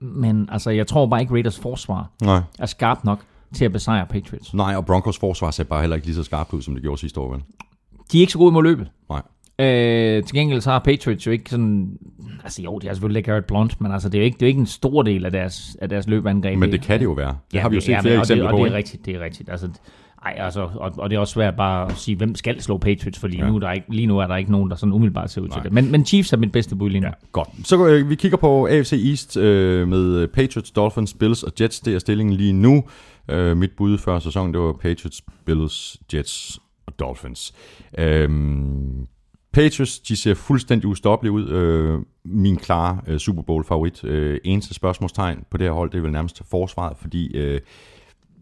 Men 0.00 0.48
altså, 0.52 0.70
jeg 0.70 0.86
tror 0.86 1.06
bare 1.06 1.20
ikke 1.20 1.32
Raiders 1.32 1.58
forsvar 1.58 2.10
Nej. 2.22 2.40
er 2.58 2.66
skarp 2.66 3.04
nok 3.04 3.24
til 3.54 3.64
at 3.64 3.72
besejre 3.72 4.06
Patriots. 4.06 4.54
Nej, 4.54 4.76
og 4.76 4.86
Broncos 4.86 5.18
forsvar 5.18 5.50
ser 5.50 5.64
bare 5.64 5.80
heller 5.80 5.96
ikke 5.96 6.06
lige 6.06 6.16
så 6.16 6.22
skarpt 6.22 6.52
ud, 6.52 6.62
som 6.62 6.74
det 6.74 6.82
gjorde 6.82 7.00
sidste 7.00 7.20
år, 7.20 7.32
vel? 7.32 7.42
De 8.12 8.18
er 8.18 8.20
ikke 8.20 8.32
så 8.32 8.38
gode 8.38 8.52
mod 8.52 8.62
løbet. 8.62 8.90
Nej. 9.08 9.22
Øh, 9.58 10.22
til 10.24 10.34
gengæld 10.34 10.60
så 10.60 10.70
har 10.70 10.78
Patriots 10.78 11.26
jo 11.26 11.30
ikke 11.32 11.50
sådan... 11.50 11.90
Altså 12.44 12.62
jo, 12.62 12.78
de 12.78 12.86
har 12.86 12.94
selvfølgelig 12.94 13.18
ikke 13.18 13.26
Garrett 13.30 13.46
Blunt, 13.46 13.80
men 13.80 13.92
altså, 13.92 14.08
det 14.08 14.18
er 14.18 14.22
jo 14.22 14.24
ikke, 14.24 14.34
det 14.34 14.42
er 14.42 14.46
jo 14.46 14.48
ikke 14.48 14.60
en 14.60 14.66
stor 14.66 15.02
del 15.02 15.24
af 15.24 15.32
deres, 15.32 15.76
af 15.80 15.88
deres 15.88 16.06
løbeangreb. 16.08 16.58
Men 16.58 16.72
det 16.72 16.80
kan 16.82 16.98
det 16.98 17.04
jo 17.04 17.12
være. 17.12 17.36
Det 17.52 17.60
har 17.60 17.68
vi 17.68 17.74
jo 17.74 17.80
set 17.80 17.92
ja, 17.92 18.00
flere 18.00 18.14
men- 18.14 18.20
eksempler 18.20 18.44
og 18.46 18.50
på. 18.50 18.56
og 18.58 18.64
det 18.64 18.72
er 18.72 18.76
rigtigt, 18.76 19.06
det 19.06 19.14
er 19.14 19.20
rigtigt. 19.20 19.48
Altså, 19.50 19.68
ej, 20.24 20.34
altså, 20.38 20.60
og, 20.74 20.92
og 20.98 21.10
det 21.10 21.16
er 21.16 21.20
også 21.20 21.32
svært 21.32 21.56
bare 21.56 21.90
at 21.90 21.96
sige, 21.96 22.16
hvem 22.16 22.34
skal 22.34 22.60
slå 22.62 22.78
Patriots, 22.78 23.18
for 23.18 23.28
lige, 23.28 23.44
Ja. 23.44 23.48
nu, 23.50 23.56
er 23.56 23.60
der 23.60 23.72
ikke, 23.72 23.86
lige 23.94 24.06
nu 24.06 24.18
er 24.18 24.26
der 24.26 24.36
ikke 24.36 24.52
nogen, 24.52 24.70
der 24.70 24.76
sådan 24.76 24.92
umiddelbart 24.92 25.30
ser 25.30 25.40
ud 25.40 25.48
Nej. 25.48 25.56
til 25.58 25.64
det. 25.64 25.72
Men, 25.72 25.90
men 25.92 26.06
Chiefs 26.06 26.32
er 26.32 26.36
mit 26.36 26.52
bedste 26.52 26.76
bud 26.76 26.90
lige 26.90 27.00
nu. 27.00 27.06
Ja. 27.06 27.12
Godt. 27.32 27.48
Så 27.64 27.86
øh, 27.86 28.10
vi 28.10 28.14
kigger 28.14 28.38
på 28.38 28.66
AFC 28.66 28.92
East 28.92 29.36
øh, 29.36 29.88
med 29.88 30.28
Patriots, 30.28 30.70
Dolphins, 30.70 31.14
Bills 31.14 31.42
og 31.42 31.52
Jets. 31.60 31.80
Det 31.80 31.94
er 31.94 31.98
stillingen 31.98 32.34
lige 32.36 32.52
nu. 32.52 32.84
Øh, 33.30 33.56
mit 33.56 33.70
bud 33.76 33.98
før 33.98 34.18
sæsonen, 34.18 34.54
det 34.54 34.60
var 34.62 34.72
Patriots, 34.72 35.22
Bills, 35.46 35.96
Jets 36.14 36.58
og 36.86 36.98
Dolphins. 36.98 37.54
Øhm, 37.98 39.06
Patriots, 39.56 39.98
de 39.98 40.16
ser 40.16 40.34
fuldstændig 40.34 40.88
ustoppelige 40.88 41.32
ud. 41.32 41.48
Øh, 41.48 41.98
min 42.24 42.56
klare 42.56 43.00
øh, 43.06 43.18
Super 43.18 43.42
Bowl 43.42 43.64
favorit. 43.64 44.04
Øh, 44.04 44.40
eneste 44.44 44.74
spørgsmålstegn 44.74 45.44
på 45.50 45.56
det 45.56 45.66
her 45.66 45.72
hold, 45.72 45.90
det 45.90 45.98
er 45.98 46.02
vel 46.02 46.12
nærmest 46.12 46.42
forsvaret, 46.50 46.96
fordi 46.96 47.36
øh, 47.36 47.60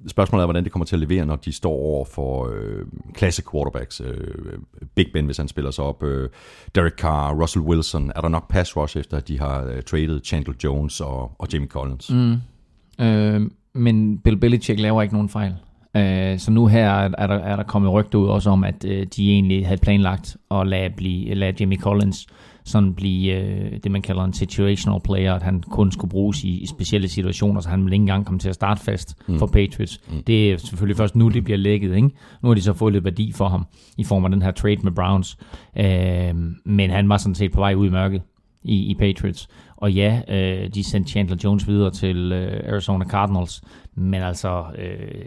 spørgsmålet 0.06 0.42
er, 0.42 0.46
hvordan 0.46 0.64
det 0.64 0.72
kommer 0.72 0.86
til 0.86 0.96
at 0.96 1.00
levere, 1.00 1.26
når 1.26 1.36
de 1.36 1.52
står 1.52 1.72
over 1.72 2.04
for 2.04 2.50
øh, 2.54 2.86
klasse 3.12 3.42
quarterbacks. 3.52 4.00
Øh, 4.00 4.58
Big 4.94 5.06
Ben, 5.12 5.24
hvis 5.24 5.36
han 5.36 5.48
spiller 5.48 5.70
sig 5.70 5.84
op. 5.84 6.02
Øh, 6.02 6.28
Derek 6.74 6.92
Carr, 6.92 7.42
Russell 7.42 7.64
Wilson. 7.64 8.12
Er 8.16 8.20
der 8.20 8.28
nok 8.28 8.48
pass 8.48 8.76
rush, 8.76 8.98
efter 8.98 9.16
at 9.16 9.28
de 9.28 9.38
har 9.38 9.64
øh, 9.64 9.82
traded 9.82 10.20
Chandler 10.24 10.54
Jones 10.64 11.00
og, 11.00 11.32
og 11.38 11.48
Jimmy 11.52 11.68
Collins? 11.68 12.10
Mm. 12.10 12.36
Øh, 13.04 13.50
men 13.74 14.18
Bill 14.18 14.36
Belichick 14.36 14.80
laver 14.80 15.02
ikke 15.02 15.14
nogen 15.14 15.28
fejl. 15.28 15.54
Øh, 15.96 16.38
så 16.38 16.50
nu 16.50 16.66
her 16.66 16.90
er, 16.90 17.10
er, 17.18 17.26
der, 17.26 17.34
er 17.34 17.56
der 17.56 17.62
kommet 17.62 17.92
rygter 17.92 18.18
ud 18.18 18.28
også 18.28 18.50
om, 18.50 18.64
at 18.64 18.84
øh, 18.84 19.06
de 19.16 19.32
egentlig 19.32 19.66
havde 19.66 19.80
planlagt 19.80 20.36
at 20.50 20.66
lade, 20.66 20.90
blive, 20.96 21.34
lade 21.34 21.56
Jimmy 21.60 21.80
Collins 21.80 22.26
sådan 22.64 22.94
blive 22.94 23.32
øh, 23.32 23.80
det, 23.84 23.90
man 23.90 24.02
kalder 24.02 24.24
en 24.24 24.32
situational 24.32 25.00
player, 25.04 25.34
at 25.34 25.42
han 25.42 25.62
kun 25.62 25.92
skulle 25.92 26.10
bruges 26.10 26.44
i, 26.44 26.62
i 26.62 26.66
specielle 26.66 27.08
situationer, 27.08 27.60
så 27.60 27.68
han 27.68 27.84
ville 27.84 27.94
ikke 27.94 28.02
engang 28.02 28.26
komme 28.26 28.38
til 28.38 28.48
at 28.48 28.54
starte 28.54 28.80
fast 28.80 29.16
mm. 29.28 29.38
for 29.38 29.46
Patriots. 29.46 30.00
Mm. 30.08 30.22
Det 30.22 30.52
er 30.52 30.56
selvfølgelig 30.56 30.96
først 30.96 31.16
nu, 31.16 31.28
det 31.28 31.44
bliver 31.44 31.58
lækket. 31.58 31.96
Ikke? 31.96 32.10
Nu 32.42 32.48
har 32.48 32.54
de 32.54 32.62
så 32.62 32.72
fået 32.72 32.92
lidt 32.92 33.04
værdi 33.04 33.32
for 33.32 33.48
ham 33.48 33.66
i 33.98 34.04
form 34.04 34.24
af 34.24 34.30
den 34.30 34.42
her 34.42 34.50
trade 34.50 34.76
med 34.82 34.92
Browns. 34.92 35.38
Øh, 35.76 36.34
men 36.64 36.90
han 36.90 37.08
var 37.08 37.16
sådan 37.16 37.34
set 37.34 37.52
på 37.52 37.60
vej 37.60 37.74
ud 37.74 37.86
i 37.86 37.90
mørket 37.90 38.22
i, 38.62 38.90
i 38.90 38.94
Patriots. 38.94 39.48
Og 39.76 39.92
ja, 39.92 40.20
øh, 40.28 40.70
de 40.74 40.84
sendte 40.84 41.10
Chandler 41.10 41.36
Jones 41.44 41.68
videre 41.68 41.90
til 41.90 42.32
øh, 42.32 42.72
Arizona 42.72 43.04
Cardinals, 43.04 43.62
men 43.94 44.22
altså... 44.22 44.64
Øh, 44.78 45.24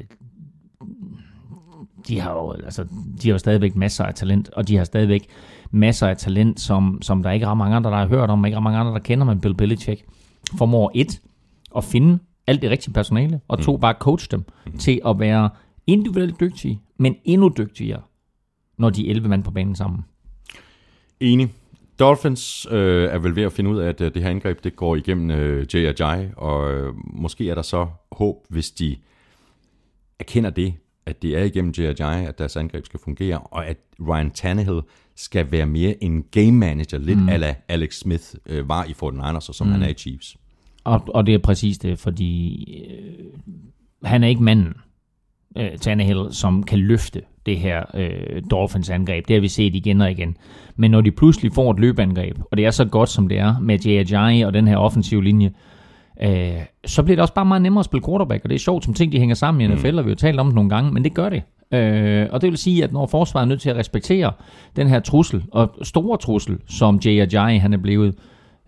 de 2.07 2.19
har 2.19 2.33
jo 2.33 2.51
altså, 2.51 2.83
de 3.21 3.27
har 3.27 3.33
jo 3.33 3.37
stadigvæk 3.37 3.75
masser 3.75 4.03
af 4.03 4.13
talent, 4.13 4.49
og 4.49 4.67
de 4.67 4.77
har 4.77 4.83
stadigvæk 4.83 5.27
masser 5.71 6.07
af 6.07 6.17
talent, 6.17 6.59
som, 6.59 7.01
som 7.01 7.23
der 7.23 7.31
ikke 7.31 7.45
er 7.45 7.53
mange 7.53 7.75
andre, 7.75 7.91
der 7.91 7.97
har 7.97 8.07
hørt 8.07 8.29
om, 8.29 8.45
ikke 8.45 8.55
er 8.55 8.59
mange 8.59 8.79
andre, 8.79 8.91
der 8.91 8.99
kender, 8.99 9.25
men 9.25 9.41
Bill 9.41 9.55
Belichick 9.55 10.05
formår 10.57 10.91
et, 10.95 11.21
at 11.75 11.83
finde 11.83 12.19
alt 12.47 12.61
det 12.61 12.71
rigtige 12.71 12.93
personale, 12.93 13.41
og 13.47 13.59
to, 13.59 13.75
mm. 13.75 13.79
bare 13.81 13.95
coach 13.99 14.31
dem 14.31 14.43
mm. 14.65 14.77
til 14.77 15.01
at 15.05 15.19
være 15.19 15.49
individuelt 15.87 16.39
dygtige, 16.39 16.81
men 16.97 17.15
endnu 17.25 17.51
dygtigere, 17.57 18.01
når 18.77 18.89
de 18.89 19.07
er 19.07 19.11
11 19.11 19.29
mand 19.29 19.43
på 19.43 19.51
banen 19.51 19.75
sammen. 19.75 20.05
Enig. 21.19 21.49
Dolphins 21.99 22.67
øh, 22.71 23.09
er 23.09 23.17
vel 23.17 23.35
ved 23.35 23.43
at 23.43 23.51
finde 23.51 23.69
ud 23.69 23.77
af, 23.77 23.89
at 23.89 24.01
øh, 24.01 24.13
det 24.13 24.21
her 24.21 24.29
angreb 24.29 24.63
det 24.63 24.75
går 24.75 24.95
igennem 24.95 25.31
øh, 25.31 25.67
Jay 25.73 25.85
Ajay, 25.85 26.25
og 26.37 26.73
øh, 26.73 26.93
måske 27.13 27.49
er 27.49 27.55
der 27.55 27.61
så 27.61 27.87
håb, 28.11 28.35
hvis 28.49 28.71
de 28.71 28.95
erkender 30.19 30.49
det, 30.49 30.73
at 31.07 31.21
det 31.21 31.37
er 31.37 31.43
igennem 31.43 31.73
Ajay, 31.77 32.27
at 32.27 32.37
deres 32.37 32.55
angreb 32.55 32.85
skal 32.85 32.99
fungere, 33.03 33.39
og 33.39 33.67
at 33.67 33.77
Ryan 34.07 34.31
Tannehill 34.31 34.81
skal 35.15 35.51
være 35.51 35.65
mere 35.65 36.03
en 36.03 36.23
game 36.31 36.51
manager, 36.51 36.97
lidt 36.97 37.19
mm. 37.19 37.29
ala 37.29 37.55
Alex 37.67 37.99
Smith 37.99 38.23
øh, 38.45 38.69
var 38.69 38.83
i 38.83 38.91
49ers, 38.91 39.49
og 39.49 39.55
som 39.55 39.67
mm. 39.67 39.73
han 39.73 39.83
er 39.83 39.87
i 39.87 39.93
Chiefs. 39.93 40.37
Og, 40.83 41.01
og 41.07 41.25
det 41.25 41.33
er 41.33 41.39
præcis 41.39 41.77
det, 41.77 41.99
fordi 41.99 42.63
øh, 42.89 43.25
han 44.03 44.23
er 44.23 44.27
ikke 44.27 44.43
manden, 44.43 44.73
øh, 45.57 45.77
Tannehill, 45.77 46.27
som 46.31 46.63
kan 46.63 46.79
løfte 46.79 47.21
det 47.45 47.59
her 47.59 47.83
øh, 47.93 48.41
Dolphins 48.51 48.89
angreb. 48.89 49.27
Det 49.27 49.35
har 49.35 49.41
vi 49.41 49.47
set 49.47 49.75
igen 49.75 50.01
og 50.01 50.11
igen. 50.11 50.37
Men 50.75 50.91
når 50.91 51.01
de 51.01 51.11
pludselig 51.11 51.53
får 51.53 51.71
et 51.71 51.79
løbeangreb, 51.79 52.37
og 52.51 52.57
det 52.57 52.65
er 52.65 52.71
så 52.71 52.85
godt 52.85 53.09
som 53.09 53.27
det 53.27 53.37
er, 53.37 53.59
med 53.59 53.85
Ajayi 53.85 54.41
og 54.41 54.53
den 54.53 54.67
her 54.67 54.77
offensive 54.77 55.23
linje, 55.23 55.47
øh, 55.47 55.76
så 56.85 57.03
bliver 57.03 57.15
det 57.15 57.21
også 57.21 57.33
bare 57.33 57.45
meget 57.45 57.61
nemmere 57.61 57.79
at 57.79 57.85
spille 57.85 58.05
quarterback, 58.05 58.43
og 58.43 58.49
det 58.49 58.55
er 58.55 58.59
sjovt, 58.59 58.83
som 58.83 58.93
ting 58.93 59.11
de 59.11 59.19
hænger 59.19 59.35
sammen 59.35 59.61
i 59.61 59.75
NFL, 59.75 59.91
mm. 59.91 59.97
og 59.97 60.05
vi 60.05 60.09
har 60.09 60.15
talt 60.15 60.39
om 60.39 60.47
det 60.47 60.55
nogle 60.55 60.69
gange, 60.69 60.91
men 60.91 61.03
det 61.03 61.13
gør 61.13 61.29
det. 61.29 61.43
Øh, 61.71 62.27
og 62.31 62.41
det 62.41 62.49
vil 62.49 62.57
sige, 62.57 62.83
at 62.83 62.93
når 62.93 63.05
forsvaret 63.05 63.45
er 63.45 63.47
nødt 63.47 63.61
til 63.61 63.69
at 63.69 63.75
respektere 63.75 64.31
den 64.75 64.87
her 64.87 64.99
trussel, 64.99 65.43
og 65.51 65.75
store 65.81 66.17
trussel, 66.17 66.57
som 66.67 66.99
Jay 67.05 67.21
Ajayi 67.21 67.57
han 67.57 67.73
er 67.73 67.77
blevet, 67.77 68.15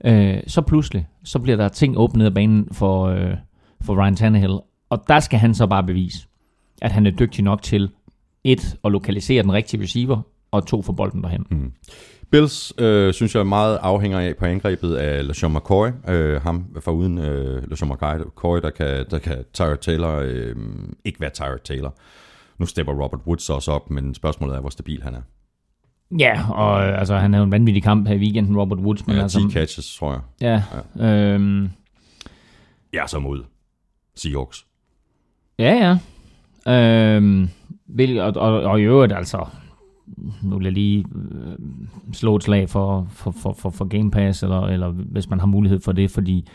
øh, 0.05 0.37
så 0.47 0.61
pludselig, 0.61 1.07
så 1.23 1.39
bliver 1.39 1.57
der 1.57 1.67
ting 1.67 1.97
åbnet 1.97 2.25
af 2.25 2.33
banen 2.33 2.67
for, 2.71 3.05
øh, 3.05 3.33
for 3.81 4.03
Ryan 4.03 4.15
Tannehill. 4.15 4.59
Og 4.89 5.03
der 5.07 5.19
skal 5.19 5.39
han 5.39 5.53
så 5.53 5.67
bare 5.67 5.83
bevise, 5.83 6.27
at 6.81 6.91
han 6.91 7.05
er 7.05 7.11
dygtig 7.11 7.43
nok 7.43 7.61
til 7.61 7.89
et, 8.43 8.77
at 8.85 8.91
lokalisere 8.91 9.43
den 9.43 9.53
rigtige 9.53 9.83
receiver, 9.83 10.21
og 10.51 10.67
to, 10.67 10.81
for 10.81 10.93
bolden 10.93 11.23
derhen. 11.23 11.45
Mm. 11.49 11.71
Bills, 12.31 12.73
øh, 12.77 13.13
synes 13.13 13.35
jeg, 13.35 13.47
meget 13.47 13.77
afhænger 13.81 14.19
af 14.19 14.35
på 14.37 14.45
angrebet 14.45 14.95
af 14.95 15.27
LeSean 15.27 15.53
McCoy. 15.53 15.87
Øh, 16.07 16.41
ham 16.41 16.65
for 16.79 16.91
uden 16.91 17.17
øh, 17.17 17.69
LeSean 17.69 17.91
McCoy, 17.91 18.57
der 18.57 18.69
kan, 18.69 19.05
der 19.11 19.19
kan 19.19 19.37
Tyrod 19.53 19.77
Taylor 19.77 20.15
øh, 20.15 20.55
ikke 21.05 21.21
være 21.21 21.29
Tyrod 21.29 21.59
Taylor. 21.63 21.95
Nu 22.57 22.65
stepper 22.65 22.93
Robert 22.93 23.21
Woods 23.27 23.49
også 23.49 23.71
op, 23.71 23.89
men 23.89 24.13
spørgsmålet 24.13 24.55
er, 24.55 24.59
hvor 24.59 24.69
stabil 24.69 25.03
han 25.03 25.15
er. 25.15 25.21
Ja, 26.19 26.51
og 26.51 26.87
øh, 26.87 26.99
altså, 26.99 27.17
han 27.17 27.33
havde 27.33 27.43
en 27.43 27.51
vanvittig 27.51 27.83
kamp 27.83 28.07
her 28.07 28.15
i 28.15 28.19
weekenden, 28.19 28.57
Robert 28.57 28.79
Woods. 28.79 29.07
Men 29.07 29.15
ja, 29.15 29.21
altså, 29.21 29.39
10 29.39 29.53
catches, 29.53 29.95
tror 29.95 30.11
jeg. 30.11 30.21
Ja. 30.41 30.63
ja. 30.99 31.33
Øhm, 31.33 31.69
ja, 32.93 33.07
så 33.07 33.19
mod 33.19 33.43
Seahawks. 34.15 34.65
Ja, 35.59 35.97
ja. 36.65 37.15
Øhm, 37.15 37.49
og, 38.19 38.33
og, 38.35 38.61
og 38.61 38.79
i 38.79 38.83
øvrigt, 38.83 39.13
altså, 39.13 39.47
nu 40.43 40.57
vil 40.57 40.63
jeg 40.63 40.73
lige 40.73 41.05
øh, 41.15 41.55
slå 42.13 42.35
et 42.35 42.43
slag 42.43 42.69
for, 42.69 43.07
for, 43.09 43.31
for, 43.31 43.53
for, 43.53 43.69
for 43.69 43.85
Game 43.85 44.11
Pass, 44.11 44.43
eller, 44.43 44.61
eller 44.61 44.89
hvis 44.89 45.29
man 45.29 45.39
har 45.39 45.47
mulighed 45.47 45.79
for 45.79 45.91
det, 45.91 46.11
fordi 46.11 46.47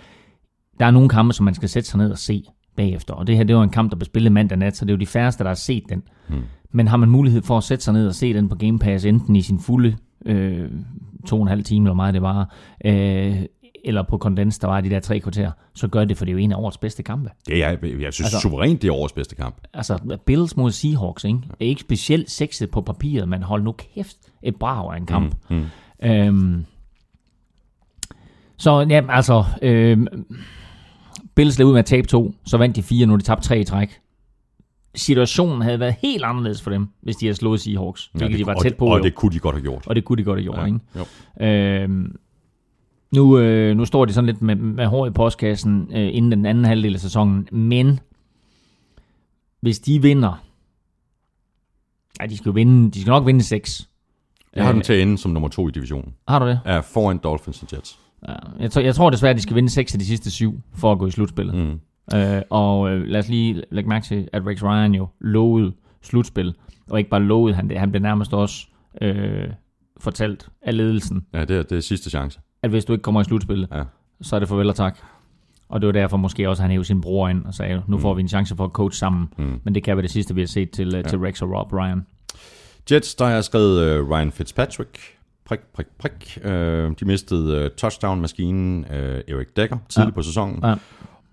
der 0.81 0.87
er 0.87 0.91
nogle 0.91 1.09
kampe, 1.09 1.33
som 1.33 1.45
man 1.45 1.55
skal 1.55 1.69
sætte 1.69 1.89
sig 1.89 1.99
ned 1.99 2.11
og 2.11 2.19
se 2.19 2.45
bagefter. 2.77 3.15
Og 3.15 3.27
det 3.27 3.37
her, 3.37 3.45
det 3.45 3.57
var 3.57 3.63
en 3.63 3.71
kamp, 3.71 3.91
der 3.91 3.97
blev 3.97 4.07
spillet 4.07 4.33
mandag 4.33 4.59
nat, 4.59 4.77
så 4.77 4.85
det 4.85 4.91
er 4.91 4.97
jo 4.97 5.01
de 5.01 5.07
færreste, 5.07 5.45
der 5.45 5.51
har 5.51 5.55
set 5.55 5.85
den. 5.89 6.03
Hmm. 6.29 6.43
Men 6.73 6.89
har 6.89 6.97
man 6.97 7.11
mulighed 7.11 7.43
for 7.43 7.57
at 7.57 7.65
sætte 7.65 7.85
sig 7.85 7.95
ned 7.95 8.07
og 8.07 8.15
se 8.15 8.35
den 8.35 8.49
på 8.49 8.55
Game 8.55 8.79
Pass, 8.79 9.05
enten 9.05 9.37
i 9.37 9.41
sin 9.41 9.59
fulde 9.59 9.97
øh, 10.27 10.71
to 11.27 11.37
og 11.37 11.43
en 11.43 11.49
halv 11.49 11.65
time, 11.65 11.87
eller 11.87 11.95
meget 11.95 12.15
det 12.15 12.23
var, 12.23 12.55
øh, 12.85 13.43
eller 13.85 14.03
på 14.03 14.19
kondens, 14.19 14.59
der 14.59 14.69
var 14.69 14.81
de 14.81 14.91
der 14.91 15.01
tre 15.01 15.21
kvarter, 15.21 15.51
så 15.75 15.89
gør 15.89 16.05
det, 16.05 16.17
for 16.17 16.25
det 16.25 16.31
er 16.31 16.35
jo 16.35 16.39
en 16.39 16.53
af 16.53 16.57
årets 16.57 16.79
bedste 16.79 17.03
kampe. 17.03 17.31
Det 17.47 17.63
er, 17.63 17.69
jeg, 17.69 17.79
jeg 17.83 18.13
synes 18.13 18.21
altså, 18.21 18.41
suverænt, 18.41 18.83
det 18.83 18.89
er 18.89 18.93
årets 18.93 19.13
bedste 19.13 19.35
kamp. 19.35 19.57
Altså, 19.75 20.19
Bills 20.27 20.57
mod 20.57 20.71
Seahawks, 20.71 21.25
ikke? 21.25 21.39
er 21.61 21.65
ikke 21.65 21.81
specielt 21.81 22.31
sexet 22.31 22.71
på 22.71 22.81
papiret, 22.81 23.29
men 23.29 23.43
hold 23.43 23.63
nu 23.63 23.73
kæft, 23.73 24.17
et 24.43 24.57
brav 24.57 24.93
af 24.93 24.97
en 24.97 25.07
kamp. 25.07 25.35
Mm, 25.51 25.57
mm. 25.57 26.09
Øhm, 26.09 26.65
så 28.57 28.87
ja, 28.91 29.03
altså, 29.09 29.45
øhm, 29.63 30.07
Bills 31.35 31.59
lavede 31.59 31.69
ud 31.69 31.73
med 31.73 31.79
at 31.79 31.87
tabe 31.87 32.07
to, 32.07 32.35
så 32.47 32.59
vandt 32.59 32.77
de 32.77 32.83
fire, 32.83 33.07
nu 33.07 33.17
de 33.17 33.23
tabte 33.23 33.49
tre 33.49 33.61
i 33.61 33.65
træk. 33.65 34.01
Situationen 34.95 35.63
havde 35.63 35.81
været 35.81 35.95
helt 36.03 36.25
anderledes 36.25 36.63
for 36.63 36.71
dem, 36.71 36.89
hvis 37.03 37.17
de 37.17 37.27
havde 37.27 37.37
slået 37.37 37.61
Seahawks, 37.61 38.11
ja, 38.21 38.29
det, 38.29 38.39
de 38.39 38.47
var 38.47 38.55
tæt 38.55 38.77
på. 38.77 38.87
Og, 38.87 38.93
og 38.93 39.03
det 39.03 39.15
kunne 39.15 39.33
de 39.33 39.39
godt 39.39 39.55
have 39.55 39.63
gjort. 39.63 39.87
Og 39.87 39.97
det 39.97 40.05
kunne 40.05 40.19
de 40.19 40.25
godt 40.25 40.39
have 40.39 40.45
gjort, 40.45 40.59
ja, 40.59 40.67
ikke? 40.67 40.79
Jo. 41.41 41.47
Øhm, 41.47 42.17
nu, 43.15 43.39
øh, 43.39 43.77
nu 43.77 43.85
står 43.85 44.05
de 44.05 44.13
sådan 44.13 44.27
lidt 44.27 44.43
med, 44.43 44.57
med 44.57 44.87
hår 44.87 45.07
i 45.07 45.11
postkassen 45.11 45.89
øh, 45.91 46.09
inden 46.13 46.33
den 46.33 46.47
anden 46.47 46.65
halvdel 46.65 46.95
af 46.95 47.01
sæsonen, 47.01 47.49
men 47.53 48.01
hvis 49.61 49.79
de 49.79 50.03
vinder, 50.03 50.45
ja, 52.21 52.27
de 52.27 52.37
skal 52.37 52.49
jo 52.49 52.53
vinde, 52.53 52.91
de 52.91 53.01
skal 53.01 53.11
nok 53.11 53.27
vinde 53.27 53.43
6. 53.43 53.89
Jeg 54.55 54.65
har 54.65 54.73
dem 54.73 54.81
til 54.81 54.93
at 54.93 55.03
ende 55.03 55.19
som 55.19 55.31
nummer 55.31 55.49
to 55.49 55.69
i 55.69 55.71
divisionen. 55.71 56.15
Har 56.29 56.39
du 56.39 56.47
det? 56.47 56.61
Ja, 56.67 56.81
foran 56.81 57.19
Dolphins 57.19 57.63
og 57.63 57.69
Jets. 57.73 57.99
Ja, 58.29 58.35
jeg, 58.61 58.71
tror, 58.71 58.83
jeg 58.83 58.95
tror 58.95 59.11
desværre, 59.11 59.31
at 59.31 59.37
de 59.37 59.43
skal 59.43 59.57
vinde 59.57 59.71
6 59.71 59.93
af 59.93 59.99
de 59.99 60.07
sidste 60.07 60.31
syv 60.31 60.61
for 60.75 60.93
at 60.93 60.99
gå 60.99 61.07
i 61.07 61.11
slutspillet. 61.11 61.55
Mm. 61.55 61.81
Øh, 62.19 62.43
og 62.51 62.91
øh, 62.91 63.03
lad 63.07 63.21
os 63.21 63.29
lige 63.29 63.63
lægge 63.71 63.89
mærke 63.89 64.07
til, 64.07 64.29
at 64.33 64.47
Rex 64.47 64.63
Ryan 64.63 64.95
jo 64.95 65.09
lovede 65.21 65.73
slutspil, 66.03 66.55
og 66.91 66.99
ikke 66.99 67.11
bare 67.11 67.23
lovede 67.23 67.55
han 67.55 67.69
det, 67.69 67.79
han 67.79 67.91
blev 67.91 68.03
nærmest 68.03 68.35
også 68.35 68.67
øh, 69.03 69.49
fortalt 70.01 70.49
af 70.63 70.77
ledelsen. 70.77 71.27
Ja, 71.35 71.45
det 71.45 71.57
er, 71.57 71.63
det 71.63 71.77
er 71.77 71.81
sidste 71.81 72.11
chance. 72.11 72.41
At 72.65 72.71
hvis 72.71 72.85
du 72.85 72.93
ikke 72.93 73.03
kommer 73.03 73.21
i 73.21 73.25
slutspillet, 73.25 73.69
ja. 73.73 73.83
så 74.23 74.37
er 74.37 74.41
det 74.41 74.49
farvel 74.49 74.69
og 74.69 74.77
tak. 74.77 74.99
Og 75.69 75.81
det 75.81 75.87
var 75.87 75.93
derfor 75.93 76.17
måske 76.17 76.49
også, 76.49 76.61
at 76.61 76.65
han 76.65 76.71
hævde 76.71 76.85
sin 76.85 77.01
bror 77.01 77.29
ind 77.29 77.47
og 77.47 77.55
sagde, 77.55 77.83
nu 77.89 77.99
får 77.99 78.13
mm. 78.13 78.17
vi 78.17 78.23
en 78.23 78.29
chance 78.29 78.57
for 78.57 78.65
at 78.65 78.71
coach 78.71 78.99
sammen. 78.99 79.29
Mm. 79.39 79.61
Men 79.65 79.75
det 79.75 79.85
kan 79.85 79.97
være 79.97 80.03
det 80.03 80.11
sidste, 80.11 80.35
vi 80.35 80.41
har 80.41 80.47
set 80.47 80.71
til, 80.71 80.87
øh, 80.87 80.95
ja. 80.95 81.03
til 81.03 81.19
Rex 81.19 81.43
og 81.43 81.51
Rob 81.51 81.73
Ryan. 81.73 82.07
Jets, 82.91 83.15
der 83.15 83.27
har 83.27 83.41
skrevet 83.41 84.01
uh, 84.01 84.11
Ryan 84.11 84.33
Fitzpatrick, 84.33 84.99
prik, 85.45 85.61
prik, 85.75 85.87
prik. 85.99 86.39
Uh, 86.45 86.51
de 86.51 87.05
mistede 87.05 87.65
uh, 87.65 87.71
touchdown-maskinen 87.77 88.85
uh, 88.91 88.95
Eric 88.95 89.49
Decker 89.57 89.77
tidligt 89.89 90.13
ja. 90.13 90.15
på 90.15 90.23
sæsonen. 90.23 90.61
Ja. 90.63 90.75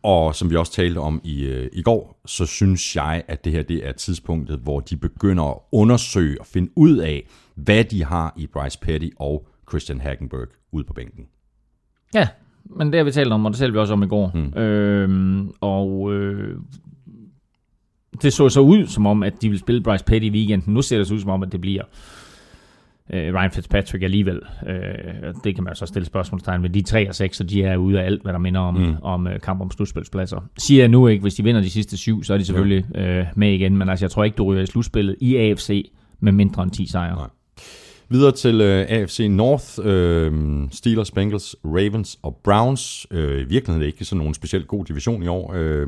Og 0.03 0.35
som 0.35 0.49
vi 0.49 0.55
også 0.55 0.71
talte 0.71 0.97
om 0.97 1.21
i, 1.23 1.51
uh, 1.51 1.65
i 1.73 1.81
går, 1.81 2.21
så 2.25 2.45
synes 2.45 2.95
jeg, 2.95 3.23
at 3.27 3.45
det 3.45 3.53
her 3.53 3.63
det 3.63 3.87
er 3.87 3.91
tidspunktet, 3.91 4.59
hvor 4.59 4.79
de 4.79 4.97
begynder 4.97 5.43
at 5.43 5.57
undersøge 5.71 6.39
og 6.39 6.45
finde 6.45 6.71
ud 6.75 6.97
af, 6.97 7.27
hvad 7.55 7.83
de 7.83 8.03
har 8.03 8.33
i 8.37 8.47
Bryce 8.47 8.79
Petty 8.79 9.09
og 9.19 9.47
Christian 9.71 10.01
Hagenberg 10.01 10.47
ud 10.71 10.83
på 10.83 10.93
bænken. 10.93 11.25
Ja, 12.13 12.27
men 12.65 12.87
det 12.87 12.97
har 12.97 13.03
vi 13.03 13.11
talt 13.11 13.33
om, 13.33 13.45
og 13.45 13.51
det 13.51 13.59
talte 13.59 13.73
vi 13.73 13.79
også 13.79 13.93
om 13.93 14.03
i 14.03 14.07
går. 14.07 14.31
Mm. 14.33 14.61
Øhm, 14.61 15.51
og 15.61 16.13
øh, 16.13 16.57
det 18.21 18.33
så 18.33 18.49
så 18.49 18.59
ud 18.59 18.85
som 18.85 19.05
om, 19.05 19.23
at 19.23 19.41
de 19.41 19.49
vil 19.49 19.59
spille 19.59 19.83
Bryce 19.83 20.05
Petty 20.05 20.27
i 20.27 20.29
weekenden. 20.29 20.73
Nu 20.73 20.81
ser 20.81 20.97
det 20.97 21.07
så 21.07 21.13
ud 21.13 21.19
som 21.19 21.29
om, 21.29 21.43
at 21.43 21.51
det 21.51 21.61
bliver 21.61 21.83
øh, 23.13 23.33
Ryan 23.33 23.51
Fitzpatrick 23.51 24.03
alligevel. 24.03 24.41
Øh, 24.67 25.33
det 25.43 25.55
kan 25.55 25.63
man 25.63 25.75
så 25.75 25.85
stille 25.85 26.05
spørgsmålstegn 26.05 26.63
ved. 26.63 26.69
De 26.69 26.81
3 26.81 27.09
og 27.09 27.15
6, 27.15 27.37
så 27.37 27.43
de 27.43 27.63
er 27.63 27.77
ude 27.77 28.01
af 28.01 28.05
alt, 28.05 28.21
hvad 28.21 28.33
der 28.33 28.39
minder 28.39 28.61
om, 28.61 28.73
mm. 28.73 28.95
om 29.01 29.25
uh, 29.25 29.31
kamp 29.43 29.61
om 29.61 29.71
slutspilspladser. 29.71 30.49
Siger 30.57 30.81
jeg 30.81 30.89
nu 30.89 31.07
ikke, 31.07 31.21
hvis 31.21 31.33
de 31.35 31.43
vinder 31.43 31.61
de 31.61 31.69
sidste 31.69 31.97
syv, 31.97 32.23
så 32.23 32.33
er 32.33 32.37
de 32.37 32.45
selvfølgelig 32.45 32.97
øh, 32.97 33.25
med 33.35 33.53
igen. 33.53 33.77
Men 33.77 33.89
altså, 33.89 34.05
jeg 34.05 34.11
tror 34.11 34.23
ikke, 34.23 34.35
du 34.35 34.43
ryger 34.43 34.61
i 34.61 34.65
slutspillet 34.65 35.15
i 35.21 35.35
AFC 35.35 35.91
med 36.19 36.31
mindre 36.31 36.63
end 36.63 36.71
10 36.71 36.85
sejre. 36.85 37.15
Nej. 37.15 37.27
Videre 38.11 38.31
til 38.31 38.61
øh, 38.61 38.85
AFC 38.89 39.27
North, 39.29 39.79
øh, 39.83 40.31
Steelers, 40.71 41.11
Bengals, 41.11 41.55
Ravens 41.65 42.19
og 42.23 42.39
Browns. 42.43 43.07
Øh, 43.11 43.41
I 43.41 43.43
virkeligheden 43.43 43.75
er 43.75 43.79
det 43.79 43.85
ikke 43.85 44.05
sådan 44.05 44.17
nogen 44.17 44.33
specielt 44.33 44.67
god 44.67 44.85
division 44.85 45.23
i 45.23 45.27
år. 45.27 45.53
Øh, 45.55 45.87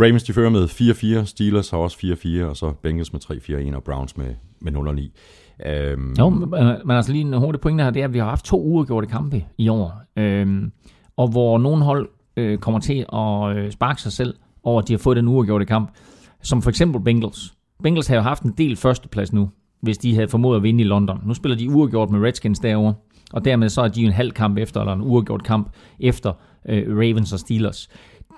Ravens 0.00 0.22
de 0.22 0.32
fører 0.32 0.50
med 0.50 0.64
4-4, 1.22 1.24
Steelers 1.24 1.70
har 1.70 1.78
også 1.78 1.96
4-4, 2.44 2.44
og 2.44 2.56
så 2.56 2.72
Bengals 2.82 3.12
med 3.12 3.20
3-4-1 3.72 3.76
og 3.76 3.82
Browns 3.82 4.16
med, 4.16 4.34
med 4.60 4.72
0-9. 4.72 5.68
Øhm. 5.70 6.14
Jo, 6.18 6.28
men 6.28 6.90
altså 6.90 7.12
lige 7.12 7.24
en 7.24 7.32
hurtig 7.32 7.60
pointe 7.60 7.84
her, 7.84 7.90
det 7.90 8.00
er, 8.00 8.04
at 8.04 8.12
vi 8.12 8.18
har 8.18 8.28
haft 8.28 8.44
to 8.44 8.62
uafgjorte 8.62 9.06
kampe 9.06 9.44
i 9.58 9.68
år, 9.68 10.02
øhm, 10.16 10.72
og 11.16 11.28
hvor 11.28 11.58
nogle 11.58 11.84
hold 11.84 12.08
øh, 12.36 12.58
kommer 12.58 12.80
til 12.80 13.06
at 13.12 13.56
øh, 13.56 13.72
sparke 13.72 14.02
sig 14.02 14.12
selv 14.12 14.34
over, 14.62 14.82
at 14.82 14.88
de 14.88 14.92
har 14.92 14.98
fået 14.98 15.16
den 15.16 15.28
uafgjorte 15.28 15.64
kamp. 15.64 15.90
som 16.42 16.62
for 16.62 16.70
eksempel 16.70 17.02
Bengals. 17.02 17.54
Bengals 17.82 18.06
har 18.06 18.16
jo 18.16 18.22
haft 18.22 18.42
en 18.42 18.54
del 18.58 18.76
førsteplads 18.76 19.32
nu, 19.32 19.50
hvis 19.80 19.98
de 19.98 20.14
havde 20.14 20.28
formået 20.28 20.56
at 20.56 20.62
vinde 20.62 20.80
i 20.80 20.86
London. 20.86 21.20
Nu 21.26 21.34
spiller 21.34 21.56
de 21.56 21.70
uafgjort 21.70 22.10
med 22.10 22.20
Redskins 22.20 22.58
derovre, 22.58 22.94
og 23.32 23.44
dermed 23.44 23.68
så 23.68 23.82
er 23.82 23.88
de 23.88 24.04
en 24.04 24.12
halv 24.12 24.32
kamp 24.32 24.58
efter, 24.58 24.80
eller 24.80 24.92
en 24.92 25.02
uafgjort 25.02 25.42
kamp 25.42 25.70
efter 26.00 26.32
øh, 26.68 26.96
Ravens 26.96 27.32
og 27.32 27.38
Steelers. 27.38 27.88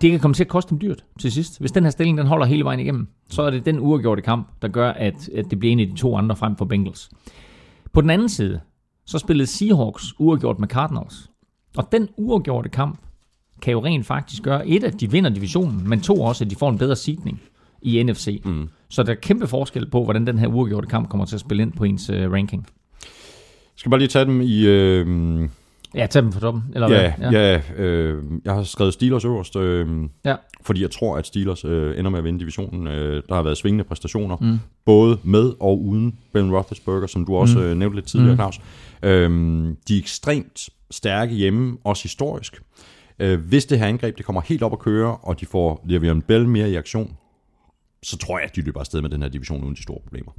Det 0.01 0.11
kan 0.11 0.20
komme 0.20 0.34
til 0.34 0.45
at 0.45 0.49
koste 0.49 0.70
dem 0.70 0.78
dyrt 0.78 1.05
til 1.18 1.32
sidst. 1.32 1.61
Hvis 1.61 1.72
den 1.72 1.84
her 1.84 1.91
stilling 1.91 2.18
den 2.18 2.26
holder 2.26 2.47
hele 2.47 2.64
vejen 2.64 2.80
igennem, 2.80 3.09
så 3.28 3.43
er 3.43 3.51
det 3.51 3.66
den 3.66 3.80
uafgjorte 3.80 4.22
kamp, 4.22 4.49
der 4.62 4.68
gør, 4.68 4.91
at, 4.91 5.28
at 5.28 5.51
det 5.51 5.59
bliver 5.59 5.72
en 5.72 5.80
af 5.80 5.86
de 5.86 5.97
to 5.97 6.16
andre 6.16 6.36
frem 6.36 6.57
for 6.57 6.64
Bengals. 6.64 7.11
På 7.93 8.01
den 8.01 8.11
anden 8.11 8.28
side, 8.28 8.61
så 9.07 9.18
spillede 9.18 9.47
Seahawks 9.47 10.14
uafgjort 10.18 10.59
med 10.59 10.68
Cardinals. 10.68 11.30
Og 11.76 11.93
den 11.93 12.09
uafgjorte 12.16 12.68
kamp 12.68 12.99
kan 13.62 13.72
jo 13.72 13.84
rent 13.84 14.07
faktisk 14.07 14.43
gøre, 14.43 14.68
et, 14.68 14.84
at 14.84 15.01
de 15.01 15.11
vinder 15.11 15.30
divisionen, 15.30 15.88
men 15.88 16.01
to 16.01 16.20
også, 16.20 16.45
at 16.45 16.51
de 16.51 16.57
får 16.57 16.70
en 16.70 16.78
bedre 16.78 16.97
sidning 16.97 17.41
i 17.82 18.03
NFC. 18.03 18.41
Mm. 18.45 18.68
Så 18.91 19.03
der 19.03 19.11
er 19.11 19.14
kæmpe 19.14 19.47
forskel 19.47 19.91
på, 19.91 20.05
hvordan 20.05 20.26
den 20.26 20.38
her 20.38 20.47
uafgjorte 20.47 20.86
kamp 20.88 21.09
kommer 21.09 21.26
til 21.26 21.36
at 21.36 21.41
spille 21.41 21.62
ind 21.62 21.72
på 21.72 21.84
ens 21.84 22.11
uh, 22.11 22.32
ranking. 22.32 22.66
Skal 23.76 23.91
bare 23.91 24.01
lige 24.01 24.09
tage 24.09 24.24
dem 24.24 24.41
i... 24.41 24.66
Øh, 24.66 25.49
Ja, 25.95 26.07
tag 26.07 26.22
dem 26.22 26.32
for 26.32 26.41
toppen, 26.41 26.62
eller 26.74 26.91
ja, 26.91 27.12
hvad? 27.18 27.30
ja, 27.32 27.61
øh, 27.76 28.22
jeg 28.45 28.55
har 28.55 28.62
skrevet 28.62 28.93
Steelers 28.95 29.24
øverst, 29.24 29.57
øh, 29.57 29.86
ja. 30.24 30.34
fordi 30.62 30.82
jeg 30.82 30.91
tror, 30.91 31.16
at 31.16 31.26
Steelers 31.26 31.64
øh, 31.64 31.99
ender 31.99 32.11
med 32.11 32.18
at 32.18 32.24
vinde 32.24 32.41
divisionen. 32.41 32.86
Øh, 32.86 33.22
der 33.28 33.34
har 33.34 33.43
været 33.43 33.57
svingende 33.57 33.84
præstationer, 33.84 34.36
mm. 34.41 34.59
både 34.84 35.18
med 35.22 35.53
og 35.61 35.82
uden 35.82 36.18
Ben 36.32 36.55
Roethlisberger, 36.55 37.07
som 37.07 37.24
du 37.24 37.36
også 37.36 37.59
mm. 37.59 37.64
øh, 37.64 37.76
nævnte 37.76 37.97
lidt 37.97 38.07
tidligere, 38.07 38.32
Mm. 38.32 38.36
Claus. 38.36 38.61
Øh, 39.03 39.30
de 39.88 39.95
er 39.95 39.99
ekstremt 39.99 40.68
stærke 40.91 41.34
hjemme, 41.34 41.76
også 41.84 42.03
historisk. 42.03 42.62
Øh, 43.18 43.41
hvis 43.41 43.64
det 43.66 43.78
her 43.78 43.86
angreb 43.86 44.16
det 44.18 44.24
kommer 44.26 44.41
helt 44.41 44.62
op 44.62 44.72
at 44.72 44.78
køre, 44.78 45.16
og 45.16 45.41
de 45.41 45.47
får 45.47 45.84
Le'Veon 45.91 46.20
Bell 46.26 46.49
mere 46.49 46.70
i 46.70 46.74
aktion, 46.74 47.16
så 48.03 48.18
tror 48.18 48.38
jeg, 48.38 48.48
at 48.48 48.57
de 48.57 48.61
løber 48.61 48.80
afsted 48.80 49.03
med 49.03 49.11
den 49.11 49.22
her 49.22 49.28
division 49.28 49.64
uden 49.64 49.74
de 49.74 49.82
store 49.82 50.01
problemer. 50.03 50.32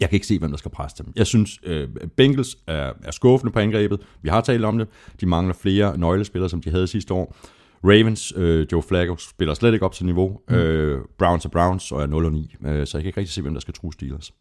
Jeg 0.00 0.08
kan 0.08 0.16
ikke 0.16 0.26
se, 0.26 0.38
hvem 0.38 0.50
der 0.50 0.58
skal 0.58 0.70
presse 0.70 1.04
dem. 1.04 1.12
Jeg 1.16 1.26
synes, 1.26 1.60
øh, 1.62 1.88
Bengals 2.16 2.56
er, 2.66 2.92
er 3.04 3.10
skuffende 3.10 3.52
på 3.52 3.58
angrebet. 3.58 4.00
Vi 4.22 4.28
har 4.28 4.40
talt 4.40 4.64
om 4.64 4.78
det. 4.78 4.88
De 5.20 5.26
mangler 5.26 5.54
flere 5.54 5.98
nøglespillere, 5.98 6.50
som 6.50 6.60
de 6.62 6.70
havde 6.70 6.86
sidste 6.86 7.14
år. 7.14 7.36
Ravens, 7.84 8.32
øh, 8.36 8.66
Joe 8.72 8.82
Flacco, 8.82 9.16
spiller 9.16 9.54
slet 9.54 9.72
ikke 9.72 9.84
op 9.84 9.92
til 9.92 10.06
niveau. 10.06 10.40
Mm. 10.48 10.54
Øh, 10.54 11.04
Browns 11.18 11.44
er 11.44 11.48
Browns 11.48 11.92
og 11.92 12.02
er 12.02 12.06
0 12.06 12.24
og 12.24 12.32
9. 12.32 12.54
Øh, 12.64 12.86
så 12.86 12.98
jeg 12.98 13.02
kan 13.02 13.08
ikke 13.08 13.20
rigtig 13.20 13.34
se, 13.34 13.42
hvem 13.42 13.54
der 13.54 13.60
skal 13.60 13.74
true 13.74 13.92
Steelers. 13.92 14.32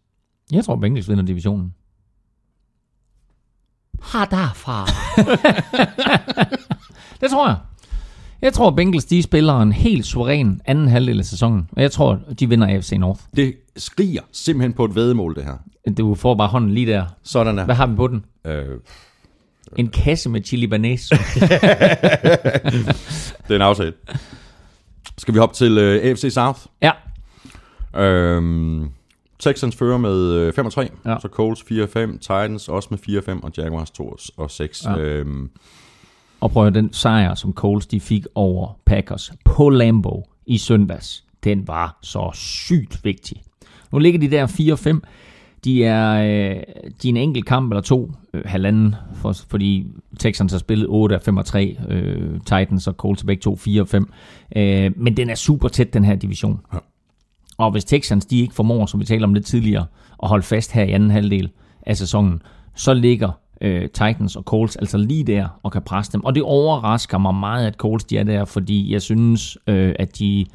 Jeg 0.52 0.66
tror, 0.66 0.76
Bengals 0.76 1.10
vinder 1.10 1.24
divisionen. 1.24 1.74
Har 4.02 4.26
derfra. 4.26 4.86
det 7.22 7.30
tror 7.30 7.48
jeg. 7.48 7.58
Jeg 8.42 8.54
tror, 8.54 8.72
Bengals 8.72 9.06
de 9.06 9.24
spiller 9.24 9.60
en 9.60 9.72
helt 9.72 10.06
suveræn 10.06 10.62
anden 10.66 10.88
halvdel 10.88 11.20
af 11.20 11.26
sæsonen. 11.26 11.70
Og 11.72 11.82
jeg 11.82 11.92
tror, 11.92 12.20
de 12.40 12.50
vinder 12.50 12.68
AFC 12.68 12.92
North. 12.92 13.22
Det 13.36 13.54
skriger 13.78 14.22
simpelthen 14.32 14.74
på 14.74 14.86
et 14.86 14.96
vedmål, 14.96 15.36
det 15.36 15.44
her. 15.44 15.54
Du 15.98 16.16
får 16.16 16.36
bare 16.36 16.48
hånden 16.48 16.72
lige 16.72 16.88
der. 16.92 17.06
Sådan 17.24 17.60
er. 17.60 17.66
Hvad 17.66 17.76
har 17.76 17.88
vi 17.88 17.96
på 17.96 18.08
den? 18.08 18.26
Øh, 18.46 18.66
En 19.78 19.88
kasse 19.88 20.30
med 20.30 20.44
chili 20.44 20.68
banæs. 20.68 21.10
det 21.10 21.20
er 23.50 23.56
en 23.56 23.62
aftale. 23.62 23.94
Skal 25.18 25.34
vi 25.34 25.40
hoppe 25.40 25.56
til 25.56 25.78
øh, 25.78 26.04
AFC 26.04 26.34
South? 26.34 26.60
ja. 26.82 26.92
Øhm, 27.96 28.90
Texans 29.40 29.76
fører 29.76 29.98
med 29.98 30.34
øh, 30.34 30.54
5 30.54 30.66
og 30.66 30.72
3, 30.74 30.90
Ja. 31.06 31.16
så 31.22 31.28
Colts 31.28 31.64
4 31.68 31.84
og 31.84 31.90
5, 31.90 32.18
Titans 32.20 32.70
også 32.70 32.88
med 32.92 33.00
4 33.06 33.18
og 33.20 33.24
5, 33.24 33.44
og 33.44 33.52
Jaguars 33.58 33.92
2 33.92 34.16
og 34.38 34.52
6. 34.52 34.84
Ja. 34.86 34.92
Ja. 34.92 34.98
Øhm, 35.00 35.50
Og 36.42 36.52
prøv 36.52 36.68
at 36.68 36.76
den 36.76 36.94
sejr, 36.94 37.36
som 37.36 37.54
Coles 37.54 37.88
de 37.88 38.00
fik 38.00 38.26
over 38.36 38.78
Packers 38.86 39.32
på 39.46 39.70
Lambeau 39.70 40.24
i 40.46 40.58
søndags, 40.58 41.24
den 41.44 41.68
var 41.68 41.98
så 42.02 42.32
sygt 42.34 43.06
vigtig. 43.06 43.42
Nu 43.92 44.00
ligger 44.00 44.20
de 44.20 44.32
der 44.32 44.48
4-5. 44.48 45.02
De 45.64 45.84
er, 45.84 46.12
øh, 46.12 46.64
de 47.02 47.08
er 47.08 47.10
en 47.10 47.18
enkelt 47.18 47.46
kamp 47.46 47.72
eller 47.72 47.82
to, 47.82 48.12
øh, 48.34 48.42
halvanden, 48.46 48.96
for, 49.14 49.34
fordi 49.50 49.88
Texans 50.20 50.52
har 50.52 50.60
spillet 50.60 50.88
8 50.90 51.16
af 51.16 51.22
5 51.22 51.38
og 51.38 51.46
3, 51.46 51.78
øh, 51.90 52.40
Titans 52.40 52.88
og 52.88 52.94
Colts 52.94 53.24
begge 53.24 53.42
to 53.42 53.56
4 53.56 53.82
og 53.82 53.88
5. 53.88 54.12
Øh, 54.56 54.92
men 54.98 55.18
den 55.18 55.30
er 55.30 55.36
super 55.36 55.68
tæt, 55.68 55.94
den 55.94 56.06
her 56.06 56.16
division. 56.16 56.60
Ja. 56.74 56.78
Og 57.58 57.72
hvis 57.72 57.86
Texans 57.86 58.26
de 58.26 58.40
ikke 58.40 58.54
formår, 58.54 58.86
som 58.86 59.00
vi 59.00 59.06
talte 59.06 59.24
om 59.24 59.34
lidt 59.34 59.46
tidligere, 59.46 59.86
at 60.24 60.30
holde 60.30 60.44
fast 60.44 60.72
her 60.72 60.84
i 60.84 60.92
anden 60.92 61.12
halvdel 61.12 61.50
af 61.86 61.98
sæsonen, 61.98 62.42
så 62.76 62.94
ligger 62.94 63.32
øh, 63.62 63.90
Titans 63.90 64.36
og 64.36 64.44
Colts 64.44 64.76
altså 64.76 64.98
lige 64.98 65.24
der 65.24 65.48
og 65.64 65.72
kan 65.72 65.82
presse 65.82 66.12
dem. 66.12 66.26
Og 66.26 66.36
det 66.36 66.44
overrasker 66.44 67.18
mig 67.18 67.36
meget, 67.36 67.68
at 67.68 67.76
Colts 67.76 68.04
de 68.04 68.18
er 68.18 68.24
der, 68.24 68.46
fordi 68.46 68.94
jeg 68.94 69.02
synes, 69.02 69.58
øh, 69.68 69.96
at 70.00 70.20
de, 70.20 70.46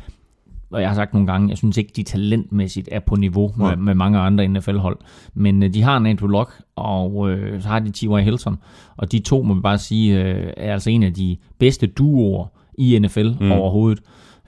og 0.71 0.81
jeg 0.81 0.89
har 0.89 0.95
sagt 0.95 1.13
nogle 1.13 1.27
gange, 1.33 1.49
jeg 1.49 1.59
synes 1.59 1.77
ikke, 1.77 1.93
de 1.97 2.03
talentmæssigt 2.03 2.89
er 2.93 3.01
på 3.01 3.17
niveau 3.17 3.53
med, 3.57 3.67
Nej. 3.67 3.75
med 3.75 3.95
mange 3.95 4.19
andre 4.19 4.49
NFL-hold. 4.49 4.99
Men 5.35 5.63
øh, 5.63 5.75
de 5.75 5.83
har 5.83 5.97
en 5.97 6.07
Andrew 6.07 6.29
Luck, 6.29 6.51
og 6.77 7.31
øh, 7.31 7.63
så 7.63 7.69
har 7.69 7.79
de 7.79 7.91
T.Y. 7.91 8.23
Hilton. 8.25 8.59
Og 8.97 9.13
de 9.13 9.19
to, 9.19 9.43
må 9.43 9.55
vi 9.55 9.61
bare 9.61 9.79
sige, 9.79 10.25
øh, 10.25 10.53
er 10.57 10.73
altså 10.73 10.91
en 10.91 11.03
af 11.03 11.15
de 11.15 11.37
bedste 11.59 11.87
duoer 11.87 12.47
i 12.79 12.99
NFL 12.99 13.29
mm. 13.41 13.53
overhovedet. 13.53 14.03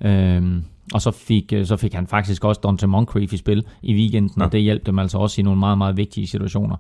Øhm, 0.05 0.63
og 0.95 1.03
så 1.03 1.11
fik, 1.11 1.53
øh, 1.53 1.67
så 1.67 1.77
fik 1.77 1.95
han 1.95 2.07
faktisk 2.07 2.45
også 2.45 2.61
Dante 2.65 2.87
Moncrief 2.87 3.33
i 3.33 3.37
spil 3.37 3.65
i 3.83 3.95
weekenden, 3.95 4.33
ja. 4.37 4.43
Ja. 4.43 4.47
og 4.47 4.53
det 4.53 4.63
hjalp 4.63 4.87
dem 4.87 4.99
altså 4.99 5.19
også 5.19 5.41
i 5.41 5.45
nogle 5.45 5.61
meget, 5.61 5.79
meget 5.79 5.97
vigtige 5.97 6.27
situationer. 6.27 6.77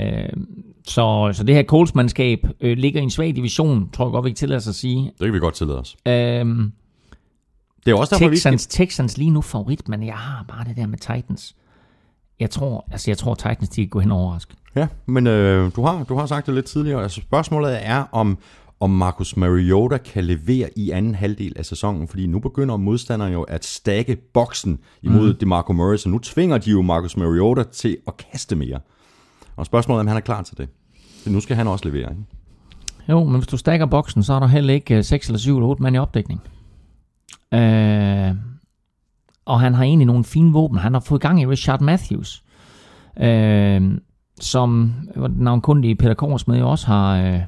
Øhm, 0.00 0.48
så, 0.88 1.30
så 1.32 1.44
det 1.44 1.54
her 1.54 1.62
Colts-mandskab 1.62 2.46
øh, 2.60 2.76
ligger 2.76 3.00
i 3.00 3.02
en 3.02 3.10
svag 3.10 3.36
division, 3.36 3.90
tror 3.92 4.06
jeg 4.06 4.12
godt, 4.12 4.24
vi 4.24 4.30
kan 4.30 4.36
tillade 4.36 4.56
os 4.56 4.68
at 4.68 4.74
sige. 4.74 5.04
det 5.18 5.26
kan 5.26 5.32
vi 5.34 5.38
godt 5.38 5.54
tillade 5.54 5.80
os. 5.80 5.96
Øhm, 6.06 6.72
Det 7.84 7.90
er 7.92 7.96
også 7.96 8.14
derfor, 8.14 8.30
Texans, 8.30 8.66
Texans 8.66 9.18
lige 9.18 9.30
nu 9.30 9.40
favorit, 9.40 9.88
men 9.88 10.06
jeg 10.06 10.14
har 10.14 10.44
bare 10.48 10.64
det 10.64 10.76
der 10.76 10.86
med 10.86 10.98
Titans. 10.98 11.56
Jeg 12.40 12.50
tror, 12.50 12.88
altså 12.90 13.10
jeg 13.10 13.18
tror 13.18 13.34
Titans, 13.34 13.68
de 13.68 13.80
kan 13.82 13.88
gå 13.88 14.00
hen 14.00 14.12
og 14.12 14.18
overraske. 14.18 14.54
vi. 14.74 14.80
Ja, 14.80 14.86
men 15.06 15.26
øh, 15.26 15.70
du, 15.76 15.82
har, 15.82 16.04
du 16.04 16.16
har 16.16 16.26
sagt 16.26 16.46
det 16.46 16.54
lidt 16.54 16.66
tidligere. 16.66 17.02
Altså, 17.02 17.20
spørgsmålet 17.20 17.78
er, 17.86 18.04
om, 18.12 18.38
om 18.80 18.90
Marcus 18.90 19.36
Mariota 19.36 19.96
kan 19.96 20.24
levere 20.24 20.68
i 20.76 20.90
anden 20.90 21.14
halvdel 21.14 21.52
af 21.56 21.66
sæsonen, 21.66 22.08
fordi 22.08 22.26
nu 22.26 22.38
begynder 22.38 22.76
modstanderen 22.76 23.32
jo 23.32 23.42
at 23.42 23.64
stakke 23.64 24.16
boksen 24.34 24.78
imod 25.02 25.32
mm. 25.32 25.38
DeMarco 25.38 25.72
Murray, 25.72 25.96
så 25.96 26.08
nu 26.08 26.18
tvinger 26.18 26.58
de 26.58 26.70
jo 26.70 26.82
Marcus 26.82 27.16
Mariota 27.16 27.62
til 27.62 27.96
at 28.06 28.16
kaste 28.16 28.56
mere. 28.56 28.80
Og 29.58 29.66
spørgsmålet 29.66 29.98
er, 29.98 30.00
om 30.00 30.06
han 30.06 30.16
er 30.16 30.20
klar 30.20 30.42
til 30.42 30.58
det. 30.58 30.68
Så 31.24 31.30
nu 31.30 31.40
skal 31.40 31.56
han 31.56 31.66
også 31.66 31.88
levere, 31.88 32.10
ikke? 32.10 32.22
Jo, 33.08 33.24
men 33.24 33.34
hvis 33.34 33.46
du 33.46 33.56
stakker 33.56 33.86
boksen, 33.86 34.22
så 34.22 34.32
er 34.34 34.40
der 34.40 34.46
heller 34.46 34.74
ikke 34.74 35.02
6 35.02 35.26
eller 35.26 35.38
7 35.38 35.56
eller 35.56 35.68
8 35.68 35.82
mand 35.82 35.96
i 35.96 35.98
opdækning. 35.98 36.40
Øh, 37.54 38.34
og 39.44 39.60
han 39.60 39.74
har 39.74 39.82
egentlig 39.82 40.06
nogle 40.06 40.24
fine 40.24 40.52
våben. 40.52 40.78
Han 40.78 40.92
har 40.92 41.00
fået 41.00 41.20
gang 41.20 41.40
i 41.40 41.46
Richard 41.46 41.80
Matthews, 41.80 42.44
øh, 43.20 43.98
som 44.40 44.92
navnkundige 45.30 45.94
Peter 45.94 46.14
Kors 46.14 46.48
med 46.48 46.58
jo 46.58 46.70
også 46.70 46.86
har, 46.86 47.16
øh, 47.16 47.40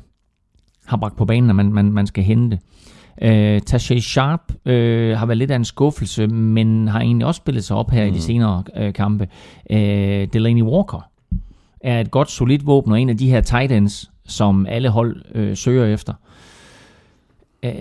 har 0.86 0.96
bragt 0.96 1.16
på 1.16 1.24
banen, 1.24 1.50
at 1.50 1.56
man, 1.56 1.72
man, 1.72 1.92
man 1.92 2.06
skal 2.06 2.24
hente. 2.24 2.58
Øh, 3.22 3.60
Tashay 3.60 3.98
Sharp 3.98 4.52
øh, 4.66 5.18
har 5.18 5.26
været 5.26 5.38
lidt 5.38 5.50
af 5.50 5.56
en 5.56 5.64
skuffelse, 5.64 6.26
men 6.26 6.88
har 6.88 7.00
egentlig 7.00 7.26
også 7.26 7.38
spillet 7.38 7.64
sig 7.64 7.76
op 7.76 7.90
her 7.90 8.04
mm. 8.04 8.12
i 8.12 8.16
de 8.16 8.22
senere 8.22 8.64
øh, 8.76 8.92
kampe. 8.92 9.28
Øh, 9.70 10.28
Delaney 10.32 10.62
Walker 10.62 11.09
er 11.80 12.00
et 12.00 12.10
godt, 12.10 12.30
solidt 12.30 12.66
våben, 12.66 12.92
og 12.92 13.00
en 13.00 13.08
af 13.08 13.16
de 13.16 13.30
her 13.30 13.40
tight 13.40 13.72
ends, 13.72 14.10
som 14.24 14.66
alle 14.66 14.88
hold 14.88 15.22
øh, 15.34 15.56
søger 15.56 15.86
efter. 15.86 16.14
Øh, 17.62 17.72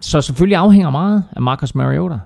så 0.00 0.20
selvfølgelig 0.20 0.56
afhænger 0.56 0.90
meget 0.90 1.24
af 1.36 1.42
Marcus 1.42 1.74
Mariota. 1.74 2.18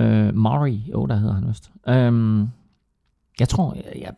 Øh, 0.00 0.34
Mariota 0.34 1.14
hedder 1.14 1.34
han 1.34 1.48
vist. 1.48 1.70
Øh, 1.88 2.46
jeg 3.40 3.48
tror, 3.48 3.76
jeg, 3.94 4.10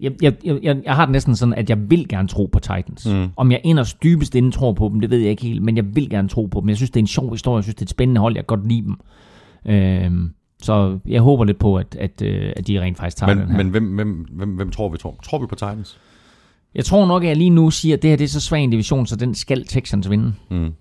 jeg, 0.00 0.12
jeg, 0.22 0.34
jeg, 0.44 0.58
jeg, 0.62 0.80
jeg, 0.84 0.96
har 0.96 1.04
det 1.04 1.12
næsten 1.12 1.36
sådan, 1.36 1.54
at 1.54 1.70
jeg 1.70 1.90
vil 1.90 2.08
gerne 2.08 2.28
tro 2.28 2.46
på 2.52 2.58
Titans. 2.58 3.06
Mm. 3.06 3.28
Om 3.36 3.52
jeg 3.52 3.60
inderst 3.64 4.02
dybest 4.02 4.34
inden 4.34 4.52
tror 4.52 4.72
på 4.72 4.88
dem, 4.92 5.00
det 5.00 5.10
ved 5.10 5.18
jeg 5.18 5.30
ikke 5.30 5.42
helt, 5.42 5.62
men 5.62 5.76
jeg 5.76 5.96
vil 5.96 6.10
gerne 6.10 6.28
tro 6.28 6.46
på 6.46 6.60
dem. 6.60 6.68
Jeg 6.68 6.76
synes, 6.76 6.90
det 6.90 7.00
er 7.00 7.02
en 7.02 7.06
sjov 7.06 7.30
historie, 7.30 7.56
jeg 7.56 7.64
synes, 7.64 7.74
det 7.74 7.82
er 7.82 7.86
et 7.86 7.90
spændende 7.90 8.20
hold, 8.20 8.34
jeg 8.34 8.46
kan 8.46 8.56
godt 8.56 8.68
lide 8.68 8.82
dem. 8.82 8.96
Øh, 9.66 10.30
så 10.62 10.98
jeg 11.06 11.20
håber 11.20 11.44
lidt 11.44 11.58
på, 11.58 11.76
at, 11.76 11.96
at, 12.00 12.22
øh, 12.22 12.52
at 12.56 12.66
de 12.66 12.80
rent 12.80 12.98
faktisk 12.98 13.16
tager 13.16 13.34
den 13.34 13.38
Men, 13.38 13.48
her. 13.50 13.56
men 13.56 13.68
hvem, 13.68 13.94
hvem, 13.94 14.26
hvem, 14.30 14.50
hvem 14.56 14.70
tror 14.70 14.88
vi? 14.88 14.98
Tror, 14.98 15.16
tror 15.22 15.38
vi 15.38 15.46
på 15.46 15.54
Titans? 15.54 16.00
Jeg 16.74 16.84
tror 16.84 17.06
nok, 17.06 17.22
at 17.22 17.28
jeg 17.28 17.36
lige 17.36 17.50
nu 17.50 17.70
siger, 17.70 17.96
at 17.96 18.02
det 18.02 18.10
her 18.10 18.16
det 18.16 18.24
er 18.24 18.28
så 18.28 18.40
svag 18.40 18.60
en 18.64 18.70
division, 18.70 19.06
så 19.06 19.16
den 19.16 19.34
skal 19.34 19.66
Texans 19.66 20.10
vinde. 20.10 20.34
Mm. 20.50 20.74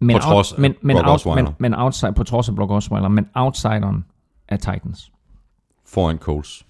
Men 0.00 0.16
På 0.16 0.20
trods 0.22 0.52
af 0.52 0.60
men, 0.60 0.74
men, 0.82 0.96
out, 0.96 1.26
men, 1.26 1.48
men 1.58 1.74
outside, 1.74 2.12
på 2.12 2.24
trods 2.24 2.48
af 2.48 2.54
Brock 2.54 2.70
Osweiler, 2.70 3.08
men 3.08 3.26
outsideren 3.34 4.04
er 4.48 4.56
Titans. 4.56 5.12
Foran 5.86 6.18
Coles. 6.18 6.66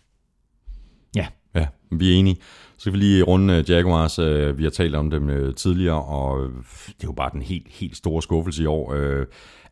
Ja. 1.17 1.27
Ja, 1.55 1.67
vi 1.91 2.11
er 2.15 2.19
enige. 2.19 2.37
Så 2.77 2.81
skal 2.81 2.93
vi 2.93 2.99
lige 2.99 3.23
runde 3.23 3.55
øh, 3.55 3.71
Jaguars. 3.71 4.19
Øh, 4.19 4.59
vi 4.59 4.63
har 4.63 4.71
talt 4.71 4.95
om 4.95 5.11
dem 5.11 5.31
øh, 5.31 5.55
tidligere, 5.55 6.03
og 6.03 6.41
det 6.87 7.03
er 7.03 7.05
jo 7.05 7.13
bare 7.13 7.31
den 7.33 7.43
helt, 7.43 7.67
helt 7.71 7.97
store 7.97 8.23
skuffelse 8.23 8.63
i 8.63 8.67
år. 8.67 8.95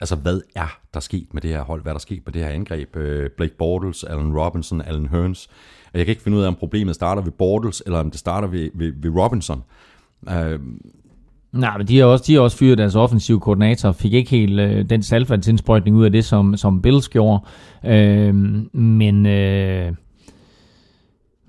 Altså, 0.00 0.16
hvad 0.16 0.40
er 0.55 0.78
der 0.94 1.00
sket 1.00 1.26
med 1.34 1.42
det 1.42 1.50
her 1.50 1.62
hold? 1.62 1.82
Hvad 1.82 1.92
er 1.92 1.94
der 1.94 2.00
sket 2.00 2.22
med 2.26 2.32
det 2.32 2.42
her 2.42 2.48
angreb? 2.48 2.96
Blake 3.36 3.57
Bortles, 3.59 4.05
Allen 4.05 4.38
Robinson, 4.38 4.82
Allen 4.82 5.09
Hearns. 5.09 5.48
Jeg 5.94 6.05
kan 6.07 6.12
ikke 6.12 6.22
finde 6.22 6.38
ud 6.38 6.42
af, 6.42 6.48
om 6.48 6.55
problemet 6.55 6.94
starter 6.94 7.22
ved 7.22 7.32
Bortles, 7.32 7.82
eller 7.86 7.98
om 7.98 8.11
det 8.11 8.20
starter 8.20 8.48
ved, 8.48 8.70
ved, 8.74 8.92
ved 8.96 9.11
Robinson. 9.11 9.62
Nej, 11.53 11.78
men 11.78 11.88
de 11.88 11.98
har 11.98 12.05
også, 12.05 12.24
de 12.26 12.34
har 12.34 12.40
også 12.40 12.57
fyret 12.57 12.78
deres 12.78 12.94
offensive 12.94 13.40
koordinator, 13.40 13.92
fik 13.92 14.12
ikke 14.12 14.30
helt 14.30 14.61
øh, 14.61 14.90
den 14.90 15.03
saltvandsindsprøjtning 15.03 15.96
ud 15.96 16.05
af 16.05 16.12
det, 16.12 16.24
som, 16.24 16.57
som 16.57 16.82
Bills 16.82 17.09
gjorde. 17.09 17.44
Øh, 17.86 18.34
men, 18.74 19.26
øh, 19.26 19.92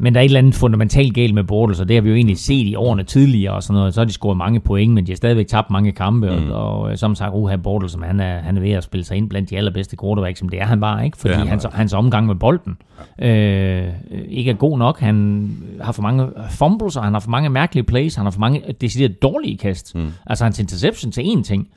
men 0.04 0.14
der 0.14 0.20
er 0.20 0.24
et 0.24 0.30
eller 0.30 0.40
andet 0.40 0.56
fundamentalt 0.56 1.14
galt 1.14 1.34
med 1.34 1.44
Bortles, 1.44 1.80
og 1.80 1.88
det 1.88 1.96
har 1.96 2.02
vi 2.02 2.10
jo 2.10 2.16
egentlig 2.16 2.38
set 2.38 2.68
i 2.68 2.76
årene 2.76 3.04
tidligere 3.04 3.54
og 3.54 3.64
sådan 3.64 3.74
noget. 3.74 3.94
Så 3.94 4.00
har 4.00 4.06
de 4.06 4.12
scoret 4.12 4.38
mange 4.38 4.60
point, 4.60 4.94
men 4.94 5.06
de 5.06 5.12
har 5.12 5.16
stadigvæk 5.16 5.48
tabt 5.48 5.70
mange 5.70 5.92
kampe, 5.92 6.30
mm. 6.30 6.52
og, 6.52 6.80
og, 6.80 6.98
som 6.98 7.16
sagt, 7.16 7.32
Uha 7.34 7.56
Bortles, 7.56 7.98
han 8.04 8.20
er, 8.20 8.40
han 8.40 8.58
er 8.58 8.62
ved 8.62 8.72
at 8.72 8.84
spille 8.84 9.04
sig 9.04 9.18
ind 9.18 9.30
blandt 9.30 9.50
de 9.50 9.58
allerbedste 9.58 9.98
quarterbacks, 10.02 10.40
som 10.40 10.50
det 10.50 10.62
er 10.62 10.66
han 10.66 10.80
bare, 10.80 11.06
ikke? 11.06 11.18
Fordi 11.18 11.34
han 11.34 11.48
hans, 11.48 11.68
hans 11.74 11.94
omgang 11.94 12.28
med 12.28 12.36
bolden 12.36 12.78
øh, 13.22 13.88
ikke 14.30 14.52
er 14.52 14.56
god 14.56 14.78
nok. 14.78 15.00
Han 15.00 15.50
har 15.82 15.92
for 15.92 16.02
mange 16.02 16.28
fumbles, 16.50 16.98
og 16.98 17.04
han 17.04 17.14
har 17.14 17.20
for 17.20 17.30
mange 17.30 17.50
mærkelige 17.50 17.84
plays, 17.84 18.16
han 18.16 18.26
har 18.26 18.32
for 18.32 18.40
mange 18.40 18.62
decideret 18.82 19.22
dårlige 19.22 19.58
kast. 19.58 19.96
Mm. 19.96 20.12
Altså 20.26 20.44
hans 20.44 20.60
interception 20.60 21.12
til 21.12 21.22
én 21.22 21.44
ting, 21.44 21.68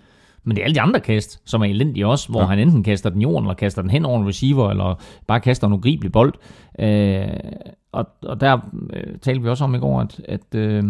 men 0.45 0.57
det 0.57 0.63
er 0.63 0.65
alle 0.65 0.75
de 0.75 0.81
andre 0.81 1.01
kast, 1.01 1.41
som 1.45 1.61
er 1.61 1.67
elendige 1.67 2.07
også, 2.07 2.29
hvor 2.29 2.41
ja. 2.41 2.47
han 2.47 2.59
enten 2.59 2.83
kaster 2.83 3.11
den 3.11 3.23
jorden, 3.23 3.45
eller 3.45 3.55
kaster 3.55 3.83
den 3.83 3.91
hen 3.91 4.05
over 4.05 4.21
en 4.21 4.29
receiver, 4.29 4.71
eller 4.71 5.01
bare 5.27 5.41
kaster 5.41 5.67
en 5.67 5.73
ugribelig 5.73 6.13
bold. 6.13 6.35
Øh, 6.79 7.29
og, 7.97 8.07
og 8.23 8.41
der 8.41 8.59
øh, 8.93 9.19
talte 9.23 9.43
vi 9.43 9.49
også 9.49 9.65
om 9.65 9.75
i 9.75 9.79
går, 9.79 10.01
at, 10.01 10.21
at 10.29 10.55
øh, 10.55 10.85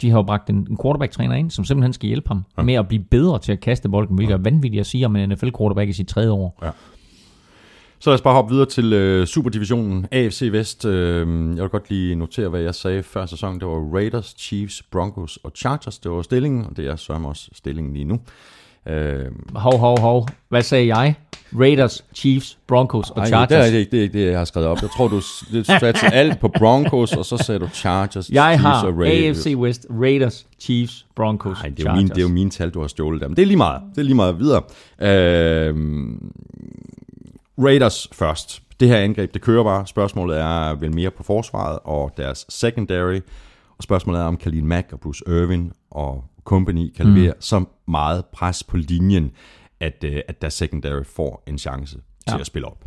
de 0.00 0.10
har 0.10 0.18
jo 0.18 0.22
bragt 0.22 0.50
en, 0.50 0.66
en 0.70 0.78
quarterback-træner 0.82 1.34
ind, 1.34 1.50
som 1.50 1.64
simpelthen 1.64 1.92
skal 1.92 2.06
hjælpe 2.06 2.28
ham 2.28 2.44
ja. 2.58 2.62
med 2.62 2.74
at 2.74 2.88
blive 2.88 3.02
bedre 3.02 3.38
til 3.38 3.52
at 3.52 3.60
kaste 3.60 3.88
bolden, 3.88 4.16
hvilket 4.16 4.34
er 4.34 4.38
vanvittigt 4.38 4.80
at 4.80 4.86
sige 4.86 5.06
om 5.06 5.16
en 5.16 5.28
NFL-quarterback 5.28 5.88
i 5.88 5.92
sit 5.92 6.08
tredje 6.08 6.30
år. 6.30 6.58
Ja. 6.62 6.70
Så 7.98 8.10
lad 8.10 8.14
os 8.14 8.22
bare 8.22 8.34
hoppe 8.34 8.52
videre 8.54 8.66
til 8.66 8.92
øh, 8.92 9.26
Superdivisionen 9.26 10.06
AFC 10.10 10.48
Vest. 10.52 10.84
Øh, 10.84 11.56
jeg 11.56 11.62
vil 11.62 11.68
godt 11.70 11.90
lige 11.90 12.14
notere, 12.14 12.48
hvad 12.48 12.60
jeg 12.60 12.74
sagde 12.74 13.02
før 13.02 13.26
sæsonen. 13.26 13.60
Det 13.60 13.68
var 13.68 13.94
Raiders, 13.94 14.34
Chiefs, 14.38 14.82
Broncos 14.82 15.36
og 15.36 15.52
Chargers. 15.56 15.98
Det 15.98 16.10
var 16.10 16.22
stillingen, 16.22 16.64
og 16.64 16.76
det 16.76 16.86
er 16.86 16.96
sørme 16.96 17.28
også 17.28 17.48
stillingen 17.52 17.92
lige 17.92 18.04
nu. 18.04 18.20
Øh, 18.88 19.24
Hov, 19.54 19.78
hov, 19.78 20.00
hov. 20.00 20.28
Hvad 20.48 20.62
sagde 20.62 20.96
jeg? 20.96 21.14
Raiders, 21.60 22.04
Chiefs, 22.14 22.58
Broncos 22.68 23.10
og 23.10 23.18
ej, 23.22 23.26
Chargers. 23.26 23.48
det 23.48 23.58
er 23.58 23.64
ikke 23.78 23.90
det, 23.90 23.98
er 23.98 24.02
ikke 24.02 24.18
det, 24.24 24.30
jeg 24.30 24.38
har 24.38 24.44
skrevet 24.44 24.68
op. 24.68 24.78
Jeg 24.82 24.90
tror, 24.90 25.08
du 25.08 25.20
satte 25.64 26.06
alt 26.14 26.40
på 26.40 26.48
Broncos, 26.58 27.12
og 27.16 27.24
så 27.24 27.36
sagde 27.36 27.58
du 27.58 27.68
Chargers, 27.68 28.30
Jeg 28.30 28.44
Chiefs 28.52 28.62
har 28.62 28.86
og 28.86 28.98
Raiders. 28.98 29.36
AFC 29.46 29.54
West, 29.56 29.86
Raiders, 29.90 30.46
Chiefs, 30.60 31.06
Broncos, 31.16 31.58
Nej, 31.62 31.68
det 31.68 31.78
er, 31.78 31.82
Chargers. 31.82 31.96
mine, 32.02 32.08
det 32.08 32.18
er 32.18 32.22
jo 32.22 32.28
mine 32.28 32.50
tal, 32.50 32.70
du 32.70 32.80
har 32.80 32.88
stjålet 32.88 33.20
der. 33.20 33.28
Men 33.28 33.36
det 33.36 33.42
er 33.42 33.46
lige 33.46 33.56
meget. 33.56 33.82
Det 33.94 33.98
er 33.98 34.02
lige 34.04 34.14
meget 34.14 34.38
videre. 34.38 34.62
Øh, 35.00 35.74
Raiders 37.58 38.08
først. 38.12 38.62
Det 38.80 38.88
her 38.88 38.96
angreb, 38.96 39.34
det 39.34 39.42
kører 39.42 39.64
bare. 39.64 39.86
Spørgsmålet 39.86 40.38
er 40.40 40.74
vel 40.74 40.94
mere 40.94 41.10
på 41.10 41.22
forsvaret 41.22 41.78
og 41.84 42.12
deres 42.16 42.46
secondary. 42.48 43.20
Og 43.78 43.82
spørgsmålet 43.82 44.20
er, 44.20 44.24
om 44.24 44.36
Khalil 44.36 44.64
Mack 44.64 44.92
og 44.92 45.00
Bruce 45.00 45.24
Irvin 45.26 45.72
og 45.90 46.24
company 46.44 46.92
kan 46.96 47.06
levere 47.06 47.32
mm. 47.32 47.40
så 47.40 47.64
meget 47.88 48.24
pres 48.32 48.64
på 48.64 48.76
linjen, 48.76 49.30
at, 49.80 50.04
øh, 50.04 50.20
at 50.28 50.42
deres 50.42 50.54
secondary 50.54 51.02
får 51.04 51.42
en 51.46 51.58
chance 51.58 51.94
til 51.94 52.02
Ja. 52.34 52.38
at 52.38 52.46
spille 52.46 52.68
op. 52.68 52.84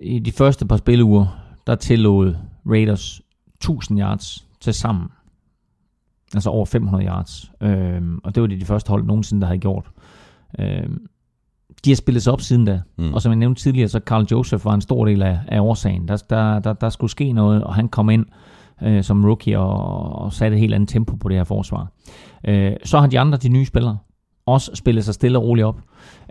I 0.00 0.18
de 0.18 0.32
første 0.32 0.66
par 0.66 0.76
spilleuger, 0.76 1.26
der 1.66 1.74
tillod 1.74 2.34
Raiders 2.66 3.20
1000 3.54 4.00
yards 4.00 4.46
til 4.60 4.74
sammen. 4.74 5.08
Altså 6.34 6.50
over 6.50 6.66
500 6.66 7.04
yards. 7.06 7.52
Øhm, 7.60 8.18
og 8.24 8.34
det 8.34 8.40
var 8.40 8.46
det 8.46 8.60
de 8.60 8.66
første 8.66 8.88
hold 8.88 9.04
nogensinde, 9.04 9.40
der 9.40 9.46
havde 9.46 9.58
gjort. 9.60 9.90
Øhm, 10.58 11.06
de 11.84 11.90
har 11.90 11.96
spillet 11.96 12.22
sig 12.22 12.32
op 12.32 12.40
siden 12.40 12.64
da. 12.64 12.80
Mm. 12.98 13.14
Og 13.14 13.22
som 13.22 13.30
jeg 13.32 13.36
nævnte 13.36 13.62
tidligere, 13.62 13.88
så 13.88 14.00
Carl 14.06 14.26
Joseph 14.30 14.64
var 14.64 14.74
en 14.74 14.80
stor 14.80 15.04
del 15.04 15.22
af, 15.22 15.40
af 15.48 15.60
årsagen. 15.60 16.08
Der, 16.08 16.16
der, 16.30 16.58
der, 16.58 16.72
der 16.72 16.88
skulle 16.88 17.10
ske 17.10 17.32
noget, 17.32 17.64
og 17.64 17.74
han 17.74 17.88
kom 17.88 18.10
ind 18.10 18.26
øh, 18.82 19.04
som 19.04 19.24
rookie 19.24 19.58
og, 19.58 20.12
og 20.12 20.32
satte 20.32 20.56
et 20.56 20.60
helt 20.60 20.74
andet 20.74 20.88
tempo 20.88 21.16
på 21.16 21.28
det 21.28 21.36
her 21.36 21.44
forsvar. 21.44 21.92
Øh, 22.44 22.72
så 22.84 23.00
har 23.00 23.06
de 23.06 23.18
andre, 23.18 23.38
de 23.38 23.48
nye 23.48 23.64
spillere, 23.64 23.98
også 24.46 24.70
spillet 24.74 25.04
sig 25.04 25.14
stille 25.14 25.38
og 25.38 25.44
roligt 25.44 25.66
op. 25.66 25.80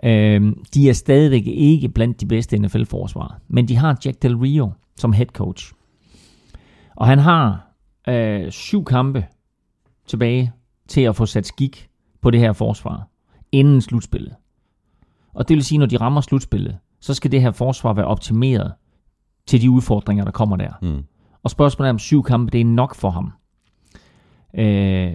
Øh, 0.04 0.52
de 0.74 0.88
er 0.88 0.92
stadigvæk 0.92 1.46
ikke 1.46 1.88
blandt 1.88 2.20
de 2.20 2.26
bedste 2.26 2.58
NFL-forsvar, 2.58 3.40
men 3.48 3.68
de 3.68 3.76
har 3.76 3.98
Jack 4.04 4.22
Del 4.22 4.36
Rio 4.36 4.72
som 4.96 5.12
head 5.12 5.26
coach. 5.26 5.72
Og 6.96 7.06
han 7.06 7.18
har 7.18 7.68
øh, 8.08 8.50
syv 8.50 8.84
kampe 8.84 9.26
tilbage 10.06 10.52
til 10.88 11.00
at 11.00 11.16
få 11.16 11.26
sat 11.26 11.46
skik 11.46 11.88
på 12.20 12.30
det 12.30 12.40
her 12.40 12.52
forsvar 12.52 13.08
inden 13.52 13.80
slutspillet. 13.80 14.34
Og 15.34 15.48
det 15.48 15.54
vil 15.54 15.64
sige, 15.64 15.78
når 15.78 15.86
de 15.86 15.96
rammer 15.96 16.20
slutspillet, 16.20 16.78
så 17.00 17.14
skal 17.14 17.32
det 17.32 17.40
her 17.40 17.50
forsvar 17.50 17.92
være 17.92 18.06
optimeret 18.06 18.72
til 19.46 19.62
de 19.62 19.70
udfordringer, 19.70 20.24
der 20.24 20.30
kommer 20.30 20.56
der. 20.56 20.72
Mm. 20.82 21.04
Og 21.42 21.50
spørgsmålet 21.50 21.88
er, 21.88 21.92
om 21.92 21.98
syv 21.98 22.22
kampe, 22.22 22.50
det 22.50 22.60
er 22.60 22.64
nok 22.64 22.94
for 22.94 23.10
ham. 23.10 23.32
Øh, 24.54 25.12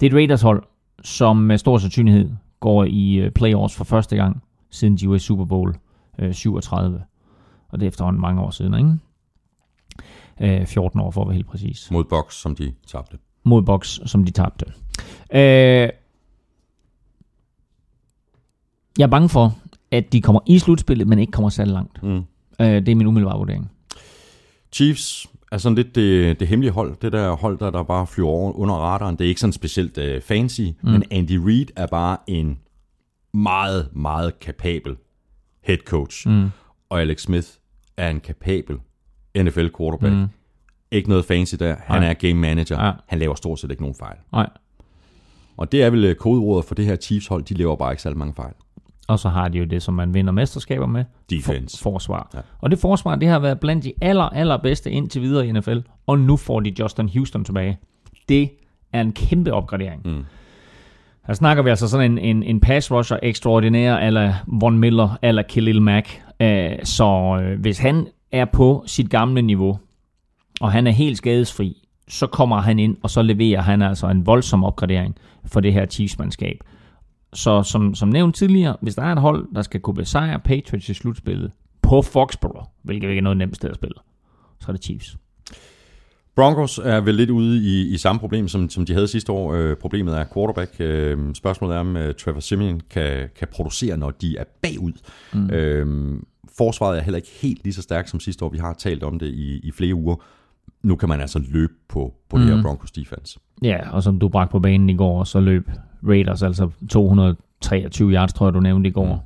det 0.00 0.06
er 0.06 0.10
et 0.10 0.14
Raiders-hold, 0.14 0.62
som 1.02 1.36
med 1.36 1.58
stor 1.58 1.78
sandsynlighed 1.78 2.30
går 2.60 2.84
i 2.84 3.14
øh, 3.14 3.30
playoffs 3.30 3.76
for 3.76 3.84
første 3.84 4.16
gang, 4.16 4.42
siden 4.70 4.96
de 4.96 5.08
var 5.08 5.14
i 5.14 5.18
Super 5.18 5.44
Bowl 5.44 5.76
øh, 6.18 6.34
37. 6.34 7.02
Og 7.68 7.80
det 7.80 7.86
er 7.86 7.88
efterhånden 7.88 8.20
mange 8.20 8.42
år 8.42 8.50
siden, 8.50 8.74
ikke? 8.74 10.60
Øh, 10.60 10.66
14 10.66 11.00
år 11.00 11.10
for 11.10 11.20
at 11.20 11.28
være 11.28 11.34
helt 11.34 11.46
præcis. 11.46 11.90
Mod 11.90 12.04
Box, 12.04 12.34
som 12.34 12.56
de 12.56 12.72
tabte. 12.86 13.18
Mod 13.44 13.62
Box, 13.62 13.98
som 14.06 14.24
de 14.24 14.32
tabte. 14.32 14.66
Øh, 15.32 15.88
jeg 18.98 19.04
er 19.04 19.06
bange 19.06 19.28
for, 19.28 19.54
at 19.90 20.12
de 20.12 20.20
kommer 20.20 20.40
i 20.46 20.58
slutspillet, 20.58 21.08
men 21.08 21.18
ikke 21.18 21.30
kommer 21.30 21.48
særlig 21.48 21.74
langt. 21.74 22.02
Mm. 22.02 22.16
Øh, 22.60 22.66
det 22.66 22.88
er 22.88 22.94
min 22.94 23.06
umiddelbare 23.06 23.38
vurdering. 23.38 23.70
Chiefs 24.72 25.26
er 25.52 25.58
sådan 25.58 25.76
lidt 25.76 25.94
det, 25.94 26.40
det 26.40 26.48
hemmelige 26.48 26.72
hold. 26.72 26.96
Det 27.02 27.12
der 27.12 27.32
hold, 27.32 27.58
der, 27.58 27.70
der 27.70 27.82
bare 27.82 28.06
flyver 28.06 28.28
over 28.28 28.52
under 28.52 28.74
radaren. 28.74 29.16
Det 29.16 29.24
er 29.24 29.28
ikke 29.28 29.40
sådan 29.40 29.52
specielt 29.52 29.98
uh, 29.98 30.22
fancy, 30.22 30.60
mm. 30.60 30.90
men 30.90 31.04
Andy 31.10 31.36
Reid 31.36 31.66
er 31.76 31.86
bare 31.86 32.16
en 32.26 32.58
meget, 33.34 33.88
meget 33.92 34.40
kapabel 34.40 34.96
head 35.62 35.78
coach. 35.78 36.28
Mm. 36.28 36.48
Og 36.88 37.00
Alex 37.00 37.20
Smith 37.20 37.48
er 37.96 38.10
en 38.10 38.20
kapabel 38.20 38.76
NFL 39.36 39.68
quarterback. 39.78 40.12
Mm. 40.12 40.18
Mm. 40.18 40.26
Ikke 40.90 41.08
noget 41.08 41.24
fancy 41.24 41.54
der. 41.54 41.76
Han 41.80 42.02
Nej. 42.02 42.10
er 42.10 42.14
game 42.14 42.34
manager. 42.34 42.84
Ja. 42.84 42.92
Han 43.06 43.18
laver 43.18 43.34
stort 43.34 43.58
set 43.58 43.70
ikke 43.70 43.82
nogen 43.82 43.94
fejl. 43.94 44.16
Nej. 44.32 44.48
Og 45.56 45.72
det 45.72 45.82
er 45.82 45.90
vel 45.90 46.04
øh, 46.04 46.14
kodeordet 46.14 46.64
for 46.64 46.74
det 46.74 46.84
her 46.84 46.96
Chiefs 46.96 47.26
hold. 47.26 47.42
De 47.44 47.54
laver 47.54 47.76
bare 47.76 47.92
ikke 47.92 48.02
særlig 48.02 48.18
mange 48.18 48.34
fejl. 48.34 48.54
Og 49.08 49.18
så 49.18 49.28
har 49.28 49.48
de 49.48 49.58
jo 49.58 49.64
det, 49.64 49.82
som 49.82 49.94
man 49.94 50.14
vinder 50.14 50.32
mesterskaber 50.32 50.86
med. 50.86 51.04
Defense. 51.30 51.78
For, 51.78 51.90
forsvar. 51.90 52.30
Ja. 52.34 52.38
Og 52.58 52.70
det 52.70 52.78
forsvar, 52.78 53.16
det 53.16 53.28
har 53.28 53.38
været 53.38 53.60
blandt 53.60 53.84
de 53.84 53.92
aller, 54.00 54.24
allerbedste 54.24 54.90
indtil 54.90 55.22
videre 55.22 55.46
i 55.46 55.52
NFL. 55.52 55.78
Og 56.06 56.18
nu 56.18 56.36
får 56.36 56.60
de 56.60 56.74
Justin 56.78 57.08
Houston 57.08 57.44
tilbage. 57.44 57.78
Det 58.28 58.50
er 58.92 59.00
en 59.00 59.12
kæmpe 59.12 59.52
opgradering. 59.52 60.02
Mm. 60.04 60.24
Her 61.26 61.34
snakker 61.34 61.62
vi 61.62 61.70
altså 61.70 61.88
sådan 61.88 62.12
en, 62.12 62.18
en, 62.18 62.42
en 62.42 62.60
pass 62.60 62.92
rusher 62.92 63.18
ekstraordinær, 63.22 63.96
eller 63.96 64.34
Von 64.46 64.78
Miller, 64.78 65.18
eller 65.22 65.42
Khalil 65.42 65.82
Mack. 65.82 66.22
Øh, 66.40 66.72
så 66.82 67.40
øh, 67.42 67.60
hvis 67.60 67.78
han 67.78 68.06
er 68.32 68.44
på 68.44 68.84
sit 68.86 69.10
gamle 69.10 69.42
niveau, 69.42 69.78
og 70.60 70.72
han 70.72 70.86
er 70.86 70.90
helt 70.90 71.18
skadesfri, 71.18 71.88
så 72.08 72.26
kommer 72.26 72.60
han 72.60 72.78
ind, 72.78 72.96
og 73.02 73.10
så 73.10 73.22
leverer 73.22 73.60
han 73.60 73.82
altså 73.82 74.08
en 74.08 74.26
voldsom 74.26 74.64
opgradering 74.64 75.16
for 75.46 75.60
det 75.60 75.72
her 75.72 75.86
Chiefs-mandskab. 75.86 76.58
Så 77.34 77.62
som, 77.62 77.94
som 77.94 78.08
nævnt 78.08 78.36
tidligere, 78.36 78.76
hvis 78.80 78.94
der 78.94 79.02
er 79.02 79.12
et 79.12 79.20
hold, 79.20 79.54
der 79.54 79.62
skal 79.62 79.80
kunne 79.80 79.94
besejre 79.94 80.38
Patriots 80.38 80.88
i 80.88 80.94
slutspillet 80.94 81.52
på 81.82 82.02
Foxborough, 82.02 82.66
hvilket 82.82 83.08
ikke 83.08 83.18
er 83.18 83.22
noget 83.22 83.38
nemt 83.38 83.56
sted 83.56 83.70
at 83.70 83.76
spille, 83.76 83.94
så 84.60 84.66
er 84.68 84.72
det 84.72 84.84
Chiefs. 84.84 85.16
Broncos 86.36 86.78
er 86.78 87.00
vel 87.00 87.14
lidt 87.14 87.30
ude 87.30 87.58
i, 87.58 87.94
i 87.94 87.96
samme 87.96 88.20
problem, 88.20 88.48
som, 88.48 88.70
som 88.70 88.86
de 88.86 88.92
havde 88.92 89.08
sidste 89.08 89.32
år. 89.32 89.54
Øh, 89.54 89.76
problemet 89.76 90.18
er 90.18 90.24
quarterback. 90.34 90.76
Øh, 90.80 91.34
spørgsmålet 91.34 91.76
er, 91.76 91.80
om 91.80 91.96
øh, 91.96 92.14
Trevor 92.14 92.40
Simeon 92.40 92.80
kan, 92.90 93.28
kan 93.36 93.48
producere, 93.52 93.96
når 93.96 94.10
de 94.10 94.36
er 94.36 94.44
bagud. 94.62 94.92
Mm. 95.32 95.50
Øh, 95.50 96.16
forsvaret 96.58 96.98
er 96.98 97.02
heller 97.02 97.16
ikke 97.16 97.30
helt 97.42 97.64
lige 97.64 97.74
så 97.74 97.82
stærkt 97.82 98.10
som 98.10 98.20
sidste 98.20 98.44
år. 98.44 98.48
Vi 98.48 98.58
har 98.58 98.74
talt 98.74 99.02
om 99.02 99.18
det 99.18 99.26
i, 99.26 99.58
i 99.58 99.70
flere 99.70 99.94
uger. 99.94 100.16
Nu 100.82 100.96
kan 100.96 101.08
man 101.08 101.20
altså 101.20 101.38
løbe 101.48 101.72
på, 101.88 102.14
på 102.30 102.36
mm. 102.36 102.42
det 102.42 102.54
her 102.54 102.62
Broncos 102.62 102.90
defense. 102.90 103.38
Ja, 103.64 103.90
og 103.90 104.02
som 104.02 104.18
du 104.18 104.28
bragte 104.28 104.52
på 104.52 104.60
banen 104.60 104.90
i 104.90 104.96
går, 104.96 105.24
så 105.24 105.40
løb 105.40 105.70
Raiders 106.08 106.42
altså 106.42 106.70
223 106.90 108.12
yards, 108.12 108.32
tror 108.32 108.46
jeg, 108.46 108.54
du 108.54 108.60
nævnte 108.60 108.88
i 108.88 108.92
går, 108.92 109.14
mm. 109.14 109.20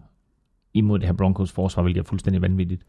imod 0.74 0.98
det 0.98 1.06
her 1.06 1.12
Broncos 1.12 1.52
forsvar, 1.52 1.82
hvilket 1.82 2.00
er 2.00 2.04
fuldstændig 2.04 2.42
vanvittigt. 2.42 2.82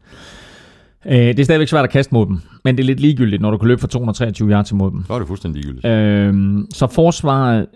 Øh, 1.06 1.12
det 1.12 1.38
er 1.38 1.44
stadigvæk 1.44 1.68
svært 1.68 1.84
at 1.84 1.90
kaste 1.90 2.14
mod 2.14 2.26
dem, 2.26 2.40
men 2.64 2.76
det 2.76 2.82
er 2.82 2.86
lidt 2.86 3.00
ligegyldigt, 3.00 3.42
når 3.42 3.50
du 3.50 3.58
kan 3.58 3.68
løbe 3.68 3.80
for 3.80 3.88
223 3.88 4.50
yards 4.50 4.70
imod 4.70 4.90
dem. 4.90 5.04
Så 5.06 5.14
er 5.14 5.18
det 5.18 5.28
fuldstændig 5.28 5.64
ligegyldigt. 5.64 5.86
Øh, 5.86 6.58
så 6.70 6.86
forsvaret 6.86 7.66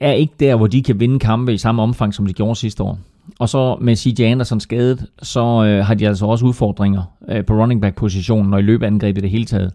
er 0.00 0.12
ikke 0.12 0.34
der, 0.40 0.56
hvor 0.56 0.66
de 0.66 0.82
kan 0.82 1.00
vinde 1.00 1.18
kampe 1.18 1.52
i 1.52 1.58
samme 1.58 1.82
omfang, 1.82 2.14
som 2.14 2.26
de 2.26 2.32
gjorde 2.32 2.56
sidste 2.56 2.82
år. 2.82 2.98
Og 3.38 3.48
så 3.48 3.76
med 3.80 3.96
CJ 3.96 4.22
Anderson 4.22 4.60
skadet, 4.60 5.06
så 5.22 5.64
øh, 5.64 5.86
har 5.86 5.94
de 5.94 6.08
altså 6.08 6.26
også 6.26 6.46
udfordringer 6.46 7.02
øh, 7.28 7.44
på 7.44 7.54
running 7.54 7.80
back 7.80 7.96
positionen 7.96 8.54
og 8.54 8.60
i 8.60 8.62
løbeangrebet 8.62 9.20
i 9.20 9.22
det 9.22 9.30
hele 9.30 9.44
taget. 9.44 9.72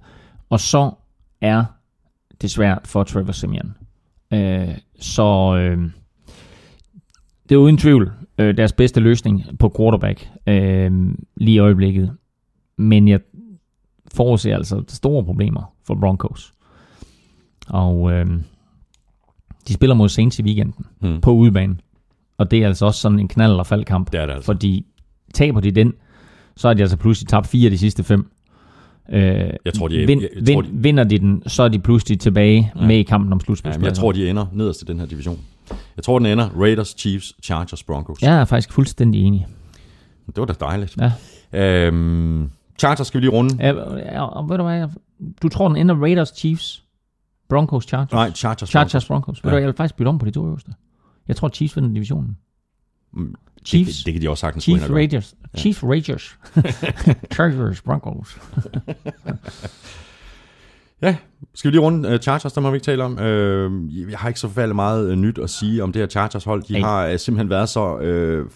Og 0.50 0.60
så 0.60 0.92
er 1.42 1.64
det 2.42 2.52
svært 2.52 2.88
for 2.88 3.04
Trevor 3.04 3.32
Simeon. 3.32 3.74
Øh, 4.34 4.78
så 5.00 5.56
øh, 5.58 5.90
det 7.50 7.56
er 7.56 7.60
uden 7.60 7.78
tvivl 7.78 8.12
øh, 8.38 8.58
deres 8.58 8.74
bedste 8.74 9.00
løsning 9.00 9.44
på 9.60 9.74
quarterback 9.78 10.30
øh, 10.48 10.92
lige 11.38 11.56
i 11.56 11.60
øjeblikket. 11.60 12.18
Men 12.78 13.08
jeg 13.08 13.20
forudser 14.16 14.56
altså 14.56 14.84
store 14.88 15.24
problemer 15.24 15.74
for 15.88 15.96
Broncos. 15.96 16.54
Og 17.68 18.12
øh, 18.12 18.26
De 19.68 19.74
spiller 19.74 19.96
mod 19.96 20.10
Saints 20.10 20.40
i 20.40 20.44
weekenden 20.44 20.86
Hmm. 21.02 21.22
på 21.22 21.32
udebane. 21.32 21.78
Og 22.38 22.52
det 22.52 22.64
er 22.64 22.68
altså 22.68 22.86
også 22.86 23.00
sådan 23.02 23.20
en 23.20 23.30
knald- 23.34 23.50
eller 23.52 23.64
faldkamp. 23.64 24.12
Det 24.12 24.20
er 24.20 24.26
det 24.26 24.34
altså. 24.34 24.46
Fordi 24.46 24.86
taber 25.34 25.60
de 25.60 25.72
den, 25.72 25.94
så 26.56 26.68
er 26.70 26.74
de 26.74 26.82
altså 26.82 26.98
pludselig 26.98 27.28
tabt 27.28 27.48
fire 27.48 27.66
af 27.66 27.72
de 27.72 27.78
sidste 27.78 28.04
fem. 28.04 28.32
Øh, 29.10 29.50
Jeg 29.66 29.74
tror, 29.74 29.88
de- 29.88 30.06
vind, 30.08 30.22
jeg- 30.22 30.30
jeg 30.36 30.48
vind, 30.48 30.56
tror, 30.56 30.62
de- 30.62 30.70
Vinder 30.74 31.04
de 31.04 31.20
den, 31.20 31.44
så 31.48 31.64
er 31.64 31.68
de 31.68 31.80
pludselig 31.80 32.20
tilbage 32.20 32.72
Ja. 32.76 32.82
ja. 32.82 32.88
med 32.88 32.96
i 32.98 33.04
kampen 33.04 33.34
om 33.34 33.40
Ja, 33.40 33.46
slutspillet. 33.46 33.80
men 33.80 33.86
jeg 33.86 33.94
tror, 33.94 34.12
de 34.12 34.30
ender 34.30 34.46
nederst 34.54 34.82
i 34.82 34.86
den 34.86 35.00
her 35.00 35.06
division. 35.06 35.40
Jeg 35.96 36.04
tror, 36.04 36.20
den 36.20 36.26
ender 36.26 36.50
Raiders, 36.62 36.96
Chiefs, 37.00 37.34
Chargers, 37.44 37.84
Broncos. 37.84 38.22
Jeg 38.22 38.40
er 38.40 38.46
faktisk 38.46 38.74
fuldstændig 38.74 39.22
enig. 39.24 39.48
Det 40.28 40.38
var 40.38 40.46
da 40.46 40.54
dejligt. 40.60 40.98
Ja. 41.02 41.12
Øhm, 41.88 42.50
Chargers 42.80 43.08
skal 43.08 43.22
vi 43.22 43.26
lige 43.26 43.32
runde. 43.34 43.56
Ja, 43.60 43.74
ja, 43.98 44.26
og 44.26 44.50
ved 44.50 44.58
du 44.58 44.64
hvad, 44.64 44.88
du 45.42 45.50
tror, 45.50 45.68
den 45.68 45.78
ender 45.78 45.96
Raiders, 45.96 46.30
Chiefs, 46.38 46.84
Broncos, 47.50 47.84
Chargers? 47.84 48.12
Nej, 48.12 48.32
Chargers. 48.32 48.70
Chargers, 48.70 49.06
Broncos. 49.06 49.44
Ved 49.44 49.50
Ja. 49.50 49.50
du 49.50 49.54
hvad, 49.56 49.62
jeg 49.62 49.68
vil 49.68 49.76
faktisk 49.76 49.96
bytte 49.96 50.10
om 50.10 50.18
på 50.20 50.26
de 50.26 50.32
to 50.32 50.46
øverste. 50.48 50.72
Jeg 51.28 51.36
tror, 51.36 51.50
Chiefs 51.50 51.76
vinder 51.76 51.90
divisionen. 51.94 52.38
Chiefs, 53.66 53.98
Det, 53.98 54.06
det 54.06 54.14
kan 54.14 54.22
de 54.22 54.30
også 54.30 54.42
sagtens 54.42 54.64
gå 54.64 54.66
Chiefs, 54.66 54.82
ind 54.84 54.84
og 54.84 54.90
gøre. 54.90 54.98
Raiders. 54.98 55.36
Chiefs. 55.58 55.80
Chargers, 57.36 57.82
Broncos. 57.82 58.38
Ja, 61.02 61.16
skal 61.56 61.72
vi 61.72 61.76
lige 61.76 61.82
runde 61.82 62.10
uh, 62.14 62.18
Chargers, 62.20 62.54
der 62.54 62.62
må 62.62 62.72
vi 62.72 62.76
ikke 62.76 62.86
tale 62.86 63.04
om. 63.04 63.12
Uh, 63.14 64.10
jeg 64.12 64.20
har 64.20 64.28
ikke 64.28 64.40
så 64.40 64.48
forfærdeligt 64.48 64.76
meget 64.76 65.12
uh, 65.12 65.18
nyt 65.18 65.38
at 65.38 65.50
sige 65.50 65.84
om 65.84 65.92
det 65.92 66.02
her 66.02 66.08
Chargers-hold. 66.08 66.64
De 66.64 66.74
Ej. 66.76 66.80
har 66.80 67.12
uh, 67.12 67.18
simpelthen 67.20 67.50
været 67.50 67.70
så 67.70 67.96
uh, 67.96 68.50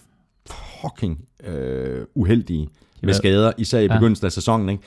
fucking 0.82 1.20
uh, 1.48 1.54
uheldige 2.16 2.62
med 2.62 2.70
været- 3.08 3.16
skader, 3.16 3.52
især 3.58 3.80
i 3.80 3.86
Ja. 3.86 3.94
begyndelsen 3.96 4.26
af 4.26 4.32
sæsonen. 4.32 4.70
Ikke? 4.70 4.84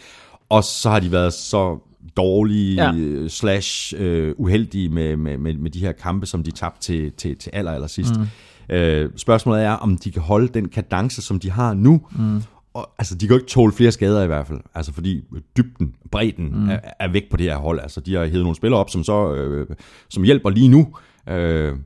Og 0.48 0.64
så 0.64 0.90
har 0.90 1.00
de 1.00 1.12
været 1.12 1.32
så 1.32 1.78
dårlige 2.16 2.74
Ja. 2.84 2.92
ja. 2.92 3.28
slash 3.28 3.94
uh, 4.00 4.28
uheldige 4.36 4.88
med, 4.88 5.16
med, 5.16 5.38
med, 5.38 5.54
med 5.54 5.70
de 5.70 5.78
her 5.80 5.92
kampe, 5.92 6.26
som 6.26 6.42
de 6.42 6.50
tabte 6.50 6.80
til, 6.80 7.12
til, 7.12 7.36
til 7.36 7.50
aller, 7.52 7.72
aller 7.72 7.86
sidst. 7.88 8.16
Mm. 8.18 8.26
Uh, 8.68 9.10
spørgsmålet 9.16 9.64
er, 9.64 9.72
om 9.72 9.96
de 9.96 10.10
kan 10.10 10.22
holde 10.22 10.48
den 10.48 10.68
kadence, 10.68 11.22
som 11.22 11.38
de 11.38 11.50
har 11.50 11.74
nu, 11.74 12.00
mm. 12.10 12.42
Og, 12.74 12.90
altså, 12.98 13.14
de 13.14 13.26
kan 13.26 13.34
jo 13.34 13.40
ikke 13.40 13.50
tåle 13.50 13.72
flere 13.72 13.92
skader 13.92 14.22
i 14.22 14.26
hvert 14.26 14.46
fald. 14.46 14.60
Altså, 14.74 14.92
fordi 14.92 15.24
dybden, 15.56 15.94
bredden 16.10 16.62
mm. 16.62 16.70
er, 16.70 16.78
er 16.98 17.08
væk 17.08 17.30
på 17.30 17.36
det 17.36 17.46
her 17.46 17.56
hold. 17.56 17.80
Altså, 17.80 18.00
de 18.00 18.14
har 18.14 18.26
hævet 18.26 18.42
nogle 18.42 18.56
spillere 18.56 18.80
op, 18.80 18.90
som 18.90 19.04
så 19.04 19.34
øh, 19.34 19.66
som 20.08 20.22
hjælper 20.22 20.50
lige 20.50 20.68
nu. 20.68 20.94
Øh, 21.28 21.76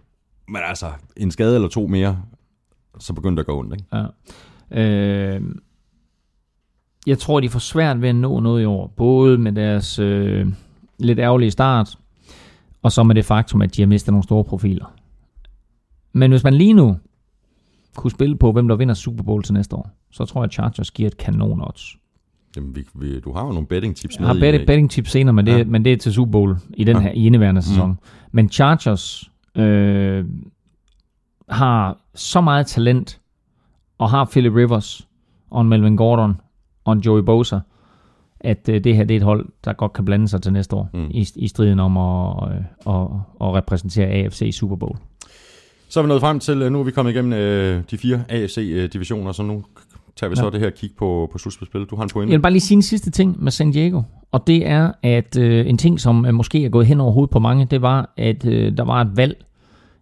men 0.48 0.62
altså, 0.68 0.86
en 1.16 1.30
skade 1.30 1.54
eller 1.54 1.68
to 1.68 1.86
mere, 1.86 2.22
så 2.98 3.12
begynder 3.12 3.34
det 3.34 3.40
at 3.40 3.46
gå 3.46 3.58
ondt, 3.58 3.74
ikke? 3.74 3.84
Ja. 3.92 4.04
Øh, 4.70 5.42
jeg 7.06 7.18
tror, 7.18 7.40
de 7.40 7.48
får 7.48 7.58
svært 7.58 8.02
ved 8.02 8.08
at 8.08 8.16
nå 8.16 8.40
noget 8.40 8.62
i 8.62 8.64
år. 8.64 8.92
Både 8.96 9.38
med 9.38 9.52
deres 9.52 9.98
øh, 9.98 10.46
lidt 10.98 11.18
ærgerlige 11.18 11.50
start, 11.50 11.98
og 12.82 12.92
så 12.92 13.02
med 13.02 13.14
det 13.14 13.24
faktum, 13.24 13.62
at 13.62 13.76
de 13.76 13.82
har 13.82 13.86
mistet 13.86 14.12
nogle 14.12 14.24
store 14.24 14.44
profiler. 14.44 14.95
Men 16.16 16.30
hvis 16.30 16.44
man 16.44 16.54
lige 16.54 16.72
nu 16.72 16.96
kunne 17.96 18.10
spille 18.10 18.36
på, 18.36 18.52
hvem 18.52 18.68
der 18.68 18.76
vinder 18.76 18.94
Super 18.94 19.24
Bowl 19.24 19.42
til 19.42 19.54
næste 19.54 19.76
år, 19.76 19.90
så 20.10 20.24
tror 20.24 20.40
jeg, 20.40 20.44
at 20.44 20.52
Chargers 20.52 20.90
giver 20.90 21.06
et 21.06 21.16
kanon 21.16 21.60
odds. 21.60 21.96
Jamen, 22.56 22.76
vi, 22.76 22.84
vi, 22.94 23.20
du 23.20 23.32
har 23.32 23.46
jo 23.46 23.52
nogle 23.52 23.66
betting 23.66 23.96
tips 23.96 24.18
Jeg 24.18 24.26
har 24.26 24.34
med 24.34 24.66
betting, 24.66 24.90
tips 24.90 25.10
senere, 25.10 25.32
men 25.32 25.46
det, 25.46 25.58
Ja. 25.58 25.64
men 25.64 25.84
det 25.84 25.92
er 25.92 25.96
til 25.96 26.12
Super 26.12 26.30
Bowl 26.32 26.56
i, 26.74 26.84
den 26.84 26.96
Ja. 26.96 27.02
her, 27.02 27.10
i 27.10 27.26
indeværende 27.26 27.62
sæson. 27.62 27.90
Mm. 27.90 27.96
Men 28.32 28.48
Chargers 28.48 29.30
øh, 29.56 30.24
har 31.48 31.98
så 32.14 32.40
meget 32.40 32.66
talent, 32.66 33.20
og 33.98 34.10
har 34.10 34.24
Philip 34.24 34.52
Rivers, 34.54 35.08
og 35.50 35.60
en 35.62 35.68
Melvin 35.68 35.96
Gordon, 35.96 36.40
og 36.84 36.92
en 36.92 37.00
Joey 37.00 37.22
Bosa, 37.22 37.58
at 38.40 38.68
øh, 38.68 38.84
det 38.84 38.96
her 38.96 39.04
det 39.04 39.14
er 39.14 39.18
et 39.18 39.24
hold, 39.24 39.48
der 39.64 39.72
godt 39.72 39.92
kan 39.92 40.04
blande 40.04 40.28
sig 40.28 40.42
til 40.42 40.52
næste 40.52 40.76
år, 40.76 40.90
mm. 40.94 41.06
i, 41.10 41.26
i 41.36 41.48
striden 41.48 41.80
om 41.80 41.96
at, 41.96 42.48
øh, 42.48 42.56
at, 42.94 43.02
at 43.40 43.54
repræsentere 43.54 44.06
AFC 44.08 44.42
i 44.42 44.52
Super 44.52 44.76
Bowl. 44.76 44.96
Så 45.88 46.00
er 46.00 46.02
vi 46.04 46.08
nået 46.08 46.20
frem 46.20 46.40
til, 46.40 46.62
øh, 46.62 46.72
nu 46.72 46.80
er 46.80 46.84
vi 46.84 46.90
kommet 46.90 47.12
igennem 47.12 47.32
øh, 47.32 47.82
de 47.90 47.98
fire 47.98 48.24
AFC-divisioner, 48.28 49.32
så 49.32 49.42
nu 49.42 49.64
tager 50.16 50.28
vi 50.28 50.34
Ja. 50.38 50.42
så 50.42 50.50
det 50.50 50.60
her 50.60 50.70
kig 50.70 50.90
på, 50.98 51.28
på 51.32 51.38
slutspilspillet. 51.38 51.90
Du 51.90 51.96
har 51.96 52.02
en 52.02 52.06
Jeg 52.08 52.12
pointe. 52.12 52.30
vil 52.30 52.40
bare 52.42 52.52
lige 52.52 52.60
sige 52.60 52.76
en 52.76 52.82
sidste 52.82 53.10
ting 53.10 53.42
med 53.42 53.52
San 53.52 53.72
Diego, 53.72 54.02
og 54.32 54.46
det 54.46 54.66
er, 54.66 54.92
at 55.02 55.38
øh, 55.38 55.68
en 55.68 55.78
ting, 55.78 56.00
som 56.00 56.26
øh, 56.26 56.34
måske 56.34 56.64
er 56.64 56.68
gået 56.68 56.86
hen 56.86 57.00
over 57.00 57.12
hovedet 57.12 57.30
på 57.30 57.38
mange, 57.38 57.64
det 57.64 57.82
var, 57.82 58.12
at 58.16 58.46
øh, 58.46 58.76
der 58.76 58.82
var 58.84 59.00
et 59.00 59.16
valg 59.16 59.44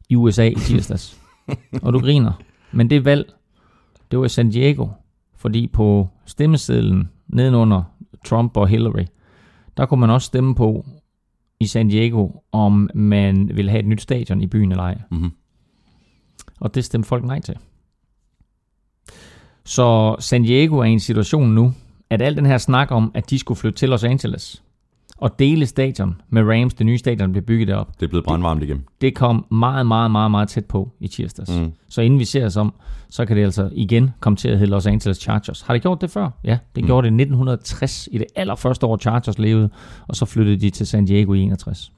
i 0.08 0.16
USA 0.16 0.48
i 0.48 0.54
tirsdags. 0.54 1.18
og 1.82 1.92
du 1.92 1.98
griner. 1.98 2.32
Men 2.72 2.90
det 2.90 3.04
valg, 3.04 3.32
det 4.10 4.18
var 4.18 4.24
i 4.24 4.28
San 4.28 4.50
Diego, 4.50 4.86
fordi 5.36 5.66
på 5.66 6.08
stemmesedlen 6.26 7.08
nedenunder 7.28 7.82
Trump 8.24 8.56
og 8.56 8.68
Hillary, 8.68 9.04
der 9.76 9.86
kunne 9.86 10.00
man 10.00 10.10
også 10.10 10.26
stemme 10.26 10.54
på 10.54 10.86
i 11.60 11.66
San 11.66 11.88
Diego, 11.88 12.28
om 12.52 12.90
man 12.94 13.50
ville 13.54 13.70
have 13.70 13.80
et 13.80 13.86
nyt 13.88 14.00
stadion 14.02 14.40
i 14.40 14.46
byen 14.46 14.70
eller 14.70 14.82
ej. 14.84 14.98
Mm-hmm. 15.10 15.30
Og 16.64 16.74
det 16.74 16.84
stemte 16.84 17.08
folk 17.08 17.24
nej 17.24 17.40
til. 17.40 17.54
Så 19.64 20.16
San 20.18 20.42
Diego 20.42 20.78
er 20.78 20.84
i 20.84 20.90
en 20.90 21.00
situation 21.00 21.48
nu, 21.54 21.72
at 22.10 22.22
al 22.22 22.36
den 22.36 22.46
her 22.46 22.58
snak 22.58 22.90
om, 22.90 23.10
at 23.14 23.30
de 23.30 23.38
skulle 23.38 23.58
flytte 23.58 23.78
til 23.78 23.88
Los 23.88 24.04
Angeles 24.04 24.62
og 25.16 25.38
dele 25.38 25.66
stadion 25.66 26.20
med 26.30 26.42
Rams, 26.42 26.74
det 26.74 26.86
nye 26.86 26.98
stadion, 26.98 27.32
blev 27.32 27.42
bygget 27.44 27.68
derop, 27.68 28.00
Det 28.00 28.06
er 28.06 28.08
blevet 28.08 28.24
brandvarmt 28.24 28.62
igen. 28.62 28.84
det 29.00 29.14
kom 29.14 29.46
meget, 29.50 29.86
meget, 29.86 30.10
meget, 30.10 30.30
meget 30.30 30.48
tæt 30.48 30.64
på 30.64 30.90
i 31.00 31.08
tirsdags. 31.08 31.50
Mm. 31.58 31.72
Så 31.88 32.00
inden 32.02 32.18
vi 32.20 32.24
ser 32.24 32.46
os 32.46 32.56
om, 32.56 32.74
så 33.10 33.26
kan 33.26 33.36
det 33.36 33.44
altså 33.44 33.70
igen 33.72 34.10
komme 34.20 34.36
til 34.36 34.48
at 34.48 34.58
hedde 34.58 34.70
Los 34.70 34.86
Angeles 34.86 35.16
Chargers. 35.18 35.60
Har 35.60 35.74
det 35.74 35.82
gjort 35.82 36.00
det 36.00 36.10
før? 36.10 36.30
Ja, 36.44 36.58
det 36.74 36.82
Mm. 36.82 36.86
gjorde 36.86 37.04
det 37.06 37.12
i 37.12 37.14
1960, 37.16 38.08
i 38.12 38.18
det 38.18 38.26
allerførste 38.36 38.86
år 38.86 38.96
Chargers 38.96 39.38
levede, 39.38 39.70
og 40.08 40.16
så 40.16 40.24
flyttede 40.24 40.56
de 40.56 40.70
til 40.70 40.86
San 40.86 41.04
Diego 41.04 41.32
i 41.34 41.40
61. 41.40 41.92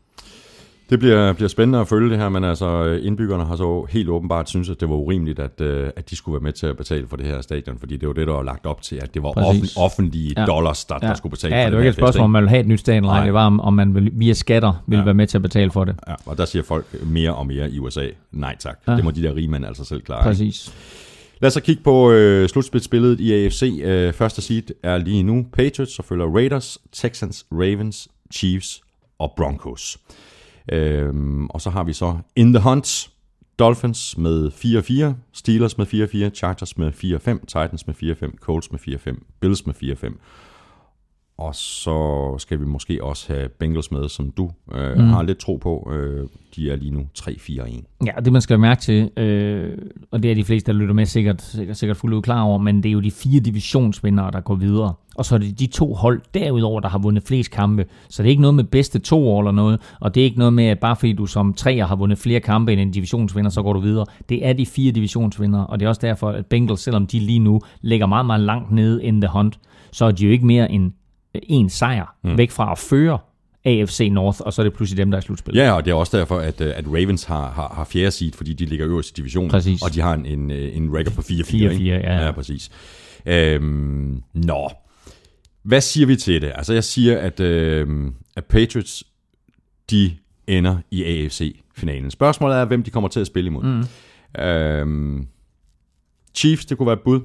Det 0.90 0.98
bliver, 0.98 1.32
bliver 1.32 1.48
spændende 1.48 1.78
at 1.78 1.88
følge 1.88 2.10
det 2.10 2.18
her, 2.18 2.28
men 2.28 2.44
altså 2.44 2.84
indbyggerne 3.02 3.44
har 3.44 3.56
så 3.56 3.86
helt 3.90 4.08
åbenbart 4.08 4.48
synes, 4.48 4.70
at 4.70 4.80
det 4.80 4.88
var 4.88 4.94
urimeligt, 4.94 5.38
at, 5.38 5.60
øh, 5.60 5.90
at 5.96 6.10
de 6.10 6.16
skulle 6.16 6.32
være 6.32 6.42
med 6.42 6.52
til 6.52 6.66
at 6.66 6.76
betale 6.76 7.06
for 7.08 7.16
det 7.16 7.26
her 7.26 7.40
stadion, 7.40 7.78
fordi 7.78 7.96
det 7.96 8.08
var 8.08 8.14
det, 8.14 8.26
der 8.26 8.32
var 8.32 8.42
lagt 8.42 8.66
op 8.66 8.82
til, 8.82 8.96
at 8.96 9.14
det 9.14 9.22
var 9.22 9.28
offen, 9.28 9.60
Præcis. 9.60 9.76
offentlige 9.76 10.34
Ja. 10.36 10.44
dollars, 10.44 10.84
der, 10.84 10.98
der 10.98 11.14
skulle 11.14 11.30
betale 11.30 11.56
ja, 11.56 11.64
for 11.64 11.70
det 11.70 11.76
var 11.76 11.78
den 11.80 11.86
ikke 11.86 11.88
et 11.88 11.94
fest, 11.94 11.98
spørgsmål, 12.02 12.24
om 12.24 12.30
man 12.30 12.42
vil 12.42 12.48
have 12.48 12.60
et 12.60 12.66
nyt 12.66 12.80
stadion, 12.80 13.04
eller. 13.04 13.14
Nej. 13.14 13.24
det 13.24 13.34
var, 13.34 13.58
om, 13.58 13.74
man 13.74 13.94
vil, 13.94 14.10
via 14.14 14.32
skatter 14.32 14.82
vil 14.86 14.96
Ja. 14.96 15.00
ja. 15.00 15.04
være 15.04 15.14
med 15.14 15.26
til 15.26 15.38
at 15.38 15.42
betale 15.42 15.70
for 15.70 15.84
det. 15.84 15.96
Ja, 16.08 16.14
og 16.26 16.38
der 16.38 16.44
siger 16.44 16.62
folk 16.62 16.86
mere 17.06 17.34
og 17.34 17.46
mere 17.46 17.70
i 17.70 17.78
USA, 17.78 18.06
nej 18.32 18.56
tak. 18.58 18.78
Ja. 18.86 18.92
Ja. 18.92 18.96
Det 18.96 19.04
må 19.04 19.10
de 19.10 19.22
der 19.22 19.34
rige 19.36 19.48
mænd 19.48 19.66
altså 19.66 19.84
selv 19.84 20.00
klare. 20.02 20.18
ikke? 20.20 20.28
Præcis. 20.28 20.74
Lad 21.40 21.46
os 21.46 21.54
så 21.54 21.60
kigge 21.60 21.82
på 21.82 22.10
øh, 22.10 22.48
slutspilsbilledet 22.48 23.20
i 23.20 23.32
AFC. 23.44 23.80
Øh, 23.84 24.12
første 24.12 24.42
seed 24.42 24.62
er 24.82 24.98
lige 24.98 25.22
nu 25.22 25.46
Patriots, 25.52 25.92
så 25.96 26.02
følger 26.02 26.26
Raiders, 26.26 26.78
Texans, 26.92 27.46
Ravens, 27.52 28.08
Chiefs 28.34 28.80
og 29.18 29.32
Broncos. 29.36 29.98
Øhm, 30.72 31.47
og 31.47 31.60
så 31.60 31.70
har 31.70 31.84
vi 31.84 31.93
så 31.93 32.16
In 32.36 32.52
the 32.52 32.62
Hunt, 32.62 33.10
Dolphins 33.59 34.18
med 34.18 34.51
4-4, 34.51 35.14
Steelers 35.32 35.78
med 35.78 35.86
4-4, 35.86 36.34
Chargers 36.34 36.78
med 36.78 36.93
4-5, 36.93 37.47
Titans 37.47 37.86
med 37.86 37.94
4-5, 37.94 38.38
Colts 38.38 38.72
med 38.72 38.80
4-5, 38.80 39.38
Bills 39.40 39.66
med 39.66 39.74
4-5. 39.74 40.18
Og 41.38 41.55
så 41.55 42.34
skal 42.38 42.60
vi 42.60 42.64
måske 42.64 43.05
også 43.05 43.32
have 43.32 43.48
Bengals 43.48 43.90
med, 43.90 44.09
som 44.09 44.30
du 44.30 44.51
øh, 44.72 44.98
mm. 44.98 45.05
Har 45.05 45.22
lidt 45.22 45.38
tro 45.38 45.56
på. 45.56 45.93
Øh, 45.93 46.28
de 46.56 46.70
er 46.70 46.76
lige 46.76 46.90
nu 46.90 47.06
3-4-1. 47.18 47.82
Ja, 48.06 48.12
det 48.24 48.32
man 48.32 48.43
skal 48.43 48.59
mærke 48.59 48.80
til, 48.80 49.10
øh, 49.16 49.78
og 50.10 50.22
det 50.22 50.30
er 50.30 50.34
de 50.34 50.44
fleste, 50.44 50.72
der 50.72 50.78
lytter 50.78 50.94
med, 50.94 51.06
sikkert, 51.06 51.43
sikkert, 51.43 51.76
sikkert 51.76 51.97
fuldt 51.97 52.14
ud 52.14 52.22
klar 52.22 52.43
over, 52.43 52.59
men 52.59 52.82
det 52.82 52.88
er 52.88 52.93
jo 52.93 53.01
de 53.01 53.10
fire 53.10 53.40
divisionsvindere, 53.40 54.30
der 54.30 54.40
går 54.40 54.55
videre. 54.55 54.94
Og 55.16 55.24
så 55.24 55.34
er 55.34 55.38
det 55.38 55.59
de 55.59 55.66
to 55.66 55.94
hold 55.94 56.20
derudover, 56.34 56.80
der 56.80 56.88
har 56.88 56.98
vundet 56.98 57.22
flest 57.22 57.51
kampe. 57.51 57.86
Så 58.09 58.22
det 58.22 58.28
er 58.28 58.30
ikke 58.30 58.43
noget 58.43 58.55
med 58.55 58.64
bedste 58.64 58.98
to 58.98 59.28
år 59.28 59.40
eller 59.40 59.52
noget, 59.52 59.80
og 60.01 60.14
det 60.14 60.20
er 60.20 60.24
ikke 60.24 60.38
noget 60.38 60.52
med, 60.52 60.64
at 60.64 60.78
bare 60.78 60.97
fordi 60.97 61.12
du 61.12 61.26
som 61.26 61.55
treer 61.55 61.86
har 61.86 61.97
vundet 61.97 62.18
flere 62.18 62.40
kampe 62.40 62.72
end 62.72 62.80
en 62.80 62.90
divisionsvinder, 62.90 63.51
så 63.51 63.62
går 63.62 63.72
du 63.72 63.80
videre. 63.80 64.06
Det 64.28 64.47
er 64.47 64.52
de 64.52 64.66
fire 64.66 64.93
divisionsvindere, 64.93 65.66
og 65.66 65.80
det 65.80 65.86
er 65.86 65.88
også 65.88 66.01
derfor, 66.01 66.30
at 66.30 66.47
Bengals, 66.47 66.80
selvom 66.80 67.06
de 67.06 67.18
lige 67.18 67.38
nu 67.38 67.60
ligger 67.80 68.06
meget, 68.06 68.26
meget 68.26 68.40
langt 68.40 68.72
nede 68.72 69.05
in 69.05 69.20
the 69.20 69.30
hunt, 69.32 69.59
så 69.93 70.05
er 70.05 70.10
de 70.10 70.24
jo 70.24 70.30
ikke 70.30 70.47
mere 70.47 70.70
end 70.70 70.93
øh, 71.34 71.40
en 71.43 71.68
sejr 71.68 72.14
mm. 72.24 72.38
væk 72.38 72.51
fra 72.51 72.72
at 72.72 72.78
føre 72.78 73.18
AFC 73.66 74.09
North, 74.12 74.40
og 74.40 74.52
så 74.52 74.62
er 74.62 74.64
det 74.64 74.72
pludselig 74.72 74.98
dem, 74.98 75.10
der 75.10 75.18
er 75.18 75.22
slutspillet. 75.22 75.62
Ja, 75.62 75.72
og 75.72 75.84
det 75.84 75.90
er 75.90 75.94
også 75.94 76.18
derfor, 76.18 76.38
at, 76.38 76.60
øh, 76.60 76.72
at 76.76 76.84
Ravens 76.86 77.24
har, 77.24 77.51
har, 77.51 77.72
har 77.76 77.84
fjerde 77.84 78.10
seed, 78.10 78.32
fordi 78.32 78.52
de 78.52 78.64
ligger 78.64 78.86
øverst 78.88 79.10
i 79.10 79.12
divisionen. 79.12 79.51
Præcis. 79.51 79.82
Og 79.82 79.94
de 79.94 80.01
har 80.01 80.14
en, 80.14 80.26
en, 80.26 80.51
øh, 80.51 80.76
en 80.76 80.94
record 80.94 81.14
på 81.14 81.20
4-4. 81.20 81.24
4-4, 81.24 81.55
ikke? 81.55 81.84
ja. 81.84 82.24
Ja, 82.24 82.32
præcis. 82.32 82.70
Øhm, 83.26 84.22
nå. 84.34 84.70
Hvad 85.66 85.80
siger 85.80 86.06
vi 86.06 86.16
til 86.16 86.43
det? 86.43 86.52
Altså, 86.55 86.72
jeg 86.72 86.84
siger, 86.84 87.18
at, 87.18 87.40
øh, 87.40 88.12
at 88.36 88.44
Patriots, 88.44 89.05
de 89.90 90.16
ender 90.47 90.78
i 90.90 91.05
AFC-finalen. 91.05 92.10
Spørgsmålet 92.10 92.56
er, 92.56 92.64
hvem 92.64 92.82
de 92.82 92.90
kommer 92.90 93.09
til 93.09 93.20
at 93.20 93.26
spille 93.26 93.47
imod. 93.47 93.64
Mm. 93.64 94.43
Øhm, 94.43 95.26
Chiefs, 96.34 96.66
det 96.66 96.78
kunne 96.78 96.86
være 96.86 96.97
et 96.97 97.02
bud. 97.05 97.20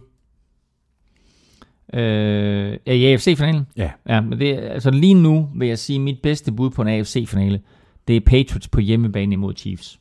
Øh, 1.93 2.77
ja, 2.87 2.93
i 2.93 3.05
AFC-finalen? 3.05 3.67
Ja. 3.77 3.91
Ja, 4.07 4.21
men 4.21 4.39
det, 4.39 4.57
altså 4.57 4.91
lige 4.91 5.13
nu 5.13 5.49
vil 5.55 5.67
jeg 5.67 5.79
sige, 5.79 5.95
at 5.95 6.01
mit 6.01 6.21
bedste 6.23 6.51
bud 6.51 6.69
på 6.69 6.81
en 6.81 6.87
AFC-finale, 6.87 7.61
det 8.07 8.15
er 8.15 8.21
Patriots 8.21 8.67
på 8.67 8.79
hjemmebane 8.79 9.33
imod 9.33 9.53
Chiefs. 9.55 9.99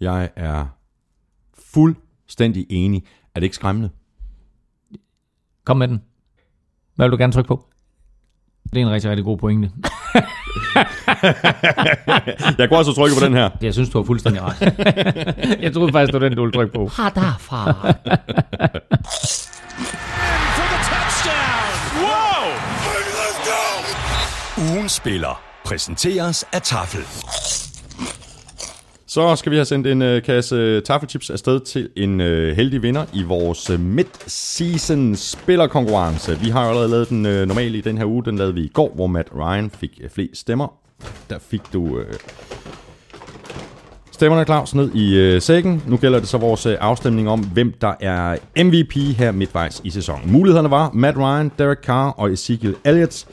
Jeg 0.00 0.30
er 0.36 0.66
fuldstændig 1.58 2.66
enig. 2.68 3.04
Er 3.34 3.40
det 3.40 3.44
ikke 3.44 3.56
skræmmende? 3.56 3.90
Kom 5.64 5.76
med 5.76 5.88
den. 5.88 6.00
Hvad 6.94 7.06
vil 7.06 7.12
du 7.12 7.16
gerne 7.16 7.32
trykke 7.32 7.48
på? 7.48 7.68
Det 8.72 8.82
er 8.82 8.86
en 8.86 8.90
rigtig, 8.92 9.10
rigtig 9.10 9.24
god 9.24 9.38
pointe. 9.38 9.70
Jeg 12.58 12.68
kunne 12.68 12.78
også 12.78 12.92
trykke 12.92 13.16
på 13.20 13.24
den 13.24 13.34
her. 13.34 13.50
Jeg 13.62 13.72
synes, 13.72 13.88
du 13.88 13.98
har 13.98 14.04
fuldstændig 14.04 14.42
ret. 14.42 14.60
jeg 15.64 15.72
troede 15.74 15.92
faktisk, 15.92 16.12
det 16.12 16.20
var 16.20 16.28
den, 16.28 16.36
du 16.36 16.42
ville 16.42 16.52
trykke 16.52 16.74
på. 16.74 16.90
Ha 16.96 17.02
derfra. 17.14 17.64
for 20.56 20.66
the 20.72 20.78
touchdown. 20.90 22.02
Whoa! 24.58 24.74
Ugen 24.74 24.88
spiller 24.88 25.42
præsenteres 25.64 26.44
af 26.52 26.62
Tafel. 26.62 27.00
Så 29.16 29.36
skal 29.36 29.52
vi 29.52 29.56
have 29.56 29.64
sendt 29.64 29.86
en 29.86 30.02
øh, 30.02 30.22
kasse 30.22 30.56
øh, 30.56 30.82
taffelchips 30.82 31.30
afsted 31.30 31.60
til 31.60 31.88
en 31.96 32.20
øh, 32.20 32.56
heldig 32.56 32.82
vinder 32.82 33.04
i 33.14 33.22
vores 33.22 33.70
øh, 33.70 33.80
mid-season 33.80 35.16
spillerkonkurrence. 35.16 36.38
Vi 36.38 36.48
har 36.48 36.62
jo 36.62 36.68
allerede 36.68 36.90
lavet 36.90 37.08
den 37.08 37.26
øh, 37.26 37.48
normale 37.48 37.78
i 37.78 37.80
den 37.80 37.98
her 37.98 38.04
uge. 38.04 38.24
Den 38.24 38.38
lavede 38.38 38.54
vi 38.54 38.60
i 38.60 38.68
går, 38.68 38.92
hvor 38.94 39.06
Matt 39.06 39.28
Ryan 39.36 39.70
fik 39.70 40.00
øh, 40.02 40.10
flest 40.10 40.40
stemmer. 40.40 40.72
Der 41.30 41.38
fik 41.38 41.60
du 41.72 41.98
øh, 41.98 42.14
stemmerne, 44.12 44.44
Claus, 44.44 44.74
ned 44.74 44.94
i 44.94 45.16
øh, 45.16 45.42
sækken. 45.42 45.82
Nu 45.86 45.96
gælder 45.96 46.18
det 46.18 46.28
så 46.28 46.38
vores 46.38 46.66
øh, 46.66 46.76
afstemning 46.80 47.28
om, 47.28 47.40
hvem 47.44 47.72
der 47.80 47.94
er 48.00 48.36
MVP 48.64 49.16
her 49.16 49.32
midtvejs 49.32 49.80
i 49.84 49.90
sæsonen. 49.90 50.32
Mulighederne 50.32 50.70
var 50.70 50.90
Matt 50.94 51.16
Ryan, 51.16 51.52
Derek 51.58 51.78
Carr 51.78 52.10
og 52.10 52.32
Ezekiel 52.32 52.74
Elliott. 52.84 53.26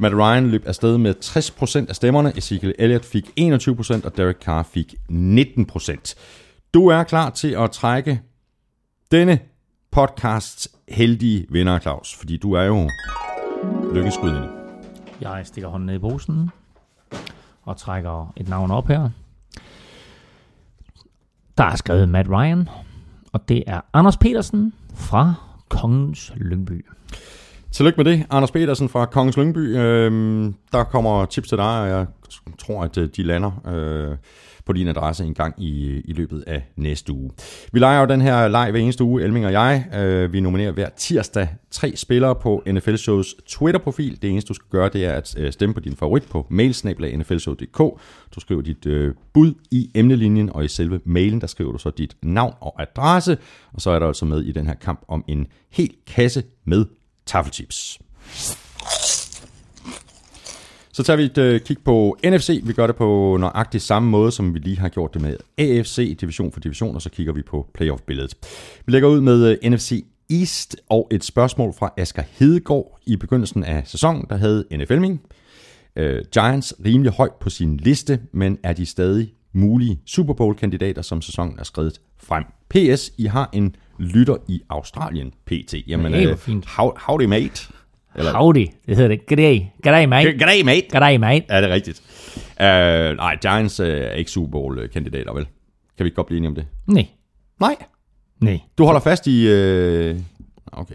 Matt 0.00 0.14
Ryan 0.14 0.46
løb 0.46 0.66
afsted 0.66 0.98
med 0.98 1.14
60% 1.24 1.88
af 1.88 1.96
stemmerne, 1.96 2.36
Ezekiel 2.36 2.74
Elliott 2.78 3.04
fik 3.04 3.30
21%, 3.40 4.04
og 4.04 4.16
Derek 4.16 4.36
Carr 4.42 4.62
fik 4.62 4.94
19%. 5.10 6.14
Du 6.74 6.88
er 6.88 7.04
klar 7.04 7.30
til 7.30 7.48
at 7.48 7.70
trække 7.70 8.20
denne 9.10 9.38
podcasts 9.90 10.68
heldige 10.88 11.46
vinder, 11.50 11.78
Claus, 11.78 12.14
fordi 12.14 12.36
du 12.36 12.52
er 12.52 12.62
jo 12.62 12.90
lykkeskrydende. 13.94 14.48
Jeg 15.20 15.46
stikker 15.46 15.68
hånden 15.70 15.86
ned 15.86 15.94
i 15.94 15.98
posen 15.98 16.50
og 17.62 17.76
trækker 17.76 18.32
et 18.36 18.48
navn 18.48 18.70
op 18.70 18.88
her. 18.88 19.10
Der 21.58 21.64
er 21.64 21.76
skrevet 21.76 22.08
Matt 22.08 22.28
Ryan, 22.28 22.68
og 23.32 23.48
det 23.48 23.64
er 23.66 23.80
Anders 23.92 24.16
Petersen 24.16 24.72
fra 24.94 25.34
Kongens 25.68 26.32
Lyngby. 26.36 26.86
Tillykke 27.72 27.96
med 27.96 28.12
det, 28.12 28.26
Anders 28.30 28.50
Petersen 28.50 28.88
fra 28.88 29.06
Kongens 29.06 29.36
Lyngby. 29.36 29.76
Øhm, 29.76 30.54
der 30.72 30.84
kommer 30.84 31.24
tips 31.24 31.48
til 31.48 31.58
dig, 31.58 31.80
og 31.80 31.88
jeg 31.88 32.06
tror, 32.58 32.82
at 32.82 32.98
øh, 32.98 33.08
de 33.16 33.22
lander 33.22 33.68
øh, 33.68 34.16
på 34.66 34.72
din 34.72 34.88
adresse 34.88 35.24
en 35.24 35.34
gang 35.34 35.62
i, 35.62 36.00
i 36.04 36.12
løbet 36.12 36.44
af 36.46 36.62
næste 36.76 37.12
uge. 37.12 37.30
Vi 37.72 37.78
leger 37.78 38.00
jo 38.00 38.06
den 38.06 38.20
her 38.20 38.48
leg 38.48 38.70
hver 38.70 38.80
eneste 38.80 39.04
uge, 39.04 39.22
Elming 39.22 39.46
og 39.46 39.52
jeg. 39.52 39.86
Øh, 39.94 40.32
vi 40.32 40.40
nominerer 40.40 40.72
hver 40.72 40.88
tirsdag 40.96 41.48
tre 41.70 41.92
spillere 41.96 42.34
på 42.34 42.62
NFL 42.66 42.94
Shows 42.94 43.34
Twitter-profil. 43.48 44.22
Det 44.22 44.30
eneste, 44.30 44.48
du 44.48 44.54
skal 44.54 44.66
gøre, 44.70 44.90
det 44.92 45.04
er 45.04 45.12
at 45.12 45.34
øh, 45.38 45.52
stemme 45.52 45.74
på 45.74 45.80
din 45.80 45.96
favorit 45.96 46.22
på 46.30 46.46
mailsnabla.nflshow.dk. 46.50 47.78
Du 48.34 48.40
skriver 48.40 48.62
dit 48.62 48.86
øh, 48.86 49.14
bud 49.32 49.54
i 49.70 49.90
emnelinjen, 49.94 50.50
og 50.52 50.64
i 50.64 50.68
selve 50.68 51.00
mailen, 51.04 51.40
der 51.40 51.46
skriver 51.46 51.72
du 51.72 51.78
så 51.78 51.90
dit 51.90 52.16
navn 52.22 52.54
og 52.60 52.82
adresse. 52.82 53.38
Og 53.72 53.80
så 53.80 53.90
er 53.90 53.98
der 53.98 54.06
altså 54.06 54.24
med 54.24 54.42
i 54.42 54.52
den 54.52 54.66
her 54.66 54.74
kamp 54.74 55.04
om 55.08 55.24
en 55.28 55.46
hel 55.70 55.90
kasse 56.06 56.42
med 56.64 56.84
taffelchips. 57.26 57.98
Så 60.92 61.02
tager 61.02 61.16
vi 61.16 61.22
et 61.22 61.38
øh, 61.38 61.60
kig 61.60 61.78
på 61.84 62.16
NFC. 62.24 62.60
Vi 62.64 62.72
gør 62.72 62.86
det 62.86 62.96
på 62.96 63.36
nøjagtig 63.40 63.80
samme 63.80 64.10
måde, 64.10 64.32
som 64.32 64.54
vi 64.54 64.58
lige 64.58 64.78
har 64.78 64.88
gjort 64.88 65.14
det 65.14 65.22
med 65.22 65.36
AFC, 65.58 66.16
division 66.20 66.52
for 66.52 66.60
division, 66.60 66.94
og 66.94 67.02
så 67.02 67.10
kigger 67.10 67.32
vi 67.32 67.42
på 67.42 67.66
playoff-billedet. 67.74 68.34
Vi 68.86 68.92
lægger 68.92 69.08
ud 69.08 69.20
med 69.20 69.58
øh, 69.62 69.70
NFC 69.70 70.04
East 70.30 70.76
og 70.88 71.08
et 71.10 71.24
spørgsmål 71.24 71.74
fra 71.74 71.92
Asger 71.96 72.22
Hedegaard 72.30 72.98
i 73.06 73.16
begyndelsen 73.16 73.64
af 73.64 73.82
sæsonen, 73.86 74.26
der 74.30 74.36
havde 74.36 74.64
NFL-ming. 74.72 75.20
Øh, 75.96 76.24
Giants 76.32 76.74
rimelig 76.84 77.12
højt 77.12 77.34
på 77.40 77.50
sin 77.50 77.76
liste, 77.76 78.20
men 78.32 78.58
er 78.62 78.72
de 78.72 78.86
stadig 78.86 79.32
mulige 79.52 80.00
Super 80.06 80.34
Bowl-kandidater, 80.34 81.02
som 81.02 81.22
sæsonen 81.22 81.58
er 81.58 81.64
skrevet 81.64 82.00
frem. 82.18 82.44
PS, 82.68 83.10
I 83.18 83.26
har 83.26 83.50
en 83.52 83.76
lytter 83.98 84.36
i 84.48 84.60
Australien, 84.70 85.32
PT. 85.46 85.74
Jamen, 85.88 86.12
hvor 86.12 86.30
øh, 86.30 86.36
fint. 86.36 86.66
how, 86.66 86.92
howdy 87.06 87.24
mate. 87.24 87.68
Eller- 88.14 88.32
Howdy, 88.34 88.66
det 88.86 88.96
hedder 88.96 89.08
det. 89.08 89.26
Goddag. 89.26 89.72
Goddag, 89.82 90.08
mate. 90.08 90.32
Goddag 90.32 90.64
mate. 90.64 90.86
Goddag, 90.92 91.20
mate. 91.20 91.44
Er 91.48 91.60
det 91.60 91.70
rigtigt? 91.70 92.02
Uh, 92.60 93.16
nej, 93.16 93.36
Giants 93.42 93.80
uh, 93.80 93.86
er 93.86 94.10
ikke 94.12 94.30
Super 94.30 94.50
Bowl-kandidater, 94.50 95.32
vel? 95.34 95.44
Kan 95.96 96.04
vi 96.04 96.06
ikke 96.06 96.16
godt 96.16 96.26
blive 96.26 96.36
enige 96.38 96.48
om 96.48 96.54
det? 96.54 96.66
Nej, 96.86 97.06
Nej. 97.60 97.76
nej. 98.40 98.60
Du 98.78 98.84
holder 98.84 99.00
fast 99.00 99.26
i... 99.26 99.46
Uh... 99.46 100.16
Okay. 100.72 100.94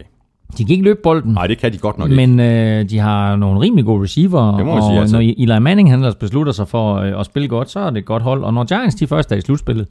De 0.58 0.64
kan 0.64 0.72
ikke 0.72 0.84
løbe 0.84 1.00
bolden. 1.02 1.32
Nej, 1.32 1.46
det 1.46 1.58
kan 1.58 1.72
de 1.72 1.78
godt 1.78 1.98
nok 1.98 2.10
ikke. 2.10 2.26
Men 2.26 2.40
øh, 2.40 2.90
de 2.90 2.98
har 2.98 3.36
nogle 3.36 3.60
rimelig 3.60 3.84
gode 3.84 4.02
receiver, 4.02 4.56
Det 4.56 4.66
må 4.66 4.72
og 4.76 4.82
sige, 4.82 5.00
altså. 5.00 5.16
når 5.16 5.20
Eli 5.54 5.58
Manning 5.60 5.90
han 5.90 5.98
ellers 5.98 6.14
beslutter 6.14 6.52
sig 6.52 6.68
for 6.68 6.94
øh, 6.94 7.20
at 7.20 7.26
spille 7.26 7.48
godt, 7.48 7.70
så 7.70 7.80
er 7.80 7.90
det 7.90 7.98
et 7.98 8.04
godt 8.04 8.22
hold. 8.22 8.44
Og 8.44 8.54
når 8.54 8.64
Giants 8.64 8.94
de 8.94 9.06
først 9.06 9.32
er 9.32 9.36
i 9.36 9.40
slutspillet, 9.40 9.86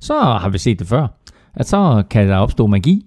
så 0.00 0.14
har 0.14 0.48
vi 0.48 0.58
set 0.58 0.78
det 0.78 0.86
før, 0.86 1.06
at 1.54 1.68
så 1.68 2.02
kan 2.10 2.28
der 2.28 2.36
opstå 2.36 2.66
magi. 2.66 3.06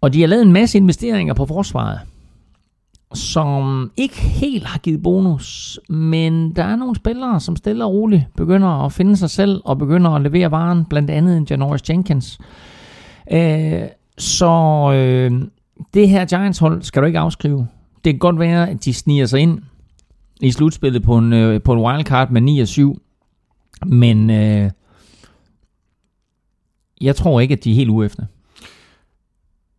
Og 0.00 0.12
de 0.12 0.20
har 0.20 0.28
lavet 0.28 0.42
en 0.42 0.52
masse 0.52 0.78
investeringer 0.78 1.34
på 1.34 1.46
forsvaret, 1.46 2.00
som 3.14 3.90
ikke 3.96 4.20
helt 4.20 4.66
har 4.66 4.78
givet 4.78 5.02
bonus, 5.02 5.80
men 5.88 6.56
der 6.56 6.64
er 6.64 6.76
nogle 6.76 6.96
spillere, 6.96 7.40
som 7.40 7.56
stille 7.56 7.84
og 7.84 7.92
roligt 7.92 8.26
begynder 8.36 8.84
at 8.84 8.92
finde 8.92 9.16
sig 9.16 9.30
selv 9.30 9.60
og 9.64 9.78
begynder 9.78 10.10
at 10.10 10.22
levere 10.22 10.50
varen, 10.50 10.84
blandt 10.84 11.10
andet 11.10 11.36
en 11.36 11.46
Janoris 11.50 11.90
Jenkins. 11.90 12.38
Øh, 13.32 13.82
så 14.18 14.52
øh, 14.94 15.42
det 15.94 16.08
her 16.08 16.24
Giants-hold 16.24 16.82
skal 16.82 17.02
du 17.02 17.06
ikke 17.06 17.18
afskrive. 17.18 17.66
Det 18.04 18.12
kan 18.12 18.18
godt 18.18 18.38
være, 18.38 18.70
at 18.70 18.84
de 18.84 18.94
sniger 18.94 19.26
sig 19.26 19.40
ind 19.40 19.58
i 20.40 20.50
slutspillet 20.50 21.02
på 21.02 21.18
en, 21.18 21.32
øh, 21.32 21.62
på 21.62 21.72
en 21.72 21.78
wildcard 21.78 22.30
med 22.30 22.40
9 22.40 22.60
og 22.60 22.68
7, 22.68 23.02
men 23.86 24.30
øh, 24.30 24.70
jeg 27.00 27.16
tror 27.16 27.40
ikke, 27.40 27.52
at 27.52 27.64
de 27.64 27.70
er 27.70 27.74
helt 27.74 27.90
ude 27.90 28.06
efter. 28.06 28.24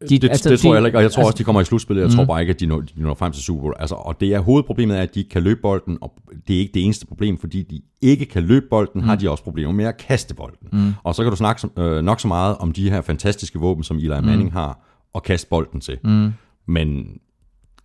De, 0.09 0.19
det, 0.19 0.29
altså, 0.29 0.49
det 0.49 0.59
tror 0.59 0.69
jeg 0.73 0.77
heller 0.77 0.87
ikke, 0.87 0.97
og 0.97 1.03
jeg 1.03 1.11
tror 1.11 1.21
altså- 1.21 1.27
også, 1.27 1.37
de 1.37 1.43
kommer 1.43 1.61
i 1.61 1.65
slutspillet. 1.65 2.01
Jeg 2.01 2.09
Mm. 2.11 2.15
tror 2.15 2.25
bare 2.25 2.41
ikke, 2.41 2.53
at 2.53 2.59
de 2.59 2.65
når, 2.65 2.81
de 2.81 2.91
når 3.01 3.13
frem 3.13 3.31
til 3.31 3.43
Super 3.43 3.61
Bowl. 3.61 3.73
Altså, 3.79 3.95
og 3.95 4.19
det 4.19 4.33
er 4.33 4.39
hovedproblemet 4.39 4.97
er, 4.97 5.01
at 5.01 5.15
de 5.15 5.19
ikke 5.19 5.29
kan 5.29 5.43
løbe 5.43 5.61
bolden, 5.61 5.97
og 6.01 6.13
det 6.47 6.55
er 6.55 6.59
ikke 6.59 6.73
det 6.73 6.85
eneste 6.85 7.07
problem, 7.07 7.37
fordi 7.37 7.61
de 7.63 7.81
ikke 8.01 8.25
kan 8.25 8.43
løbe 8.43 8.65
bolden, 8.69 9.01
mm. 9.01 9.07
har 9.07 9.15
de 9.15 9.29
også 9.29 9.43
problemer 9.43 9.71
med 9.73 9.85
at 9.85 9.97
kaste 9.97 10.35
bolden. 10.35 10.67
Mm. 10.71 10.93
Og 11.03 11.15
så 11.15 11.23
kan 11.23 11.31
du 11.31 11.35
snakke 11.37 11.69
øh, 11.77 12.03
nok 12.03 12.19
så 12.19 12.27
meget 12.27 12.57
om 12.57 12.71
de 12.71 12.89
her 12.89 13.01
fantastiske 13.01 13.59
våben, 13.59 13.83
som 13.83 13.97
Eli 13.97 14.07
Manning 14.07 14.43
mm. 14.43 14.51
har, 14.51 14.79
at 15.15 15.23
kaste 15.23 15.49
bolden 15.49 15.81
til. 15.81 15.97
Mm. 16.03 16.31
Men 16.67 17.05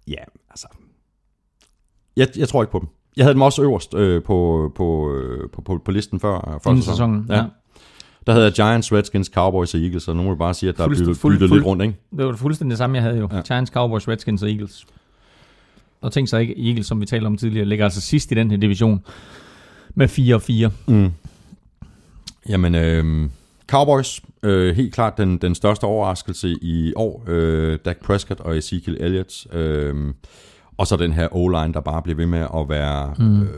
ja, 0.09 0.25
altså... 0.51 0.67
Jeg, 2.17 2.29
jeg 2.37 2.49
tror 2.49 2.63
ikke 2.63 2.73
på 2.73 2.79
dem. 2.79 2.89
Jeg 3.17 3.25
havde 3.25 3.35
dem 3.35 3.43
også 3.43 3.63
øverst 3.63 3.95
øh, 3.95 4.23
på, 4.23 4.71
på, 4.75 5.13
øh, 5.15 5.51
på, 5.51 5.63
på, 5.63 5.79
på 5.85 5.91
listen 5.91 6.21
før, 6.21 6.59
før 6.65 6.71
Inden 6.71 6.83
sæsonen, 6.83 7.27
ja. 7.31 7.45
Der 8.27 8.33
havde 8.33 8.45
jeg 8.45 8.53
Giants, 8.53 8.93
Redskins, 8.93 9.31
Cowboys 9.35 9.75
og 9.75 9.81
Eagles, 9.81 10.03
så 10.03 10.13
nu 10.13 10.23
må 10.23 10.31
vi 10.31 10.39
bare 10.39 10.55
sige, 10.55 10.71
at 10.71 10.77
der 10.77 10.85
er 10.85 10.89
byttet, 10.89 11.21
byttet 11.23 11.51
lidt 11.51 11.65
rundt, 11.65 11.83
ikke? 11.83 11.95
Det 12.17 12.25
var 12.25 12.31
det 12.31 12.41
fuldstændig 12.41 12.71
det 12.71 12.79
samme, 12.79 12.97
jeg 12.97 13.03
havde 13.03 13.19
jo. 13.19 13.29
Ja. 13.33 13.41
Giants, 13.41 13.71
Cowboys, 13.71 14.09
Redskins 14.09 14.43
og 14.43 14.51
Eagles. 14.51 14.87
Og 16.01 16.13
tænk 16.13 16.29
så 16.29 16.37
ikke, 16.37 16.69
Eagles, 16.69 16.87
som 16.87 17.01
vi 17.01 17.07
talte 17.07 17.27
om 17.27 17.37
tidligere, 17.37 17.67
ligger 17.67 17.85
altså 17.85 18.01
sidst 18.01 18.33
i 18.33 18.35
den 18.35 18.51
her 18.51 18.59
division 18.59 19.05
med 19.95 20.09
4 20.09 20.35
og 20.35 20.43
4. 20.43 20.71
Mm. 20.87 21.11
Jamen, 22.49 22.75
øh, 22.75 23.31
Cowboys, 23.69 24.21
øh, 24.43 24.77
helt 24.77 24.95
klart 24.95 25.19
den, 25.19 25.39
den 25.39 25.55
største 25.55 25.85
overraskelse 25.85 26.49
i 26.63 26.93
år. 26.97 27.25
Øh, 27.27 27.79
Dak 27.85 27.97
Prescott 28.05 28.41
og 28.41 28.59
Ezekiel 28.59 28.97
Elliott. 29.01 29.55
Øh, 29.55 30.15
og 30.79 30.87
så 30.87 30.97
den 30.97 31.13
her 31.13 31.29
O-line, 31.33 31.73
der 31.73 31.81
bare 31.81 32.03
bliver 32.03 32.17
ved 32.17 32.27
med 32.27 32.47
at 32.55 32.69
være, 32.69 33.15
mm. 33.19 33.43
øh, 33.43 33.49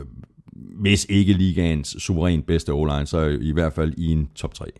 hvis 0.81 1.05
ikke 1.09 1.33
ligaens 1.33 1.95
suverænt 1.99 2.45
bedste 2.45 2.73
O-line, 2.73 3.05
så 3.05 3.37
i 3.41 3.51
hvert 3.51 3.73
fald 3.73 3.93
i 3.97 4.11
en 4.11 4.27
top 4.35 4.53
3. 4.53 4.65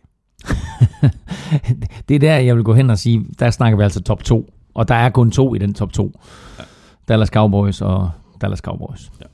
Det 2.08 2.14
er 2.14 2.18
der, 2.18 2.36
jeg 2.36 2.56
vil 2.56 2.64
gå 2.64 2.74
hen 2.74 2.90
og 2.90 2.98
sige, 2.98 3.24
der 3.38 3.50
snakker 3.50 3.76
vi 3.76 3.82
altså 3.82 4.02
top 4.02 4.24
2. 4.24 4.50
Og 4.74 4.88
der 4.88 4.94
er 4.94 5.10
kun 5.10 5.30
to 5.30 5.54
i 5.54 5.58
den 5.58 5.74
top 5.74 5.92
2. 5.92 6.18
Ja. 6.58 6.64
Dallas 7.08 7.28
Cowboys 7.28 7.80
og 7.80 8.10
Dallas 8.40 8.58
Cowboys. 8.58 9.10
Ja. 9.20 9.26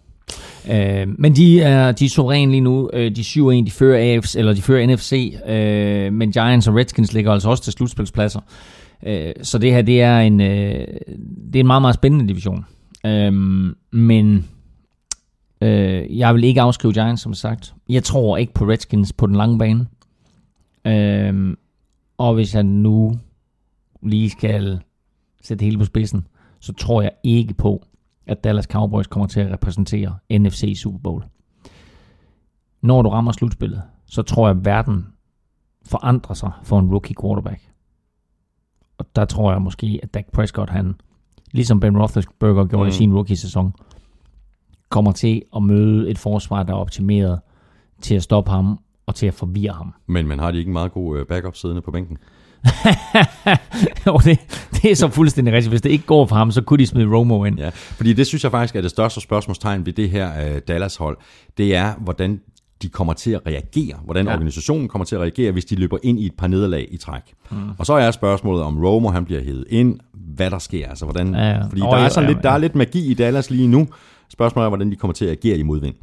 Øh, 1.02 1.08
men 1.18 1.36
de 1.36 1.60
er, 1.60 1.92
de 1.92 2.04
er 2.04 2.08
suveræne 2.08 2.50
lige 2.50 2.60
nu. 2.60 2.90
Øh, 2.92 3.16
De 3.16 3.24
7 3.24 3.48
1 3.48 3.66
de 3.66 3.70
fører 3.70 4.16
AFC, 4.16 4.34
eller 4.38 4.54
de 4.54 4.62
fører 4.62 4.86
NFC. 4.86 5.34
Øh, 5.48 6.12
men 6.12 6.32
Giants 6.32 6.68
og 6.68 6.76
Redskins 6.76 7.12
ligger 7.12 7.32
altså 7.32 7.50
også 7.50 7.62
til 7.62 7.72
slutspilspladser. 7.72 8.40
Øh, 9.06 9.32
så 9.42 9.58
det 9.58 9.72
her, 9.72 9.82
det 9.82 10.02
er 10.02 10.18
en, 10.18 10.40
øh, 10.40 10.86
det 11.46 11.56
er 11.56 11.60
en 11.60 11.66
meget, 11.66 11.82
meget 11.82 11.94
spændende 11.94 12.28
division. 12.28 12.64
Øh, 13.06 13.32
men 13.92 14.48
jeg 16.18 16.34
vil 16.34 16.44
ikke 16.44 16.60
afskrive 16.60 16.92
Giants, 16.92 17.22
som 17.22 17.34
sagt. 17.34 17.74
Jeg 17.88 18.04
tror 18.04 18.36
ikke 18.36 18.54
på 18.54 18.64
Redskins 18.64 19.12
på 19.12 19.26
den 19.26 19.36
lange 19.36 19.58
bane. 19.58 19.86
Øh, 20.84 21.56
og 22.18 22.34
hvis 22.34 22.54
jeg 22.54 22.62
nu 22.64 23.18
lige 24.02 24.30
skal 24.30 24.80
sætte 25.42 25.64
hele 25.64 25.78
på 25.78 25.84
spidsen, 25.84 26.26
så 26.60 26.72
tror 26.72 27.02
jeg 27.02 27.10
ikke 27.22 27.54
på, 27.54 27.82
at 28.26 28.44
Dallas 28.44 28.64
Cowboys 28.64 29.06
kommer 29.06 29.26
til 29.26 29.40
at 29.40 29.52
repræsentere 29.52 30.18
NFC 30.30 30.62
i 30.62 30.74
Super 30.74 30.98
Bowl. 30.98 31.24
Når 32.82 33.02
du 33.02 33.08
rammer 33.08 33.32
slutspillet, 33.32 33.82
så 34.06 34.22
tror 34.22 34.48
jeg, 34.48 34.56
at 34.56 34.64
verden 34.64 35.06
forandrer 35.86 36.34
sig 36.34 36.50
for 36.62 36.78
en 36.78 36.90
rookie 36.90 37.14
quarterback. 37.20 37.60
Og 38.98 39.06
der 39.16 39.24
tror 39.24 39.52
jeg 39.52 39.62
måske, 39.62 40.00
at 40.02 40.14
Dak 40.14 40.26
Prescott, 40.32 40.70
han, 40.70 40.94
ligesom 41.52 41.80
Ben 41.80 41.98
Roethlisberger 41.98 42.66
gjorde 42.66 42.84
mm. 42.84 42.88
i 42.88 42.92
sin 42.92 43.14
rookie-sæson, 43.14 43.74
kommer 44.88 45.12
til 45.12 45.42
at 45.56 45.62
møde 45.62 46.10
et 46.10 46.18
forsvar, 46.18 46.62
der 46.62 46.72
er 46.72 46.76
optimeret 46.76 47.40
til 48.00 48.14
at 48.14 48.22
stoppe 48.22 48.50
ham 48.50 48.78
og 49.06 49.14
til 49.14 49.26
at 49.26 49.34
forvirre 49.34 49.72
ham. 49.72 49.94
Men 50.06 50.26
man 50.28 50.38
har 50.38 50.50
de 50.50 50.58
ikke 50.58 50.68
en 50.68 50.72
meget 50.72 50.92
god 50.92 51.18
øh, 51.18 51.26
backup 51.26 51.56
siddende 51.56 51.82
på 51.82 51.90
bænken? 51.90 52.18
jo, 54.06 54.20
det, 54.24 54.38
det 54.72 54.90
er 54.90 54.94
så 54.94 55.08
fuldstændig 55.08 55.54
rigtigt. 55.54 55.70
Hvis 55.72 55.80
det 55.82 55.90
ikke 55.90 56.06
går 56.06 56.26
for 56.26 56.36
ham, 56.36 56.50
så 56.50 56.62
kunne 56.62 56.78
de 56.78 56.86
smide 56.86 57.06
Romo 57.06 57.44
ind. 57.44 57.58
Ja, 57.58 57.68
fordi 57.74 58.12
det 58.12 58.26
synes 58.26 58.44
jeg 58.44 58.50
faktisk 58.50 58.76
er 58.76 58.80
det 58.80 58.90
største 58.90 59.20
spørgsmålstegn 59.20 59.86
ved 59.86 59.92
det 59.92 60.10
her 60.10 60.30
øh, 60.54 60.60
Dallas-hold. 60.68 61.18
Det 61.58 61.76
er, 61.76 61.94
hvordan 62.00 62.40
de 62.82 62.88
kommer 62.88 63.12
til 63.12 63.30
at 63.30 63.40
reagere, 63.46 63.96
hvordan 64.04 64.26
Ja. 64.26 64.32
organisationen 64.34 64.88
kommer 64.88 65.04
til 65.04 65.14
at 65.16 65.20
reagere, 65.22 65.52
hvis 65.52 65.64
de 65.64 65.74
løber 65.74 65.98
ind 66.02 66.20
i 66.20 66.26
et 66.26 66.32
par 66.38 66.46
nederlag 66.46 66.88
i 66.90 66.96
træk. 66.96 67.22
Mm. 67.50 67.56
Og 67.78 67.86
så 67.86 67.92
er 67.94 68.10
spørgsmålet, 68.10 68.62
om 68.62 68.78
Romo 68.84 69.08
han 69.08 69.24
bliver 69.24 69.42
hævet 69.42 69.64
ind, 69.70 69.98
hvad 70.12 70.50
der 70.50 70.58
sker, 70.58 70.88
altså 70.88 71.04
hvordan, 71.04 71.34
Ja, 71.34 71.48
ja. 71.48 71.64
fordi 71.66 71.80
Åh, 71.80 71.88
der 71.90 71.96
er, 71.96 72.08
sådan 72.08 72.28
ja, 72.28 72.34
lidt, 72.34 72.42
der 72.44 72.50
er 72.50 72.58
lidt 72.58 72.74
magi 72.74 73.10
i 73.10 73.14
Dallas 73.14 73.50
lige 73.50 73.68
nu. 73.68 73.86
Spørgsmålet 74.28 74.64
er, 74.64 74.68
hvordan 74.68 74.90
de 74.90 74.96
kommer 74.96 75.12
til 75.12 75.24
at 75.24 75.30
agere 75.30 75.58
i 75.58 75.62
modvind. 75.62 75.94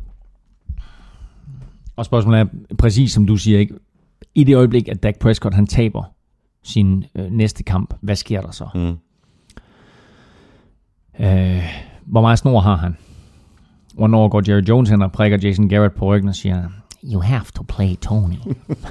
Og 1.95 2.05
spørgsmålet 2.05 2.39
er 2.39 2.75
præcis 2.77 3.11
som 3.11 3.25
du 3.25 3.37
siger, 3.37 3.59
ikke? 3.59 3.73
I 4.35 4.43
det 4.43 4.55
øjeblik, 4.55 4.87
at 4.87 5.03
Dak 5.03 5.19
Prescott 5.19 5.55
han 5.55 5.67
taber 5.67 6.03
sin 6.63 7.05
øh, 7.15 7.31
næste 7.31 7.63
kamp, 7.63 7.93
hvad 8.01 8.15
sker 8.15 8.41
der 8.41 8.51
så? 8.51 8.67
Mm. 8.75 8.97
Øh, 11.25 11.63
hvor 12.05 12.21
meget 12.21 12.39
snor 12.39 12.59
har 12.59 12.75
han? 12.75 12.97
Hvornår 13.93 14.27
går 14.27 14.43
Jerry 14.47 14.61
Jones 14.69 14.89
hen 14.89 15.01
og 15.01 15.11
prikker 15.11 15.37
Jason 15.43 15.69
Garrett 15.69 15.95
på 15.95 16.05
ryggen 16.05 16.29
og 16.29 16.35
siger, 16.35 16.69
You 17.03 17.21
have 17.21 17.43
to 17.55 17.63
play 17.63 17.95
Tony. 17.95 18.35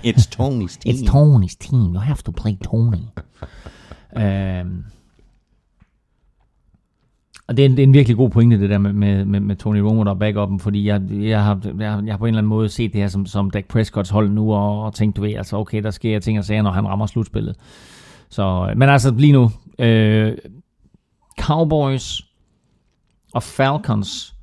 It's 0.05 0.29
Tony's 0.41 0.79
team. 0.79 0.95
It's 0.95 1.11
Tony's 1.11 1.57
team. 1.61 1.95
You 1.95 1.99
have 1.99 2.17
to 2.25 2.33
play 2.33 2.53
Tony. 2.65 3.05
øhm, 4.23 4.85
og 7.53 7.57
det 7.57 7.65
er, 7.65 7.69
en, 7.69 7.77
det 7.77 7.83
er 7.83 7.87
en 7.87 7.95
virkelig 7.95 8.17
god 8.17 8.31
pointe, 8.31 8.61
det 8.61 8.71
der 8.71 8.79
med, 8.79 8.93
med, 8.93 9.25
med, 9.25 9.41
med 9.41 9.57
Tony 9.57 9.79
Romo, 9.79 10.05
der 10.05 10.11
er 10.11 10.15
backuppen, 10.15 10.61
fordi 10.61 10.87
jeg, 10.87 11.03
jeg, 11.11 11.45
har, 11.45 11.61
jeg, 11.65 12.03
jeg 12.05 12.13
har 12.13 12.17
på 12.17 12.25
en 12.25 12.29
eller 12.29 12.39
anden 12.39 12.49
måde 12.49 12.69
set 12.69 12.93
det 12.93 13.01
her 13.01 13.09
som, 13.09 13.27
som 13.27 13.51
Dak 13.51 13.65
Prescotts 13.65 14.11
hold 14.11 14.31
nu, 14.31 14.55
og, 14.55 14.83
og 14.83 14.95
tænkt, 14.95 15.17
du 15.17 15.23
ved, 15.23 15.35
altså 15.35 15.57
okay, 15.57 15.83
der 15.83 15.91
sker 15.91 16.19
ting 16.19 16.39
og 16.39 16.45
sager, 16.45 16.63
når 16.63 16.71
han 16.71 16.89
rammer 16.89 17.07
slutspillet. 17.07 17.57
Så, 18.29 18.73
men 18.77 18.89
altså 18.89 19.15
lige 19.15 19.33
nu, 19.33 19.51
øh, 19.79 20.39
Cowboys 21.41 22.23
og 23.35 23.43
Falcons, 23.43 24.35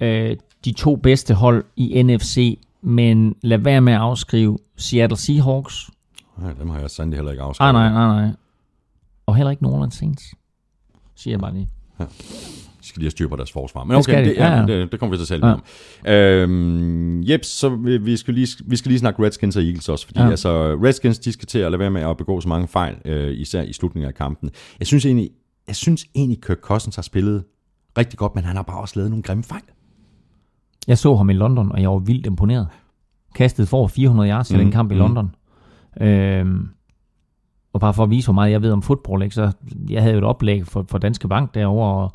øh, 0.00 0.36
de 0.64 0.72
to 0.72 0.96
bedste 0.96 1.34
hold 1.34 1.64
i 1.76 2.02
NFC, 2.02 2.58
men 2.82 3.34
lad 3.42 3.58
være 3.58 3.80
med 3.80 3.92
at 3.92 4.00
afskrive 4.00 4.58
Seattle 4.76 5.16
Seahawks. 5.18 5.90
Nej, 6.38 6.52
dem 6.52 6.70
har 6.70 6.80
jeg 6.80 6.90
sandelig 6.90 7.18
heller 7.18 7.32
ikke 7.32 7.42
afskrevet. 7.42 7.68
Ah, 7.68 7.74
nej, 7.74 7.92
nej, 7.92 8.22
nej. 8.22 8.32
Og 9.26 9.36
heller 9.36 9.50
ikke 9.50 9.62
New 9.62 9.72
Orleans 9.72 9.94
Saints, 9.94 10.34
siger 11.14 11.32
jeg 11.32 11.40
bare 11.40 11.54
lige. 11.54 11.68
De 11.98 12.88
skal 12.88 13.00
lige 13.00 13.04
have 13.06 13.10
styr 13.10 13.28
på 13.28 13.36
deres 13.36 13.52
forsvar. 13.52 13.84
Men 13.84 13.90
Det 13.90 13.96
okay, 13.98 14.12
skal 14.12 14.24
de. 14.24 14.28
det, 14.30 14.36
ja, 14.36 14.46
Ja, 14.46 14.60
ja. 14.60 14.66
det, 14.66 14.92
det 14.92 15.00
kommer 15.00 15.16
vi 15.16 15.24
til 15.24 15.34
at 15.34 15.40
tale 15.40 15.46
ja. 15.46 15.52
om. 15.54 16.50
Øhm, 16.50 17.22
Jeps, 17.22 17.46
så 17.48 17.68
vi, 17.68 17.96
vi, 17.98 18.16
skal 18.16 18.34
lige, 18.34 18.48
vi 18.66 18.76
skal 18.76 18.88
lige 18.88 18.98
snakke 18.98 19.22
Redskins 19.24 19.56
og 19.56 19.62
Eagles 19.62 19.88
også, 19.88 20.06
fordi 20.06 20.18
Ja. 20.20 20.24
ja. 20.24 20.30
altså, 20.30 20.78
Redskins 20.84 21.18
de 21.18 21.32
skal 21.32 21.46
til 21.46 21.58
at 21.58 21.70
lade 21.70 21.78
være 21.80 21.90
med 21.90 22.02
at 22.02 22.16
begå 22.16 22.40
så 22.40 22.48
mange 22.48 22.68
fejl, 22.68 22.94
øh, 23.04 23.32
især 23.38 23.62
i 23.62 23.72
slutningen 23.72 24.08
af 24.08 24.14
kampen. 24.14 24.50
Jeg 24.78 24.86
synes 24.86 25.04
egentlig, 25.06 25.30
jeg 25.66 25.76
synes 25.76 26.04
egentlig 26.14 26.42
Kirk 26.42 26.58
Cousins 26.60 26.94
har 26.96 27.02
spillet 27.02 27.44
rigtig 27.98 28.18
godt, 28.18 28.34
men 28.34 28.44
han 28.44 28.56
har 28.56 28.62
bare 28.62 28.80
også 28.80 28.92
lavet 28.96 29.10
nogle 29.10 29.22
grimme 29.22 29.44
fejl. 29.44 29.62
Jeg 30.88 30.98
så 30.98 31.16
ham 31.16 31.30
i 31.30 31.32
London, 31.32 31.72
og 31.72 31.80
jeg 31.82 31.90
var 31.90 31.98
vildt 31.98 32.26
imponeret. 32.26 32.66
Kastet 33.34 33.68
for 33.68 33.76
over 33.78 33.88
400 33.88 34.30
yards 34.30 34.50
i 34.50 34.54
Mm, 34.54 34.58
den 34.58 34.72
kamp 34.72 34.90
i 34.90 34.94
mm. 34.94 34.98
London. 35.00 35.34
Øhm, 36.00 36.68
og 37.76 37.80
bare 37.80 37.94
for 37.94 38.02
at 38.02 38.10
vise, 38.10 38.26
hvor 38.26 38.34
meget 38.34 38.52
jeg 38.52 38.62
ved 38.62 38.72
om 38.72 38.82
fodbold, 38.82 39.22
ikke, 39.22 39.34
så 39.34 39.52
jeg 39.90 40.02
havde 40.02 40.14
jo 40.14 40.18
et 40.18 40.24
oplæg 40.24 40.66
for, 40.66 40.84
for 40.88 40.98
Danske 40.98 41.28
Bank 41.28 41.54
derovre, 41.54 42.04
og 42.04 42.12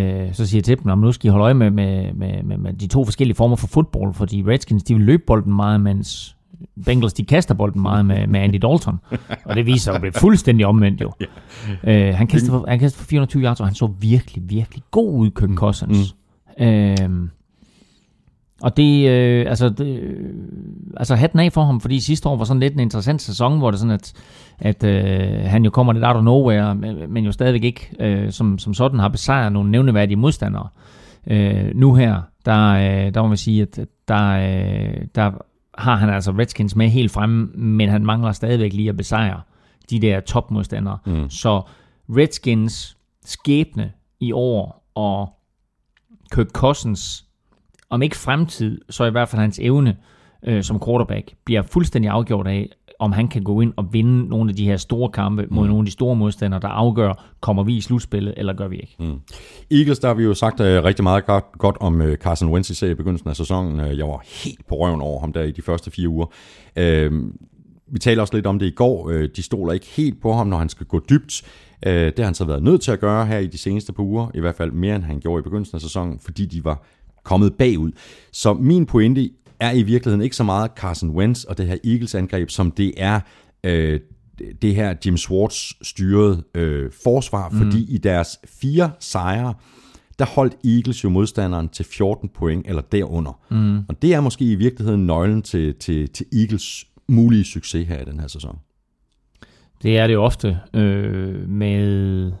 øh, 0.00 0.34
så 0.34 0.46
siger 0.46 0.58
jeg 0.58 0.64
til 0.64 0.78
dem, 0.78 0.92
at 0.92 0.98
nu 0.98 1.12
skal 1.12 1.28
I 1.28 1.30
holde 1.30 1.44
øje 1.44 1.54
med, 1.54 1.70
med, 1.70 2.12
med, 2.12 2.42
med, 2.42 2.56
med 2.56 2.72
de 2.72 2.86
to 2.86 3.04
forskellige 3.04 3.36
former 3.36 3.56
for 3.56 3.66
fodbold, 3.66 4.14
fordi 4.14 4.44
Redskins, 4.46 4.82
de 4.82 4.94
vil 4.94 5.02
løbe 5.02 5.22
bolden 5.26 5.56
meget, 5.56 5.80
mens 5.80 6.36
Bengals, 6.84 7.12
de 7.12 7.24
kaster 7.24 7.54
bolden 7.54 7.82
meget 7.82 8.06
med, 8.06 8.26
med 8.26 8.40
Andy 8.40 8.54
Dalton. 8.54 9.00
Og 9.44 9.56
det 9.56 9.66
viser 9.66 9.84
sig 9.84 9.94
at 9.94 10.00
blive 10.00 10.12
fuldstændig 10.12 10.66
omvendt 10.66 11.00
jo. 11.00 11.12
Øh, 11.84 12.14
han, 12.14 12.26
kastede 12.26 12.50
for, 12.52 12.64
han 12.68 12.78
kastede 12.78 13.02
for 13.02 13.08
420 13.08 13.42
yards, 13.42 13.60
og 13.60 13.66
han 13.66 13.74
så 13.74 13.86
virkelig, 13.86 14.50
virkelig 14.50 14.82
god 14.90 15.14
ud, 15.14 15.30
Kirk 15.30 15.50
Cousins. 15.54 16.16
Mm. 16.58 16.64
Øh, 16.64 17.28
og 18.62 18.76
det, 18.76 19.08
øh, 19.08 19.46
altså, 19.48 19.68
det, 19.68 20.00
øh, 20.00 20.34
altså 20.96 21.14
hatten 21.14 21.40
af 21.40 21.52
for 21.52 21.64
ham, 21.64 21.80
fordi 21.80 22.00
sidste 22.00 22.28
år 22.28 22.36
var 22.36 22.44
sådan 22.44 22.60
lidt 22.60 22.74
en 22.74 22.80
interessant 22.80 23.22
sæson, 23.22 23.58
hvor 23.58 23.70
det 23.70 23.80
sådan, 23.80 23.94
at, 23.94 24.12
at 24.58 24.84
øh, 24.84 25.44
han 25.44 25.64
jo 25.64 25.70
kommer 25.70 25.92
lidt 25.92 26.04
out 26.04 26.16
of 26.16 26.24
nowhere, 26.24 26.74
men, 27.08 27.24
jo 27.24 27.32
stadigvæk 27.32 27.64
ikke 27.64 27.90
øh, 28.00 28.32
som, 28.32 28.58
som 28.58 28.74
sådan 28.74 28.98
har 28.98 29.08
besejret 29.08 29.52
nogle 29.52 29.70
nævneværdige 29.70 30.16
modstandere. 30.16 30.68
Øh, 31.26 31.70
nu 31.74 31.94
her, 31.94 32.22
der, 32.44 32.68
øh, 32.70 33.14
der 33.14 33.22
må 33.22 33.28
man 33.28 33.36
sige, 33.36 33.62
at 33.62 33.78
der, 34.08 34.30
øh, 34.30 35.06
der 35.14 35.30
har 35.74 35.96
han 35.96 36.10
altså 36.10 36.32
Redskins 36.32 36.76
med 36.76 36.88
helt 36.88 37.10
fremme, 37.10 37.46
men 37.54 37.88
han 37.88 38.04
mangler 38.04 38.32
stadigvæk 38.32 38.72
lige 38.72 38.88
at 38.88 38.96
besejre 38.96 39.40
de 39.90 40.00
der 40.00 40.20
topmodstandere. 40.20 40.98
Mm. 41.06 41.30
Så 41.30 41.62
Redskins 42.08 42.96
skæbne 43.24 43.92
i 44.20 44.32
år 44.32 44.90
og 44.94 45.28
Kirk 46.32 46.48
Cousins 46.48 47.27
om 47.90 48.02
ikke 48.02 48.16
fremtid, 48.16 48.80
så 48.90 49.04
i 49.04 49.10
hvert 49.10 49.28
fald 49.28 49.40
hans 49.40 49.58
evne 49.62 49.96
øh, 50.42 50.62
som 50.62 50.80
quarterback, 50.86 51.34
bliver 51.44 51.62
fuldstændig 51.62 52.10
afgjort 52.10 52.46
af, 52.46 52.68
om 52.98 53.12
han 53.12 53.28
kan 53.28 53.42
gå 53.42 53.60
ind 53.60 53.72
og 53.76 53.92
vinde 53.92 54.28
nogle 54.28 54.50
af 54.50 54.56
de 54.56 54.64
her 54.64 54.76
store 54.76 55.10
kampe 55.10 55.46
mod 55.50 55.66
nogle 55.66 55.80
af 55.80 55.84
de 55.84 55.90
store 55.90 56.16
modstandere, 56.16 56.60
der 56.60 56.68
afgør, 56.68 57.24
kommer 57.40 57.62
vi 57.62 57.76
i 57.76 57.80
slutspillet, 57.80 58.34
eller 58.36 58.52
gør 58.52 58.68
vi 58.68 58.76
ikke. 58.76 58.96
Mm. 58.98 59.20
Eagles, 59.70 59.98
der 59.98 60.08
har 60.08 60.14
vi 60.14 60.24
jo 60.24 60.34
sagt 60.34 60.60
øh, 60.60 60.84
rigtig 60.84 61.02
meget 61.02 61.26
godt, 61.26 61.44
godt 61.58 61.76
om 61.80 62.02
øh, 62.02 62.16
Carson 62.16 62.52
Wentz 62.52 62.70
især 62.70 62.88
i 62.88 62.94
begyndelsen 62.94 63.30
af 63.30 63.36
sæsonen. 63.36 63.80
Øh, 63.80 63.98
jeg 63.98 64.06
var 64.06 64.24
helt 64.44 64.66
på 64.66 64.74
røven 64.74 65.00
over 65.00 65.20
ham 65.20 65.32
der 65.32 65.42
i 65.42 65.50
de 65.50 65.62
første 65.62 65.90
fire 65.90 66.08
uger. 66.08 66.26
Øh, 66.76 67.12
vi 67.92 67.98
talte 67.98 68.20
også 68.20 68.34
lidt 68.34 68.46
om 68.46 68.58
det 68.58 68.66
i 68.66 68.70
går. 68.70 69.10
Øh, 69.10 69.28
de 69.36 69.42
stoler 69.42 69.72
ikke 69.72 69.86
helt 69.86 70.22
på 70.22 70.32
ham, 70.32 70.46
når 70.46 70.56
han 70.56 70.68
skal 70.68 70.86
gå 70.86 71.00
dybt. 71.10 71.42
Øh, 71.86 71.92
det 71.92 72.18
har 72.18 72.24
han 72.24 72.34
så 72.34 72.44
været 72.44 72.62
nødt 72.62 72.80
til 72.80 72.90
at 72.90 73.00
gøre 73.00 73.26
her 73.26 73.38
i 73.38 73.46
de 73.46 73.58
seneste 73.58 73.92
par 73.92 74.02
uger. 74.02 74.30
I 74.34 74.40
hvert 74.40 74.54
fald 74.54 74.72
mere, 74.72 74.96
end 74.96 75.04
han 75.04 75.20
gjorde 75.20 75.40
i 75.40 75.42
begyndelsen 75.42 75.76
af 75.76 75.80
sæsonen, 75.80 76.18
fordi 76.18 76.46
de 76.46 76.64
var 76.64 76.84
kommet 77.28 77.54
bagud. 77.54 77.92
Så 78.32 78.54
min 78.54 78.86
pointe 78.86 79.30
er 79.60 79.72
i 79.72 79.82
virkeligheden 79.82 80.24
ikke 80.24 80.36
så 80.36 80.44
meget 80.44 80.70
Carson 80.76 81.10
Wentz 81.10 81.44
og 81.44 81.58
det 81.58 81.66
her 81.66 81.76
Eagles-angreb, 81.84 82.50
som 82.50 82.70
det 82.70 82.92
er 82.96 83.20
øh, 83.64 84.00
det 84.62 84.74
her 84.74 84.94
Jim 85.06 85.16
Schwartz 85.16 85.72
styrede 85.82 86.42
øh, 86.54 86.90
forsvar, 87.04 87.48
mm. 87.48 87.58
fordi 87.58 87.94
i 87.94 87.98
deres 87.98 88.38
fire 88.60 88.90
sejre, 89.00 89.54
der 90.18 90.26
holdt 90.26 90.56
Eagles 90.64 91.04
jo 91.04 91.08
modstanderen 91.08 91.68
til 91.68 91.84
14 91.84 92.28
point 92.28 92.66
eller 92.68 92.82
derunder. 92.82 93.40
Mm. 93.50 93.78
Og 93.78 94.02
det 94.02 94.14
er 94.14 94.20
måske 94.20 94.44
i 94.44 94.54
virkeligheden 94.54 95.06
nøglen 95.06 95.42
til, 95.42 95.74
til, 95.74 96.08
til 96.08 96.26
Eagles 96.32 96.86
mulige 97.08 97.44
succes 97.44 97.88
her 97.88 98.00
i 98.00 98.04
den 98.04 98.20
her 98.20 98.28
sæson. 98.28 98.58
Det 99.82 99.98
er 99.98 100.06
det 100.06 100.16
ofte 100.16 100.58
øh, 100.74 101.48
med, 101.48 102.32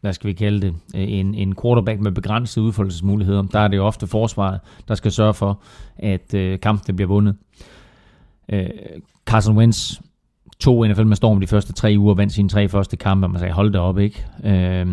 hvad 0.00 0.12
skal 0.12 0.28
vi 0.28 0.32
kalde 0.32 0.60
det, 0.60 0.74
en, 0.94 1.34
en 1.34 1.54
quarterback 1.62 2.00
med 2.00 2.12
begrænsede 2.12 2.64
udfoldelsesmuligheder. 2.64 3.42
Der 3.42 3.58
er 3.58 3.68
det 3.68 3.76
jo 3.76 3.86
ofte 3.86 4.06
forsvaret, 4.06 4.60
der 4.88 4.94
skal 4.94 5.12
sørge 5.12 5.34
for, 5.34 5.60
at 5.96 6.34
øh, 6.34 6.60
kampen 6.60 6.96
bliver 6.96 7.08
vundet. 7.08 7.36
Øh, 8.52 8.68
Carson 9.26 9.56
Wentz 9.56 10.00
tog 10.60 10.88
NFL 10.88 11.04
med 11.04 11.16
storm 11.16 11.40
de 11.40 11.46
første 11.46 11.72
tre 11.72 11.94
uger, 11.98 12.14
vandt 12.14 12.32
sine 12.32 12.48
tre 12.48 12.68
første 12.68 12.96
kampe, 12.96 13.26
og 13.26 13.30
man 13.30 13.40
sagde, 13.40 13.54
hold 13.54 13.72
det 13.72 13.80
op, 13.80 13.98
ikke? 13.98 14.26
Øh, 14.44 14.86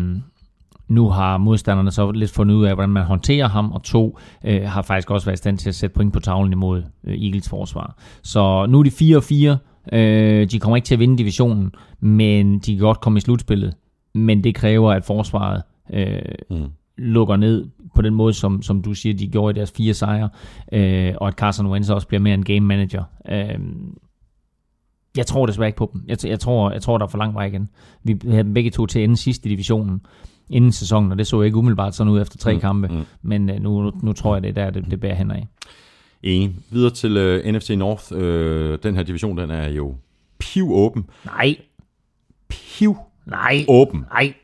nu 0.88 1.08
har 1.08 1.38
modstanderne 1.38 1.90
så 1.90 2.10
lidt 2.10 2.30
fundet 2.30 2.54
ud 2.54 2.64
af, 2.64 2.74
hvordan 2.74 2.90
man 2.90 3.04
håndterer 3.04 3.48
ham, 3.48 3.72
og 3.72 3.82
to 3.82 4.18
øh, 4.44 4.62
har 4.62 4.82
faktisk 4.82 5.10
også 5.10 5.26
været 5.26 5.36
i 5.36 5.38
stand 5.38 5.58
til 5.58 5.68
at 5.68 5.74
sætte 5.74 5.94
point 5.94 6.12
på 6.12 6.20
tavlen 6.20 6.52
imod 6.52 6.82
øh, 7.04 7.14
Eagles 7.14 7.48
forsvar. 7.48 7.96
Så 8.22 8.66
nu 8.66 8.78
er 8.78 8.82
de 8.82 9.56
4-4. 9.92 9.96
Øh, 9.96 10.50
de 10.50 10.58
kommer 10.58 10.76
ikke 10.76 10.86
til 10.86 10.94
at 10.94 10.98
vinde 11.00 11.18
divisionen, 11.18 11.72
men 12.00 12.58
de 12.58 12.76
kan 12.76 12.80
godt 12.80 13.00
komme 13.00 13.16
i 13.16 13.20
slutspillet. 13.20 13.74
Men 14.16 14.44
det 14.44 14.54
kræver, 14.54 14.92
at 14.92 15.04
forsvaret 15.04 15.62
øh, 15.92 16.18
mm. 16.50 16.66
lukker 16.96 17.36
ned 17.36 17.66
på 17.94 18.02
den 18.02 18.14
måde, 18.14 18.34
som, 18.34 18.62
som 18.62 18.82
du 18.82 18.94
siger, 18.94 19.14
de 19.14 19.28
gjorde 19.28 19.50
i 19.50 19.58
deres 19.58 19.72
fire 19.76 19.94
sejre, 19.94 20.28
øh, 20.72 21.14
og 21.16 21.28
at 21.28 21.34
Carson 21.34 21.66
Wentz 21.66 21.90
også 21.90 22.06
bliver 22.06 22.20
mere 22.20 22.34
en 22.34 22.44
game 22.44 22.60
manager. 22.60 23.04
Øh, 23.28 23.58
jeg 25.16 25.26
tror 25.26 25.46
desværre 25.46 25.68
ikke 25.68 25.78
på 25.78 25.90
dem. 25.92 26.02
Jeg, 26.06 26.24
jeg, 26.24 26.40
tror, 26.40 26.70
jeg 26.70 26.82
tror, 26.82 26.98
der 26.98 27.04
er 27.04 27.10
for 27.10 27.18
lang 27.18 27.34
vej 27.34 27.46
igen. 27.46 27.68
Vi 28.02 28.18
havde 28.24 28.42
dem 28.42 28.54
begge 28.54 28.70
to 28.70 28.86
til 28.86 28.98
at 28.98 29.04
ende 29.04 29.16
sidst 29.16 29.46
i 29.46 29.48
divisionen 29.48 30.00
inden 30.50 30.72
sæsonen, 30.72 31.12
og 31.12 31.18
det 31.18 31.26
så 31.26 31.42
ikke 31.42 31.56
umiddelbart 31.56 31.94
sådan 31.94 32.12
ud 32.12 32.20
efter 32.20 32.38
tre 32.38 32.54
mm, 32.54 32.60
kampe, 32.60 32.88
mm. 32.88 33.04
men 33.22 33.50
øh, 33.50 33.60
nu, 33.60 33.82
nu, 33.82 33.92
nu 34.02 34.12
tror 34.12 34.36
jeg, 34.36 34.42
det 34.42 34.48
er 34.48 34.52
der, 34.52 34.70
det, 34.70 34.90
det 34.90 35.00
bærer 35.00 35.14
hen 35.14 35.30
af. 35.30 35.48
En. 36.22 36.56
Videre 36.70 36.90
til 36.90 37.16
uh, 37.16 37.52
NFC 37.52 37.70
North. 37.70 38.12
Uh, 38.12 38.18
den 38.82 38.96
her 38.96 39.02
division, 39.02 39.38
den 39.38 39.50
er 39.50 39.68
jo 39.68 39.94
piv 40.38 40.72
åben. 40.72 41.06
Nej, 41.24 41.56
Piv 42.48 42.96
nej, 43.26 43.64
åben. 43.68 44.04
nej. 44.12 44.34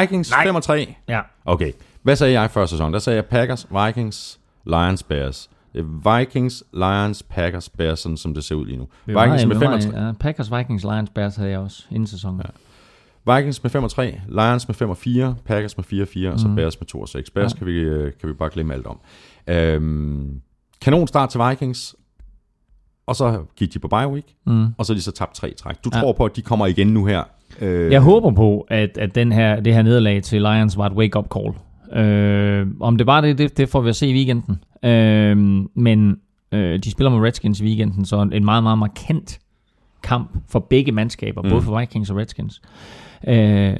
Vikings 0.00 0.30
Nej. 0.30 0.44
5 0.46 0.54
og 0.54 0.62
3. 0.62 0.94
Ja. 1.08 1.20
Okay. 1.44 1.72
Hvad 2.02 2.16
sagde 2.16 2.40
jeg 2.40 2.50
før 2.50 2.66
sæson? 2.66 2.92
Der 2.92 2.98
sagde 2.98 3.16
jeg 3.16 3.24
Packers, 3.26 3.66
Vikings, 3.86 4.40
Lions, 4.66 5.02
Bears. 5.02 5.50
Det 5.72 5.80
er 5.80 6.18
Vikings, 6.18 6.64
Lions, 6.72 7.22
Packers, 7.22 7.68
Bears, 7.68 8.00
sådan 8.00 8.16
som 8.16 8.34
det 8.34 8.44
ser 8.44 8.54
ud 8.54 8.66
lige 8.66 8.76
nu. 8.78 8.88
Vi 9.06 9.12
Vikings 9.14 9.46
med 9.46 9.56
vi 9.56 9.60
5 9.60 9.60
var 9.60 9.66
og 9.66 9.78
meget- 9.84 9.92
3. 9.94 10.00
Ja, 10.06 10.12
Packers, 10.12 10.52
Vikings, 10.52 10.84
Lions, 10.84 11.10
Bears 11.10 11.36
havde 11.36 11.50
jeg 11.50 11.58
også 11.58 11.82
inden 11.90 12.06
sæsonen. 12.06 12.40
Ja. 12.44 12.50
Vikings 13.36 13.62
med 13.62 13.70
5 13.70 13.84
og 13.84 13.90
3, 13.90 14.20
Lions 14.28 14.68
med 14.68 14.74
5 14.74 14.90
og 14.90 14.96
4, 14.96 15.34
Packers 15.44 15.76
med 15.76 15.84
4 15.84 16.02
og 16.02 16.08
4, 16.08 16.32
og 16.32 16.40
så 16.40 16.48
Bears 16.56 16.80
med 16.80 16.86
2 16.86 17.00
og 17.00 17.08
6. 17.08 17.30
Bears 17.30 17.52
Ja. 17.52 17.58
kan, 17.58 17.66
vi, 17.66 17.72
øh, 17.72 18.12
kan 18.20 18.28
vi 18.28 18.34
bare 18.34 18.50
glemme 18.52 18.74
alt 18.74 18.86
om. 18.86 19.00
Øhm, 19.46 20.40
kanon 20.80 21.06
start 21.08 21.28
til 21.28 21.40
Vikings, 21.48 21.94
og 23.06 23.16
så 23.16 23.44
gik 23.56 23.74
de 23.74 23.78
på 23.78 23.88
bye 23.88 24.08
week, 24.08 24.24
Mm. 24.46 24.66
og 24.78 24.86
så 24.86 24.92
er 24.92 24.94
de 24.94 25.02
så 25.02 25.12
tabt 25.12 25.34
tre 25.34 25.54
træk. 25.54 25.84
Du 25.84 25.90
Ja. 25.94 26.00
tror 26.00 26.12
på, 26.12 26.24
at 26.24 26.36
de 26.36 26.42
kommer 26.42 26.66
igen 26.66 26.86
nu 26.86 27.04
her? 27.06 27.22
Øh, 27.60 27.92
Jeg 27.92 28.00
håber 28.00 28.30
på, 28.30 28.66
at, 28.68 28.98
at 28.98 29.14
den 29.14 29.32
her, 29.32 29.60
det 29.60 29.74
her 29.74 29.82
nederlag 29.82 30.22
til 30.22 30.42
Lions 30.42 30.78
var 30.78 30.86
et 30.86 30.92
wake-up 30.92 31.26
call. 31.34 31.54
Øh, 32.04 32.66
om 32.80 32.96
det 32.98 33.06
var 33.06 33.20
det, 33.20 33.38
det, 33.38 33.56
det 33.56 33.68
får 33.68 33.80
vi 33.80 33.88
at 33.88 33.96
se 33.96 34.06
i 34.06 34.14
weekenden. 34.14 34.64
Øh, 34.82 35.36
men 35.74 36.16
øh, 36.52 36.78
de 36.78 36.90
spiller 36.90 37.10
med 37.10 37.26
Redskins 37.26 37.60
i 37.60 37.64
weekenden, 37.64 38.04
så 38.04 38.30
en 38.32 38.44
meget, 38.44 38.62
meget 38.62 38.78
markant 38.78 39.40
kamp 40.02 40.30
for 40.48 40.58
begge 40.58 40.92
mandskaber, 40.92 41.42
mm. 41.42 41.48
både 41.50 41.62
for 41.62 41.78
Vikings 41.80 42.10
og 42.10 42.16
Redskins. 42.16 42.62
Øh, 43.28 43.76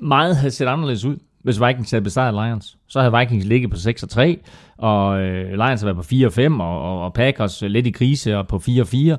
meget 0.00 0.36
havde 0.36 0.50
set 0.50 0.66
anderledes 0.66 1.04
ud, 1.04 1.16
hvis 1.42 1.60
Vikings 1.60 1.90
havde 1.90 2.04
besejret 2.04 2.34
Lions. 2.34 2.78
Så 2.88 3.00
havde 3.00 3.18
Vikings 3.18 3.46
ligget 3.46 3.70
på 3.70 3.76
6 3.76 4.02
og 4.02 4.08
3, 4.08 4.38
og 4.78 5.20
øh, 5.20 5.50
Lions 5.52 5.80
havde 5.80 5.84
været 5.84 5.96
på 5.96 6.02
4 6.02 6.26
og 6.26 6.32
5, 6.32 6.60
og, 6.60 6.82
og, 6.82 7.04
og 7.04 7.12
Packers 7.14 7.62
lidt 7.62 7.86
i 7.86 7.90
krise 7.90 8.38
og 8.38 8.48
på 8.48 8.58
4 8.58 8.82
og 8.82 8.88
4 8.88 9.16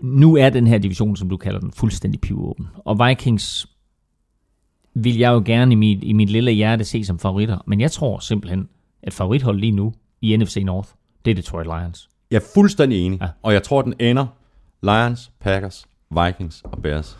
nu 0.00 0.36
er 0.36 0.50
den 0.50 0.66
her 0.66 0.78
division, 0.78 1.16
som 1.16 1.28
du 1.28 1.36
kalder 1.36 1.60
den, 1.60 1.72
fuldstændig 1.72 2.20
pivåben. 2.20 2.66
Og 2.84 3.08
Vikings 3.08 3.66
vil 4.94 5.18
jeg 5.18 5.32
jo 5.32 5.42
gerne 5.46 5.72
i 5.72 5.74
mit, 5.74 6.04
i 6.04 6.12
mit 6.12 6.30
lille 6.30 6.50
hjerte 6.52 6.84
se 6.84 7.04
som 7.04 7.18
favoritter. 7.18 7.58
Men 7.66 7.80
jeg 7.80 7.90
tror 7.92 8.18
simpelthen, 8.18 8.68
at 9.02 9.12
favorithold 9.12 9.58
lige 9.60 9.72
nu 9.72 9.94
i 10.22 10.36
NFC 10.36 10.56
North, 10.64 10.88
det 11.24 11.30
er 11.30 11.34
Detroit 11.34 11.66
Lions. 11.66 12.08
Jeg 12.30 12.36
er 12.36 12.44
fuldstændig 12.54 12.98
enig, 13.06 13.18
Ja. 13.22 13.28
og 13.42 13.52
jeg 13.52 13.62
tror, 13.62 13.82
den 13.82 13.94
ender 14.00 14.26
Lions, 14.82 15.30
Packers, 15.40 15.86
Vikings 16.10 16.62
og 16.64 16.82
Bears. 16.82 17.18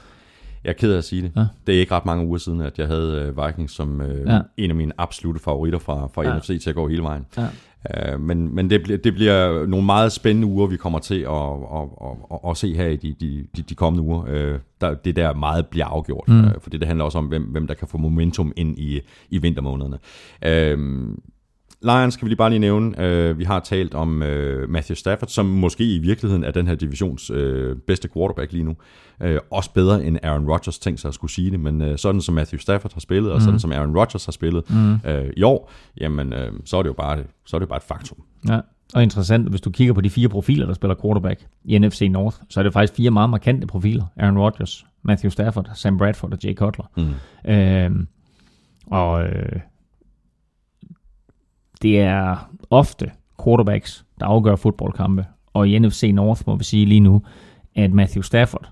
Jeg 0.65 0.71
er 0.71 0.75
ked 0.75 0.93
af 0.93 0.99
at 0.99 1.05
sige 1.05 1.23
det. 1.23 1.33
Ja. 1.37 1.47
Det 1.67 1.75
er 1.77 1.81
ikke 1.81 1.95
ret 1.95 2.07
mange 2.07 2.27
uger 2.27 2.39
siden, 2.39 2.61
at 2.61 2.79
jeg 2.79 2.87
havde 2.87 3.33
øh, 3.39 3.47
Vikings 3.47 3.73
som 3.75 4.01
øh, 4.01 4.27
Ja. 4.29 4.41
en 4.57 4.71
af 4.71 4.77
mine 4.77 4.93
absolute 4.99 5.41
favoritter 5.41 5.79
fra, 5.79 6.07
fra 6.07 6.23
ja. 6.23 6.39
NFC 6.39 6.63
til 6.63 6.69
at 6.71 6.75
gå 6.75 6.89
hele 6.89 7.03
vejen. 7.03 7.27
Ja. 7.37 7.47
Uh, 8.15 8.21
men 8.21 8.55
men 8.55 8.71
det, 8.71 8.83
bliver, 8.83 8.99
det 8.99 9.15
bliver 9.15 9.67
nogle 9.67 9.87
meget 9.87 10.13
spændende 10.13 10.47
uger, 10.49 10.67
vi 10.67 10.77
kommer 10.77 10.99
til 10.99 11.21
at, 11.21 11.31
at, 11.31 11.89
at, 12.03 12.17
at, 12.33 12.51
at 12.51 12.57
se 12.57 12.75
her 12.75 12.87
i 12.87 12.97
de, 12.97 13.15
de, 13.21 13.47
de, 13.57 13.63
de 13.63 13.75
kommende 13.75 14.05
uger. 14.09 14.23
Uh, 14.23 14.59
der, 14.81 14.95
det 14.95 15.17
der 15.17 15.35
meget 15.35 15.67
bliver 15.67 15.87
afgjort, 15.87 16.29
Mm. 16.29 16.45
uh, 16.45 16.51
for 16.61 16.71
det 16.71 16.85
handler 16.85 17.05
også 17.05 17.19
om, 17.19 17.27
hvem, 17.27 17.43
hvem 17.43 17.67
der 17.67 17.75
kan 17.75 17.89
få 17.89 17.99
momentum 17.99 18.53
ind 18.57 18.79
i, 18.79 19.01
i 19.31 19.39
vintermånederne. 19.39 19.99
Uh, 20.75 21.15
Lions 21.83 22.17
kan 22.17 22.25
vi 22.25 22.29
lige 22.29 22.37
bare 22.37 22.51
lige 22.51 22.59
nævne. 22.59 23.01
Øh, 23.03 23.39
vi 23.39 23.45
har 23.45 23.61
talt 23.61 23.95
om 23.95 24.23
øh, 24.23 24.71
Matthew 24.71 24.95
Stafford, 24.95 25.29
som 25.29 25.47
måske 25.47 25.95
i 25.95 25.99
virkeligheden 25.99 26.45
er 26.45 26.51
den 26.51 26.67
her 26.67 26.75
divisions 26.75 27.31
øh, 27.31 27.77
bedste 27.77 28.09
quarterback 28.15 28.53
lige 28.53 28.65
nu. 28.65 28.77
Øh, 29.23 29.39
også 29.51 29.73
bedre 29.73 30.05
end 30.05 30.19
Aaron 30.23 30.51
Rodgers 30.51 30.79
tænkte 30.79 31.01
sig 31.01 31.09
at 31.09 31.15
skulle 31.15 31.31
sige 31.31 31.51
det, 31.51 31.61
men 31.61 31.83
øh, 31.83 31.99
sådan 31.99 32.21
som 32.21 32.35
Matthew 32.35 32.59
Stafford 32.59 32.93
har 32.95 33.01
spillet, 33.01 33.33
og 33.33 33.43
sådan 33.43 33.61
som 33.61 33.73
Aaron 33.73 33.97
Rodgers 33.97 34.25
har 34.25 34.33
spillet 34.33 34.71
mm. 34.71 35.11
øh, 35.11 35.31
i 35.37 35.43
år, 35.43 35.71
jamen 36.01 36.33
øh, 36.33 36.53
så 36.65 36.77
er 36.77 36.83
det 36.83 36.89
jo 36.89 36.95
bare, 36.95 37.19
så 37.47 37.57
er 37.57 37.59
det 37.59 37.67
jo 37.67 37.69
bare 37.69 37.77
et 37.77 37.83
faktum. 37.83 38.19
Ja. 38.49 38.61
Og 38.95 39.03
interessant, 39.03 39.49
hvis 39.49 39.61
du 39.61 39.71
kigger 39.71 39.95
på 39.95 40.01
de 40.01 40.11
fire 40.11 40.29
profiler, 40.29 40.67
der 40.67 40.75
spiller 40.75 40.95
quarterback 41.03 41.47
i 41.65 41.79
NFC 41.79 42.09
North, 42.11 42.37
så 42.51 42.61
er 42.61 42.65
det 42.65 42.73
faktisk 42.73 42.95
fire 42.95 43.11
meget 43.11 43.31
markante 43.31 43.67
profiler. 43.67 44.05
Aaron 44.17 44.39
Rodgers, 44.39 44.87
Matthew 45.03 45.31
Stafford, 45.31 45.71
Sam 45.75 45.99
Bradford 45.99 46.33
og 46.33 46.39
Jay 46.45 46.55
Cutler. 46.55 46.91
Mm. 46.97 47.51
Øhm, 47.51 48.09
og 48.87 49.25
øh, 49.25 49.61
det 51.83 52.01
er 52.01 52.51
ofte 52.71 53.11
quarterbacks, 53.45 54.05
der 54.21 54.27
afgør 54.27 54.57
fodboldkampe. 54.57 55.27
Og 55.53 55.69
i 55.69 55.79
NFC 55.79 56.11
North 56.15 56.43
må 56.47 56.57
vi 56.57 56.65
sige 56.65 56.87
lige 56.87 57.01
nu, 57.01 57.23
at 57.77 57.93
Matthew 57.93 58.23
Stafford 58.23 58.69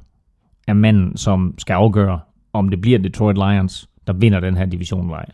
er 0.67 0.73
manden, 0.73 1.17
som 1.17 1.55
skal 1.59 1.75
afgøre, 1.75 2.21
om 2.53 2.69
det 2.69 2.81
bliver 2.81 2.99
Detroit 2.99 3.37
Lions, 3.37 3.89
der 4.07 4.13
vinder 4.13 4.41
den 4.41 4.57
her 4.57 4.67
division 4.67 5.11
ej. 5.11 5.27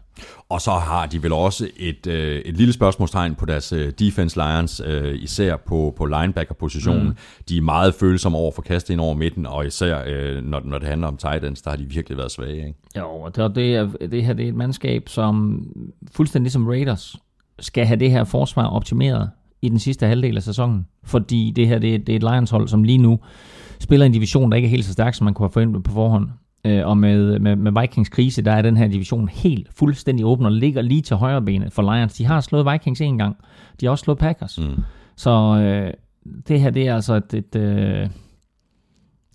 Og 0.48 0.60
så 0.60 0.70
har 0.70 1.06
de 1.06 1.22
vel 1.22 1.32
også 1.32 1.68
et, 1.76 2.06
øh, 2.06 2.40
et 2.40 2.56
lille 2.56 2.72
spørgsmålstegn 2.72 3.34
på 3.34 3.46
deres 3.46 3.72
øh, 3.72 3.92
defense 3.98 4.36
Lions, 4.36 4.82
øh, 4.84 5.22
især 5.22 5.56
på, 5.56 5.94
på 5.96 6.06
linebacker-positionen. 6.06 7.06
Mm. 7.06 7.16
De 7.48 7.56
er 7.56 7.62
meget 7.62 7.94
følsomme 7.94 8.38
over 8.38 8.52
for 8.52 8.62
kastet 8.62 8.92
ind 8.94 9.00
over 9.00 9.14
midten, 9.14 9.46
og 9.46 9.66
især 9.66 10.02
øh, 10.06 10.44
når, 10.44 10.60
når 10.64 10.78
det 10.78 10.88
handler 10.88 11.08
om 11.08 11.16
tight 11.16 11.44
ends, 11.44 11.62
der 11.62 11.70
har 11.70 11.76
de 11.76 11.84
virkelig 11.84 12.18
været 12.18 12.30
svage. 12.30 12.56
Ikke? 12.56 12.74
Jo, 12.98 13.08
og 13.08 13.36
det, 13.36 13.54
det, 13.54 13.76
er, 13.76 13.86
det 13.86 14.24
her 14.24 14.32
det 14.32 14.44
er 14.44 14.48
et 14.48 14.54
mandskab, 14.54 15.08
som 15.08 15.66
fuldstændig 16.12 16.52
som 16.52 16.66
Raiders 16.66 17.16
skal 17.62 17.86
have 17.86 18.00
det 18.00 18.10
her 18.10 18.24
forsvar 18.24 18.64
optimeret 18.66 19.30
i 19.62 19.68
den 19.68 19.78
sidste 19.78 20.06
halvdel 20.06 20.36
af 20.36 20.42
sæsonen. 20.42 20.86
Fordi 21.04 21.52
det 21.56 21.68
her 21.68 21.78
det, 21.78 21.94
er- 21.94 21.98
det 21.98 22.08
er 22.12 22.16
et 22.16 22.22
Lions-hold, 22.22 22.68
som 22.68 22.84
lige 22.84 22.98
nu 22.98 23.18
spiller 23.80 24.06
en 24.06 24.12
division, 24.12 24.50
der 24.50 24.56
ikke 24.56 24.66
er 24.66 24.70
helt 24.70 24.84
så 24.84 24.92
stærk, 24.92 25.14
som 25.14 25.24
man 25.24 25.34
kunne 25.34 25.44
have 25.44 25.52
forventet 25.52 25.82
på 25.82 25.92
forhånd. 25.92 26.28
Øh, 26.64 26.86
Og 26.86 26.96
med, 26.98 27.38
med, 27.38 27.56
med 27.56 27.80
Vikings 27.80 28.08
krise, 28.08 28.42
der 28.42 28.52
er 28.52 28.62
den 28.62 28.76
her 28.76 28.88
division 28.88 29.28
helt 29.28 29.68
fuldstændig 29.74 30.26
åben 30.26 30.46
og 30.46 30.52
ligger 30.52 30.82
lige 30.82 31.02
til 31.02 31.16
højre 31.16 31.42
benet 31.42 31.72
for 31.72 31.94
Lions. 31.94 32.14
De 32.14 32.24
har 32.26 32.40
slået 32.40 32.72
Vikings 32.72 33.00
en 33.00 33.18
gang. 33.18 33.36
De 33.80 33.86
har 33.86 33.90
også 33.90 34.02
slået 34.04 34.18
Packers. 34.18 34.58
Mm. 34.58 34.82
Så 35.16 35.30
øh, 35.30 35.92
det 36.48 36.60
her, 36.60 36.70
det 36.70 36.88
er 36.88 36.94
altså 36.94 37.14
et, 37.14 37.34
et, 37.34 37.56
øh, 37.56 38.08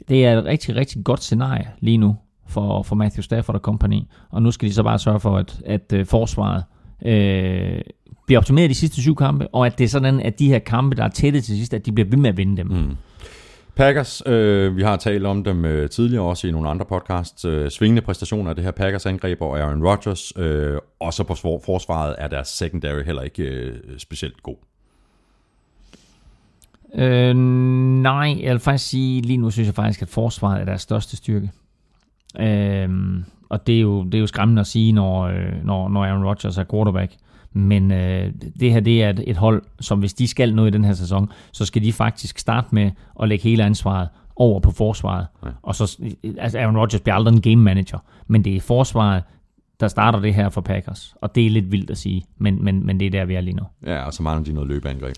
det 0.09 0.25
er 0.25 0.37
et 0.39 0.45
rigtig, 0.45 0.75
rigtig 0.75 1.03
godt 1.03 1.23
scenarie 1.23 1.67
lige 1.79 1.97
nu 1.97 2.15
for, 2.47 2.83
for 2.83 2.95
Matthew 2.95 3.21
Stafford 3.21 3.55
og 3.55 3.61
company. 3.61 3.99
Og 4.29 4.41
nu 4.41 4.51
skal 4.51 4.67
de 4.69 4.73
så 4.73 4.83
bare 4.83 4.99
sørge 4.99 5.19
for, 5.19 5.37
at, 5.37 5.61
at 5.65 5.93
øh, 5.93 6.05
forsvaret 6.05 6.63
øh, 7.05 7.81
bliver 8.27 8.39
optimeret 8.39 8.69
de 8.69 8.75
sidste 8.75 9.01
syv 9.01 9.15
kampe, 9.15 9.47
og 9.47 9.65
at 9.65 9.77
det 9.77 9.83
er 9.83 9.87
sådan, 9.87 10.19
at 10.19 10.39
de 10.39 10.47
her 10.47 10.59
kampe, 10.59 10.95
der 10.95 11.03
er 11.03 11.09
tætte 11.09 11.41
til 11.41 11.57
sidst, 11.57 11.73
at 11.73 11.85
de 11.85 11.91
bliver 11.91 12.09
ved 12.09 12.17
med 12.17 12.29
at 12.29 12.37
vinde 12.37 12.57
dem. 12.57 12.67
Mm. 12.67 12.95
Packers, 13.75 14.23
øh, 14.25 14.77
vi 14.77 14.83
har 14.83 14.95
talt 14.97 15.25
om 15.25 15.43
dem 15.43 15.65
øh, 15.65 15.89
tidligere 15.89 16.23
også 16.23 16.47
i 16.47 16.51
nogle 16.51 16.69
andre 16.69 16.85
podcasts. 16.85 17.45
Øh, 17.45 17.69
svingende 17.69 18.01
præstationer 18.01 18.49
af 18.49 18.55
det 18.55 18.63
her 18.65 18.71
Packers 18.71 19.05
angreb 19.05 19.41
og 19.41 19.59
Aaron 19.59 19.83
Rodgers. 19.83 20.33
Øh, 20.37 20.77
og 20.99 21.13
så 21.13 21.23
på 21.23 21.35
svar- 21.35 21.59
forsvaret 21.65 22.15
er 22.17 22.27
deres 22.27 22.47
secondary 22.47 23.03
heller 23.05 23.21
ikke 23.21 23.43
øh, 23.43 23.75
specielt 23.97 24.43
god. 24.43 24.55
Øh, 26.95 27.35
nej, 28.01 28.37
jeg 28.41 28.51
vil 28.51 28.59
faktisk 28.59 28.89
sige, 28.89 29.21
lige 29.21 29.37
nu 29.37 29.49
synes 29.49 29.65
jeg 29.67 29.75
faktisk, 29.75 30.01
at 30.01 30.07
forsvaret 30.07 30.61
er 30.61 30.65
deres 30.65 30.81
største 30.81 31.17
styrke. 31.17 31.51
Øh, 32.39 32.89
og 33.49 33.67
det 33.67 33.75
er, 33.77 33.81
jo, 33.81 34.03
det 34.03 34.15
er 34.15 34.19
jo 34.19 34.27
skræmmende 34.27 34.59
at 34.59 34.67
sige, 34.67 34.91
når, 34.91 35.21
øh, 35.21 35.65
når, 35.65 35.89
når 35.89 36.05
Aaron 36.05 36.25
Rodgers 36.25 36.57
er 36.57 36.63
quarterback. 36.71 37.11
Men 37.53 37.91
øh, 37.91 38.33
det 38.59 38.71
her 38.71 38.79
det 38.79 39.03
er 39.03 39.09
et, 39.09 39.23
et 39.27 39.37
hold, 39.37 39.63
som 39.79 39.99
hvis 39.99 40.13
de 40.13 40.27
skal 40.27 40.55
noget 40.55 40.71
i 40.71 40.73
den 40.73 40.85
her 40.85 40.93
sæson, 40.93 41.31
så 41.51 41.65
skal 41.65 41.83
de 41.83 41.93
faktisk 41.93 42.39
starte 42.39 42.67
med 42.71 42.91
at 43.21 43.29
lægge 43.29 43.43
hele 43.43 43.63
ansvaret 43.63 44.09
over 44.35 44.59
på 44.59 44.71
forsvaret. 44.71 45.27
Ja. 45.45 45.49
Og 45.61 45.75
så, 45.75 45.97
altså 46.37 46.59
Aaron 46.59 46.77
Rodgers 46.77 47.01
bliver 47.01 47.15
aldrig 47.15 47.33
en 47.33 47.41
game 47.41 47.63
manager, 47.63 47.99
men 48.27 48.43
det 48.43 48.55
er 48.55 48.61
forsvaret, 48.61 49.23
der 49.79 49.87
starter 49.87 50.19
det 50.19 50.33
her 50.33 50.49
for 50.49 50.61
Packers. 50.61 51.15
Og 51.21 51.35
det 51.35 51.45
er 51.45 51.49
lidt 51.49 51.71
vildt 51.71 51.89
at 51.89 51.97
sige, 51.97 52.25
men, 52.37 52.63
men, 52.63 52.85
men 52.85 52.99
det 52.99 53.05
er 53.05 53.09
der, 53.09 53.25
vi 53.25 53.35
er 53.35 53.41
lige 53.41 53.55
nu. 53.55 53.63
Ja, 53.85 54.03
og 54.03 54.13
så 54.13 54.23
mangler 54.23 54.45
de 54.45 54.53
noget 54.53 54.69
løbeangreb. 54.69 55.15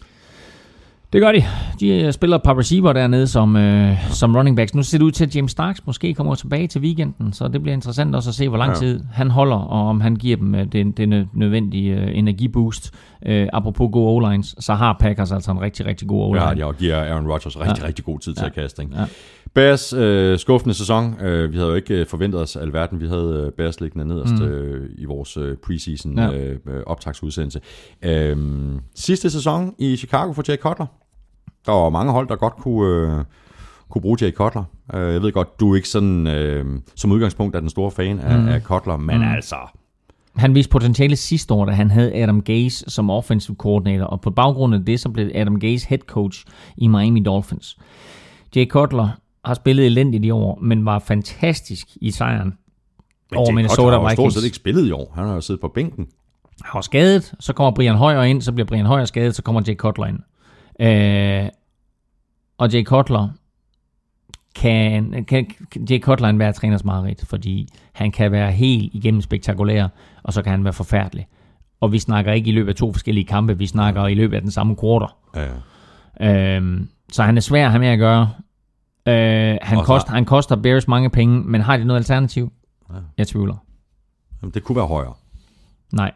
Det 1.14 1.22
gør 1.22 1.32
de. 1.32 1.44
De 1.80 1.88
øh, 1.90 2.14
spiller 2.14 2.36
et 2.38 2.44
par 2.44 2.60
receiver 2.60 2.94
dernede 2.94 3.28
som, 3.28 3.56
øh, 3.56 4.10
som 4.10 4.36
running 4.36 4.56
backs. 4.58 4.76
Nu 4.76 4.84
ser 4.84 4.98
det 4.98 5.06
ud 5.06 5.12
til, 5.12 5.26
at 5.26 5.36
James 5.36 5.52
Starks 5.52 5.86
måske 5.86 6.14
kommer 6.14 6.36
tilbage 6.36 6.68
til 6.68 6.82
weekenden, 6.82 7.34
så 7.34 7.48
det 7.48 7.62
bliver 7.64 7.74
interessant 7.74 8.16
også 8.16 8.30
at 8.30 8.34
se, 8.36 8.50
hvor 8.50 8.58
lang 8.58 8.72
Ja. 8.74 8.80
tid 8.80 9.04
han 9.14 9.32
holder, 9.32 9.56
og 9.56 9.88
om 9.88 10.02
han 10.02 10.16
giver 10.16 10.38
dem 10.38 10.56
øh, 10.56 10.66
det, 10.72 10.98
det 10.98 11.08
nø- 11.24 11.28
nødvendige 11.40 11.96
øh, 11.96 12.18
energiboost. 12.18 12.94
Øh, 13.26 13.48
apropos 13.54 13.90
gode 13.92 14.28
O-lines, 14.28 14.56
så 14.60 14.74
har 14.74 14.98
Packers 15.00 15.32
altså 15.32 15.52
en 15.52 15.62
rigtig, 15.62 15.86
rigtig 15.86 16.08
god 16.08 16.36
Ja, 16.36 16.44
O-line. 16.48 16.62
de 16.62 16.66
og 16.66 16.76
giver 16.76 16.96
Aaron 16.96 17.28
Rodgers 17.28 17.60
rigtig, 17.60 17.78
Ja. 17.78 17.82
ja. 17.84 17.88
rigtig 17.88 18.06
god 18.06 18.20
tid 18.20 18.34
til 18.34 18.42
Ja. 18.42 18.48
at 18.48 18.54
kaste. 18.56 18.82
Ikke? 18.84 18.96
Ja. 18.98 19.06
Bears 19.54 19.94
øh, 19.94 20.40
skuffende 20.40 20.74
sæson. 20.76 21.20
Øh, 21.22 21.52
vi 21.52 21.58
havde 21.58 21.70
jo 21.70 21.76
ikke 21.76 21.94
øh, 21.94 22.08
forventet 22.08 22.42
os 22.42 22.56
alverden. 22.56 23.00
Vi 23.02 23.08
havde 23.08 23.44
øh, 23.46 23.52
Bears 23.52 23.82
liggende 23.82 24.08
nederst 24.08 24.34
Mm. 24.40 24.46
øh, 24.46 24.90
i 24.98 25.06
vores 25.06 25.38
øh, 25.38 25.58
preseason 25.66 26.18
Ja. 26.18 26.32
øh, 26.34 26.58
optagsudsendelse. 26.86 27.60
Øh, 28.02 28.38
sidste 28.96 29.30
sæson 29.30 29.76
i 29.80 29.96
Chicago 29.98 30.32
for 30.34 30.44
Jay 30.48 30.58
Cutler. 30.58 30.86
Der 31.66 31.72
var 31.72 31.90
mange 31.90 32.12
hold, 32.12 32.28
der 32.28 32.36
godt 32.36 32.54
kunne, 32.54 33.18
øh, 33.18 33.24
kunne 33.90 34.02
bruge 34.02 34.18
Jay 34.22 34.32
Cutler. 34.32 34.64
Øh, 34.94 35.14
jeg 35.14 35.22
ved 35.22 35.32
godt, 35.32 35.60
du 35.60 35.72
er 35.72 35.76
ikke 35.76 35.90
sådan 35.90 36.28
øh, 36.28 36.66
som 36.96 37.12
udgangspunkt 37.12 37.56
er 37.56 37.60
den 37.60 37.70
store 37.70 37.92
fan 37.92 38.20
af, 38.20 38.40
Mm. 38.40 38.48
af 38.48 38.62
Cutler, 38.62 38.98
men 38.98 39.18
Mm. 39.18 39.24
altså... 39.36 39.56
Han 40.36 40.56
viste 40.56 40.70
potentiale 40.72 41.16
sidste 41.16 41.54
år, 41.54 41.66
da 41.66 41.72
han 41.72 41.92
havde 41.92 42.16
Adam 42.16 42.42
Gase 42.42 42.86
som 42.88 43.10
offensive 43.10 43.56
coordinator, 43.56 44.06
og 44.06 44.22
på 44.22 44.30
baggrund 44.32 44.76
af 44.76 44.86
det, 44.86 45.00
så 45.00 45.10
blev 45.10 45.32
Adam 45.36 45.60
Gase 45.60 45.88
head 45.90 46.00
coach 46.00 46.46
i 46.78 46.88
Miami 46.88 47.20
Dolphins. 47.20 47.78
Jay 48.56 48.68
Cutler 48.68 49.10
har 49.46 49.54
spillet 49.54 49.86
elendigt 49.86 50.26
i 50.26 50.32
år, 50.32 50.60
men 50.62 50.86
var 50.86 51.00
fantastisk 51.00 51.88
i 52.02 52.12
sejren 52.12 52.54
Men 53.32 53.38
over 53.40 53.52
Minnesota 53.52 53.82
Cutler 53.82 54.00
har 54.00 54.04
jo 54.04 54.10
stort 54.10 54.24
Vikings. 54.24 54.36
set 54.36 54.46
ikke 54.46 54.56
spillet 54.56 54.88
i 54.88 54.92
år. 54.92 55.12
Han 55.16 55.26
har 55.26 55.34
jo 55.34 55.42
siddet 55.42 55.62
på 55.62 55.68
bænken. 55.68 56.08
Han 56.64 56.72
var 56.74 56.82
skadet, 56.82 57.34
så 57.40 57.54
kommer 57.54 57.72
Brian 57.72 57.96
Højer 57.96 58.24
ind, 58.24 58.42
så 58.42 58.52
bliver 58.52 58.66
Brian 58.68 58.86
Højer 58.86 59.06
skadet, 59.06 59.36
så 59.36 59.42
kommer 59.42 59.62
Jay 59.68 59.76
Cutler 59.76 60.06
ind. 60.06 60.20
Øh, 60.80 61.50
og 62.58 62.74
Jay 62.74 62.84
Cutler 62.84 63.30
kan, 64.56 65.26
kan 65.28 65.48
Jay 65.90 66.00
Cutler 66.02 66.28
er 66.28 66.34
hver 66.34 66.52
træners 66.52 66.84
mareridt, 66.84 67.26
fordi 67.26 67.68
han 67.94 68.12
kan 68.12 68.32
være 68.32 68.52
helt 68.52 68.94
igennem 68.94 69.22
spektakulær, 69.22 69.88
og 70.24 70.34
så 70.34 70.42
kan 70.42 70.52
han 70.52 70.64
være 70.64 70.74
forfærdelig. 70.74 71.28
Og 71.82 71.92
vi 71.92 72.00
snakker 72.00 72.32
ikke 72.32 72.50
i 72.50 72.54
løbet 72.54 72.70
af 72.70 72.76
to 72.76 72.94
forskellige 72.94 73.26
kampe, 73.26 73.58
vi 73.58 73.68
snakker 73.68 74.08
i 74.08 74.14
løbet 74.14 74.36
af 74.36 74.42
den 74.42 74.52
samme 74.52 74.76
quarter. 74.82 75.18
Ja. 75.36 76.56
Øhm, 76.56 76.90
så 77.12 77.24
han 77.24 77.38
er 77.38 77.42
svær 77.42 77.66
at 77.66 77.72
have 77.72 77.80
med 77.80 77.88
at 77.88 78.00
gøre. 78.00 78.30
Øh, 79.10 79.58
han, 79.62 79.78
så- 79.78 79.84
koster, 79.84 80.12
han 80.12 80.26
koster 80.26 80.56
Bears 80.56 80.88
mange 80.88 81.10
penge, 81.10 81.42
men 81.42 81.62
har 81.62 81.78
de 81.78 81.84
noget 81.86 82.00
alternativ? 82.00 82.52
Jeg 83.18 83.28
tvivler. 83.28 83.56
Jamen, 84.42 84.54
det 84.54 84.64
kunne 84.64 84.76
være 84.76 84.88
højere. 84.88 85.14
Nej. 85.94 86.12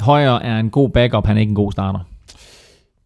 Højre 0.00 0.42
er 0.42 0.58
en 0.58 0.70
god 0.70 0.88
backup, 0.90 1.26
han 1.26 1.36
er 1.36 1.40
ikke 1.40 1.50
en 1.50 1.54
god 1.56 1.72
starter. 1.72 2.00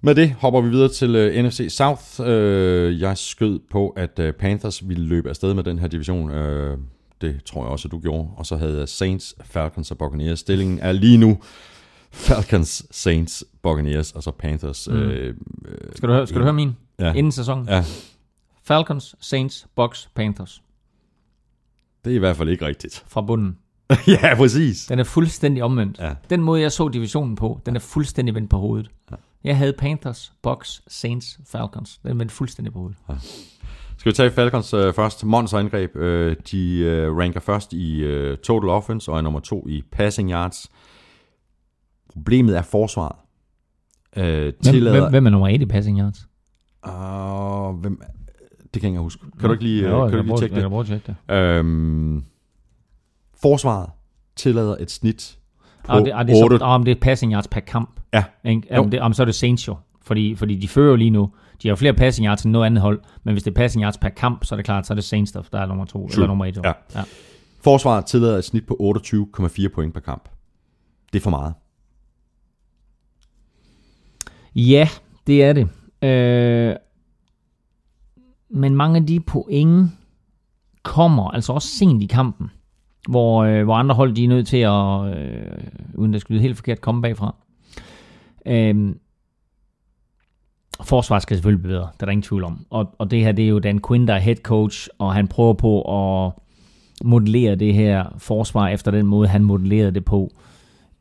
Med 0.01 0.15
det 0.15 0.31
hopper 0.40 0.60
vi 0.60 0.69
videre 0.69 0.89
til 0.89 1.16
uh, 1.39 1.44
NFC 1.44 1.66
South. 1.70 2.02
Uh, 2.20 3.01
jeg 3.01 3.19
skød 3.19 3.59
på, 3.70 3.89
at 3.89 4.19
uh, 4.19 4.31
Panthers 4.31 4.89
ville 4.89 5.05
løbe 5.06 5.28
afsted 5.28 5.55
med 5.55 5.62
den 5.65 5.78
her 5.78 5.89
division. 5.89 6.31
Uh, 6.31 6.78
det 7.20 7.44
tror 7.44 7.62
jeg 7.65 7.70
også, 7.70 7.89
at 7.89 7.93
du 7.93 7.98
gjorde. 8.01 8.28
Og 8.36 8.47
så 8.47 8.56
havde 8.56 8.78
jeg 8.78 8.89
Saints, 8.89 9.35
Falcons 9.44 9.90
og 9.90 9.98
Buccaneers. 9.98 10.39
Stillingen 10.39 10.78
er 10.78 10.93
lige 10.93 11.16
nu 11.19 11.39
Falcons, 12.12 12.86
Saints, 12.90 13.44
Buccaneers 13.62 14.12
og 14.12 14.23
så 14.23 14.31
Panthers. 14.31 14.89
Mm. 14.90 14.97
Uh, 14.97 15.10
Skal 15.94 16.09
du 16.09 16.15
høre, 16.15 16.27
skal 16.27 16.39
du 16.39 16.44
høre 16.44 16.52
min? 16.55 16.77
Ja. 16.98 17.12
Inden 17.12 17.32
sæsonen. 17.32 17.69
ja, 17.69 17.85
Falcons, 18.68 19.14
Saints, 19.20 19.66
Bucks, 19.76 20.10
Panthers. 20.14 20.62
det 22.04 22.10
er 22.10 22.14
i 22.16 22.18
hvert 22.18 22.36
fald 22.36 22.48
ikke 22.48 22.66
rigtigt. 22.66 23.04
Fra 23.12 23.20
bunden. 23.20 23.58
ja, 24.06 24.34
præcis. 24.34 24.86
Den 24.86 24.98
er 24.98 25.04
fuldstændig 25.04 25.62
omvendt. 25.62 25.98
Ja. 25.98 26.14
Den 26.30 26.42
måde, 26.42 26.60
jeg 26.60 26.72
så 26.72 26.88
divisionen 26.88 27.36
på, 27.36 27.60
den 27.66 27.76
er 27.76 27.80
fuldstændig 27.80 28.34
vendt 28.34 28.50
på 28.50 28.58
hovedet. 28.58 28.90
Jeg 29.44 29.56
havde 29.56 29.72
Panthers, 29.72 30.32
Bucks, 30.42 30.82
Saints, 30.88 31.40
Falcons. 31.46 31.98
Den 32.02 32.10
er 32.10 32.14
vendt 32.14 32.32
fuldstændig 32.32 32.72
på 32.72 32.78
hovedet. 32.78 32.98
Skal 33.98 34.10
vi 34.10 34.14
tage 34.14 34.30
Falcons 34.30 34.74
uh, 34.74 34.94
først? 34.94 35.24
Mons 35.24 35.54
angreb. 35.54 35.96
Uh, 35.96 36.02
de 36.50 37.06
uh, 37.10 37.18
ranker 37.18 37.40
først 37.40 37.72
i 37.72 38.04
uh, 38.04 38.36
total 38.36 38.68
offense 38.68 39.10
og 39.10 39.18
er 39.18 39.22
nummer 39.22 39.40
to 39.40 39.68
i 39.68 39.82
passing 39.92 40.30
yards. 40.30 40.70
Problemet 42.12 42.56
er 42.56 42.62
forsvaret. 42.62 43.16
Hvem, 44.12 44.52
tillader... 44.62 45.00
hvem, 45.00 45.10
hvem 45.10 45.26
er 45.26 45.30
nummer 45.30 45.48
1 45.48 45.62
i 45.62 45.66
passing 45.66 45.98
yards? 46.00 46.28
Uh, 46.86 47.80
hvem... 47.80 48.00
Det 48.78 48.82
kan 48.82 48.90
jeg 48.90 48.94
ikke 48.94 49.02
huske. 49.02 49.22
Kan 49.40 49.48
du 49.48 49.52
ikke 49.52 49.64
lige, 49.64 49.88
Jo, 49.88 50.05
uh, 50.05 50.10
kan 50.10 50.18
du 50.18 50.24
lige 50.24 50.38
tjekke 50.38 50.55
det? 50.55 50.62
Jeg 50.62 50.62
kan 50.62 50.70
prøve 50.70 50.80
at 50.80 50.86
tjekke 50.86 51.14
det. 51.28 51.34
Øhm, 51.34 52.24
forsvaret 53.42 53.90
tillader 54.36 54.76
et 54.80 54.90
snit 54.90 55.38
på 55.84 55.92
Og 55.92 56.05
det, 56.05 56.14
og 56.14 56.26
det, 56.26 56.38
er 56.38 56.44
8. 56.44 56.59
så, 56.59 56.64
om 56.64 56.84
det 56.84 56.96
er 56.96 57.00
passing 57.00 57.32
yards 57.32 57.48
per 57.48 57.60
kamp. 57.60 58.00
Ja. 58.12 58.24
Ikke? 58.44 58.74
Jo. 58.74 58.82
Om, 58.82 58.90
det, 58.90 59.00
om 59.00 59.12
så 59.12 59.22
er 59.22 59.24
det 59.24 59.34
Saints 59.34 59.68
jo. 59.68 59.76
Fordi, 60.02 60.34
fordi 60.34 60.56
de 60.56 60.68
fører 60.68 60.90
jo 60.90 60.96
lige 60.96 61.10
nu. 61.10 61.30
De 61.62 61.68
har 61.68 61.72
jo 61.72 61.76
flere 61.76 61.94
passing 61.94 62.26
yards 62.26 62.42
end 62.42 62.52
noget 62.52 62.66
andet 62.66 62.82
hold. 62.82 63.00
Men 63.24 63.34
hvis 63.34 63.42
det 63.42 63.50
er 63.50 63.55
passing 63.55 63.84
yards 63.84 63.98
per 63.98 64.09
kamp, 64.09 64.44
så 64.44 64.55
er 64.55 64.56
det 64.56 64.64
klart, 64.64 64.86
så 64.86 64.92
er 64.92 64.94
det 64.94 65.05
Saints, 65.05 65.32
der 65.32 65.42
der 65.42 65.59
er 65.59 65.66
nummer 65.66 65.84
to. 65.84 66.06
Eller 66.06 66.26
nummer 66.26 66.44
et. 66.46 66.56
Jo. 66.56 66.62
Ja. 66.64 66.72
ja. 66.94 67.02
Forsvaret 67.60 68.06
tillader 68.06 68.38
et 68.38 68.44
snit 68.44 68.66
på 68.66 68.76
28,4 68.80 69.68
point 69.74 69.94
per 69.94 70.00
kamp. 70.00 70.28
Det 71.12 71.18
er 71.18 71.22
for 71.22 71.30
meget. 71.30 71.55
Ja, 74.55 74.88
det 75.26 75.44
er 75.44 75.52
det. 75.52 75.68
Øh, 76.02 76.76
men 78.50 78.74
mange 78.74 78.96
af 78.96 79.06
de 79.06 79.20
point 79.20 79.90
kommer 80.82 81.30
altså 81.30 81.52
også 81.52 81.68
sent 81.68 82.02
i 82.02 82.06
kampen, 82.06 82.50
hvor, 83.08 83.44
øh, 83.44 83.64
hvor 83.64 83.74
andre 83.74 83.94
hold 83.94 84.12
de 84.12 84.24
er 84.24 84.28
nødt 84.28 84.46
til 84.46 84.56
at, 84.56 85.16
øh, 85.16 85.94
uden 85.94 86.12
det 86.12 86.20
skal 86.20 86.34
lyde 86.34 86.42
helt 86.42 86.56
forkert, 86.56 86.80
komme 86.80 87.02
bagfra. 87.02 87.34
Øh, 88.46 88.94
forsvaret 90.82 91.22
skal 91.22 91.36
selvfølgelig 91.36 91.62
blive 91.62 91.74
bedre, 91.74 91.88
det 91.94 92.02
er 92.02 92.06
der 92.06 92.12
ingen 92.12 92.22
tvivl 92.22 92.44
om. 92.44 92.66
Og, 92.70 92.94
og 92.98 93.10
det 93.10 93.20
her, 93.20 93.32
det 93.32 93.44
er 93.44 93.48
jo 93.48 93.58
Dan 93.58 93.80
Quinn, 93.88 94.08
der 94.08 94.14
er 94.14 94.18
head 94.18 94.36
coach, 94.36 94.88
og 94.98 95.14
han 95.14 95.28
prøver 95.28 95.52
på 95.52 95.82
at 95.82 96.32
modellere 97.04 97.54
det 97.54 97.74
her 97.74 98.14
forsvar 98.18 98.68
efter 98.68 98.90
den 98.90 99.06
måde, 99.06 99.28
han 99.28 99.44
modellerede 99.44 99.94
det 99.94 100.04
på 100.04 100.30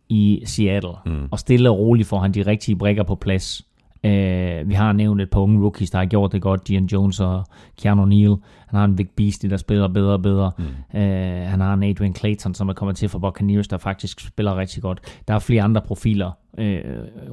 i 0.09 0.43
Seattle. 0.45 0.93
Mm. 1.05 1.27
Og 1.31 1.39
stille 1.39 1.69
og 1.69 1.79
roligt 1.79 2.07
får 2.07 2.19
han 2.19 2.31
de 2.31 2.41
rigtige 2.41 2.75
brikker 2.75 3.03
på 3.03 3.15
plads. 3.15 3.66
Uh, 4.03 4.69
vi 4.69 4.73
har 4.73 4.91
nævnt 4.91 5.21
et 5.21 5.29
par 5.29 5.39
unge 5.39 5.61
rookies, 5.61 5.91
der 5.91 5.97
har 5.97 6.05
gjort 6.05 6.31
det 6.31 6.41
godt. 6.41 6.67
Dion 6.67 6.85
Jones 6.85 7.19
og 7.19 7.45
Keanu 7.81 8.05
Neal. 8.05 8.35
Han 8.67 8.79
har 8.79 8.85
en 8.85 8.97
Vic 8.97 9.09
Beasley, 9.15 9.49
der 9.49 9.57
spiller 9.57 9.87
bedre 9.87 10.13
og 10.13 10.21
bedre. 10.21 10.51
Mm. 10.57 10.63
Uh, 10.93 11.01
han 11.49 11.59
har 11.59 11.73
en 11.73 11.83
Adrian 11.83 12.15
Clayton, 12.15 12.53
som 12.53 12.69
er 12.69 12.73
kommet 12.73 12.95
til 12.95 13.09
fra 13.09 13.19
Buccaneers, 13.19 13.67
der 13.67 13.77
faktisk 13.77 14.19
spiller 14.19 14.57
rigtig 14.57 14.81
godt. 14.81 14.99
Der 15.27 15.33
er 15.33 15.39
flere 15.39 15.63
andre 15.63 15.81
profiler 15.81 16.31
uh, 16.57 16.63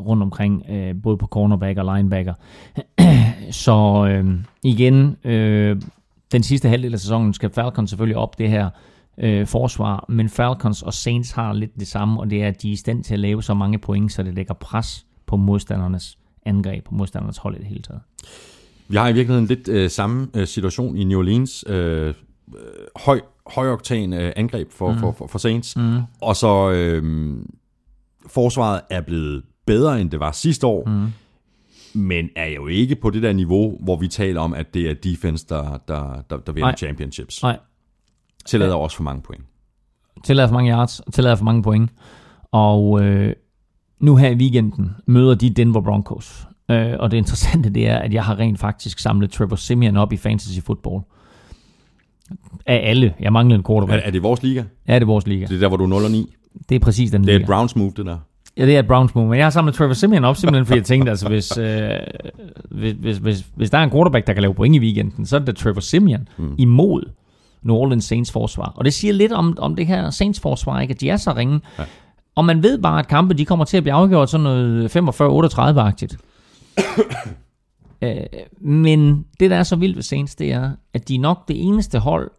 rundt 0.07 0.23
omkring, 0.23 0.62
uh, 0.69 1.03
både 1.03 1.16
på 1.16 1.27
cornerback 1.27 1.78
og 1.78 1.97
linebacker. 1.97 2.35
Så 3.51 3.74
uh, 4.23 4.35
igen, 4.62 5.16
uh, 5.24 5.81
den 6.32 6.43
sidste 6.43 6.69
halvdel 6.69 6.93
af 6.93 7.01
sæsonen 7.01 7.35
skal 7.35 7.51
Falcons 7.51 7.91
selvfølgelig 7.91 8.16
op 8.16 8.39
det 8.39 8.51
her 8.51 8.70
øh, 9.19 9.47
forsvar, 9.47 10.05
men 10.09 10.28
Falcons 10.28 10.82
og 10.82 10.95
Saints 10.95 11.32
har 11.32 11.53
lidt 11.53 11.74
det 11.78 11.86
samme, 11.86 12.20
og 12.20 12.31
det 12.31 12.43
er, 12.43 12.49
at 12.49 12.62
de 12.62 12.69
er 12.69 12.73
i 12.73 12.77
stand 12.77 13.05
til 13.05 13.15
at 13.15 13.20
lave 13.20 13.43
så 13.43 13.55
mange 13.55 13.78
point, 13.78 14.12
så 14.12 14.23
det 14.23 14.35
lægger 14.35 14.55
pres 14.55 15.07
på 15.27 15.36
modstandernes 15.36 16.19
angreb, 16.45 16.85
på 16.85 16.95
modstandernes 16.95 17.39
hold 17.39 17.57
i 17.57 17.59
det 17.59 17.66
hele 17.66 17.83
taget. 17.83 18.01
Vi 18.89 18.97
har 18.97 19.09
i 19.09 19.12
virkeligheden 19.12 19.47
lidt 19.47 19.69
øh, 19.69 19.91
samme 19.91 20.29
øh, 20.35 20.47
situation 20.47 20.97
i 20.97 21.05
New 21.05 21.19
Orleans. 21.19 21.65
Øh, 21.66 22.07
øh, 22.07 22.15
høj, 22.97 23.21
højoktan 23.47 24.12
øh, 24.12 24.33
angreb 24.37 24.73
for, 24.73 24.93
mm. 24.93 24.99
for, 24.99 25.12
for, 25.12 25.27
for 25.27 25.39
Saints. 25.39 25.77
Mm. 25.77 25.99
Og 26.21 26.37
så 26.37 26.71
øh, 26.71 27.37
forsvaret 28.27 28.81
er 28.91 29.01
blevet 29.01 29.43
bedre, 29.66 30.01
end 30.01 30.11
det 30.11 30.21
var 30.21 30.33
sidste 30.33 30.66
år. 30.66 30.89
Mm. 30.89 31.07
Men 31.95 32.29
er 32.37 32.47
jo 32.47 32.66
ikke 32.66 32.97
på 32.97 33.11
det 33.11 33.23
der 33.23 33.33
niveau, 33.33 33.79
hvor 33.81 33.97
vi 33.97 34.09
taler 34.09 34.41
om, 34.41 34.55
at 34.55 34.75
det 34.75 34.91
er 34.91 34.95
defense, 34.95 35.47
der, 35.49 35.79
der, 35.89 36.23
der, 36.31 36.37
der 36.37 36.53
vinder 36.53 36.69
Nej. 36.69 36.77
championships. 36.77 37.43
Nej, 37.43 37.59
Tillader 38.47 38.75
også 38.75 38.97
for 38.97 39.03
mange 39.03 39.23
point. 39.23 39.45
tillader 40.25 40.49
for 40.49 40.55
mange 40.55 40.73
yards, 40.73 41.01
tillader 41.12 41.37
for 41.37 41.45
mange 41.45 41.62
point, 41.62 41.91
og 42.53 43.03
øh, 43.03 43.35
nu 44.05 44.17
her 44.17 44.29
i 44.31 44.35
weekenden 44.35 44.91
møder 45.07 45.35
de 45.35 45.51
Denver 45.51 45.81
Broncos. 45.81 46.47
Øh, 46.71 46.93
og 46.99 47.11
det 47.11 47.17
interessante 47.17 47.71
det 47.71 47.89
er, 47.89 47.99
at 47.99 48.15
jeg 48.15 48.25
har 48.25 48.39
rent 48.39 48.59
faktisk 48.59 48.99
samlet 48.99 49.31
Trevor 49.31 49.57
Simeon 49.57 49.97
op 49.97 50.13
i 50.13 50.17
fantasy 50.17 50.61
football. 50.61 51.03
Af 52.67 52.81
alle. 52.91 53.15
Jeg 53.21 53.33
mangler 53.33 53.55
en 53.57 53.61
Er, 53.61 53.67
quarterback. 53.67 54.03
er 54.07 54.11
det 54.11 54.23
vores 54.23 54.43
liga? 54.43 54.65
Ja, 54.89 54.95
det 54.95 55.03
er 55.03 55.07
vores 55.07 55.27
liga. 55.27 55.47
Det 55.47 55.57
er 55.57 55.61
der, 55.61 55.69
hvor 55.69 55.77
du 55.77 55.85
er 55.85 55.89
0 55.89 56.05
og 56.05 56.11
9. 56.11 56.35
Det 56.69 56.75
er 56.75 56.79
præcis 56.79 57.11
den 57.11 57.23
Det 57.23 57.29
er 57.29 57.33
liga. 57.33 57.43
et 57.43 57.47
Browns 57.47 57.77
move, 57.77 57.93
det 57.97 58.07
der. 58.07 58.17
Ja, 58.57 58.67
det 58.67 58.75
er 58.75 58.79
et 58.81 58.87
Browns 58.87 59.15
move, 59.15 59.29
men 59.29 59.37
jeg 59.39 59.45
har 59.45 59.51
samlet 59.51 59.75
Trevor 59.75 59.93
Simeon 59.93 60.25
op, 60.25 60.37
simpelthen 60.37 60.67
fordi 60.67 60.79
jeg 60.79 60.85
tænkte, 60.87 61.11
altså 61.11 61.29
hvis, 61.29 61.59
øh, 61.59 61.91
hvis, 62.71 62.93
hvis, 63.01 63.17
hvis, 63.17 63.45
hvis 63.57 63.71
der 63.71 63.79
er 63.79 63.83
en 63.83 63.91
quarterback, 63.91 64.27
der 64.27 64.33
kan 64.33 64.43
lave 64.43 64.55
point 64.55 64.77
i 64.77 64.79
weekenden, 64.79 65.27
så 65.27 65.37
er 65.37 65.39
det 65.41 65.47
da 65.47 65.53
Trevor 65.53 65.81
Simeon 65.81 66.29
mm. 66.39 66.55
imod 66.59 67.03
New 67.63 67.77
Orleans 67.77 68.05
Saints 68.05 68.33
forsvar. 68.33 68.73
Og 68.77 68.85
det 68.85 68.95
siger 68.95 69.13
lidt 69.13 69.33
om, 69.33 69.57
om 69.59 69.77
det 69.77 69.87
her 69.87 70.11
Saints 70.11 70.41
forsvar, 70.41 70.81
ikke? 70.81 70.93
at 70.95 71.01
de 71.01 71.11
er 71.11 71.17
så 71.17 71.33
ringe. 71.37 71.61
Ja. 71.79 71.85
Og 72.35 72.44
man 72.44 72.62
ved 72.62 72.78
bare, 72.78 72.98
at 72.98 73.09
kampe 73.09 73.35
de 73.35 73.44
kommer 73.44 73.65
til 73.65 73.77
at 73.77 73.82
blive 73.82 73.94
afgjort 73.94 74.31
sådan 74.31 74.44
noget 74.44 74.97
45-38-agtigt. 74.97 76.16
øh, 78.02 78.16
men 78.61 79.27
det, 79.40 79.51
der 79.51 79.56
er 79.56 79.62
så 79.62 79.77
vildt 79.77 79.97
ved 79.97 80.02
Saints, 80.02 80.35
det 80.35 80.52
er, 80.52 80.70
at 80.94 81.09
de 81.09 81.15
er 81.15 81.20
nok 81.20 81.48
det 81.48 81.62
eneste 81.62 81.98
hold 81.98 82.31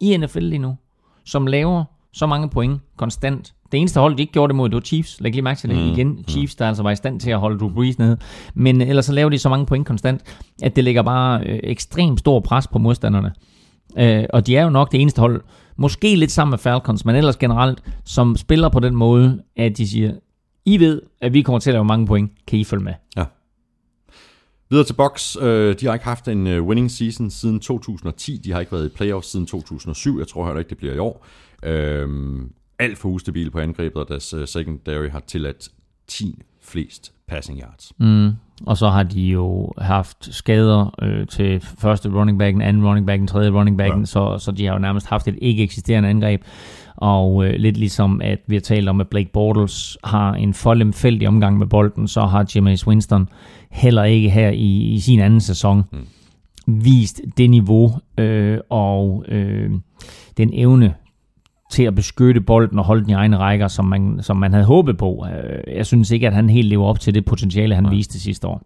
i 0.00 0.16
NFL 0.16 0.38
lige 0.38 0.58
nu, 0.58 0.76
som 1.24 1.46
laver 1.46 1.84
så 2.12 2.26
mange 2.26 2.48
point 2.48 2.80
konstant. 2.96 3.54
Det 3.72 3.78
eneste 3.78 4.00
hold, 4.00 4.16
de 4.16 4.22
ikke 4.22 4.32
gjorde 4.32 4.50
det 4.50 4.56
mod, 4.56 4.68
det 4.68 4.74
var 4.74 4.80
Chiefs. 4.80 5.20
Læg 5.20 5.32
lige 5.32 5.42
mærke 5.42 5.60
til 5.60 5.70
det 5.70 5.78
mm. 5.78 5.92
igen. 5.92 6.24
Chiefs, 6.28 6.54
der 6.54 6.68
altså 6.68 6.82
var 6.82 6.90
i 6.90 6.96
stand 6.96 7.20
til 7.20 7.30
at 7.30 7.38
holde 7.38 7.58
Drew 7.58 7.74
Brees 7.74 7.98
nede. 7.98 8.18
Men 8.54 8.80
ellers 8.80 9.04
så 9.04 9.12
laver 9.12 9.30
de 9.30 9.38
så 9.38 9.48
mange 9.48 9.66
point 9.66 9.86
konstant, 9.86 10.22
at 10.62 10.76
det 10.76 10.84
lægger 10.84 11.02
bare 11.02 11.46
øh, 11.46 11.60
ekstremt 11.62 12.18
stor 12.18 12.40
pres 12.40 12.66
på 12.66 12.78
modstanderne. 12.78 13.32
Øh, 13.98 14.24
og 14.32 14.46
de 14.46 14.56
er 14.56 14.64
jo 14.64 14.70
nok 14.70 14.92
det 14.92 15.00
eneste 15.00 15.20
hold, 15.20 15.42
måske 15.82 16.16
lidt 16.16 16.30
sammen 16.30 16.50
med 16.50 16.58
Falcons, 16.58 17.04
men 17.04 17.16
ellers 17.16 17.36
generelt, 17.36 17.82
som 18.04 18.36
spiller 18.36 18.68
på 18.68 18.80
den 18.80 18.96
måde, 18.96 19.42
at 19.56 19.76
de 19.76 19.88
siger, 19.88 20.14
I 20.64 20.80
ved, 20.80 21.02
at 21.20 21.32
vi 21.32 21.42
kommer 21.42 21.58
til 21.58 21.70
at 21.70 21.74
lave 21.74 21.84
mange 21.84 22.06
point. 22.06 22.32
Kan 22.46 22.58
I 22.58 22.64
følge 22.64 22.84
med? 22.84 22.94
Ja. 23.16 23.24
Videre 24.70 24.86
til 24.86 24.94
Bucks. 24.94 25.36
Øh, 25.40 25.74
de 25.80 25.86
har 25.86 25.94
ikke 25.94 26.04
haft 26.04 26.28
en 26.28 26.46
øh, 26.46 26.64
winning 26.64 26.90
season 26.90 27.30
siden 27.30 27.60
2010. 27.60 28.40
De 28.44 28.52
har 28.52 28.60
ikke 28.60 28.72
været 28.72 28.86
i 28.86 28.88
playoffs 28.88 29.28
siden 29.28 29.46
2007. 29.46 30.18
Jeg 30.18 30.28
tror 30.28 30.46
heller 30.46 30.58
ikke, 30.58 30.70
det 30.70 30.78
bliver 30.78 30.94
i 30.94 30.98
år. 30.98 31.26
Øhm, 31.62 32.52
alt 32.78 32.98
for 32.98 33.08
ustabil 33.08 33.50
på 33.50 33.58
angrebet, 33.58 34.02
og 34.02 34.08
deres 34.08 34.34
øh, 34.34 34.48
secondary 34.48 35.08
har 35.08 35.20
tilladt 35.20 35.68
10 36.06 36.42
flest 36.60 37.12
passing 37.32 37.60
yards. 37.60 37.92
Mm. 37.98 38.30
Og 38.66 38.76
så 38.76 38.88
har 38.88 39.02
de 39.02 39.22
jo 39.22 39.72
haft 39.78 40.34
skader 40.34 40.94
øh, 41.02 41.26
til 41.26 41.60
første 41.60 42.08
running 42.08 42.38
backen, 42.38 42.62
anden 42.62 42.86
running 42.86 43.06
backen, 43.06 43.26
tredje 43.26 43.50
running 43.50 43.78
backen, 43.78 44.00
ja. 44.00 44.06
så, 44.06 44.38
så 44.38 44.52
de 44.52 44.66
har 44.66 44.72
jo 44.72 44.78
nærmest 44.78 45.06
haft 45.06 45.28
et 45.28 45.38
ikke 45.42 45.62
eksisterende 45.62 46.08
angreb. 46.08 46.42
Og 46.96 47.46
øh, 47.46 47.54
lidt 47.54 47.76
ligesom 47.76 48.20
at 48.24 48.38
vi 48.46 48.54
har 48.54 48.60
talt 48.60 48.88
om, 48.88 49.00
at 49.00 49.08
Blake 49.08 49.30
Bortles 49.32 49.98
har 50.04 50.34
en 50.34 50.54
for 50.54 50.74
lemfældig 50.74 51.28
omgang 51.28 51.58
med 51.58 51.66
bolden, 51.66 52.08
så 52.08 52.20
har 52.20 52.46
Jameis 52.54 52.86
Winston 52.86 53.28
heller 53.70 54.04
ikke 54.04 54.30
her 54.30 54.50
i, 54.50 54.94
i 54.94 55.00
sin 55.00 55.20
anden 55.20 55.40
sæson 55.40 55.84
mm. 55.92 56.84
vist 56.84 57.20
det 57.36 57.50
niveau 57.50 57.92
øh, 58.18 58.58
og 58.70 59.24
øh, 59.28 59.70
den 60.36 60.50
evne 60.52 60.94
til 61.72 61.82
at 61.82 61.94
beskytte 61.94 62.40
bolden 62.40 62.78
og 62.78 62.84
holde 62.84 63.02
den 63.02 63.10
i 63.10 63.12
egne 63.12 63.36
rækker, 63.38 63.68
som 63.68 63.84
man, 63.84 64.18
som 64.22 64.36
man 64.36 64.52
havde 64.52 64.64
håbet 64.64 64.98
på. 64.98 65.26
Øh, 65.66 65.76
Jeg 65.76 65.86
synes 65.86 66.10
ikke, 66.10 66.26
at 66.26 66.32
han 66.34 66.50
helt 66.50 66.68
lever 66.68 66.86
op 66.86 67.00
til 67.00 67.14
det 67.14 67.24
potentiale, 67.24 67.74
han 67.74 67.84
Nej. 67.84 67.92
viste 67.94 68.20
sidste 68.20 68.46
år. 68.46 68.62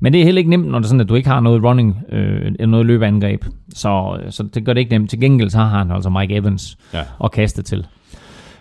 Men 0.00 0.12
det 0.12 0.20
er 0.20 0.24
heller 0.24 0.38
ikke 0.38 0.50
nemt, 0.50 0.68
når 0.68 0.78
det 0.78 0.84
er 0.84 0.88
sådan, 0.88 1.00
at 1.00 1.08
du 1.08 1.14
ikke 1.14 1.28
har 1.28 1.40
noget 1.40 1.62
running, 1.64 1.96
øh, 2.12 2.46
eller 2.46 2.66
noget 2.66 2.86
løbeangreb. 2.86 3.44
Så, 3.74 4.20
så 4.30 4.42
det 4.42 4.64
gør 4.64 4.72
det 4.72 4.80
ikke 4.80 4.92
nemt. 4.92 5.10
Til 5.10 5.20
gengæld 5.20 5.50
så 5.50 5.58
har 5.58 5.78
han 5.78 5.90
altså 5.90 6.10
Mike 6.10 6.34
Evans 6.36 6.78
Ja. 6.94 7.02
at 7.24 7.32
kaste 7.32 7.62
til. 7.62 7.86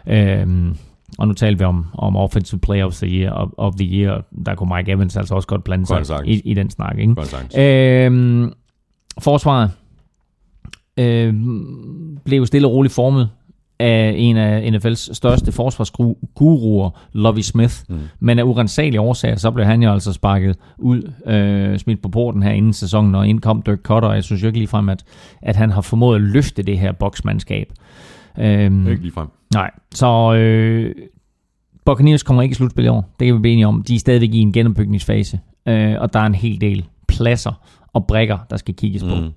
Øhm, 0.07 0.75
og 1.17 1.27
nu 1.27 1.33
taler 1.33 1.57
vi 1.57 1.63
om, 1.63 1.85
om 1.93 2.15
Offensive 2.15 2.59
Player 2.59 2.85
of 2.85 2.93
the 2.93 3.07
Year, 3.07 3.31
of, 3.31 3.49
of 3.57 3.73
the 3.75 3.85
year. 3.87 4.23
Der 4.45 4.55
kunne 4.55 4.75
Mike 4.75 4.91
Evans 4.91 5.17
altså 5.17 5.35
også 5.35 5.47
godt 5.47 5.63
blande 5.63 5.85
Godt 5.85 6.07
sig 6.07 6.17
sagt. 6.17 6.27
i, 6.27 6.41
i 6.45 6.53
den 6.53 6.69
snak. 6.69 6.97
Ikke? 6.97 7.15
Godt. 7.15 7.57
Øhm, 7.57 8.53
forsvaret, 9.19 9.71
øh, 10.99 11.33
blev 12.25 12.45
stille 12.45 12.67
og 12.67 12.73
roligt 12.73 12.93
formet 12.93 13.29
af 13.79 14.13
en 14.17 14.37
af 14.37 14.71
NFL's 14.71 15.13
største 15.13 15.51
forsvarsguruer, 15.51 16.89
Lovie 17.13 17.43
Smith. 17.43 17.75
Mm. 17.89 17.99
Men 18.19 18.39
af 18.39 18.43
urensagelige 18.43 19.01
årsager, 19.01 19.35
så 19.35 19.51
blev 19.51 19.65
han 19.65 19.83
jo 19.83 19.91
altså 19.91 20.13
sparket 20.13 20.57
ud, 20.77 21.11
øh, 21.25 21.79
smidt 21.79 22.01
på 22.01 22.09
porten 22.09 22.43
her 22.43 22.51
inden 22.51 22.73
sæsonen, 22.73 23.15
og 23.15 23.27
indkom 23.27 23.61
Dirk 23.61 23.79
Cutter. 23.79 24.13
Jeg 24.13 24.23
synes 24.23 24.43
jo 24.43 24.47
ikke 24.47 24.59
ligefrem, 24.59 24.89
at, 24.89 25.03
at 25.41 25.55
han 25.55 25.69
har 25.69 25.81
formået 25.81 26.15
at 26.15 26.21
løfte 26.21 26.63
det 26.63 26.79
her 26.79 26.91
boksmandskab. 26.91 27.73
Øhm, 28.39 28.87
Ikke 28.87 29.01
lige 29.01 29.13
frem. 29.13 29.27
Nej, 29.53 29.71
så 29.93 30.33
øh, 30.33 30.95
Buccaneers 31.85 32.23
kommer 32.23 32.43
ikke 32.43 32.53
i 32.53 32.55
slutspil 32.55 32.85
i 32.85 32.87
år. 32.87 33.15
Det 33.19 33.25
kan 33.25 33.35
vi 33.35 33.39
blive 33.39 33.53
enige 33.53 33.67
om. 33.67 33.83
De 33.83 33.95
er 33.95 33.99
stadigvæk 33.99 34.33
i 34.33 34.39
en 34.39 34.53
genopbygningsfase, 34.53 35.39
øh, 35.67 35.95
og 35.99 36.13
der 36.13 36.19
er 36.19 36.25
en 36.25 36.35
hel 36.35 36.61
del 36.61 36.85
pladser 37.09 37.53
og 37.93 38.07
brækker, 38.07 38.37
der 38.49 38.57
skal 38.57 38.75
kigges 38.75 39.03
på. 39.03 39.15
Mm. 39.15 39.31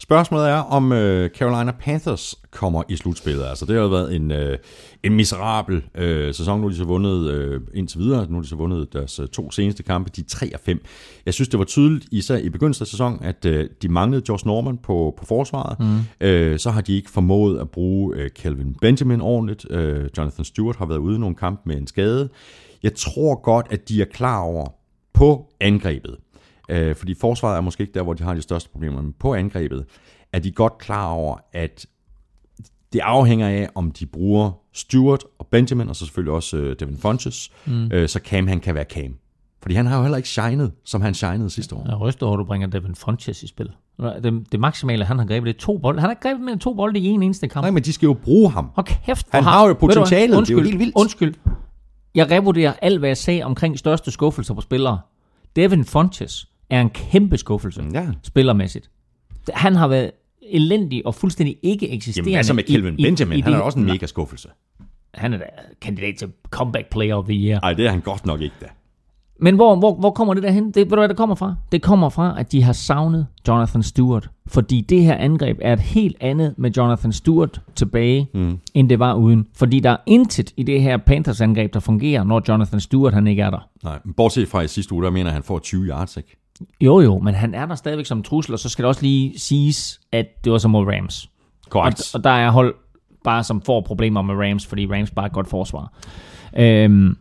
Spørgsmålet 0.00 0.48
er, 0.48 0.54
om 0.54 0.92
øh, 0.92 1.30
Carolina 1.30 1.72
Panthers 1.80 2.34
kommer 2.50 2.82
i 2.88 2.96
slutspillet. 2.96 3.44
Altså, 3.44 3.64
det 3.64 3.74
har 3.74 3.82
jo 3.82 3.88
været 3.88 4.16
en, 4.16 4.30
øh, 4.30 4.58
en 5.04 5.14
miserabel 5.14 5.82
øh, 5.94 6.34
sæson. 6.34 6.60
Nu 6.60 6.66
har 6.66 6.70
de 6.70 6.76
så 6.76 6.84
vundet 6.84 7.30
øh, 7.30 7.60
indtil 7.74 7.98
videre. 8.00 8.26
Nu 8.28 8.34
har 8.34 8.42
de 8.42 8.48
så 8.48 8.56
vundet 8.56 8.92
deres 8.92 9.18
øh, 9.18 9.28
to 9.28 9.50
seneste 9.50 9.82
kampe. 9.82 10.10
De 10.16 10.20
er 10.20 10.24
3 10.28 10.50
af 10.54 10.60
5. 10.60 10.84
Jeg 11.26 11.34
synes, 11.34 11.48
det 11.48 11.58
var 11.58 11.64
tydeligt, 11.64 12.06
især 12.12 12.36
i 12.36 12.48
begyndelsen 12.48 12.82
af 12.82 12.86
sæsonen, 12.86 13.22
at 13.22 13.44
øh, 13.44 13.68
de 13.82 13.88
manglede 13.88 14.22
Josh 14.28 14.46
Norman 14.46 14.78
på, 14.78 15.14
på 15.18 15.26
forsvaret. 15.26 15.80
Mm. 15.80 16.26
Øh, 16.26 16.58
så 16.58 16.70
har 16.70 16.80
de 16.80 16.96
ikke 16.96 17.10
formået 17.10 17.60
at 17.60 17.70
bruge 17.70 18.16
øh, 18.16 18.30
Calvin 18.30 18.76
Benjamin 18.80 19.20
ordentligt. 19.20 19.66
Øh, 19.70 20.08
Jonathan 20.18 20.44
Stewart 20.44 20.76
har 20.76 20.86
været 20.86 20.98
ude 20.98 21.16
i 21.16 21.18
nogle 21.18 21.36
kampe 21.36 21.62
med 21.64 21.76
en 21.76 21.86
skade. 21.86 22.28
Jeg 22.82 22.94
tror 22.94 23.42
godt, 23.42 23.66
at 23.70 23.88
de 23.88 24.00
er 24.00 24.06
klar 24.12 24.40
over 24.40 24.66
på 25.14 25.46
angrebet, 25.60 26.16
Øh, 26.68 26.96
fordi 26.96 27.14
forsvaret 27.14 27.56
er 27.56 27.60
måske 27.60 27.80
ikke 27.80 27.94
der, 27.94 28.02
hvor 28.02 28.14
de 28.14 28.22
har 28.22 28.34
de 28.34 28.42
største 28.42 28.70
problemer, 28.70 29.02
men 29.02 29.12
på 29.12 29.34
angrebet 29.34 29.84
er 30.32 30.38
de 30.38 30.52
godt 30.52 30.78
klar 30.78 31.10
over, 31.10 31.36
at 31.52 31.86
det 32.92 33.00
afhænger 33.00 33.48
af, 33.48 33.68
om 33.74 33.90
de 33.90 34.06
bruger 34.06 34.50
Stewart 34.72 35.24
og 35.38 35.46
Benjamin, 35.46 35.88
og 35.88 35.96
så 35.96 36.04
selvfølgelig 36.04 36.32
også 36.32 36.56
øh, 36.56 36.76
Devin 36.80 36.98
Funches, 36.98 37.50
mm. 37.66 37.92
øh, 37.92 38.08
så 38.08 38.20
Cam 38.24 38.46
han 38.46 38.60
kan 38.60 38.74
være 38.74 38.84
Cam. 38.84 39.14
Fordi 39.62 39.74
han 39.74 39.86
har 39.86 39.96
jo 39.96 40.02
heller 40.02 40.16
ikke 40.16 40.28
shined, 40.28 40.70
som 40.84 41.00
han 41.00 41.14
shinede 41.14 41.50
sidste 41.50 41.74
år. 41.74 41.86
Jeg 41.88 42.00
ryster 42.00 42.26
over, 42.26 42.36
at 42.36 42.38
du 42.38 42.44
bringer 42.44 42.68
Devin 42.68 42.94
Funches 42.94 43.42
i 43.42 43.46
spil. 43.46 43.70
Det, 44.22 44.52
det 44.52 44.60
maksimale, 44.60 45.04
han 45.04 45.18
har 45.18 45.26
grebet, 45.26 45.46
det 45.46 45.54
er 45.54 45.58
to 45.58 45.78
bolde. 45.78 46.00
Han 46.00 46.10
har 46.10 46.16
grebet 46.22 46.40
mere 46.40 46.52
end 46.52 46.60
to 46.60 46.74
bolde 46.74 47.00
i 47.00 47.06
en 47.06 47.22
eneste 47.22 47.48
kamp. 47.48 47.64
Nej, 47.64 47.70
men 47.70 47.82
de 47.82 47.92
skal 47.92 48.06
jo 48.06 48.12
bruge 48.12 48.50
ham. 48.50 48.70
Hold 48.74 48.86
kæft, 48.86 49.26
Han 49.32 49.42
har 49.42 49.68
jo 49.68 49.74
potentialet. 49.74 50.28
Det 50.28 50.30
er 50.30 50.34
jo 50.34 50.38
Undskyld, 50.38 50.64
helt 50.64 50.78
vildt. 50.78 50.92
Undskyld. 50.96 51.34
Jeg 52.14 52.30
revurderer 52.30 52.72
alt, 52.82 52.98
hvad 52.98 53.08
jeg 53.08 53.16
sagde 53.16 53.42
omkring 53.42 53.78
største 53.78 54.10
skuffelser 54.10 54.54
på 54.54 54.60
spillere. 54.60 54.98
Devin 55.56 55.84
Funches 55.84 56.48
er 56.70 56.80
en 56.80 56.90
kæmpe 56.90 57.36
skuffelse, 57.38 57.84
Ja. 57.92 58.06
spillermæssigt. 58.22 58.90
Han 59.54 59.76
har 59.76 59.88
været 59.88 60.10
elendig 60.42 61.06
og 61.06 61.14
fuldstændig 61.14 61.56
ikke 61.62 61.88
eksisterende. 61.90 62.30
Jamen, 62.30 62.36
hvad 62.36 62.44
så 62.44 62.54
med 62.54 62.64
i- 62.68 62.72
Kelvin 62.72 62.94
i- 62.98 63.02
Benjamin? 63.02 63.38
i 63.38 63.40
han 63.40 63.52
er 63.52 63.58
også 63.58 63.78
en 63.78 63.84
mega 63.84 64.06
skuffelse. 64.06 64.48
Han 65.14 65.32
er 65.34 65.38
da 65.38 65.44
kandidat 65.80 66.14
til 66.16 66.28
comeback 66.50 66.90
player 66.90 67.14
of 67.14 67.24
the 67.24 67.34
year. 67.34 67.60
Nej, 67.60 67.72
det 67.72 67.86
er 67.86 67.90
han 67.90 68.00
godt 68.00 68.26
nok 68.26 68.40
ikke 68.40 68.54
da. 68.60 68.66
Men 69.40 69.54
hvor, 69.54 69.76
hvor, 69.76 69.94
hvor 69.94 70.10
kommer 70.10 70.34
det 70.34 70.42
der 70.42 70.50
hen? 70.50 70.66
Det, 70.66 70.76
ved 70.76 70.84
du, 70.86 70.96
hvad 70.96 71.08
det 71.08 71.16
kommer 71.16 71.34
fra? 71.34 71.54
Det 71.72 71.82
kommer 71.82 72.08
fra, 72.08 72.40
at 72.40 72.52
de 72.52 72.62
har 72.62 72.72
savnet 72.72 73.26
Jonathan 73.48 73.82
Stewart. 73.82 74.30
Fordi 74.46 74.80
det 74.80 75.02
her 75.02 75.14
angreb 75.14 75.58
er 75.62 75.72
et 75.72 75.80
helt 75.80 76.16
andet 76.20 76.54
med 76.58 76.70
Jonathan 76.70 77.12
Stewart 77.12 77.60
tilbage, 77.74 78.28
mm. 78.34 78.58
end 78.74 78.88
det 78.88 78.98
var 78.98 79.14
uden. 79.14 79.46
Fordi 79.54 79.80
der 79.80 79.90
er 79.90 79.96
intet 80.06 80.52
i 80.56 80.62
det 80.62 80.82
her 80.82 80.96
Panthers-angreb, 80.96 81.74
der 81.74 81.80
fungerer, 81.80 82.24
når 82.24 82.42
Jonathan 82.48 82.80
Stewart 82.80 83.14
han 83.14 83.26
ikke 83.26 83.42
er 83.42 83.50
der. 83.50 83.68
Nej, 83.84 83.98
bortset 84.16 84.48
fra 84.48 84.60
i 84.60 84.68
sidste 84.68 84.94
uge, 84.94 85.04
der 85.04 85.10
mener 85.10 85.30
han 85.30 85.42
får 85.42 85.58
20 85.58 85.84
yards, 85.86 86.16
ikke? 86.16 86.36
Jo 86.80 87.00
jo, 87.00 87.18
men 87.18 87.34
han 87.34 87.54
er 87.54 87.66
der 87.66 87.74
stadigvæk 87.74 88.06
som 88.06 88.22
trussel, 88.22 88.52
og 88.52 88.58
så 88.58 88.68
skal 88.68 88.82
det 88.82 88.88
også 88.88 89.02
lige 89.02 89.38
siges, 89.38 90.00
at 90.12 90.26
det 90.44 90.52
var 90.52 90.58
som 90.58 90.70
mod 90.70 90.86
Rams. 90.86 91.24
Og, 91.64 91.70
Korrekt. 91.70 92.14
og 92.14 92.24
der 92.24 92.30
er 92.30 92.50
hold 92.50 92.74
bare, 93.24 93.44
som 93.44 93.62
får 93.62 93.80
problemer 93.80 94.22
med 94.22 94.34
Rams, 94.34 94.66
fordi 94.66 94.86
Rams 94.86 95.10
bare 95.10 95.24
er 95.24 95.28
et 95.28 95.32
godt 95.32 95.48
forsvar. 95.48 95.92
Øhm, 96.56 97.16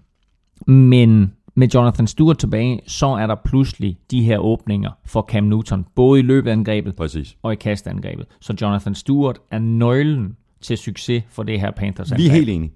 men 0.68 1.34
med 1.55 1.68
Jonathan 1.68 2.07
Stewart 2.07 2.38
tilbage, 2.38 2.81
så 2.88 3.07
er 3.07 3.27
der 3.27 3.35
pludselig 3.45 3.97
de 4.11 4.23
her 4.23 4.38
åbninger 4.38 4.91
for 5.05 5.22
Cam 5.22 5.43
Newton, 5.43 5.85
både 5.95 6.19
i 6.19 6.23
løbet 6.23 6.49
af 6.49 6.53
angrebet 6.53 6.95
Præcis. 6.95 7.38
og 7.43 7.53
i 7.53 7.55
kastangrebet. 7.55 8.26
Så 8.41 8.55
Jonathan 8.61 8.95
Stewart 8.95 9.39
er 9.51 9.59
nøglen 9.59 10.35
til 10.61 10.77
succes 10.77 11.23
for 11.29 11.43
det 11.43 11.59
her 11.59 11.71
Panthers 11.71 12.17
Vi 12.17 12.27
er 12.27 12.31
helt 12.31 12.49
enige. 12.49 12.73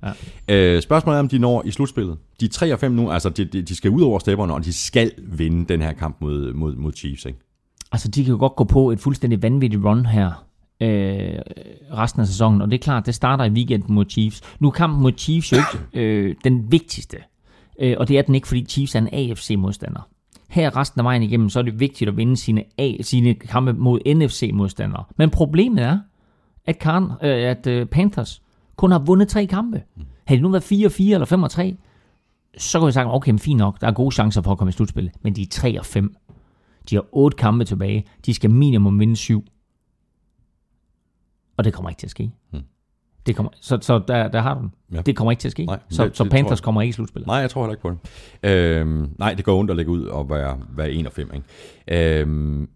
Ja. 0.47 0.75
Øh, 0.75 0.81
spørgsmålet 0.81 1.15
er, 1.15 1.19
om 1.19 1.27
de 1.27 1.39
når 1.39 1.63
i 1.65 1.71
slutspillet. 1.71 2.17
De 2.39 2.45
er 2.45 2.49
3 2.49 2.73
og 2.73 2.79
5 2.79 2.91
nu, 2.91 3.11
altså 3.11 3.29
de, 3.29 3.45
de, 3.45 3.61
de 3.61 3.75
skal 3.75 3.91
ud 3.91 4.01
over 4.01 4.19
stepperne, 4.19 4.53
og 4.53 4.65
de 4.65 4.73
skal 4.73 5.11
vinde 5.17 5.65
den 5.65 5.81
her 5.81 5.93
kamp 5.93 6.17
mod, 6.19 6.53
mod, 6.53 6.75
mod 6.75 6.93
Chiefs, 6.93 7.25
ikke? 7.25 7.39
Altså, 7.91 8.07
de 8.07 8.23
kan 8.23 8.31
jo 8.31 8.39
godt 8.39 8.55
gå 8.55 8.63
på 8.63 8.91
et 8.91 8.99
fuldstændig 8.99 9.41
vanvittigt 9.41 9.83
run 9.85 10.05
her 10.05 10.45
øh, 10.81 11.39
resten 11.93 12.21
af 12.21 12.27
sæsonen, 12.27 12.61
og 12.61 12.71
det 12.71 12.77
er 12.77 12.83
klart, 12.83 13.05
det 13.05 13.15
starter 13.15 13.45
i 13.45 13.49
weekenden 13.49 13.95
mod 13.95 14.05
Chiefs. 14.09 14.41
Nu 14.59 14.67
er 14.67 14.71
kampen 14.71 15.01
mod 15.01 15.11
Chiefs 15.17 15.51
jo 15.51 15.57
ikke 15.57 15.85
øh, 16.01 16.35
den 16.43 16.71
vigtigste, 16.71 17.17
øh, 17.79 17.95
og 17.99 18.07
det 18.07 18.17
er 18.17 18.21
den 18.21 18.35
ikke, 18.35 18.47
fordi 18.47 18.65
Chiefs 18.65 18.95
er 18.95 18.99
en 18.99 19.09
AFC-modstander. 19.13 20.07
Her 20.49 20.77
resten 20.77 20.99
af 20.99 21.05
vejen 21.05 21.23
igennem, 21.23 21.49
så 21.49 21.59
er 21.59 21.63
det 21.63 21.79
vigtigt 21.79 22.07
at 22.07 22.17
vinde 22.17 22.37
sine, 22.37 22.63
A, 22.77 22.93
sine 23.01 23.33
kampe 23.33 23.73
mod 23.73 23.99
NFC-modstandere. 24.15 25.03
Men 25.17 25.29
problemet 25.29 25.83
er, 25.83 25.99
at, 26.65 26.79
Karn, 26.79 27.03
øh, 27.03 27.49
at 27.49 27.67
øh, 27.67 27.85
Panthers 27.85 28.41
kun 28.75 28.91
har 28.91 28.99
vundet 28.99 29.27
tre 29.27 29.45
kampe. 29.45 29.83
Havde 30.25 30.37
det 30.37 30.43
nu 30.43 30.49
været 30.49 30.71
4-4 30.71 31.13
eller 31.13 31.75
5-3, 31.77 32.57
så 32.57 32.79
kan 32.79 32.87
vi 32.87 32.91
sige, 32.91 33.05
okay, 33.05 33.31
men 33.31 33.39
fint 33.39 33.57
nok, 33.57 33.81
der 33.81 33.87
er 33.87 33.91
gode 33.91 34.15
chancer 34.15 34.41
for 34.41 34.51
at 34.51 34.57
komme 34.57 34.69
i 34.69 34.71
slutspillet, 34.71 35.13
men 35.21 35.35
de 35.35 35.41
er 35.41 35.45
3 35.51 35.79
og 35.79 35.85
5. 35.85 36.15
De 36.89 36.95
har 36.95 37.05
otte 37.11 37.37
kampe 37.37 37.65
tilbage. 37.65 38.05
De 38.25 38.33
skal 38.33 38.49
minimum 38.51 38.99
vinde 38.99 39.15
syv. 39.15 39.45
Og 41.57 41.63
det 41.63 41.73
kommer 41.73 41.89
ikke 41.89 41.99
til 41.99 42.07
at 42.07 42.11
ske. 42.11 42.31
Hmm. 42.51 42.61
Det 43.25 43.35
kommer, 43.35 43.51
så 43.61 43.77
så 43.81 44.01
der, 44.07 44.27
der 44.27 44.41
har 44.41 44.53
du 44.53 44.59
den. 44.59 44.71
Ja. 44.93 45.01
Det 45.01 45.15
kommer 45.17 45.31
ikke 45.31 45.41
til 45.41 45.47
at 45.47 45.51
ske. 45.51 45.65
Nej, 45.65 45.79
så, 45.89 46.05
det- 46.05 46.17
så 46.17 46.23
det 46.23 46.31
Panthers 46.31 46.59
jeg. 46.59 46.63
kommer 46.63 46.81
ikke 46.81 46.89
i 46.89 46.93
slutspillet. 46.93 47.27
Nej, 47.27 47.35
jeg 47.35 47.49
tror 47.49 47.61
heller 47.63 47.73
ikke 47.73 47.81
på 47.81 47.89
det. 48.43 48.49
Øhm, 48.51 49.09
nej, 49.19 49.33
det 49.33 49.45
går 49.45 49.59
ondt 49.59 49.71
at 49.71 49.77
lægge 49.77 49.91
ud 49.91 50.05
og 50.05 50.29
være, 50.29 50.59
være 50.69 50.91
1 50.91 51.05
og 51.07 51.13
5, 51.13 51.31
ikke? 51.33 52.19
Øhm, 52.21 52.69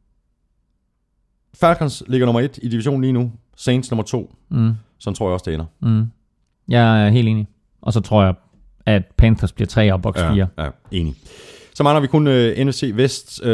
Falcons 1.54 2.04
ligger 2.08 2.26
nummer 2.28 2.42
1 2.42 2.60
i 2.64 2.68
divisionen 2.70 3.02
lige 3.02 3.14
nu. 3.14 3.32
Saints 3.56 3.92
nummer 3.92 4.04
2. 4.04 4.36
Mm, 4.50 4.72
Sådan 5.00 5.16
tror 5.16 5.28
jeg 5.28 5.34
også, 5.34 5.44
det 5.48 5.54
ender. 5.54 5.66
mm. 5.82 6.06
Jeg 6.68 7.06
er 7.06 7.10
helt 7.10 7.28
enig. 7.28 7.48
Og 7.82 7.94
så 7.94 8.00
tror 8.02 8.24
jeg, 8.24 8.34
at 8.86 9.04
Panthers 9.18 9.52
bliver 9.52 9.68
3 9.68 9.94
og 9.94 10.02
Bucks 10.02 10.20
4. 10.20 10.34
Ja, 10.36 10.46
ja, 10.64 10.70
enig. 10.92 11.16
Så 11.74 11.84
mangler 11.84 12.02
vi 12.02 12.08
kun 12.08 12.28
uh, 12.28 12.34
NFC 12.68 12.92
Vest. 12.96 13.42
Uh, 13.46 13.50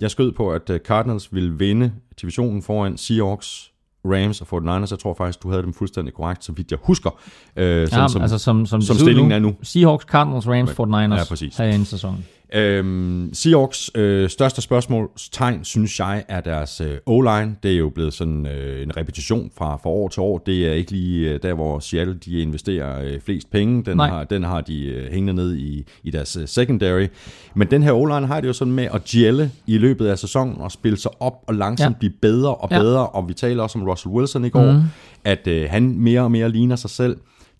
jeg 0.00 0.10
skød 0.10 0.32
på, 0.32 0.50
at 0.52 0.70
øh, 0.70 0.80
Cardinals 0.80 1.34
ville 1.34 1.58
vinde 1.58 1.92
divisionen 2.20 2.62
foran 2.62 2.96
Seahawks, 2.96 3.70
Rams 4.04 4.40
og 4.40 4.46
49ers. 4.62 4.90
Jeg 4.90 4.98
tror 4.98 5.14
faktisk, 5.14 5.42
du 5.42 5.50
havde 5.50 5.62
dem 5.62 5.74
fuldstændig 5.74 6.14
korrekt, 6.14 6.44
så 6.44 6.52
vidt 6.52 6.70
jeg 6.70 6.78
husker. 6.82 7.10
Uh, 7.10 7.16
sådan 7.56 7.88
Ja, 7.92 8.08
som, 8.08 8.22
altså 8.22 8.38
som, 8.38 8.66
som, 8.66 8.82
som 8.82 8.96
stillingen 8.96 9.32
er 9.32 9.38
nu. 9.38 9.54
Seahawks, 9.62 10.04
Cardinals, 10.04 10.48
Rams, 10.48 10.70
49ers 10.70 11.18
Ja, 11.18 11.24
præcis. 11.28 11.56
her 11.56 11.64
i 11.66 11.84
sæsonen. 11.84 12.26
Øhm, 12.54 13.30
Seahawks 13.32 13.90
øh, 13.94 14.28
største 14.30 14.62
spørgsmålstegn, 14.62 15.64
synes 15.64 16.00
jeg, 16.00 16.24
er 16.28 16.40
deres 16.40 16.80
øh, 16.80 16.96
O-line. 17.06 17.56
Det 17.62 17.72
er 17.72 17.76
jo 17.78 17.88
blevet 17.88 18.14
sådan 18.14 18.46
øh, 18.46 18.82
en 18.82 18.96
repetition 18.96 19.50
fra, 19.58 19.76
fra 19.76 19.90
år 19.90 20.08
til 20.08 20.20
år. 20.20 20.38
Det 20.38 20.68
er 20.68 20.72
ikke 20.72 20.90
lige 20.90 21.30
øh, 21.30 21.40
der, 21.42 21.54
hvor 21.54 21.78
Seattle 21.78 22.14
de 22.14 22.42
investerer 22.42 23.04
øh, 23.04 23.20
flest 23.20 23.50
penge. 23.50 23.82
Den 23.84 23.96
Nej. 23.96 24.08
har, 24.08 24.24
den 24.24 24.42
har 24.42 24.60
de 24.60 24.84
øh, 24.84 25.12
hængende 25.12 25.32
ned 25.34 25.56
i, 25.56 25.86
i 26.02 26.10
deres 26.10 26.36
øh, 26.36 26.48
secondary. 26.48 27.06
Men 27.54 27.70
den 27.70 27.82
her 27.82 27.92
O-line 27.92 28.26
har 28.26 28.40
det 28.40 28.48
jo 28.48 28.52
sådan 28.52 28.72
med 28.74 28.88
at 28.94 29.04
gelle 29.04 29.50
i 29.66 29.78
løbet 29.78 30.06
af 30.06 30.18
sæsonen 30.18 30.56
og 30.60 30.72
spille 30.72 30.98
sig 30.98 31.10
op 31.20 31.34
og 31.46 31.54
langsomt 31.54 31.80
Ja. 31.84 31.94
ja. 31.94 31.98
blive 31.98 32.12
bedre 32.22 32.54
og 32.54 32.68
Ja. 32.70 32.78
bedre. 32.78 33.06
Og 33.06 33.28
vi 33.28 33.34
taler 33.34 33.62
også 33.62 33.78
om 33.78 33.84
Russell 33.88 34.14
Wilson 34.14 34.44
i 34.44 34.48
går, 34.48 34.72
mm. 34.72 34.80
at 35.24 35.46
øh, 35.46 35.66
han 35.70 35.94
mere 35.98 36.20
og 36.20 36.30
mere 36.30 36.48
ligner 36.48 36.76
sig 36.76 36.90
selv. 36.90 37.16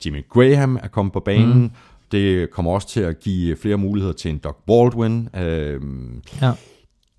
Jimmy 0.07 0.25
Graham 0.29 0.79
er 0.83 0.89
kommet 0.89 1.13
på 1.13 1.21
banen. 1.21 1.59
Mm. 1.63 1.71
Det 2.13 2.51
kommer 2.51 2.73
også 2.73 2.89
til 2.89 3.01
at 3.01 3.21
give 3.21 3.57
flere 3.57 3.77
muligheder 3.77 4.15
til 4.15 4.31
en 4.31 4.39
Doug 4.39 4.57
Baldwin. 4.67 5.29
Øhm, 5.37 6.23
Ja. 6.43 6.53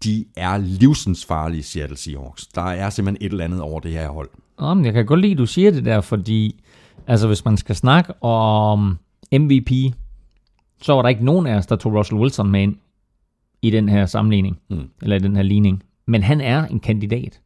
de 0.04 0.26
er 0.38 0.58
livsens 0.58 1.26
farlige 1.26 1.64
Seattle 1.64 1.98
Seahawks. 1.98 2.48
Der 2.48 2.62
er 2.62 2.90
simpelthen 2.90 3.26
et 3.26 3.32
eller 3.32 3.46
andet 3.46 3.62
over 3.62 3.80
det 3.80 3.92
her 3.92 4.10
hold. 4.10 4.30
Nå, 4.60 4.74
men 4.74 4.86
jeg 4.86 4.94
kan 4.94 5.06
godt 5.06 5.20
lide, 5.22 5.32
at 5.32 5.38
du 5.38 5.46
siger 5.46 5.72
det 5.72 5.86
der, 5.86 6.02
fordi 6.02 6.64
altså, 7.08 7.28
hvis 7.28 7.46
man 7.46 7.58
skal 7.58 7.76
snakke 7.76 8.24
om 8.24 8.98
MVP, 9.32 9.72
så 10.82 10.94
var 10.94 11.02
der 11.02 11.10
ikke 11.10 11.26
nogen 11.26 11.48
af 11.48 11.56
os, 11.56 11.66
der 11.66 11.76
tog 11.76 11.94
Russell 11.94 12.20
Wilson 12.22 12.52
med 12.52 12.62
ind 12.62 12.76
i 13.62 13.70
den 13.70 13.90
her 13.90 14.06
sammenligning, 14.06 14.60
Mm. 14.70 14.90
eller 15.02 15.16
i 15.16 15.20
den 15.20 15.36
her 15.36 15.44
ligning. 15.44 15.84
Men 16.06 16.24
han 16.24 16.42
er 16.42 16.66
en 16.68 16.80
kandidat. 16.80 17.42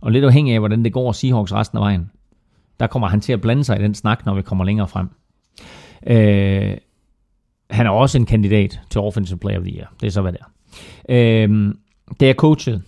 Og 0.00 0.12
lidt 0.12 0.24
afhængig 0.24 0.54
af, 0.54 0.60
hvordan 0.60 0.84
det 0.84 0.92
går 0.92 1.12
Seahawks 1.12 1.52
resten 1.52 1.78
af 1.78 1.82
vejen, 1.82 2.10
der 2.80 2.86
kommer 2.86 3.08
han 3.08 3.20
til 3.20 3.32
at 3.32 3.40
blande 3.40 3.64
sig 3.64 3.78
i 3.80 3.82
den 3.82 3.94
snak, 3.94 4.26
når 4.26 4.34
vi 4.34 4.42
kommer 4.42 4.64
længere 4.64 4.88
frem. 4.88 5.08
Øh, 6.06 6.76
han 7.70 7.86
er 7.86 7.90
også 7.90 8.18
en 8.18 8.26
kandidat 8.26 8.80
til 8.90 9.00
Offensive 9.00 9.38
Player 9.38 9.58
of 9.58 9.64
the 9.64 9.76
Year. 9.76 9.92
Det 10.00 10.06
er 10.06 10.10
så, 10.10 10.22
hvad 10.22 10.32
det 10.32 10.40
er. 10.40 10.46
Øh, 11.08 11.74
da 12.20 12.26
jeg 12.26 12.34
coachede, 12.34 12.82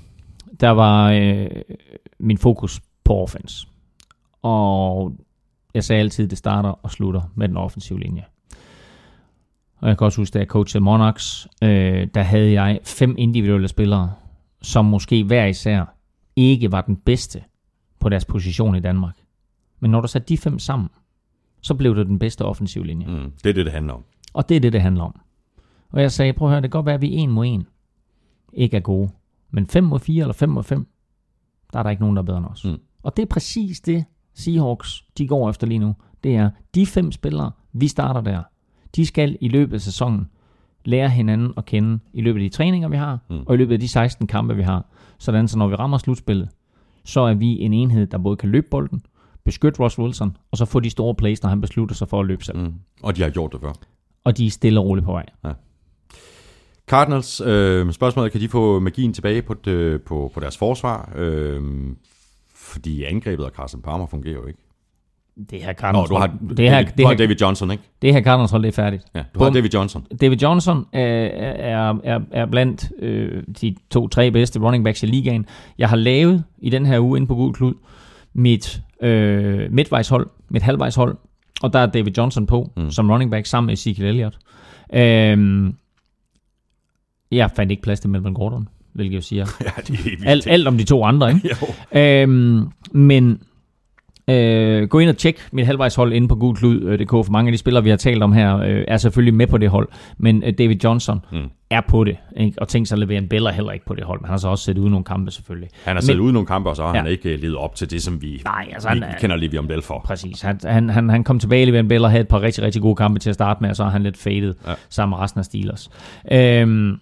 der 0.61 0.71
var 0.71 1.11
øh, 1.11 1.51
min 2.19 2.39
fokus 2.39 2.81
på 3.05 3.15
offense. 3.15 3.67
Og 4.43 5.13
jeg 5.75 5.85
sagde 5.85 6.01
altid, 6.01 6.25
at 6.25 6.31
det 6.31 6.39
starter 6.39 6.69
og 6.69 6.91
slutter 6.91 7.23
med 7.35 7.49
den 7.49 7.57
offensive 7.57 8.01
linje. 8.01 8.25
Og 9.81 9.89
jeg 9.89 9.99
kan 9.99 10.05
også 10.05 10.21
huske, 10.21 10.35
da 10.35 10.39
jeg 10.39 10.47
coachede 10.47 10.85
Monarchs, 10.85 11.49
øh, 11.63 12.09
der 12.15 12.23
havde 12.23 12.53
jeg 12.53 12.81
fem 12.85 13.15
individuelle 13.19 13.69
spillere, 13.69 14.13
som 14.63 14.85
måske 14.85 15.25
hver 15.25 15.47
især 15.47 15.97
ikke 16.37 16.73
var 16.73 16.81
den 16.81 16.97
bedste 16.97 17.45
på 18.01 18.09
deres 18.09 18.25
position 18.25 18.77
i 18.77 18.81
Danmark. 18.81 19.17
Men 19.81 19.91
når 19.91 20.01
du 20.01 20.09
satte 20.09 20.29
de 20.29 20.39
fem 20.39 20.59
sammen, 20.59 20.89
så 21.67 21.75
blev 21.75 21.97
det 21.97 22.07
den 22.07 22.19
bedste 22.19 22.45
offensive 22.45 22.87
linje. 22.87 23.07
Mm, 23.07 23.33
det 23.45 23.51
er 23.51 23.55
det, 23.55 23.65
det 23.65 23.73
handler 23.73 23.93
om. 23.93 24.05
Og 24.33 24.49
det 24.49 24.57
er 24.57 24.61
det, 24.61 24.73
det 24.73 24.81
handler 24.81 25.05
om. 25.05 25.21
Og 25.91 26.01
jeg 26.01 26.13
sagde, 26.13 26.33
prøv 26.33 26.49
at 26.49 26.53
høre, 26.53 26.61
det 26.61 26.71
kan 26.71 26.79
godt 26.79 26.87
være, 26.87 26.95
at 26.95 27.01
vi 27.01 27.13
en 27.13 27.31
mod 27.31 27.47
en 27.47 27.67
ikke 28.53 28.77
er 28.77 28.81
gode. 28.81 29.11
Men 29.51 29.67
5 29.67 29.85
mod 29.85 29.99
4 29.99 30.21
eller 30.21 30.33
5 30.33 30.49
mod 30.49 30.63
5, 30.63 30.87
der 31.73 31.79
er 31.79 31.83
der 31.83 31.91
ikke 31.91 32.03
nogen, 32.03 32.17
der 32.17 32.23
er 32.23 32.27
bedre 32.27 32.39
end 32.39 32.47
os. 32.47 32.65
Mm. 32.65 32.79
Og 33.03 33.17
det 33.17 33.23
er 33.23 33.27
præcis 33.27 33.81
det, 33.81 34.05
Seahawks 34.35 35.05
de 35.19 35.29
går 35.29 35.51
efter 35.51 35.67
lige 35.67 35.79
nu. 35.79 35.95
Det 36.25 36.37
er 36.37 36.51
de 36.75 36.87
fem 36.87 37.13
spillere, 37.13 37.51
vi 37.73 37.89
starter 37.89 38.21
der. 38.21 38.43
De 38.97 39.07
skal 39.07 39.39
i 39.41 39.49
løbet 39.49 39.75
af 39.75 39.81
sæsonen 39.81 40.29
lære 40.85 41.09
hinanden 41.09 41.53
at 41.57 41.65
kende 41.65 41.99
i 42.13 42.21
løbet 42.21 42.41
af 42.41 42.51
de 42.51 42.57
træninger, 42.57 42.89
vi 42.89 42.97
har, 42.97 43.19
mm. 43.31 43.43
og 43.47 43.55
i 43.55 43.59
løbet 43.59 43.73
af 43.73 43.81
de 43.81 43.89
16 43.89 44.27
kampe, 44.27 44.57
vi 44.57 44.63
har. 44.63 44.87
Sådan, 45.19 45.49
så 45.49 45.59
når 45.59 45.69
vi 45.69 45.75
rammer 45.75 45.99
slutspillet, 45.99 46.49
så 47.05 47.21
er 47.21 47.35
vi 47.35 47.61
en 47.61 47.73
enhed, 47.73 48.07
der 48.07 48.19
både 48.19 48.37
kan 48.37 48.49
løbe 48.49 48.67
bolden, 48.71 49.03
beskytte 49.47 49.81
Ross 49.81 49.99
Wilson, 49.99 50.37
og 50.51 50.59
så 50.59 50.65
få 50.65 50.81
de 50.81 50.91
store 50.91 51.15
plays, 51.15 51.43
når 51.43 51.51
han 51.51 51.61
beslutter 51.61 51.95
sig 51.95 52.09
for 52.09 52.21
at 52.21 52.27
løbe 52.27 52.45
selv. 52.45 52.59
Mm. 52.59 52.75
Og 53.03 53.17
de 53.17 53.23
har 53.23 53.31
gjort 53.31 53.53
det 53.53 53.61
før. 53.61 53.73
Og 54.25 54.39
de 54.39 54.47
er 54.47 54.51
stille 54.51 54.81
og 54.81 54.87
roligt 54.87 55.05
på 55.05 55.13
vej. 55.13 55.27
Cardinals, 56.87 57.41
øh, 57.41 57.93
spørgsmålet 57.93 58.29
er, 58.29 58.33
kan 58.33 58.41
de 58.41 58.49
få 58.49 58.81
magien 58.81 59.13
tilbage 59.13 59.43
på, 59.43 59.55
det, 59.55 60.03
på, 60.03 60.31
på 60.35 60.41
deres 60.41 60.57
forsvar? 60.57 61.13
Øh, 61.17 61.63
fordi 62.55 63.05
angrebet 63.05 63.45
af 63.45 63.51
Carson 63.51 63.83
Palmer 63.83 64.07
fungerer 64.07 64.35
jo 64.35 64.47
ikke. 64.47 64.59
Det 65.51 65.61
her 65.61 65.67
Nå, 65.67 65.73
Cardinals, 65.73 66.09
du 66.09 66.15
har, 66.15 66.27
det 66.27 66.57
David, 66.57 66.71
her, 66.71 66.83
du 66.83 66.89
det 66.97 67.05
har 67.05 67.13
her, 67.13 67.19
David 67.19 67.37
Johnson, 67.41 67.71
ikke? 67.71 67.83
det 68.03 68.13
her 68.13 68.23
Cardinals 68.23 68.51
hold, 68.51 68.63
det 68.63 68.69
er 68.69 68.73
færdigt. 68.73 69.05
Ja, 69.15 69.25
du 69.35 69.39
har 69.39 69.47
Bum. 69.47 69.55
David 69.55 69.71
Johnson. 69.75 70.07
David 70.21 70.37
Johnson 70.37 70.79
øh, 70.79 71.01
er, 71.01 71.95
er, 72.05 72.21
er 72.33 72.47
blandt 72.47 72.93
øh, 72.99 73.43
de 73.61 73.77
to-tre 73.91 74.31
bedste 74.31 74.61
running 74.61 74.85
backs 74.85 75.03
i 75.03 75.07
ligaen. 75.07 75.47
Jeg 75.79 75.89
har 75.89 75.97
lavet 75.97 76.45
i 76.59 76.71
den 76.71 76.87
her 76.87 77.01
uge 77.01 77.17
inde 77.17 77.27
på 77.27 77.35
Gul 77.35 77.55
Klud 77.55 77.75
mit 78.35 78.81
øh, 79.01 79.73
midtvejshold, 79.73 80.27
mit 80.49 80.63
halvvejshold, 80.63 81.17
og 81.63 81.73
der 81.73 81.79
er 81.79 81.87
David 81.87 82.13
Johnson 82.17 82.47
på 82.47 82.71
mm. 82.77 82.91
som 82.91 83.11
running 83.11 83.31
back 83.31 83.47
sammen 83.47 83.67
med 83.67 83.75
Ezekiel 83.75 84.07
Elliott. 84.07 84.39
Øh, 84.95 85.73
jeg 87.31 87.51
fandt 87.57 87.71
ikke 87.71 87.83
plads 87.83 88.01
til 88.01 88.11
Melvin 88.11 88.35
Gordon, 88.35 88.69
hvilket 88.93 89.17
jo 89.17 89.21
siger 89.21 89.47
Ja, 89.65 89.71
det 89.87 89.99
er 90.25 90.31
alt, 90.31 90.47
alt 90.47 90.69
om 90.69 90.79
de 90.79 90.85
to 90.85 91.05
andre, 91.05 91.33
ikke? 91.35 91.57
Øhm, 92.23 92.69
men 92.93 93.41
øh, 94.31 94.89
gå 94.89 94.99
ind 94.99 95.11
og 95.11 95.17
tjek 95.17 95.49
mit 95.53 95.67
halvvejshold 95.67 96.13
inde 96.13 96.29
på 96.29 96.35
gulklud.dk, 96.35 97.11
for 97.11 97.31
mange 97.31 97.49
af 97.49 97.53
de 97.53 97.59
spillere, 97.59 97.85
vi 97.85 97.91
har 97.91 97.97
talt 97.97 98.23
om 98.23 98.33
her, 98.33 98.57
øh, 98.59 98.85
er 98.89 98.97
selvfølgelig 98.97 99.35
med 99.35 99.47
på 99.47 99.59
det 99.59 99.71
hold. 99.71 99.89
Men 100.19 100.43
øh, 100.43 100.53
David 100.59 100.77
Johnson 100.85 101.21
mm. 101.33 101.39
er 101.71 101.81
på 101.89 102.05
det, 102.05 102.17
ikke? 102.37 102.63
og 102.63 102.69
tænk 102.69 102.87
sig 102.87 102.95
at 102.97 102.99
levere 102.99 103.19
en 103.19 103.29
Bella 103.29 103.51
heller 103.51 103.73
ikke 103.73 103.85
på 103.87 103.95
det 103.95 104.05
hold, 104.05 104.21
men 104.21 104.25
han 104.27 104.33
har 104.33 104.39
så 104.39 104.49
også 104.49 104.65
set 104.65 104.79
ud 104.79 104.91
nogle 104.91 105.05
kampe 105.05 105.31
selvfølgelig. 105.31 105.69
Han 105.85 105.97
har 105.97 106.01
siddet 106.01 106.21
ude 106.21 106.33
nogle 106.33 106.47
kampe, 106.47 106.71
og 106.71 106.77
så 106.77 106.83
har 106.83 106.95
Ja. 106.95 107.01
han 107.03 107.11
ikke 107.11 107.33
øh, 107.35 107.41
levet 107.41 107.57
op 107.57 107.75
til 107.75 107.91
det, 107.91 108.03
som 108.03 108.23
vi, 108.23 108.41
Nej, 108.45 108.69
altså 108.73 108.89
vi 108.89 108.99
han 108.99 109.03
er- 109.03 109.19
kender 109.21 109.37
Livium 109.37 109.67
Bell 109.69 109.83
for. 109.83 110.01
Præcis. 110.05 110.41
Han, 110.43 110.61
han, 110.65 110.89
han, 110.91 111.09
han 111.11 111.25
kom 111.25 111.39
tilbage 111.39 111.67
i 111.75 111.79
en 111.79 111.89
Bell 111.89 112.05
og 112.05 112.11
havde 112.11 112.21
et 112.23 112.29
par 112.29 112.43
rigtig, 112.43 112.65
rigtig 112.65 112.83
gode 112.83 112.97
kampe 112.97 113.19
til 113.19 113.29
at 113.31 113.35
starte 113.35 113.59
med, 113.61 113.71
og 113.71 113.77
så 113.77 113.85
er 113.85 113.89
han 113.89 114.03
lidt 114.03 114.17
faded 114.17 114.55
ja. 114.67 114.73
Sammen 114.89 115.11
med 115.17 115.23
resten 115.25 115.39
af 115.39 115.45
Steelers. 115.45 115.91
Øhm, 116.33 116.97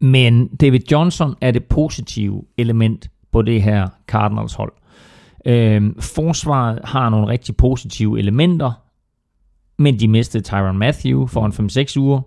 men 0.00 0.48
David 0.48 0.80
Johnson 0.92 1.34
er 1.40 1.50
det 1.50 1.64
positive 1.64 2.42
element 2.58 3.08
på 3.32 3.42
det 3.42 3.62
her 3.62 3.88
Cardinals 4.06 4.54
hold. 4.54 4.72
Øhm, 5.46 6.00
forsvaret 6.00 6.80
har 6.84 7.08
nogle 7.08 7.28
rigtig 7.28 7.56
positive 7.56 8.18
elementer, 8.18 8.72
men 9.78 10.00
de 10.00 10.08
mistede 10.08 10.42
Tyron 10.42 10.78
Matthew 10.78 11.26
for 11.26 11.46
en 11.46 11.52
5-6 11.52 11.98
uger. 11.98 12.20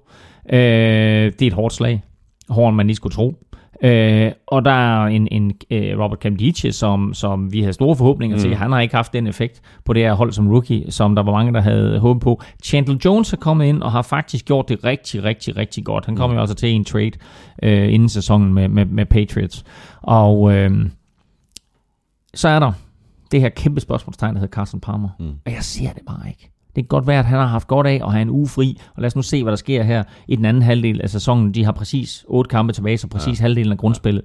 Øh, 0.50 1.32
det 1.32 1.42
er 1.42 1.48
et 1.48 1.54
hårdt 1.54 1.74
slag. 1.74 2.04
Hårdere 2.50 2.70
end 2.70 2.76
man 2.76 2.88
lige 2.88 2.96
skulle 2.96 3.14
tro. 3.14 3.36
Øh, 3.84 4.32
og 4.48 4.66
der 4.66 4.72
er 4.72 5.06
en, 5.06 5.28
en 5.32 5.54
øh, 5.72 6.00
Robert 6.00 6.20
Camdice, 6.20 6.72
som, 6.72 7.14
som 7.14 7.54
vi 7.54 7.60
havde 7.60 7.74
store 7.74 7.96
forhåbninger 7.96 8.38
mm. 8.38 8.42
til. 8.42 8.56
Han 8.56 8.72
har 8.72 8.80
ikke 8.80 8.96
haft 8.96 9.14
den 9.14 9.28
effekt 9.28 9.62
på 9.86 9.94
det 9.94 10.04
her 10.04 10.14
hold 10.14 10.32
som 10.32 10.50
rookie, 10.52 10.92
som 10.92 11.16
der 11.16 11.24
var 11.24 11.32
mange, 11.32 11.54
der 11.54 11.62
havde 11.62 12.00
håbet 12.00 12.24
på. 12.24 12.42
Chandler 12.64 12.98
Jones 13.06 13.34
er 13.34 13.38
kommet 13.38 13.66
ind 13.66 13.84
og 13.84 13.92
har 13.92 14.02
faktisk 14.02 14.46
gjort 14.46 14.70
det 14.70 14.84
rigtig, 14.84 15.24
rigtig, 15.24 15.56
rigtig 15.56 15.86
godt. 15.86 16.06
Han 16.06 16.16
kom 16.16 16.32
jo 16.32 16.40
altså 16.40 16.56
til 16.56 16.70
en 16.70 16.86
trade 16.86 17.12
øh, 17.64 17.94
inden 17.94 18.10
sæsonen 18.10 18.54
med, 18.54 18.68
med, 18.68 18.86
med 18.86 19.06
Patriots. 19.06 19.64
Og 20.02 20.54
øh, 20.54 20.72
så 22.34 22.50
er 22.50 22.60
der 22.60 22.72
det 23.36 23.42
her 23.42 23.50
kæmpe 23.50 23.82
spørgsmålstegn, 23.82 24.34
der 24.36 24.40
hedder 24.40 24.52
Carson 24.56 24.80
Palmer. 24.80 25.10
Mm. 25.20 25.34
Og 25.46 25.52
jeg 25.52 25.64
ser 25.64 25.94
det 25.94 26.02
bare 26.08 26.30
ikke. 26.30 26.52
Det 26.76 26.84
kan 26.84 26.88
godt 26.88 27.08
være, 27.08 27.20
at 27.20 27.26
han 27.26 27.40
har 27.40 27.46
haft 27.46 27.68
godt 27.68 27.88
af 27.88 28.02
at 28.06 28.12
have 28.12 28.22
en 28.22 28.30
uge 28.30 28.48
fri, 28.48 28.80
og 28.96 29.02
lad 29.02 29.08
os 29.08 29.16
nu 29.16 29.22
se, 29.22 29.44
hvad 29.44 29.52
der 29.52 29.56
sker 29.58 29.84
her 29.84 30.04
i 30.28 30.36
den 30.36 30.46
anden 30.46 30.64
halvdel 30.64 31.02
af 31.02 31.10
sæsonen. 31.10 31.54
De 31.54 31.66
har 31.66 31.72
præcis 31.72 32.26
otte 32.28 32.50
kampe 32.50 32.74
tilbage, 32.74 32.98
så 32.98 33.08
præcis 33.08 33.40
ja. 33.40 33.44
halvdelen 33.44 33.72
af 33.72 33.78
grundspillet. 33.78 34.24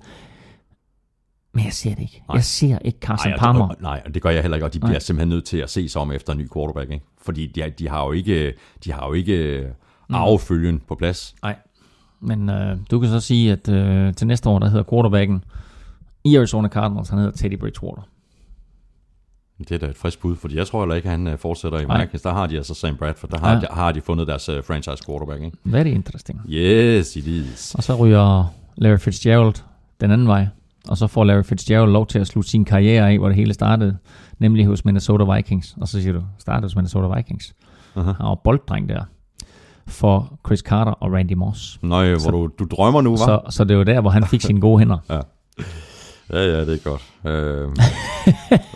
Men 1.54 1.64
jeg 1.64 1.72
ser 1.72 1.90
det 1.90 2.00
ikke. 2.00 2.22
Nej. 2.28 2.34
Jeg 2.34 2.44
ser 2.44 2.78
ikke 2.78 2.98
Carson 2.98 3.30
Nej, 3.30 3.38
Palmer. 3.38 3.68
og, 3.68 3.76
nej, 3.80 4.02
og 4.06 4.14
det 4.14 4.22
gør 4.22 4.30
jeg 4.30 4.42
heller 4.42 4.56
ikke, 4.56 4.66
og 4.66 4.74
de 4.74 4.80
bliver 4.80 4.98
simpelthen 4.98 5.28
nødt 5.28 5.44
til 5.44 5.56
at 5.58 5.70
se 5.70 5.88
sig 5.88 6.02
om 6.02 6.12
efter 6.12 6.32
en 6.32 6.38
ny 6.38 6.48
quarterback, 6.54 6.90
ikke? 6.90 7.04
Fordi 7.22 7.46
de, 7.46 7.70
de 7.78 7.88
har 7.88 8.04
jo 8.04 8.12
ikke, 8.12 8.52
de 8.84 8.92
har 8.92 9.06
jo 9.06 9.12
ikke 9.12 9.66
Mm. 10.08 10.14
arvefølgen 10.14 10.82
på 10.88 10.94
plads. 10.94 11.34
Nej. 11.42 11.56
Men 12.20 12.48
øh, 12.50 12.76
du 12.90 13.00
kan 13.00 13.08
så 13.08 13.20
sige, 13.20 13.52
at 13.52 13.68
øh, 13.68 14.14
til 14.14 14.26
næste 14.26 14.48
år, 14.48 14.58
der 14.58 14.68
hedder 14.68 14.84
quarterbacken 14.90 15.44
i 16.24 16.36
Arizona 16.36 16.68
Cardinals, 16.68 17.08
han 17.08 17.18
hedder 17.18 17.32
Teddy 17.32 17.58
Bridgewater. 17.58 18.02
Det 19.68 19.72
er 19.72 19.78
da 19.78 19.86
et 19.86 19.96
frisk 19.96 20.20
bud, 20.20 20.36
fordi 20.36 20.56
jeg 20.56 20.66
tror 20.66 20.80
heller 20.82 20.94
ikke, 20.94 21.06
at 21.06 21.10
han 21.10 21.26
øh, 21.26 21.38
fortsætter 21.38 21.78
i 21.78 21.84
Nej. 21.84 22.00
Vikings. 22.00 22.22
Der 22.22 22.32
har 22.32 22.46
de 22.46 22.56
altså 22.56 22.74
Sam 22.74 22.96
Bradford, 22.96 23.30
der 23.30 23.38
har, 23.38 23.52
Ja. 23.52 23.54
ja. 23.60 23.66
har 23.70 23.92
de 23.92 24.00
fundet 24.00 24.26
deres 24.26 24.48
uh, 24.48 24.54
franchise 24.64 25.02
quarterback, 25.06 25.42
ikke? 25.42 25.56
Very 25.64 25.86
interesting. 25.86 26.40
Yes, 26.48 27.16
it 27.16 27.26
is. 27.26 27.74
Og 27.74 27.82
så 27.82 27.94
ryger 27.94 28.52
Larry 28.76 28.98
Fitzgerald 28.98 29.54
den 30.00 30.10
anden 30.10 30.26
vej. 30.26 30.46
Og 30.88 30.96
så 30.96 31.06
får 31.06 31.24
Larry 31.24 31.42
Fitzgerald 31.44 31.90
lov 31.92 32.06
til 32.06 32.18
at 32.18 32.26
slutte 32.26 32.50
sin 32.50 32.64
karriere 32.64 33.10
af, 33.10 33.18
hvor 33.18 33.26
det 33.28 33.36
hele 33.36 33.54
startede. 33.54 33.96
Nemlig 34.38 34.66
hos 34.66 34.84
Minnesota 34.84 35.34
Vikings. 35.34 35.76
Og 35.80 35.88
så 35.88 36.00
siger 36.02 36.12
du, 36.12 36.22
startede 36.38 36.64
hos 36.64 36.76
Minnesota 36.76 37.16
Vikings. 37.16 37.54
Uh-huh. 37.96 38.00
Han 38.02 38.14
var 38.18 38.34
bolddreng 38.44 38.88
der. 38.88 39.02
For 39.86 40.38
Chris 40.46 40.58
Carter 40.60 40.92
og 40.92 41.12
Randy 41.12 41.32
Moss. 41.32 41.78
Nøj, 41.82 42.10
hvor 42.10 42.18
Så- 42.18 42.30
du, 42.30 42.46
du 42.58 42.64
drømmer 42.70 43.00
nu, 43.00 43.10
var? 43.10 43.16
Så, 43.16 43.40
så 43.50 43.64
det 43.64 43.78
var 43.78 43.84
der, 43.84 44.00
hvor 44.00 44.10
han 44.10 44.24
fik 44.24 44.40
sine 44.40 44.60
gode 44.60 44.78
hænder. 44.78 44.98
Ja, 45.10 45.20
ja, 46.38 46.60
det 46.64 46.74
er 46.74 46.90
godt. 46.90 47.02
Øh, 47.26 47.32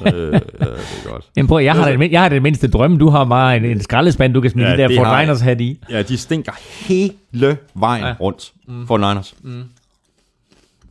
øh, 0.14 0.32
ja, 0.32 0.38
det 0.38 0.42
er 0.60 1.10
godt. 1.10 1.24
Jamen 1.36 1.48
prøv, 1.48 1.60
jeg 1.60 1.74
har, 1.74 1.90
det, 1.90 2.12
jeg 2.12 2.22
har 2.22 2.28
det 2.28 2.42
mindste 2.42 2.68
drømme. 2.68 2.98
Du 2.98 3.08
har 3.08 3.24
bare 3.24 3.56
en, 3.56 3.64
en 3.64 3.80
skraldespand, 3.82 4.34
du 4.34 4.40
kan 4.40 4.50
smide 4.50 4.68
Ja, 4.68 4.74
ja, 4.74 4.88
de 4.88 4.94
der 4.94 5.04
Fort. 5.04 5.20
Niners 5.20 5.40
hat 5.40 5.60
i. 5.60 5.80
Ja, 5.90 6.02
de 6.02 6.16
stinker 6.16 6.52
hele 6.88 7.56
vejen 7.74 8.02
Ja. 8.02 8.08
ja. 8.08 8.14
rundt 8.20 8.52
mm. 8.68 8.86
for 8.86 8.98
Niners. 8.98 9.34
Mm. 9.42 9.62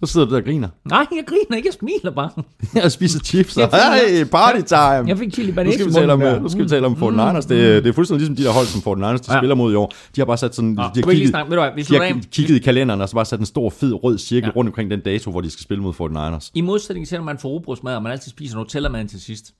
Så 0.03 0.13
sidder 0.13 0.25
du 0.27 0.31
der 0.33 0.37
og 0.41 0.45
griner. 0.45 0.67
Nej, 0.85 1.05
jeg 1.11 1.23
griner 1.27 1.55
ikke, 1.57 1.67
jeg 1.67 1.73
smiler 1.73 2.11
bare. 2.11 2.29
Jeg 2.83 2.91
spiser 2.91 3.19
chips, 3.19 3.57
og 3.57 3.69
hey, 3.73 4.25
party 4.25 4.61
time. 4.67 4.79
Jeg 5.09 5.17
fik 5.17 5.33
chili 5.33 5.47
Nu 5.47 5.55
banæs 5.55 5.73
skal, 5.73 5.85
i 5.85 5.89
vi 5.89 5.93
tale 5.93 6.13
om, 6.13 6.19
der. 6.19 6.39
nu 6.39 6.49
skal 6.49 6.63
vi 6.63 6.69
tale 6.69 6.85
om 6.85 6.95
Fort 6.97 7.13
Niners. 7.13 7.45
Det, 7.45 7.83
det 7.83 7.89
er 7.89 7.93
fuldstændig 7.93 8.19
ligesom 8.19 8.35
de 8.35 8.43
der 8.43 8.51
hold, 8.51 8.65
som 8.65 8.81
Fort 8.81 8.97
Niners 8.97 9.21
de 9.21 9.33
Ja. 9.33 9.39
spiller 9.39 9.55
mod 9.55 9.71
i 9.73 9.75
år. 9.75 9.93
De 10.15 10.21
har 10.21 10.25
bare 10.25 10.37
sat 10.37 10.55
sådan... 10.55 10.69
Nå, 10.69 10.81
de 10.81 10.85
har 10.85 10.91
skal 10.95 11.03
kigget, 11.09 11.29
snakke, 11.29 11.49
ved 11.51 11.57
du 11.57 11.63
hvad, 11.63 11.71
vi 11.75 11.81
de 11.81 11.95
har 12.13 12.21
kigget 12.31 12.55
i 12.55 12.59
kalenderen, 12.59 13.01
og 13.01 13.09
så 13.09 13.15
bare 13.15 13.25
sat 13.25 13.39
en 13.39 13.45
stor, 13.45 13.69
fed, 13.69 14.03
rød 14.03 14.17
cirkel 14.17 14.43
Ja. 14.43 14.47
ja. 14.47 14.55
rundt 14.55 14.69
omkring 14.69 14.91
den 14.91 14.99
dato, 14.99 15.31
hvor 15.31 15.41
de 15.41 15.49
skal 15.49 15.63
spille 15.63 15.83
mod 15.83 15.93
Fort 15.93 16.11
Niners. 16.11 16.51
I 16.53 16.61
modsætning 16.61 17.07
til, 17.07 17.17
når 17.17 17.25
man 17.25 17.37
får 17.37 17.49
rugbrødsmad, 17.49 17.95
og 17.95 18.03
man 18.03 18.11
altid 18.11 18.29
spiser 18.31 18.57
Nutella-maden 18.57 19.07
til 19.07 19.21
sidst. 19.21 19.53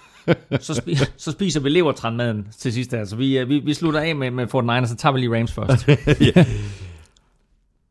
så, 0.60 0.72
spi- 0.72 1.04
så 1.16 1.30
spiser 1.32 1.60
vi 1.60 1.68
levertranmaden 1.68 2.46
til 2.60 2.72
sidst. 2.72 2.94
Altså, 2.94 3.16
vi, 3.16 3.38
øh, 3.38 3.48
vi, 3.48 3.58
vi 3.58 3.74
slutter 3.74 4.00
af 4.00 4.16
med, 4.16 4.30
med 4.30 4.46
Fort 4.48 4.64
Niners, 4.64 4.88
så 4.88 4.96
tager 4.96 5.12
vi 5.12 5.20
lige 5.20 5.36
Rams 5.38 5.52
først. 5.52 5.88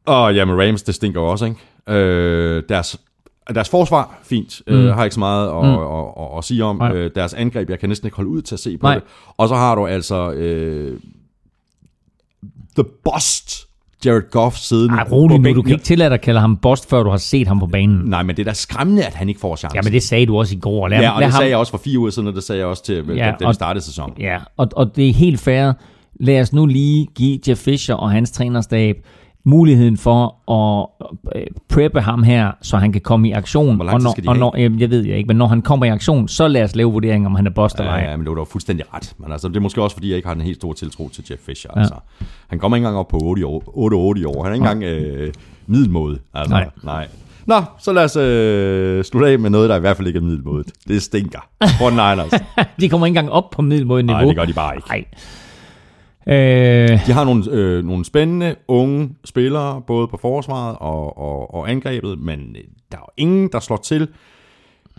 Og 0.05 0.35
ja, 0.35 0.45
med 0.45 0.53
Rams, 0.67 0.84
det 0.84 0.95
stinker 0.95 1.19
også, 1.21 1.45
ikke? 1.45 1.57
Øh, 1.89 2.64
deres, 2.69 2.99
deres 3.55 3.69
forsvar, 3.69 4.19
fint. 4.23 4.61
Mm. 4.68 4.73
Øh, 4.73 4.95
har 4.95 5.03
ikke 5.03 5.14
så 5.14 5.19
meget 5.19 5.47
at, 5.47 5.53
mm. 5.65 5.84
at, 5.84 6.05
at, 6.31 6.38
at 6.38 6.43
sige 6.43 6.64
om. 6.64 6.76
Nej. 6.76 6.91
Øh, 6.93 7.11
deres 7.15 7.34
angreb, 7.34 7.69
jeg 7.69 7.80
kan 7.80 7.89
næsten 7.89 8.07
ikke 8.07 8.15
holde 8.15 8.30
ud 8.30 8.41
til 8.41 8.55
at 8.55 8.60
se 8.60 8.77
på 8.77 8.88
Nej. 8.88 8.93
det. 8.93 9.03
Og 9.38 9.47
så 9.47 9.55
har 9.55 9.76
du 9.76 9.88
altså 9.88 10.31
øh, 10.31 10.99
The 12.76 12.84
Bust, 13.03 13.68
Jared 14.05 14.31
Goff, 14.31 14.57
siddende 14.57 14.95
Ej, 14.97 15.07
rolig 15.11 15.39
nu, 15.39 15.53
du 15.53 15.61
kan 15.61 15.72
ikke 15.72 15.84
tillade 15.84 16.10
dig 16.10 16.14
at 16.14 16.22
kalde 16.22 16.39
ham 16.39 16.57
bost, 16.57 16.89
før 16.89 17.03
du 17.03 17.10
har 17.10 17.18
set 17.18 17.47
ham 17.47 17.60
på 17.60 17.65
banen. 17.68 18.01
Nej, 18.10 18.23
men 18.23 18.35
det 18.38 18.41
er 18.41 18.51
da 18.51 18.53
skræmmende, 18.53 19.05
at 19.05 19.14
han 19.14 19.30
ikke 19.30 19.41
får 19.41 19.55
chancen. 19.55 19.76
Jamen, 19.76 19.93
det 19.93 20.03
sagde 20.03 20.26
du 20.26 20.38
også 20.38 20.55
i 20.55 20.60
går. 20.60 20.88
Lad, 20.88 20.99
ja, 20.99 21.10
og 21.11 21.19
lad 21.19 21.27
det 21.27 21.34
ham, 21.34 21.39
sagde 21.39 21.49
jeg 21.49 21.57
også 21.57 21.72
for 21.72 21.77
fire 21.77 21.99
uger 21.99 22.10
siden, 22.10 22.27
og 22.27 22.34
det 22.35 22.43
sagde 22.43 22.60
jeg 22.60 22.68
også 22.68 22.84
til, 22.84 23.05
ja, 23.07 23.14
Ja, 23.14 23.34
da 23.39 23.45
og- 23.47 23.55
startede 23.55 23.85
sæsonen. 23.85 24.15
Ja, 24.19 24.39
og, 24.57 24.68
og 24.76 24.95
det 24.95 25.10
er 25.10 25.14
helt 25.14 25.39
fair. 25.39 25.72
Lad 26.19 26.41
os 26.41 26.53
nu 26.53 26.65
lige 26.65 27.05
give 27.15 27.39
Jeff 27.47 27.61
Fisher 27.61 27.95
og 27.95 28.11
hans 28.11 28.31
trænerstab 28.31 28.95
muligheden 29.45 29.97
for 29.97 30.51
at 30.51 30.87
øh, 31.35 31.47
preppe 31.69 32.01
ham 32.01 32.23
her, 32.23 32.51
så 32.61 32.77
han 32.77 32.91
kan 32.91 33.01
komme 33.01 33.27
i 33.27 33.31
aktion. 33.31 33.75
Hvor 33.75 33.85
og 33.85 34.01
når, 34.01 34.15
og 34.27 34.37
når, 34.37 34.57
jamen, 34.57 34.79
jeg 34.79 34.89
ved 34.89 35.05
jeg 35.05 35.17
ikke, 35.17 35.27
men 35.27 35.37
når 35.37 35.47
han 35.47 35.61
kommer 35.61 35.85
i 35.85 35.89
aktion, 35.89 36.27
så 36.27 36.47
lad 36.47 36.63
os 36.63 36.75
lave 36.75 36.91
vurdering, 36.91 37.25
om 37.25 37.35
han 37.35 37.47
er 37.47 37.51
boss 37.51 37.75
eller 37.75 37.91
ej. 37.91 37.99
ja, 38.09 38.17
men 38.17 38.25
det 38.25 38.35
var 38.35 38.43
fuldstændig 38.43 38.85
ret. 38.93 39.13
Men 39.17 39.31
altså, 39.31 39.47
det 39.47 39.55
er 39.55 39.59
måske 39.61 39.81
også, 39.81 39.95
fordi 39.95 40.09
jeg 40.09 40.15
ikke 40.15 40.27
har 40.27 40.35
den 40.35 40.43
helt 40.43 40.55
store 40.57 40.73
tiltro 40.75 41.09
til 41.09 41.25
Jeff 41.29 41.41
Fisher. 41.41 41.71
Ja. 41.75 41.79
Altså. 41.79 41.95
Han 42.47 42.59
kommer 42.59 42.75
ikke 42.77 42.85
engang 42.87 42.97
op 42.99 43.07
på 43.07 43.17
8 43.23 43.39
i 43.39 43.43
år. 43.43 44.13
8-8 44.15 44.21
i 44.21 44.25
år. 44.25 44.43
Han 44.43 44.51
er 44.51 44.55
ikke 44.55 44.67
engang 44.69 44.83
øh, 44.83 45.33
middelmåde. 45.67 46.19
Altså, 46.33 46.53
Nej. 46.55 46.69
nej. 46.83 47.07
Nå, 47.45 47.55
så 47.79 47.93
lad 47.93 48.03
os 48.03 48.15
øh, 48.15 49.03
slutte 49.03 49.27
af 49.29 49.39
med 49.39 49.49
noget, 49.49 49.69
der 49.69 49.75
i 49.75 49.79
hvert 49.79 49.97
fald 49.97 50.07
ikke 50.07 50.17
er 50.17 50.23
middelmådet. 50.23 50.71
Det 50.87 51.01
stinker. 51.01 51.39
For 51.79 51.89
Niners. 51.89 52.31
De 52.79 52.89
kommer 52.89 53.07
ikke 53.07 53.19
engang 53.19 53.31
op 53.31 53.49
på 53.49 53.61
middelmåde-niveau. 53.61 54.19
Nej, 54.19 54.25
det 54.27 54.35
gør 54.35 54.45
de 54.45 54.53
bare 54.53 54.75
ikke. 54.75 54.87
Nej. 54.89 55.05
Øh, 56.27 57.05
De 57.07 57.11
har 57.13 57.23
nogle, 57.23 57.43
øh, 57.51 57.85
nogle 57.85 58.05
spændende, 58.05 58.55
unge 58.67 59.15
spillere, 59.25 59.81
både 59.81 60.07
på 60.07 60.17
forsvaret 60.17 60.77
og, 60.79 61.17
og, 61.17 61.53
og 61.53 61.69
angrebet, 61.71 62.19
men 62.19 62.39
øh, 62.39 62.63
der 62.91 62.97
er 62.97 63.01
jo 63.01 63.07
ingen, 63.17 63.49
der 63.51 63.59
slår 63.59 63.77
til. 63.77 64.07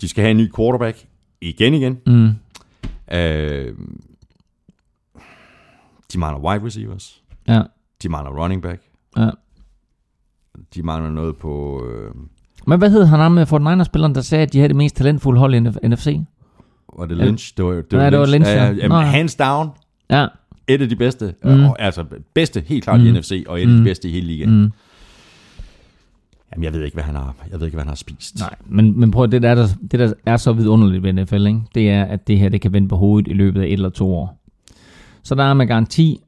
De 0.01 0.09
skal 0.09 0.23
have 0.23 0.31
en 0.31 0.37
ny 0.37 0.51
quarterback 0.57 1.05
igen 1.41 1.75
igen. 1.75 1.99
Mm. 2.07 2.29
Øh, 3.17 3.75
de 6.13 6.19
mangler 6.19 6.41
wide 6.51 6.65
receivers. 6.67 7.23
Ja, 7.49 7.63
De 8.03 8.09
mangler 8.09 8.43
running 8.43 8.63
back. 8.63 8.83
ja. 9.17 9.31
De 10.75 10.83
mangler 10.83 11.11
noget 11.11 11.37
på... 11.37 11.83
Øh, 11.87 12.15
Men 12.67 12.79
hvad 12.79 12.91
hed 12.91 13.05
han 13.05 13.21
ham 13.21 13.33
med 13.33 13.53
49ers-spilleren, 13.53 14.15
der 14.15 14.21
sagde, 14.21 14.43
at 14.43 14.53
de 14.53 14.59
havde 14.59 14.69
det 14.69 14.77
mest 14.77 14.97
talentfulde 14.97 15.39
hold 15.41 15.55
i 15.55 15.59
NF- 15.59 15.89
NFC? 15.89 16.17
var 16.99 17.07
det 17.07 17.17
Lynch? 17.17 17.57
Det 17.57 17.65
var, 17.65 17.73
det 17.73 17.93
Nej, 17.93 18.11
det 18.11 18.19
var 18.19 18.27
Lynch, 18.27 18.51
ja. 18.51 18.65
Ja, 18.65 18.73
jamen, 18.73 19.05
hands 19.07 19.35
down. 19.35 19.69
Ja. 20.11 20.27
Et 20.69 20.83
af 20.83 20.89
de 20.89 20.97
bedste. 20.97 21.35
Mm. 21.45 21.51
Og, 21.65 21.77
altså 21.83 22.05
bedste 22.35 22.63
helt 22.67 22.85
klart 22.85 23.01
mm. 23.01 23.07
i. 23.07 23.13
NFC, 23.13 23.45
og 23.49 23.59
et 23.59 23.63
af 23.63 23.69
de 23.69 23.79
Mm. 23.79 23.85
bedste 23.85 24.09
i 24.09 24.13
hele 24.13 24.27
ligaen. 24.27 24.61
Mm. 24.63 24.73
Jamen, 26.53 26.65
jeg 26.65 26.73
ved 26.73 26.85
ikke, 26.85 26.95
hvad 26.95 27.05
han 27.05 27.15
har, 27.15 27.35
jeg 27.51 27.61
ved 27.61 27.67
ikke, 27.67 27.75
hvad 27.77 27.85
han 27.85 27.89
har 27.89 27.95
spist. 27.95 28.39
Nej, 28.39 28.55
men, 28.67 29.01
men 29.01 29.11
prøv 29.11 29.27
det 29.31 29.43
der, 29.43 29.55
der, 29.55 29.67
det 29.91 30.01
der 30.01 30.13
er 30.27 30.37
så 30.37 30.53
vidunderligt 30.53 31.03
ved 31.03 31.13
NFL, 31.13 31.47
ikke? 31.47 31.61
det 31.75 31.91
er, 31.91 32.05
at 32.05 32.27
det 32.29 32.39
her 32.39 32.49
det 32.49 32.61
kan 32.61 32.73
vende 32.73 32.89
på 32.89 32.97
hovedet 32.97 33.31
i 33.31 33.33
løbet 33.35 33.61
af 33.61 33.67
et 33.67 33.73
eller 33.73 33.89
to 33.89 34.15
år. 34.15 34.41
Så 35.23 35.35
der 35.35 35.45
er 35.45 35.55
med 35.55 35.67
garanti 35.67 36.21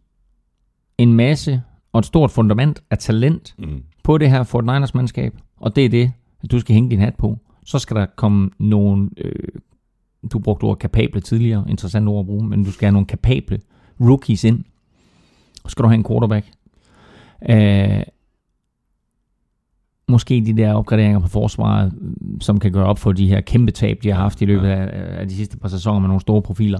en 0.98 1.12
masse 1.12 1.62
og 1.92 1.98
et 1.98 2.06
stort 2.06 2.30
fundament 2.30 2.82
af 2.90 2.98
talent 2.98 3.54
Mm. 3.58 3.82
på 4.04 4.18
det 4.18 4.30
her 4.30 4.42
Fort 4.42 4.64
Niners 4.64 4.94
mandskab, 4.94 5.34
og 5.56 5.76
det 5.76 5.84
er 5.84 5.88
det, 5.88 6.12
at 6.44 6.50
du 6.50 6.60
skal 6.60 6.74
hænge 6.74 6.90
din 6.90 7.00
hat 7.00 7.14
på. 7.14 7.38
Så 7.64 7.78
skal 7.78 7.96
der 7.96 8.06
komme 8.16 8.50
nogle, 8.58 9.10
øh, 9.18 9.32
du 10.32 10.38
brugte 10.38 10.64
ordet 10.64 10.78
kapable 10.78 11.20
tidligere, 11.20 11.64
interessant 11.68 12.08
ord 12.08 12.20
at 12.20 12.26
bruge, 12.26 12.46
men 12.48 12.64
du 12.64 12.72
skal 12.72 12.86
have 12.86 12.92
nogle 12.92 13.06
kapable 13.06 13.60
rookies 14.00 14.44
ind. 14.44 14.64
Så 15.54 15.68
skal 15.70 15.82
du 15.82 15.88
have 15.88 15.94
en 15.98 16.04
quarterback. 16.04 16.46
Øh, 17.50 18.02
måske 20.08 20.42
de 20.46 20.56
der 20.56 20.74
opgraderinger 20.74 21.20
på 21.20 21.28
forsvaret, 21.28 21.92
som 22.40 22.60
kan 22.60 22.72
gøre 22.72 22.86
op 22.86 22.98
for 22.98 23.12
de 23.12 23.28
her 23.28 23.40
kæmpe 23.40 23.72
tab, 23.72 23.98
de 24.02 24.08
har 24.08 24.22
haft 24.22 24.42
i 24.42 24.44
løbet 24.44 24.68
af, 24.68 25.18
af 25.20 25.28
de 25.28 25.34
sidste 25.36 25.56
par 25.58 25.68
sæsoner 25.68 25.98
med 26.00 26.08
nogle 26.08 26.20
store 26.20 26.42
profiler. 26.42 26.78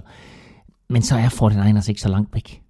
Men 0.89 1.01
så 1.01 1.15
er 1.15 1.27
49ers 1.29 1.89
ikke 1.89 2.01
så 2.01 2.09
langt 2.09 2.33
væk. 2.35 2.61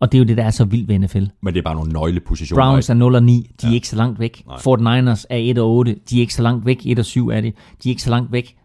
Og 0.00 0.12
det 0.12 0.18
er 0.18 0.20
jo 0.20 0.24
det, 0.26 0.36
der 0.36 0.44
er 0.44 0.50
så 0.50 0.64
vildt 0.64 0.88
ved 0.88 0.98
NFL. 0.98 1.24
Men 1.40 1.54
det 1.54 1.60
er 1.60 1.64
bare 1.64 1.74
nogle 1.74 1.92
nøglepositioner. 1.92 2.64
Browns 2.64 2.90
er 2.90 2.94
0 2.94 3.14
og 3.14 3.22
9, 3.22 3.50
de 3.60 3.66
er 3.66 3.70
Ja. 3.70 3.74
ikke 3.74 3.88
så 3.88 3.96
langt 3.96 4.18
væk. 4.20 4.42
Nej. 4.46 4.56
49ers 4.56 5.24
er 5.30 5.36
1 5.36 5.58
og 5.58 5.70
8, 5.70 5.96
de 6.10 6.16
er 6.16 6.20
ikke 6.20 6.34
så 6.34 6.42
langt 6.42 6.66
væk. 6.66 6.86
1 6.86 6.98
og 6.98 7.04
7 7.04 7.28
er 7.28 7.40
de, 7.40 7.46
de 7.82 7.88
er 7.88 7.90
ikke 7.90 8.02
så 8.02 8.10
langt 8.10 8.32
væk. 8.32 8.56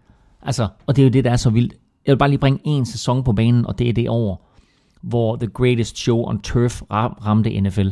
Altså, 0.41 0.67
og 0.87 0.95
det 0.95 1.01
er 1.01 1.05
jo 1.05 1.09
det, 1.11 1.23
der 1.23 1.31
er 1.31 1.35
så 1.35 1.49
vildt. 1.49 1.73
Jeg 2.05 2.11
vil 2.13 2.17
bare 2.17 2.29
lige 2.29 2.39
bringe 2.39 2.59
en 2.63 2.85
sæson 2.85 3.23
på 3.23 3.33
banen, 3.33 3.65
og 3.65 3.79
det 3.79 3.89
er 3.89 3.93
det 3.93 4.09
år, 4.09 4.49
hvor 5.03 5.35
The 5.35 5.47
Greatest 5.47 5.97
Show 5.97 6.23
on 6.25 6.41
Turf 6.41 6.81
ram- 6.81 7.17
ramte 7.25 7.61
NFL. 7.61 7.89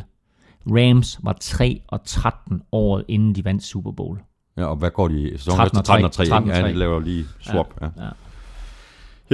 Rams 0.67 1.19
var 1.23 1.38
3 1.41 1.81
og 1.88 1.99
13 2.05 2.61
året 2.71 3.05
inden 3.07 3.35
de 3.35 3.45
vandt 3.45 3.63
Super 3.63 3.91
Bowl. 3.91 4.19
Ja, 4.57 4.65
og 4.65 4.75
hvad 4.75 4.91
går 4.91 5.07
de 5.07 5.21
i 5.29 5.38
sæsonen 5.38 5.57
13 5.57 5.79
efter? 5.79 5.79
og 5.79 5.85
13 5.85 6.05
og 6.05 6.11
3, 6.11 6.25
13 6.25 6.51
og 6.51 6.57
ikke? 6.57 6.67
Ja, 6.67 6.71
3. 6.71 6.73
de 6.73 6.79
laver 6.79 6.99
lige 6.99 7.25
swap. 7.41 7.73
Ja. 7.81 7.85
ja. 8.03 8.09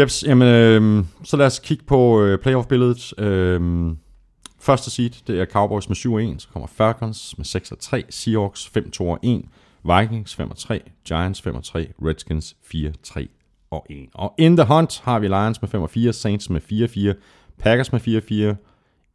Jeps, 0.02 0.24
jamen, 0.28 0.48
øh, 0.48 1.06
så 1.24 1.38
lad 1.38 1.46
os 1.46 1.60
kigge 1.60 1.84
på 1.84 2.22
øh, 2.22 2.40
playoff-billedet. 2.40 3.14
Øh, 3.20 3.92
første 4.60 4.90
seed, 4.92 5.10
det 5.28 5.40
er 5.42 5.46
Cowboys 5.46 5.90
med 5.90 5.96
7 5.96 6.14
og 6.14 6.24
1, 6.24 6.42
så 6.42 6.48
kommer 6.54 6.68
Falcons 6.68 7.38
med 7.38 7.46
6 7.46 7.72
og 7.72 7.80
3, 7.80 8.04
Seahawks 8.10 8.68
5, 8.68 8.92
2 8.92 9.10
og 9.10 9.20
1, 9.24 9.42
Vikings 9.84 10.36
5 10.36 10.52
og 10.52 10.58
3, 10.58 10.82
Giants 11.08 11.42
5 11.42 11.56
og 11.56 11.64
3, 11.64 11.88
Redskins 12.06 12.56
4, 12.64 12.92
3 13.04 13.28
og 13.72 13.86
1. 13.90 14.10
Og 14.14 14.34
in 14.38 14.58
the 14.58 14.66
hunt 14.68 15.02
har 15.04 15.20
vi 15.20 15.28
Lions 15.28 15.62
med 15.62 15.70
5 15.70 15.82
og 15.82 15.90
4, 15.90 16.14
Saints 16.14 16.50
med 16.50 16.62
4 16.62 16.88
4, 16.88 17.14
Packers 17.60 17.92
med 17.92 18.00
4 18.00 18.22
4, 18.22 18.56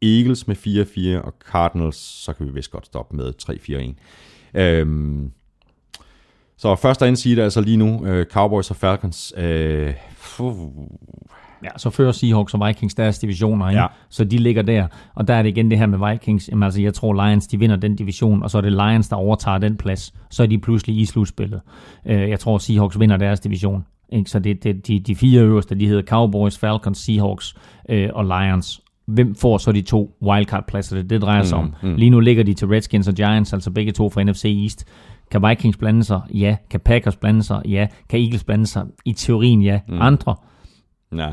Eagles 0.01 0.47
med 0.47 0.55
4 0.55 0.85
4, 0.85 1.21
og 1.21 1.33
Cardinals, 1.51 1.95
så 1.97 2.33
kan 2.33 2.45
vi 2.47 2.51
vist 2.51 2.71
godt 2.71 2.85
stoppe 2.85 3.15
med 3.15 3.33
3 3.33 3.59
4 3.59 3.83
1. 3.83 3.95
Øhm, 4.53 5.31
så 6.57 6.75
første 6.75 7.03
og 7.03 7.07
er 7.07 7.43
altså 7.43 7.61
lige 7.61 7.77
nu 7.77 8.05
øh, 8.05 8.25
Cowboys 8.25 8.69
og 8.69 8.75
Falcons. 8.75 9.33
Øh, 9.37 9.93
fuh, 10.15 10.55
Ja, 11.63 11.69
så 11.77 11.89
fører 11.89 12.11
Seahawks 12.11 12.53
og 12.53 12.67
Vikings 12.67 12.95
deres 12.95 13.19
divisioner, 13.19 13.69
ikke? 13.69 13.81
Ja. 13.81 13.87
så 14.09 14.23
de 14.23 14.37
ligger 14.37 14.61
der. 14.61 14.87
Og 15.15 15.27
der 15.27 15.33
er 15.33 15.41
det 15.43 15.49
igen 15.49 15.69
det 15.71 15.77
her 15.77 15.85
med 15.85 16.09
Vikings. 16.11 16.49
Jamen, 16.49 16.63
altså, 16.63 16.81
jeg 16.81 16.93
tror 16.93 17.27
Lions, 17.27 17.47
de 17.47 17.59
vinder 17.59 17.75
den 17.75 17.95
division, 17.95 18.43
og 18.43 18.51
så 18.51 18.57
er 18.57 18.61
det 18.61 18.71
Lions, 18.71 19.09
der 19.09 19.15
overtager 19.15 19.57
den 19.57 19.77
plads. 19.77 20.13
Så 20.29 20.43
er 20.43 20.47
de 20.47 20.57
pludselig 20.59 20.97
i 20.97 21.05
slutspillet. 21.05 21.61
Øh, 22.05 22.29
Jeg 22.29 22.39
tror, 22.39 22.57
Seahawks 22.57 22.99
vinder 22.99 23.17
deres 23.17 23.39
division. 23.39 23.85
Ikke? 24.13 24.29
Så 24.29 24.39
det, 24.39 24.63
det, 24.63 24.87
de, 24.87 24.99
de 24.99 25.15
fire 25.15 25.41
øverste, 25.41 25.75
de 25.75 25.87
hedder 25.87 26.01
Cowboys, 26.03 26.57
Falcons, 26.57 26.97
Seahawks 26.97 27.55
øh, 27.89 28.09
og 28.13 28.25
Lions. 28.25 28.81
Hvem 29.05 29.35
får 29.35 29.57
så 29.57 29.71
de 29.71 29.81
to 29.81 30.17
wildcard-pladser? 30.21 30.95
Det, 30.97 31.09
det 31.09 31.21
drejer 31.21 31.43
sig 31.43 31.57
om. 31.57 31.73
mm. 31.83 31.95
Lige 31.95 32.09
nu 32.09 32.19
ligger 32.19 32.43
de 32.43 32.53
til 32.53 32.67
Redskins 32.67 33.07
og 33.07 33.13
Giants, 33.13 33.53
altså 33.53 33.71
begge 33.71 33.91
to 33.91 34.09
fra 34.09 34.23
NFC 34.23 34.45
East. 34.63 34.85
Kan 35.31 35.49
Vikings 35.49 35.77
blande 35.77 36.03
sig? 36.03 36.21
Ja. 36.33 36.57
Kan 36.69 36.79
Packers 36.79 37.15
blande 37.15 37.43
sig? 37.43 37.61
Ja. 37.65 37.87
Kan 38.09 38.19
Eagles 38.19 38.43
blande 38.43 38.67
sig? 38.67 38.85
I 39.05 39.13
teorien 39.13 39.61
ja. 39.61 39.79
Mm. 39.87 40.01
Andre? 40.01 40.35
ja. 41.15 41.29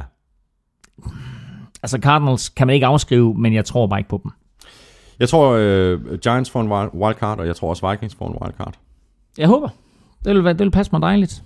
Altså 1.83 1.99
Cardinals 1.99 2.49
kan 2.49 2.67
man 2.67 2.75
ikke 2.75 2.87
afskrive, 2.87 3.35
men 3.35 3.55
jeg 3.55 3.65
tror 3.65 3.87
bare 3.87 4.01
ikke 4.01 4.11
på 4.11 4.21
dem. 4.25 4.31
Jeg 5.19 5.29
tror, 5.29 5.51
øh, 5.61 6.19
Giants 6.19 6.51
får 6.51 6.61
en 6.61 6.73
wild- 6.73 6.95
wildcard, 7.05 7.39
og 7.39 7.47
jeg 7.47 7.57
tror 7.57 7.71
også, 7.71 7.91
Vikings 7.91 8.15
får 8.15 8.29
en 8.29 8.37
wildcard. 8.43 8.75
Jeg 9.39 9.49
håber. 9.49 9.69
Det 10.25 10.35
vil, 10.35 10.45
det 10.45 10.59
vil 10.59 10.71
passe 10.71 10.93
mig 10.93 11.03
dejligt. 11.03 11.43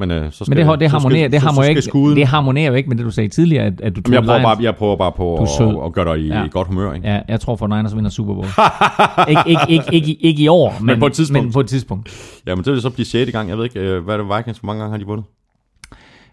Men, 0.00 0.10
øh, 0.10 0.32
så 0.32 0.44
skal, 0.44 0.56
Men 0.56 0.66
det, 0.68 0.80
det, 0.80 0.90
harmonerer, 0.90 1.20
skal, 1.22 1.32
det, 1.32 1.40
harmonerer 1.40 1.68
ikke, 1.68 1.82
skuden, 1.82 2.16
det 2.16 2.26
harmonerer 2.26 2.66
jo 2.68 2.74
ikke 2.74 2.88
med 2.88 2.96
det, 2.96 3.04
du 3.04 3.10
sagde 3.10 3.28
tidligere, 3.28 3.64
at, 3.64 3.80
at 3.80 3.96
du 3.96 4.02
Jamen, 4.06 4.14
jeg, 4.14 4.20
tog 4.20 4.24
prøver 4.24 4.38
Lions. 4.38 4.56
bare, 4.56 4.64
jeg 4.64 4.76
prøver 4.76 4.96
bare 4.96 5.12
på 5.12 5.36
at, 5.36 5.86
at, 5.86 5.92
gøre 5.92 6.14
dig 6.14 6.24
i 6.24 6.28
Ja. 6.28 6.40
ja. 6.40 6.46
godt 6.46 6.68
humør. 6.68 6.92
Ikke? 6.92 7.08
Ja, 7.08 7.20
jeg 7.28 7.40
tror 7.40 7.56
for 7.56 7.66
Niners 7.66 7.96
vinder 7.96 8.10
Super 8.10 8.34
Bowl. 8.34 8.46
ikke, 9.30 9.42
ikke, 9.46 9.62
ikke, 9.68 9.94
ikke, 9.94 10.22
ikke 10.22 10.42
i 10.42 10.48
år, 10.48 10.74
men, 10.80 11.00
på 11.00 11.06
et 11.06 11.12
tidspunkt. 11.12 11.44
Men 11.44 11.52
på 11.52 11.60
et 11.60 11.66
tidspunkt. 11.66 12.40
Ja, 12.46 12.54
men 12.54 12.64
det 12.64 12.72
vil 12.72 12.82
så 12.82 12.90
blive 12.90 13.06
6. 13.06 13.32
gang. 13.32 13.48
Jeg 13.48 13.56
ved 13.58 13.64
ikke, 13.64 13.80
øh, 13.80 14.04
hvad 14.04 14.14
er 14.14 14.18
det 14.18 14.36
Vikings, 14.36 14.58
hvor 14.58 14.66
mange 14.66 14.80
gange 14.80 14.90
har 14.90 14.98
de 14.98 15.06
vundet? 15.06 15.26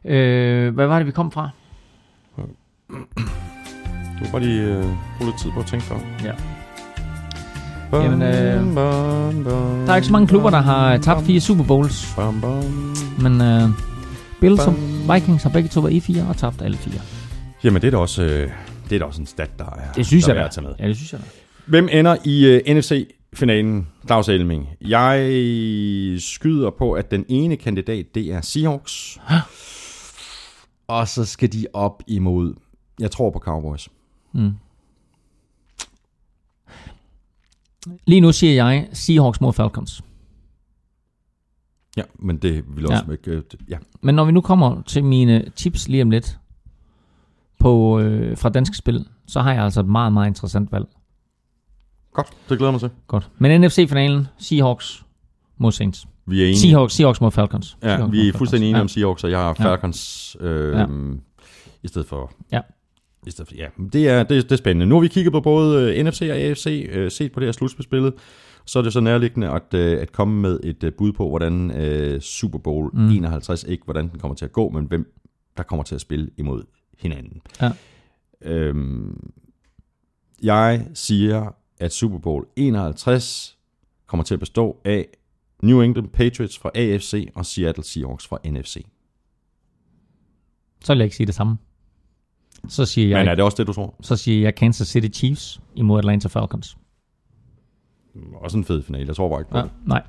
Øh, 0.06 0.74
hvad 0.74 0.88
var 0.88 0.98
det, 0.98 1.06
vi 1.08 1.12
kom 1.12 1.32
fra? 1.32 1.50
Du 4.20 4.24
kan 4.24 4.32
bare 4.32 4.42
lige 4.42 4.62
øh, 4.62 4.84
bruge 5.18 5.30
lidt 5.30 5.40
tid 5.42 5.52
på 5.52 5.60
at 5.60 5.66
tænke 5.66 5.86
dig 5.90 5.96
om. 5.96 6.36
Ja. 7.98 8.04
Jamen, 8.04 8.22
øh, 8.22 9.86
Der 9.88 9.92
er 9.92 9.96
ikke 9.96 10.06
så 10.06 10.12
mange 10.12 10.28
klubber, 10.28 10.50
der 10.50 10.62
har 10.62 10.98
tabt 10.98 11.26
fire 11.26 11.40
Super 11.40 11.64
Bowls, 11.64 12.14
Bam, 12.16 12.42
bam. 12.42 12.64
men 13.22 13.42
øh, 13.42 13.70
Bills 14.42 14.68
og 14.68 14.74
Vikings 15.14 15.44
har 15.44 15.50
begge 15.50 15.70
to 15.70 15.80
været 15.82 15.94
i 15.94 16.00
fire 16.00 16.26
og 16.30 16.38
tabt 16.38 16.62
alle 16.62 16.78
fire. 16.78 17.02
Jamen, 17.64 17.82
det 17.82 17.88
er 17.88 17.92
da 17.92 17.98
også, 17.98 18.24
øh, 18.24 18.50
det 18.90 18.96
er 18.96 19.00
da 19.00 19.06
også 19.06 19.22
en 19.22 19.28
stat, 19.28 19.60
der 19.60 19.66
er, 19.66 19.92
Det 19.96 20.06
synes 20.06 20.26
der 20.26 20.34
jeg 20.34 20.42
er 20.42 20.46
at 20.46 20.52
tage 20.52 20.68
med. 20.68 20.74
Ja, 20.80 20.88
det 20.88 20.96
synes 20.96 21.14
jeg 21.14 21.20
da. 21.22 21.26
Hvem 21.66 21.90
ender 21.92 22.16
i 22.24 22.56
uh, 22.70 22.76
NFC-finalen? 22.78 23.88
Claus 24.06 24.30
Elming. 24.30 24.70
Jeg 24.82 25.20
skyder 26.20 26.70
på, 26.78 26.92
at 26.94 27.12
den 27.12 27.26
ene 27.30 27.56
kandidat, 27.58 28.06
det 28.16 28.34
er 28.34 28.42
Seahawks. 28.42 29.20
Og 30.88 31.08
så 31.08 31.26
skal 31.26 31.54
de 31.54 31.66
op 31.74 32.04
imod... 32.08 32.54
Jeg 33.00 33.12
tror 33.12 33.30
på 33.30 33.40
Cowboys. 33.40 33.90
Mm. 34.34 34.52
Lige 38.08 38.22
nu 38.22 38.32
siger 38.32 38.54
jeg 38.54 38.88
Seahawks 38.94 39.42
mod 39.42 39.54
Falcons. 39.54 40.02
Ja, 41.98 42.04
men 42.20 42.38
det 42.38 42.64
vil 42.76 42.88
også... 42.92 43.04
Ja. 43.08 43.12
Ikke, 43.12 43.44
ja. 43.70 43.78
Men 44.02 44.16
når 44.16 44.26
vi 44.26 44.32
nu 44.32 44.42
kommer 44.42 44.82
til 44.82 45.04
mine 45.04 45.50
tips 45.56 45.88
lige 45.88 46.02
om 46.02 46.10
lidt 46.10 46.40
på, 47.60 48.00
øh, 48.00 48.38
fra 48.38 48.50
danske 48.50 48.78
spil, 48.78 49.06
så 49.28 49.42
har 49.42 49.54
jeg 49.54 49.64
altså 49.64 49.80
et 49.80 49.88
meget, 49.88 50.14
meget 50.14 50.28
interessant 50.28 50.72
valg. 50.72 50.86
Godt, 52.14 52.28
det 52.50 52.58
glæder 52.58 52.72
mig 52.72 52.80
til. 52.80 52.90
Godt. 53.08 53.30
Men 53.38 53.62
NFC-finalen, 53.62 54.28
Seahawks 54.38 55.06
mod 55.58 55.72
Saints. 55.72 56.08
Vi 56.26 56.42
er 56.42 56.46
enige. 56.46 56.60
Seahawks, 56.60 56.94
Seahawks 56.94 57.22
mod 57.22 57.32
Falcons. 57.32 57.78
Ja, 57.84 57.88
Seahawks 57.88 58.12
vi 58.12 58.28
er 58.28 58.34
fuldstændig 58.34 58.70
enige 58.70 58.76
Falcons. 58.80 58.92
om 58.92 58.94
Seahawks, 59.00 59.24
og 59.24 59.32
jeg 59.32 59.40
har 59.40 59.56
Ja. 59.60 59.66
Falcons 59.72 60.38
øh, 60.40 60.74
Ja. 60.74 60.80
ja. 60.80 60.86
i 61.84 61.88
stedet 61.88 62.08
for... 62.08 62.32
Ja. 62.52 62.62
I 63.28 63.32
stedet 63.32 63.48
for, 63.48 63.56
ja, 63.56 63.68
det 63.94 64.08
er, 64.08 64.24
det, 64.24 64.44
det 64.44 64.52
er 64.52 64.56
spændende. 64.56 64.86
Nu 64.86 64.96
har 64.96 65.02
vi 65.02 65.08
kigget 65.08 65.32
på 65.32 65.42
både 65.42 65.98
øh, 65.98 66.06
NFC 66.06 66.22
og 66.22 66.38
AFC, 66.38 66.90
øh, 66.92 67.12
set 67.12 67.32
på 67.32 67.40
det 67.40 67.48
her 67.48 67.52
slutspilsbillede. 67.52 68.16
Så 68.66 68.80
er 68.80 68.84
det 68.84 68.94
så 68.94 69.00
nærliggende 69.00 69.50
at, 69.50 69.74
øh, 69.74 70.02
at 70.02 70.12
komme 70.12 70.42
med 70.42 70.60
et 70.64 70.84
øh, 70.84 70.94
bud 70.94 71.12
på, 71.12 71.30
hvordan 71.30 71.72
øh, 71.72 72.22
Super 72.22 72.60
Bowl 72.60 72.90
mm. 72.94 73.10
51, 73.10 73.64
ikke 73.64 73.84
hvordan 73.84 74.10
den 74.10 74.20
kommer 74.20 74.36
til 74.36 74.46
at 74.46 74.52
gå, 74.52 74.70
men 74.70 74.86
hvem 74.86 75.14
der 75.58 75.64
kommer 75.64 75.84
til 75.84 75.96
at 75.96 76.02
spille 76.02 76.30
imod 76.38 76.64
hinanden. 77.00 77.42
Ja. 77.62 77.72
Øhm, 78.42 79.32
jeg 80.44 80.88
siger, 80.94 81.56
at 81.80 81.94
Super 81.94 82.18
Bowl 82.18 82.46
51 82.56 83.58
kommer 84.08 84.24
til 84.24 84.34
at 84.34 84.40
bestå 84.40 84.82
af 84.86 85.08
New 85.64 85.82
England 85.82 86.08
Patriots 86.08 86.58
fra 86.58 86.72
AFC 86.76 87.30
og 87.36 87.46
Seattle 87.46 87.84
Seahawks 87.84 88.28
fra 88.28 88.40
NFC. 88.46 88.86
Så 90.84 90.94
vil 90.94 90.98
jeg 90.98 91.06
ikke 91.06 91.16
sige 91.16 91.28
det 91.28 91.36
samme. 91.36 91.58
Så 92.70 92.86
siger 92.86 93.08
jeg, 93.08 93.18
Men 93.20 93.28
er 93.28 93.36
det 93.36 93.44
også 93.44 93.56
det, 93.58 93.68
du 93.68 93.74
tror? 93.74 93.96
så 94.02 94.16
siger 94.16 94.42
jeg 94.42 94.56
Kansas 94.56 94.88
City 94.88 95.18
Chiefs 95.20 95.62
imod 95.76 95.98
Atlanta 96.00 96.28
Falcons. 96.28 96.78
Også 98.42 98.58
en 98.58 98.64
fed 98.66 98.84
finale, 98.84 99.08
jeg 99.08 99.16
tror 99.16 99.30
bare 99.30 99.40
ikke 99.42 99.52
på 99.52 99.58
Ja, 99.58 99.64
det. 99.64 99.72
nej. 99.86 100.02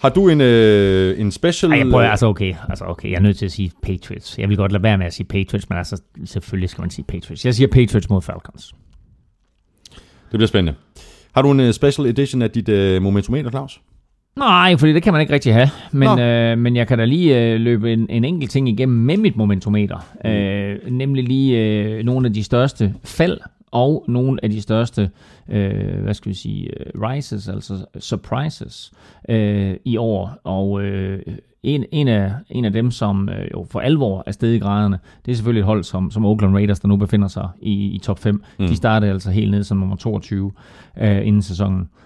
Har 0.00 0.08
du 0.08 0.28
en, 0.28 0.40
øh, 0.40 1.20
en 1.20 1.30
special... 1.32 1.72
Ej, 1.72 1.78
jeg 1.78 1.86
prøver, 1.90 2.04
altså 2.10 2.26
okay, 2.26 2.54
altså 2.68 2.84
okay, 2.84 3.10
jeg 3.10 3.16
er 3.16 3.20
nødt 3.22 3.36
til 3.38 3.44
at 3.46 3.52
sige 3.52 3.72
Patriots. 3.82 4.38
Jeg 4.38 4.48
vil 4.48 4.56
godt 4.56 4.72
lade 4.72 4.82
være 4.82 4.98
med 4.98 5.06
at 5.06 5.14
sige 5.14 5.26
Patriots, 5.26 5.68
men 5.68 5.78
altså 5.78 6.02
selvfølgelig 6.24 6.68
skal 6.70 6.82
man 6.82 6.90
sige 6.90 7.04
Patriots. 7.08 7.44
Jeg 7.44 7.54
siger 7.54 7.68
Patriots 7.68 8.08
mod 8.10 8.22
Falcons. 8.22 8.72
Det 9.94 10.38
bliver 10.38 10.46
spændende. 10.46 10.78
Har 11.34 11.42
du 11.42 11.50
en 11.50 11.60
uh, 11.60 11.70
special 11.70 12.06
edition 12.08 12.42
af 12.42 12.50
dit 12.50 12.68
uh, 12.68 13.02
momentometer, 13.02 13.50
Claus? 13.50 13.80
Nej, 14.36 14.76
fordi 14.76 14.92
det 14.92 15.02
kan 15.02 15.12
man 15.12 15.20
ikke 15.20 15.32
rigtig 15.32 15.54
have. 15.54 15.68
Men, 15.92 16.08
Nå. 16.08 16.22
øh, 16.22 16.58
men 16.58 16.76
jeg 16.76 16.88
kan 16.88 16.98
da 16.98 17.04
lige 17.04 17.40
øh, 17.40 17.60
løbe 17.60 17.92
en, 17.92 18.06
en 18.10 18.24
enkelt 18.24 18.50
ting 18.50 18.68
igennem 18.68 18.96
med 18.96 19.16
mit 19.16 19.36
momentometer. 19.36 20.06
Mm. 20.24 20.30
Øh, 20.30 20.90
nemlig 20.90 21.24
lige 21.24 21.58
øh, 21.58 22.04
nogle 22.04 22.26
af 22.26 22.32
de 22.32 22.44
største 22.44 22.94
fald 23.04 23.40
og 23.70 24.04
nogle 24.08 24.44
af 24.44 24.50
de 24.50 24.62
største, 24.62 25.10
øh, 25.48 26.02
hvad 26.02 26.14
skal 26.14 26.28
vi 26.28 26.34
sige, 26.34 26.68
øh, 26.80 27.02
rises, 27.02 27.48
altså 27.48 27.84
surprises 27.98 28.92
øh, 29.28 29.76
i 29.84 29.96
år. 29.96 30.38
Og 30.44 30.82
øh, 30.82 31.22
en, 31.62 31.84
en, 31.92 32.08
af, 32.08 32.32
en 32.50 32.64
af 32.64 32.72
dem, 32.72 32.90
som 32.90 33.28
øh, 33.28 33.48
jo 33.54 33.66
for 33.70 33.80
alvor 33.80 34.22
er 34.26 34.32
stedet 34.32 34.54
i 34.54 34.58
graderne, 34.58 34.98
det 35.26 35.32
er 35.32 35.36
selvfølgelig 35.36 35.60
et 35.60 35.66
hold 35.66 35.84
som, 35.84 36.10
som 36.10 36.24
Oakland 36.24 36.54
Raiders, 36.54 36.80
der 36.80 36.88
nu 36.88 36.96
befinder 36.96 37.28
sig 37.28 37.48
i, 37.62 37.72
i 37.72 37.98
top 37.98 38.18
5. 38.18 38.42
Mm. 38.58 38.66
De 38.66 38.76
startede 38.76 39.12
altså 39.12 39.30
helt 39.30 39.50
ned 39.50 39.62
som 39.64 39.76
nummer 39.76 39.96
22 39.96 40.52
øh, 41.00 41.26
inden 41.26 41.42
sæsonen. 41.42 41.80
Øh, 41.80 42.03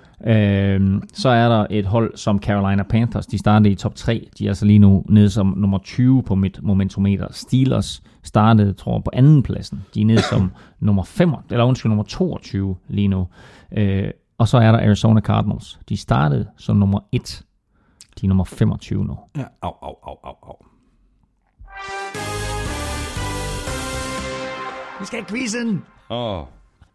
så 1.13 1.29
er 1.29 1.49
der 1.49 1.67
et 1.71 1.87
hold 1.87 2.17
som 2.17 2.39
Carolina 2.39 2.83
Panthers. 2.83 3.27
De 3.27 3.39
startede 3.39 3.71
i 3.71 3.75
top 3.75 3.95
3. 3.95 4.29
De 4.39 4.45
er 4.45 4.51
altså 4.51 4.65
lige 4.67 4.79
nu 4.79 5.05
nede 5.09 5.31
som 5.31 5.55
nummer 5.57 5.79
20 5.79 6.23
på 6.23 6.35
mit 6.35 6.63
momentometer. 6.63 7.27
Steelers 7.31 8.03
startede, 8.23 8.73
tror 8.73 8.95
jeg, 8.97 9.05
på 9.05 9.11
anden 9.13 9.43
pladsen. 9.43 9.85
De 9.95 10.01
er 10.01 10.05
nede 10.05 10.23
som 10.23 10.53
nummer 10.81 11.03
5, 11.03 11.35
eller 11.51 11.65
undskyld, 11.65 11.91
nummer 11.91 12.05
22 12.05 12.77
lige 12.89 13.09
nu. 13.09 13.27
Øh, 13.77 14.11
og 14.39 14.49
så 14.49 14.59
er 14.59 14.73
der 14.73 14.79
Arizona 14.79 15.21
Cardinals. 15.21 15.79
De 15.89 15.97
startede 15.97 16.47
som 16.57 16.77
nummer 16.77 17.01
1. 17.13 17.43
De 18.21 18.27
er 18.27 18.29
nummer 18.29 18.45
25 18.45 19.05
nu. 19.05 19.19
Ja. 19.37 19.45
Au, 19.63 19.73
au, 19.83 19.95
au, 20.03 20.17
au, 20.25 20.35
au. 20.43 20.57
Vi 25.01 25.05
skal 25.07 25.19
have 25.19 25.27
quizzen! 25.27 25.83
Åh, 26.11 26.45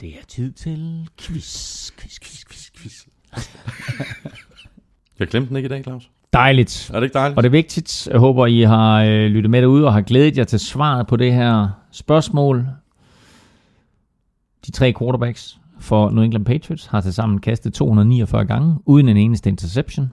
Det 0.03 0.11
er 0.11 0.25
tid 0.27 0.51
til 0.51 1.09
quiz, 1.17 1.91
quiz, 1.91 2.19
quiz, 2.19 2.45
quiz, 2.45 2.71
quiz. 2.77 3.05
jeg 5.19 5.27
glemte 5.27 5.49
den 5.49 5.57
ikke 5.57 5.67
i 5.67 5.69
dag, 5.69 5.83
Claus. 5.83 6.09
Dejligt. 6.33 6.91
Er 6.93 6.99
det 6.99 7.03
ikke 7.03 7.13
dejligt? 7.13 7.37
Og 7.37 7.43
det 7.43 7.49
er 7.49 7.51
vigtigt. 7.51 8.07
Jeg 8.11 8.19
håber, 8.19 8.45
I 8.45 8.61
har 8.61 9.03
øh, 9.03 9.25
lyttet 9.25 9.51
med 9.51 9.61
derude 9.61 9.85
og 9.85 9.93
har 9.93 10.01
glædet 10.01 10.37
jer 10.37 10.43
til 10.43 10.59
svaret 10.59 11.07
på 11.07 11.15
det 11.15 11.33
her 11.33 11.69
spørgsmål. 11.91 12.65
De 14.65 14.71
tre 14.71 14.93
quarterbacks 14.99 15.59
for 15.79 16.09
New 16.09 16.23
England 16.23 16.45
Patriots 16.45 16.85
har 16.85 17.01
til 17.01 17.13
sammen 17.13 17.39
kastet 17.39 17.73
249 17.73 18.45
gange, 18.45 18.77
uden 18.85 19.09
en 19.09 19.17
eneste 19.17 19.49
interception. 19.49 20.11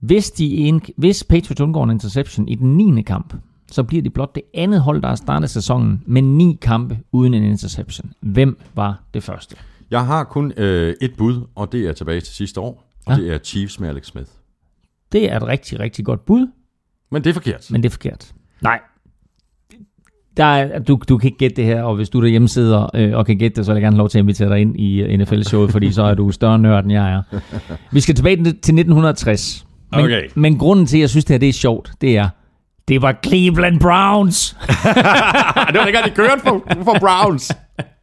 Hvis, 0.00 0.30
de 0.30 0.56
en, 0.56 0.82
hvis 0.96 1.24
Patriots 1.24 1.60
undgår 1.60 1.84
en 1.84 1.90
interception 1.90 2.48
i 2.48 2.54
den 2.54 2.76
9. 2.76 3.02
kamp, 3.02 3.34
så 3.72 3.82
bliver 3.82 4.02
de 4.02 4.10
blot 4.10 4.34
det 4.34 4.42
andet 4.54 4.80
hold, 4.80 5.02
der 5.02 5.08
har 5.08 5.14
startet 5.14 5.50
sæsonen 5.50 6.02
med 6.06 6.22
ni 6.22 6.58
kampe 6.62 6.98
uden 7.12 7.34
en 7.34 7.44
interception. 7.44 8.12
Hvem 8.20 8.58
var 8.74 9.02
det 9.14 9.22
første? 9.22 9.56
Jeg 9.90 10.06
har 10.06 10.24
kun 10.24 10.52
øh, 10.56 10.94
et 11.00 11.14
bud, 11.18 11.40
og 11.54 11.72
det 11.72 11.88
er 11.88 11.92
tilbage 11.92 12.20
til 12.20 12.34
sidste 12.34 12.60
år. 12.60 12.84
Og 13.06 13.16
Ja. 13.16 13.22
det 13.22 13.34
er 13.34 13.38
Chiefs 13.38 13.80
med 13.80 13.88
Alex 13.88 14.06
Smith. 14.06 14.28
Det 15.12 15.32
er 15.32 15.36
et 15.36 15.46
rigtig, 15.46 15.80
rigtig 15.80 16.04
godt 16.04 16.24
bud, 16.24 16.46
Men 17.10 17.24
det 17.24 17.30
er 17.30 17.34
forkert. 17.34 17.68
men 17.70 17.82
det 17.82 17.88
er 17.88 17.92
forkert. 17.92 18.32
Nej. 18.62 18.80
Der 20.36 20.44
er, 20.44 20.78
du, 20.78 21.00
du 21.08 21.18
kan 21.18 21.28
ikke 21.28 21.38
gætte 21.38 21.56
det 21.56 21.64
her, 21.64 21.82
og 21.82 21.96
hvis 21.96 22.08
du 22.08 22.20
derhjemme 22.22 22.48
sidder 22.48 22.90
øh, 22.94 23.16
og 23.16 23.26
kan 23.26 23.38
gætte 23.38 23.56
det, 23.56 23.66
så 23.66 23.72
vil 23.72 23.76
jeg 23.80 23.82
gerne 23.82 23.96
lov 23.96 24.08
til 24.08 24.18
at 24.18 24.22
invitere 24.22 24.48
dig 24.48 24.60
ind 24.60 24.80
i 24.80 25.02
øh, 25.02 25.18
NFL-showet, 25.18 25.70
fordi 25.70 25.92
så 25.92 26.02
er 26.02 26.14
du 26.14 26.30
større 26.30 26.58
nørd, 26.58 26.84
end 26.84 26.92
jeg 26.92 27.12
er. 27.12 27.22
Vi 27.92 28.00
skal 28.00 28.14
tilbage 28.14 28.36
til 28.36 28.48
1960. 28.50 29.66
Men, 29.92 30.00
Okay. 30.04 30.28
men 30.34 30.58
grunden 30.58 30.86
til, 30.86 30.96
at 30.96 31.00
jeg 31.00 31.10
synes, 31.10 31.24
det 31.24 31.34
her 31.34 31.38
det 31.38 31.48
er 31.48 31.52
sjovt, 31.52 31.92
det 32.00 32.16
er, 32.16 32.28
det 32.88 33.02
var 33.02 33.18
Cleveland 33.26 33.80
Browns. 33.80 34.56
Det 35.72 35.78
var 35.78 35.84
dengang, 35.84 36.04
de 36.04 36.10
kørte 36.10 36.42
for, 36.42 36.62
for 36.84 36.98
Browns. 37.00 37.52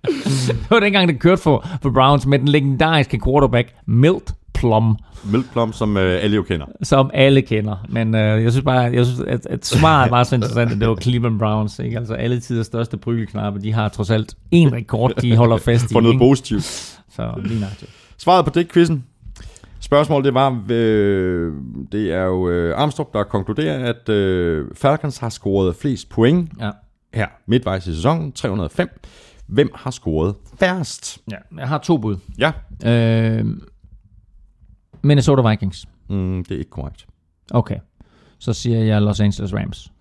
det 0.47 0.69
var 0.69 0.79
dengang, 0.79 1.07
det 1.07 1.19
kørte 1.19 1.41
for, 1.41 1.67
for 1.81 1.89
Browns 1.89 2.25
med 2.25 2.39
den 2.39 2.47
legendariske 2.47 3.19
quarterback 3.25 3.73
Milt 3.85 4.33
Plum, 4.53 4.97
Milk 5.23 5.51
Plum, 5.51 5.73
som 5.73 5.97
øh, 5.97 6.23
alle 6.23 6.35
jo 6.35 6.43
kender. 6.43 6.65
som 6.83 7.11
alle 7.13 7.41
kender. 7.41 7.85
Men 7.89 8.15
øh, 8.15 8.43
jeg 8.43 8.51
synes 8.51 8.63
bare, 8.63 8.79
jeg 8.79 9.05
synes, 9.05 9.19
at, 9.19 9.45
at 9.45 9.65
svaret 9.65 10.11
var 10.11 10.23
så 10.23 10.35
interessant, 10.35 10.71
at 10.71 10.79
det 10.79 10.87
var 10.87 10.95
Cleveland 10.95 11.39
Browns. 11.39 11.79
Ikke? 11.79 11.97
Altså 11.97 12.13
alle 12.13 12.39
tiders 12.39 12.65
største 12.65 12.97
brygelknappe, 12.97 13.61
de 13.61 13.73
har 13.73 13.89
trods 13.89 14.09
alt 14.09 14.35
en 14.51 14.73
rekord, 14.73 15.13
de 15.21 15.35
holder 15.35 15.57
fast 15.57 15.91
i. 15.91 15.93
For 15.93 16.01
noget 16.01 16.13
ikke? 16.13 16.23
positivt. 16.23 16.63
Så 17.15 17.41
lige 17.43 17.59
nøjagtigt. 17.59 17.91
Svaret 18.17 18.45
på 18.45 18.51
det 18.55 18.71
quizzen. 18.71 19.03
Spørgsmålet 19.79 20.25
det 20.25 20.33
var, 20.33 20.63
øh, 20.69 21.53
det 21.91 22.11
er 22.13 22.23
jo 22.23 22.49
øh, 22.49 22.77
Armstrong, 22.79 23.13
der 23.13 23.23
konkluderer, 23.23 23.89
at 23.93 24.09
øh, 24.09 24.67
Falcons 24.75 25.17
har 25.17 25.29
scoret 25.29 25.75
flest 25.75 26.09
point 26.09 26.51
Ja. 26.59 26.71
her 27.13 27.27
midtvejs 27.47 27.87
i 27.87 27.95
sæsonen, 27.95 28.31
305. 28.31 28.89
Hvem 29.47 29.69
har 29.75 29.91
scoret 29.91 30.35
færrest? 30.59 31.19
ja. 31.31 31.37
Jeg 31.57 31.67
har 31.67 31.77
to 31.77 31.97
bud. 31.97 32.17
Ja, 32.39 32.51
Øh, 32.85 33.45
Minnesota 35.01 35.49
Vikings. 35.49 35.85
mm, 36.09 36.43
det 36.45 36.55
er 36.55 36.59
ikke 36.59 36.71
korrekt. 36.71 37.07
Okay. 37.51 37.77
Så 38.39 38.53
siger 38.53 38.79
jeg 38.83 39.01
Los 39.01 39.19
Angeles 39.19 39.53
Rams. 39.53 39.91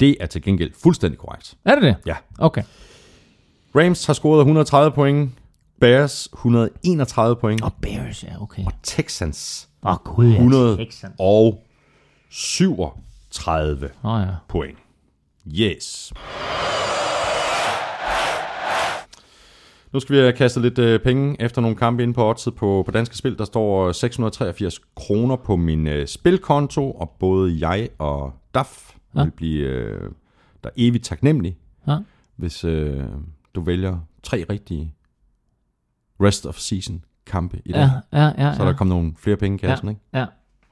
Det 0.00 0.16
er 0.20 0.26
til 0.26 0.42
gengæld 0.42 0.70
fuldstændig 0.82 1.18
korrekt. 1.18 1.54
Er 1.64 1.74
det 1.74 1.82
det? 1.84 1.96
Ja. 2.06 2.14
Okay. 2.38 2.62
Rams 3.76 4.06
har 4.06 4.12
scoret 4.14 4.38
130 4.40 4.90
point, 4.92 5.30
Bears 5.80 6.28
131 6.32 7.36
point, 7.36 7.62
Og 7.62 7.72
Bears, 7.82 8.24
ja, 8.24 8.42
okay. 8.42 8.62
Texans 8.82 9.68
Åh, 9.82 9.90
oh, 9.92 9.96
gud, 10.04 10.26
ja. 10.26 10.32
100 10.32 10.76
Texans. 10.76 11.14
og 11.18 11.64
37 12.28 13.90
Nå 14.02 14.16
ja. 14.18 14.26
point. 14.48 14.78
Yes. 15.48 16.12
Nu 19.92 20.00
skal 20.00 20.14
vi 20.16 20.20
have 20.20 20.32
kastet 20.32 20.62
lidt 20.62 20.78
øh, 20.78 21.00
penge 21.00 21.36
efter 21.42 21.60
nogle 21.62 21.76
kampe 21.76 22.02
inde 22.02 22.14
på 22.14 22.28
oddset 22.30 22.54
på, 22.54 22.82
på 22.86 22.90
Danske 22.90 23.16
Spil. 23.16 23.38
Der 23.38 23.44
står 23.44 23.92
683 23.92 24.78
kroner 24.96 25.36
på 25.36 25.56
min 25.56 25.86
øh, 25.86 26.06
spilkonto, 26.06 26.90
og 26.92 27.10
både 27.18 27.68
jeg 27.68 27.88
og 27.98 28.32
DAF 28.54 28.90
ja. 29.14 29.18
Ja. 29.20 29.24
vil 29.24 29.30
blive 29.30 29.66
øh, 29.68 30.10
der 30.64 30.70
evigt 30.76 31.04
taknemmelig, 31.04 31.56
Ja. 31.88 31.96
hvis 32.36 32.64
øh, 32.64 33.04
du 33.54 33.60
vælger 33.60 33.98
tre 34.22 34.44
rigtige 34.50 34.94
rest 36.20 36.46
of 36.46 36.58
season 36.58 37.04
kampe 37.26 37.60
i 37.64 37.72
dag. 37.72 37.88
Ja, 38.12 38.20
ja, 38.20 38.24
ja. 38.24 38.54
Så 38.54 38.62
er 38.62 38.66
ja. 38.66 38.70
der 38.70 38.76
kommet 38.76 38.96
nogle 38.96 39.12
flere 39.18 39.36
penge 39.36 39.54
i 39.54 39.58
kassen, 39.58 39.88
ikke? 39.88 40.00
Ja. 40.14 40.24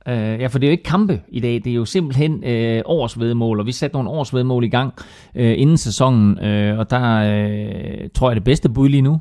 Øh, 0.09 0.41
ja, 0.41 0.47
for 0.47 0.59
det 0.59 0.67
er 0.67 0.71
jo 0.71 0.73
ikke 0.73 0.85
kampe 0.85 1.21
i 1.29 1.41
dag, 1.41 1.55
det 1.55 1.67
er 1.67 1.75
jo 1.75 1.85
simpelthen 1.85 2.45
øh, 2.45 2.83
årsvedmål, 2.85 3.61
og 3.61 3.67
vi 3.67 3.73
satte 3.73 3.97
nogle 3.97 4.11
årsvedmål 4.11 4.65
i 4.65 4.69
gang 4.69 4.95
øh, 5.35 5.55
inden 5.59 5.77
sæsonen, 5.77 6.39
øh, 6.39 6.79
og 6.79 6.91
der 6.91 7.15
øh, 7.15 8.09
tror 8.15 8.31
jeg 8.31 8.37
det 8.37 8.45
bedste 8.45 8.69
bud 8.69 8.89
lige 8.89 9.03
nu, 9.03 9.21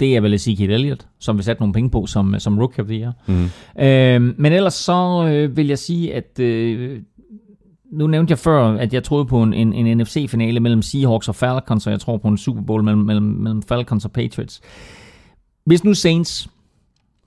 det 0.00 0.16
er 0.16 0.20
vel 0.20 0.34
Ezekiel 0.34 0.70
Elliott, 0.70 1.06
som 1.18 1.38
vi 1.38 1.42
satte 1.42 1.62
nogle 1.62 1.72
penge 1.72 1.90
på 1.90 2.06
som, 2.06 2.34
som 2.38 2.58
rookie 2.58 2.82
of 2.82 2.88
the 2.88 3.00
year. 3.00 3.12
Mm. 3.26 3.44
Øh, 3.84 4.34
men 4.38 4.52
ellers 4.52 4.74
så 4.74 5.26
øh, 5.28 5.56
vil 5.56 5.66
jeg 5.66 5.78
sige, 5.78 6.14
at 6.14 6.38
øh, 6.40 7.00
nu 7.92 8.06
nævnte 8.06 8.30
jeg 8.30 8.38
før, 8.38 8.64
at 8.64 8.94
jeg 8.94 9.04
troede 9.04 9.24
på 9.24 9.42
en, 9.42 9.54
en, 9.54 9.72
en 9.72 9.98
NFC-finale 9.98 10.60
mellem 10.60 10.82
Seahawks 10.82 11.28
og 11.28 11.34
Falcons, 11.34 11.86
og 11.86 11.92
jeg 11.92 12.00
tror 12.00 12.16
på 12.16 12.28
en 12.28 12.38
Super 12.38 12.62
Bowl 12.62 12.82
mellem, 12.82 13.02
mellem, 13.02 13.26
mellem 13.26 13.62
Falcons 13.62 14.04
og 14.04 14.12
Patriots. 14.12 14.60
Hvis 15.66 15.84
nu 15.84 15.94
Saints, 15.94 16.48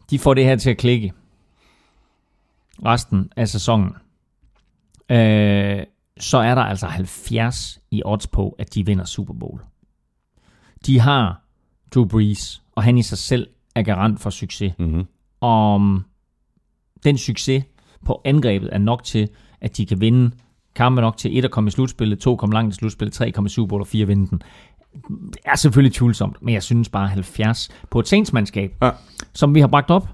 de 0.10 0.20
får 0.20 0.34
det 0.34 0.46
her 0.46 0.56
til 0.56 0.70
at 0.70 0.78
klikke 0.78 1.14
resten 2.86 3.32
af 3.36 3.50
sæsonen, 3.50 3.96
øh, 5.12 5.84
så 6.20 6.38
er 6.38 6.56
der 6.56 6.62
altså 6.62 6.88
70 6.88 7.80
i 7.92 8.02
odds 8.06 8.28
på, 8.28 8.56
at 8.60 8.74
de 8.74 8.86
vinder 8.86 9.06
Super 9.06 9.34
Bowl. 9.34 9.62
De 10.86 11.00
har 11.00 11.42
Drew 11.96 12.06
Brees, 12.06 12.62
og 12.76 12.84
han 12.84 12.98
i 12.98 13.04
sig 13.04 13.18
selv 13.18 13.48
er 13.76 13.82
garant 13.82 14.20
for 14.20 14.30
succes. 14.30 14.74
Mm-hmm. 14.80 15.06
Om 15.42 16.06
den 17.04 17.18
succes 17.18 17.64
på 18.06 18.22
angrebet 18.26 18.70
er 18.72 18.78
nok 18.78 19.04
til, 19.04 19.30
at 19.62 19.78
de 19.78 19.86
kan 19.86 20.02
vinde 20.02 20.32
kampe 20.76 21.02
nok 21.02 21.18
til 21.18 21.38
et 21.38 21.46
at 21.46 21.52
komme 21.52 21.68
i 21.68 21.72
slutspillet, 21.72 22.20
to 22.20 22.36
komme 22.36 22.54
langt 22.54 22.76
i 22.76 22.78
slutspillet, 22.78 23.14
tre 23.14 23.32
komme 23.32 23.48
i 23.48 23.50
Super 23.50 23.70
Bowl 23.70 23.82
og 23.82 23.88
fire 23.88 24.08
vinde 24.08 24.28
den. 24.30 24.42
Det 25.10 25.38
er 25.46 25.56
selvfølgelig 25.56 25.94
tvivlsomt, 25.96 26.42
men 26.42 26.54
jeg 26.54 26.64
synes 26.64 26.90
bare 26.90 27.08
70 27.08 27.70
på 27.90 28.00
et 28.00 28.08
Saints-mandskab, 28.08 28.72
Ja. 28.82 28.92
som 29.34 29.56
vi 29.56 29.60
har 29.60 29.68
bragt 29.68 29.90
op. 29.92 30.08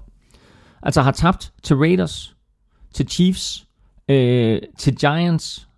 Altså 0.82 1.02
har 1.02 1.10
tabt 1.12 1.52
til 1.62 1.76
Raiders, 1.76 2.36
til 2.94 3.08
Chiefs, 3.08 3.66
øh, 4.08 4.58
til 4.78 4.96
Giants 4.96 5.68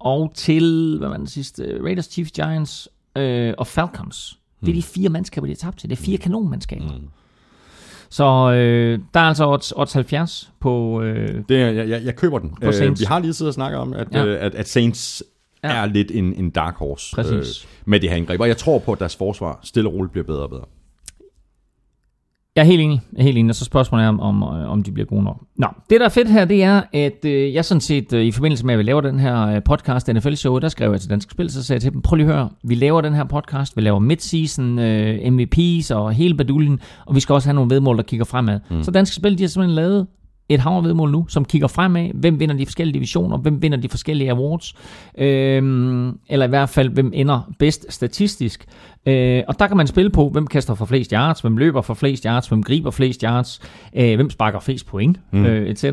og 0.00 0.32
til, 0.34 0.96
hvad 0.98 1.08
var 1.08 1.16
den 1.16 1.26
sidste? 1.26 1.78
Raiders, 1.84 2.04
Chiefs, 2.04 2.30
Giants 2.32 2.88
øh, 3.16 3.54
og 3.58 3.66
Falcons. 3.66 4.38
Det 4.60 4.68
er 4.70 4.74
de 4.74 4.82
fire 4.82 5.08
mandskaber, 5.08 5.46
de 5.46 5.50
har 5.52 5.56
tabt 5.56 5.78
til. 5.78 5.90
Det 5.90 5.98
er 5.98 6.02
fire 6.02 6.18
kanonmandskaber. 6.18 6.92
Mm. 6.98 7.08
Så 8.10 8.24
øh, 8.52 8.98
der 9.14 9.20
er 9.20 9.24
altså 9.24 9.48
odds, 9.48 9.72
odds 9.76 9.92
70 9.92 10.52
på... 10.60 11.02
Øh, 11.02 11.42
Det 11.48 11.62
er, 11.62 11.70
jeg, 11.70 11.88
jeg, 11.88 12.04
jeg 12.04 12.16
køber 12.16 12.38
den. 12.38 12.56
Øh, 12.62 12.98
vi 12.98 13.04
har 13.04 13.18
lige 13.18 13.32
siddet 13.32 13.48
og 13.50 13.54
snakket 13.54 13.80
om, 13.80 13.92
at, 13.92 14.08
ja. 14.12 14.24
øh, 14.24 14.44
at, 14.44 14.54
at 14.54 14.68
Saints 14.68 15.22
Ja. 15.64 15.82
er 15.82 15.86
lidt 15.86 16.10
en, 16.10 16.34
en 16.34 16.50
dark 16.50 16.76
horse 16.76 17.14
Præcis. 17.14 17.64
Øh, 17.64 17.68
med 17.84 18.00
det 18.00 18.10
her 18.10 18.16
angreb. 18.16 18.40
Og 18.40 18.48
jeg 18.48 18.56
tror 18.56 18.78
på, 18.78 18.92
at 18.92 18.98
deres 18.98 19.16
forsvar 19.16 19.60
stille 19.62 19.88
og 19.88 19.94
roligt 19.94 20.12
bliver 20.12 20.24
bedre 20.24 20.42
og 20.42 20.50
bedre. 20.50 20.64
Jeg 22.56 22.62
er 22.62 22.66
helt 22.66 22.80
enig. 22.80 23.00
Jeg 23.12 23.18
er 23.18 23.22
helt 23.22 23.38
enig. 23.38 23.50
Og 23.50 23.54
så 23.54 23.64
spørgsmålet 23.64 24.04
er, 24.04 24.08
om, 24.08 24.20
om, 24.20 24.42
øh, 24.42 24.70
om 24.70 24.82
de 24.82 24.92
bliver 24.92 25.06
gode 25.06 25.22
nok. 25.22 25.36
Nå, 25.56 25.66
det 25.90 26.00
der 26.00 26.06
er 26.06 26.10
fedt 26.10 26.30
her, 26.30 26.44
det 26.44 26.62
er, 26.62 26.82
at 26.92 27.24
øh, 27.24 27.54
jeg 27.54 27.64
sådan 27.64 27.80
set, 27.80 28.12
øh, 28.12 28.24
i 28.24 28.32
forbindelse 28.32 28.66
med, 28.66 28.74
at 28.74 28.78
vi 28.78 28.82
laver 28.82 29.00
den 29.00 29.20
her 29.20 29.46
øh, 29.46 29.62
podcast, 29.64 30.08
NFL 30.08 30.34
Show, 30.34 30.58
der 30.58 30.68
skrev 30.68 30.90
jeg 30.90 31.00
til 31.00 31.10
Dansk 31.10 31.30
Spil, 31.30 31.50
så 31.50 31.64
sagde 31.64 31.76
jeg 31.76 31.82
til 31.82 31.92
dem, 31.92 32.02
prøv 32.02 32.16
lige 32.16 32.26
at 32.28 32.34
høre, 32.34 32.50
vi 32.64 32.74
laver 32.74 33.00
den 33.00 33.14
her 33.14 33.24
podcast, 33.24 33.76
vi 33.76 33.80
laver 33.80 33.98
midseason, 33.98 34.78
øh, 34.78 35.18
MVP's 35.18 35.94
og 35.94 36.12
hele 36.12 36.34
baduljen, 36.36 36.80
og 37.06 37.14
vi 37.14 37.20
skal 37.20 37.32
også 37.32 37.48
have 37.48 37.54
nogle 37.54 37.74
vedmål, 37.74 37.96
der 37.96 38.02
kigger 38.02 38.24
fremad. 38.24 38.60
Mm. 38.70 38.82
Så 38.82 38.90
Dansk 38.90 39.14
Spil, 39.14 39.38
de 39.38 39.42
har 39.42 39.48
simpelthen 39.48 39.74
lavet 39.74 40.06
et 40.54 40.60
hav 40.60 40.72
af 40.72 40.84
vedmål 40.84 41.10
nu, 41.10 41.26
som 41.28 41.44
kigger 41.44 41.68
fremad. 41.68 42.10
Hvem 42.14 42.40
vinder 42.40 42.56
de 42.56 42.66
forskellige 42.66 42.94
divisioner? 42.94 43.38
Hvem 43.38 43.62
vinder 43.62 43.78
de 43.78 43.88
forskellige 43.88 44.30
awards? 44.30 44.74
Øhm, 45.18 46.18
eller 46.28 46.46
i 46.46 46.48
hvert 46.48 46.68
fald, 46.68 46.88
hvem 46.88 47.10
ender 47.14 47.52
bedst 47.58 47.86
statistisk? 47.88 48.66
Øh, 49.06 49.42
og 49.48 49.58
der 49.58 49.66
kan 49.66 49.76
man 49.76 49.86
spille 49.86 50.10
på, 50.10 50.28
hvem 50.28 50.46
kaster 50.46 50.74
for 50.74 50.84
flest 50.84 51.10
yards, 51.10 51.40
hvem 51.40 51.56
løber 51.56 51.82
for 51.82 51.94
flest 51.94 52.24
yards, 52.24 52.48
hvem 52.48 52.62
griber 52.62 52.90
flest 52.90 53.20
yards, 53.20 53.60
øh, 53.96 54.14
hvem 54.14 54.30
sparker 54.30 54.60
flest 54.60 54.86
point, 54.86 55.20
mm. 55.32 55.44
øh, 55.44 55.70
etc. 55.70 55.84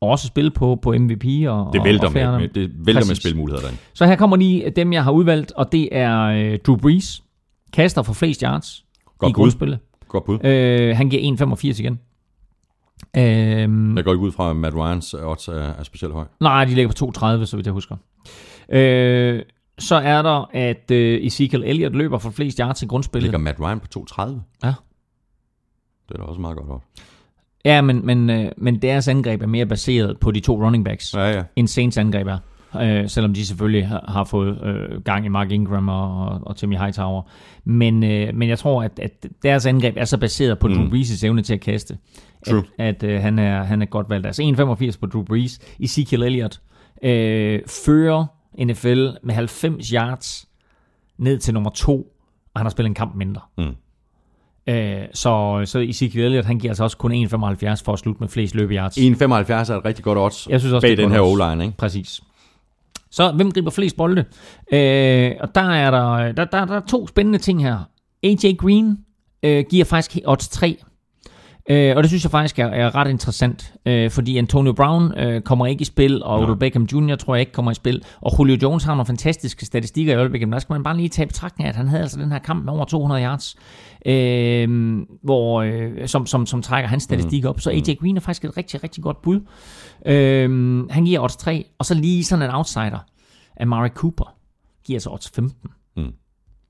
Og 0.00 0.10
også 0.10 0.26
spille 0.26 0.50
på, 0.50 0.78
på 0.82 0.94
MVP 0.98 1.24
og 1.48 1.72
Det 1.72 1.84
vælter, 1.84 2.06
og 2.06 2.12
med, 2.12 2.38
med, 2.38 2.48
det 2.48 2.70
vælter 2.86 3.06
med 3.08 3.14
spilmuligheder 3.14 3.62
derinde. 3.62 3.80
Så 3.94 4.06
her 4.06 4.16
kommer 4.16 4.36
lige 4.36 4.70
dem, 4.70 4.92
jeg 4.92 5.04
har 5.04 5.10
udvalgt, 5.10 5.52
og 5.52 5.72
det 5.72 5.88
er 5.92 6.20
øh, 6.20 6.58
Drew 6.66 6.76
Brees, 6.76 7.22
kaster 7.72 8.02
for 8.02 8.12
flest 8.12 8.40
yards 8.40 8.84
Godt 9.18 9.30
i 9.30 9.32
grundspillet. 9.32 9.78
Godt 10.08 10.24
bud. 10.24 10.44
Øh, 10.44 10.96
han 10.96 11.08
giver 11.08 11.54
1,85 11.54 11.80
igen. 11.80 11.98
Øhm, 13.18 13.96
Jeg 13.96 14.04
går 14.04 14.12
ikke 14.12 14.24
ud 14.24 14.32
fra, 14.32 14.50
at 14.50 14.56
Matt 14.56 14.74
Ryans 14.76 15.14
odds 15.14 15.48
er, 15.48 15.52
er 15.54 15.82
specielt 15.82 16.14
høj. 16.14 16.24
Nej, 16.40 16.64
de 16.64 16.74
ligger 16.74 16.92
på 17.06 17.12
2,30, 17.40 17.44
så 17.44 17.56
vidt 17.56 17.66
jeg 17.66 17.72
husker. 17.72 17.96
Øh, 18.68 19.42
så 19.78 19.94
er 19.94 20.22
der, 20.22 20.50
at 20.52 20.90
øh, 20.90 21.26
Ezekiel 21.26 21.62
Elliott 21.66 21.96
løber 21.96 22.18
for 22.18 22.30
flest 22.30 22.58
yards 22.58 22.82
i 22.82 22.86
grundspillet. 22.86 23.24
Ligger 23.24 23.38
Matt 23.38 23.60
Ryan 23.60 23.80
på 23.80 23.86
2,30? 23.98 24.22
Ja. 24.64 24.74
Det 26.08 26.14
er 26.14 26.18
da 26.18 26.22
også 26.22 26.40
meget 26.40 26.56
godt 26.56 26.70
odds. 26.70 26.82
Ja, 27.64 27.80
men, 27.80 28.06
men, 28.06 28.30
øh, 28.30 28.50
men 28.56 28.82
deres 28.82 29.08
angreb 29.08 29.42
er 29.42 29.46
mere 29.46 29.66
baseret 29.66 30.18
på 30.20 30.30
de 30.30 30.40
to 30.40 30.64
running 30.64 30.84
backs, 30.84 31.14
Ja, 31.14 31.30
ja. 31.30 31.42
end 31.56 31.68
Saints 31.68 31.96
angreb 31.98 32.26
er. 32.26 32.38
Øh, 32.82 33.08
selvom 33.08 33.34
de 33.34 33.46
selvfølgelig 33.46 33.88
har, 33.88 34.04
har 34.08 34.24
fået 34.24 34.62
øh, 34.64 35.00
gang 35.02 35.26
i 35.26 35.28
Mark 35.28 35.50
Ingram 35.50 35.88
og, 35.88 36.26
og, 36.28 36.40
og 36.42 36.56
Timmy 36.56 36.76
Hightower. 36.76 37.22
Men, 37.64 38.04
øh, 38.04 38.34
men 38.34 38.48
jeg 38.48 38.58
tror, 38.58 38.82
at, 38.82 38.98
at 38.98 39.26
deres 39.42 39.66
angreb 39.66 39.94
er 39.98 40.04
så 40.04 40.18
baseret 40.18 40.58
på 40.58 40.68
mm. 40.68 40.74
Drew 40.74 40.88
Brees' 40.88 41.26
evne 41.26 41.42
til 41.42 41.54
at 41.54 41.60
kaste, 41.60 41.98
True. 42.50 42.62
at, 42.78 43.02
at 43.04 43.10
øh, 43.10 43.20
han, 43.22 43.38
er, 43.38 43.62
han 43.62 43.82
er 43.82 43.86
godt 43.86 44.10
valgt. 44.10 44.26
Altså 44.26 44.42
1,85 44.92 44.98
på 45.00 45.06
Drew 45.06 45.22
Brees. 45.22 45.58
Ezekiel 45.80 46.22
Elliott 46.22 46.60
øh, 47.02 47.60
fører 47.66 48.26
NFL 48.64 49.06
med 49.22 49.34
90 49.34 49.88
yards 49.88 50.48
ned 51.18 51.38
til 51.38 51.54
nummer 51.54 51.70
to, 51.70 51.96
og 52.54 52.60
han 52.60 52.66
har 52.66 52.70
spillet 52.70 52.88
en 52.88 52.94
kamp 52.94 53.14
mindre. 53.14 53.40
Mm. 53.58 53.74
Øh, 54.66 55.02
så, 55.14 55.62
så 55.64 55.78
Ezekiel 55.78 56.24
Elliott, 56.24 56.46
han 56.46 56.58
giver 56.58 56.70
altså 56.70 56.84
også 56.84 56.96
kun 56.96 57.12
1,75 57.12 57.26
for 57.84 57.92
at 57.92 57.98
slutte 57.98 58.20
med 58.20 58.28
flest 58.28 58.54
løbeyards. 58.54 58.98
1,75 58.98 59.02
er 59.02 59.76
et 59.76 59.84
rigtig 59.84 60.04
godt 60.04 60.18
odds 60.18 60.46
Jeg 60.50 60.60
synes 60.60 60.72
også, 60.72 60.84
bag 60.84 60.90
det 60.90 60.98
den 60.98 61.10
her. 61.10 61.20
O-line, 61.20 61.64
ikke? 61.64 61.76
Præcis. 61.76 62.20
Så 63.10 63.32
hvem 63.32 63.52
griber 63.52 63.70
flest 63.70 63.96
bolde? 63.96 64.24
Øh, 64.72 65.32
og 65.40 65.54
der 65.54 65.60
er 65.60 65.90
der, 65.90 66.32
der, 66.32 66.44
der, 66.44 66.64
der 66.64 66.76
er 66.76 66.80
to 66.88 67.06
spændende 67.06 67.38
ting 67.38 67.62
her. 67.62 67.78
AJ 68.22 68.54
Green 68.58 68.98
øh, 69.42 69.64
giver 69.70 69.84
faktisk 69.84 70.18
odds 70.24 70.48
3. 70.48 70.78
Øh, 71.70 71.96
og 71.96 72.02
det 72.02 72.10
synes 72.10 72.24
jeg 72.24 72.30
faktisk 72.30 72.58
er, 72.58 72.66
er 72.66 72.94
ret 72.94 73.10
interessant, 73.10 73.74
øh, 73.86 74.10
fordi 74.10 74.38
Antonio 74.38 74.72
Brown 74.72 75.18
øh, 75.18 75.42
kommer 75.42 75.66
ikke 75.66 75.82
i 75.82 75.84
spil, 75.84 76.22
og 76.22 76.40
Odell 76.40 76.56
Beckham 76.58 76.82
Jr. 76.92 77.16
tror 77.16 77.34
jeg 77.34 77.40
ikke 77.40 77.52
kommer 77.52 77.70
i 77.70 77.74
spil, 77.74 78.04
og 78.20 78.32
Julio 78.38 78.56
Jones 78.62 78.84
har 78.84 78.94
nogle 78.94 79.06
fantastiske 79.06 79.66
statistikker 79.66 80.12
i 80.12 80.16
øjeblikket, 80.16 80.48
men 80.48 80.52
der 80.52 80.58
skal 80.58 80.72
man 80.72 80.82
bare 80.82 80.96
lige 80.96 81.08
tage 81.08 81.26
betragtning 81.26 81.64
af, 81.66 81.68
at 81.68 81.76
han 81.76 81.88
havde 81.88 82.02
altså 82.02 82.20
den 82.20 82.32
her 82.32 82.38
kamp 82.38 82.64
med 82.64 82.72
over 82.72 82.84
200 82.84 83.22
yards, 83.22 83.56
øh, 84.06 84.98
hvor, 85.22 85.62
øh, 85.62 86.08
som, 86.08 86.26
som, 86.26 86.46
som 86.46 86.62
trækker 86.62 86.88
hans 86.88 87.02
statistik 87.02 87.44
op. 87.44 87.60
Så 87.60 87.70
AJ 87.70 87.94
Green 88.00 88.16
er 88.16 88.20
faktisk 88.20 88.44
et 88.44 88.56
rigtig, 88.56 88.84
rigtig 88.84 89.02
godt 89.02 89.22
bud. 89.22 89.40
Øh, 90.06 90.50
han 90.90 91.04
giver 91.04 91.20
odds 91.20 91.36
3, 91.36 91.64
og 91.78 91.84
så 91.84 91.94
lige 91.94 92.24
sådan 92.24 92.44
en 92.44 92.54
outsider, 92.54 93.04
Amari 93.60 93.88
Cooper, 93.88 94.34
giver 94.86 95.00
så 95.00 95.10
odds 95.10 95.30
15. 95.34 95.70
Mm. 95.96 96.04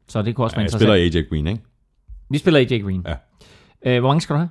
Så 0.09 0.23
det 0.23 0.35
kunne 0.35 0.45
også 0.45 0.55
Ja, 0.55 0.59
være 0.59 0.65
interessant. 0.66 1.05
spiller 1.05 1.21
AJ 1.23 1.29
Green, 1.29 1.47
ikke? 1.47 1.62
Vi 2.31 2.39
spiller 2.39 2.61
AJ 2.61 2.79
Green. 2.83 3.07
Ja. 3.07 3.15
Øh, 3.87 4.01
hvor 4.01 4.09
mange 4.09 4.21
skal 4.21 4.35
du 4.35 4.39
have? 4.39 4.49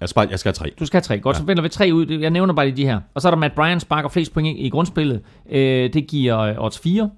Jeg 0.00 0.08
skal, 0.08 0.28
jeg 0.30 0.38
skal 0.38 0.48
have 0.48 0.54
tre. 0.54 0.74
Du 0.78 0.86
skal 0.86 0.96
have 0.96 1.02
tre. 1.02 1.20
Godt, 1.20 1.36
ja. 1.36 1.38
så 1.38 1.46
vælger 1.46 1.62
vi 1.62 1.68
tre 1.68 1.90
ud. 1.92 2.06
Jeg 2.06 2.30
nævner 2.30 2.54
bare 2.54 2.66
lige 2.66 2.76
de 2.76 2.84
her. 2.84 3.00
Og 3.14 3.22
så 3.22 3.28
er 3.28 3.30
der 3.30 3.38
Matt 3.38 3.54
Bryan, 3.54 3.80
sparker 3.80 4.08
flest 4.08 4.32
point 4.32 4.58
i 4.58 4.68
grundspillet. 4.68 5.22
Øh, 5.50 5.92
det 5.92 6.06
giver 6.06 6.38
øh, 6.38 6.54
odds 6.58 6.78
4. 6.78 7.10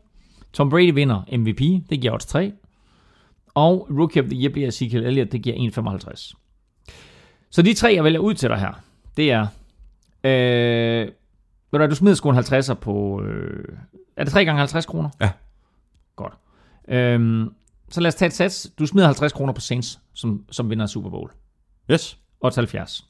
Tom 0.52 0.70
Brady 0.70 0.94
vinder 0.94 1.38
MVP. 1.38 1.90
Det 1.90 2.00
giver 2.00 2.12
odds 2.12 2.26
3. 2.26 2.52
Og 3.54 3.88
Rookie 3.90 4.22
of 4.22 4.28
the 4.28 4.42
Year 4.42 4.52
bliver 4.52 4.68
Ezekiel 4.68 5.06
Elliott. 5.06 5.32
Det 5.32 5.42
giver 5.42 5.56
1,55. 5.56 6.34
Så 7.50 7.62
de 7.62 7.74
tre, 7.74 7.92
jeg 7.94 8.04
vælger 8.04 8.20
ud 8.20 8.34
til 8.34 8.48
dig 8.48 8.58
her, 8.58 8.72
det 9.16 9.32
er... 9.32 9.46
Øh, 10.24 11.08
ved 11.72 11.80
du 11.80 11.86
du 11.86 11.94
smider 11.94 12.14
sgu 12.14 12.30
en 12.30 12.38
50'er 12.38 12.74
på... 12.74 13.22
Øh, 13.22 13.64
er 14.16 14.24
det 14.24 14.32
3 14.32 14.44
gange 14.44 14.58
50 14.58 14.86
kroner? 14.86 15.10
Ja. 15.20 15.30
Godt. 16.16 16.32
Øhm, 16.88 17.52
så 17.90 18.00
lad 18.00 18.08
os 18.08 18.14
tage 18.14 18.26
et 18.26 18.32
sats. 18.32 18.70
Du 18.78 18.86
smider 18.86 19.06
50 19.06 19.32
kroner 19.32 19.52
på 19.52 19.60
Saints, 19.60 20.00
som, 20.14 20.44
som 20.50 20.70
vinder 20.70 20.86
Super 20.86 21.10
Bowl. 21.10 21.30
Yes. 21.90 22.18
Odds 22.40 22.54
70. 22.56 23.04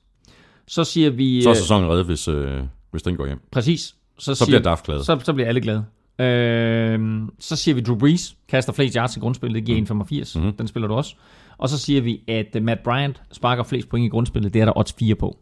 Så 0.66 0.84
siger 0.84 1.10
vi... 1.10 1.42
Så 1.42 1.48
er 1.48 1.54
øh, 1.54 1.56
sæsonen 1.56 1.90
reddet, 1.90 2.06
hvis, 2.06 2.28
øh, 2.28 2.62
hvis 2.90 3.02
den 3.02 3.16
går 3.16 3.26
hjem. 3.26 3.40
Præcis. 3.50 3.94
Så, 4.18 4.34
Så 4.34 4.46
bliver 4.46 4.60
Daft 4.60 4.84
glad. 4.84 5.04
Så, 5.04 5.18
så 5.24 5.32
bliver 5.32 5.48
alle 5.48 5.60
glade. 5.60 5.84
Øhm, 6.20 7.30
så 7.38 7.56
siger 7.56 7.74
vi 7.74 7.80
Drew 7.80 7.98
Brees, 7.98 8.36
kaster 8.48 8.72
flest 8.72 8.94
yards 8.94 9.16
i 9.16 9.20
grundspillet, 9.20 9.54
det 9.54 9.64
giver 9.64 10.04
1,85. 10.36 10.40
Mm. 10.40 10.52
Den 10.52 10.68
spiller 10.68 10.88
du 10.88 10.94
også. 10.94 11.14
Og 11.58 11.68
så 11.68 11.78
siger 11.78 12.00
vi, 12.00 12.20
at 12.28 12.56
øh, 12.56 12.62
Matt 12.62 12.82
Bryant 12.82 13.22
sparker 13.32 13.62
flest 13.62 13.88
point 13.88 14.06
i 14.06 14.08
grundspillet, 14.08 14.54
det 14.54 14.60
er 14.60 14.64
der 14.64 14.78
odds 14.78 14.92
4 14.92 15.14
på. 15.14 15.38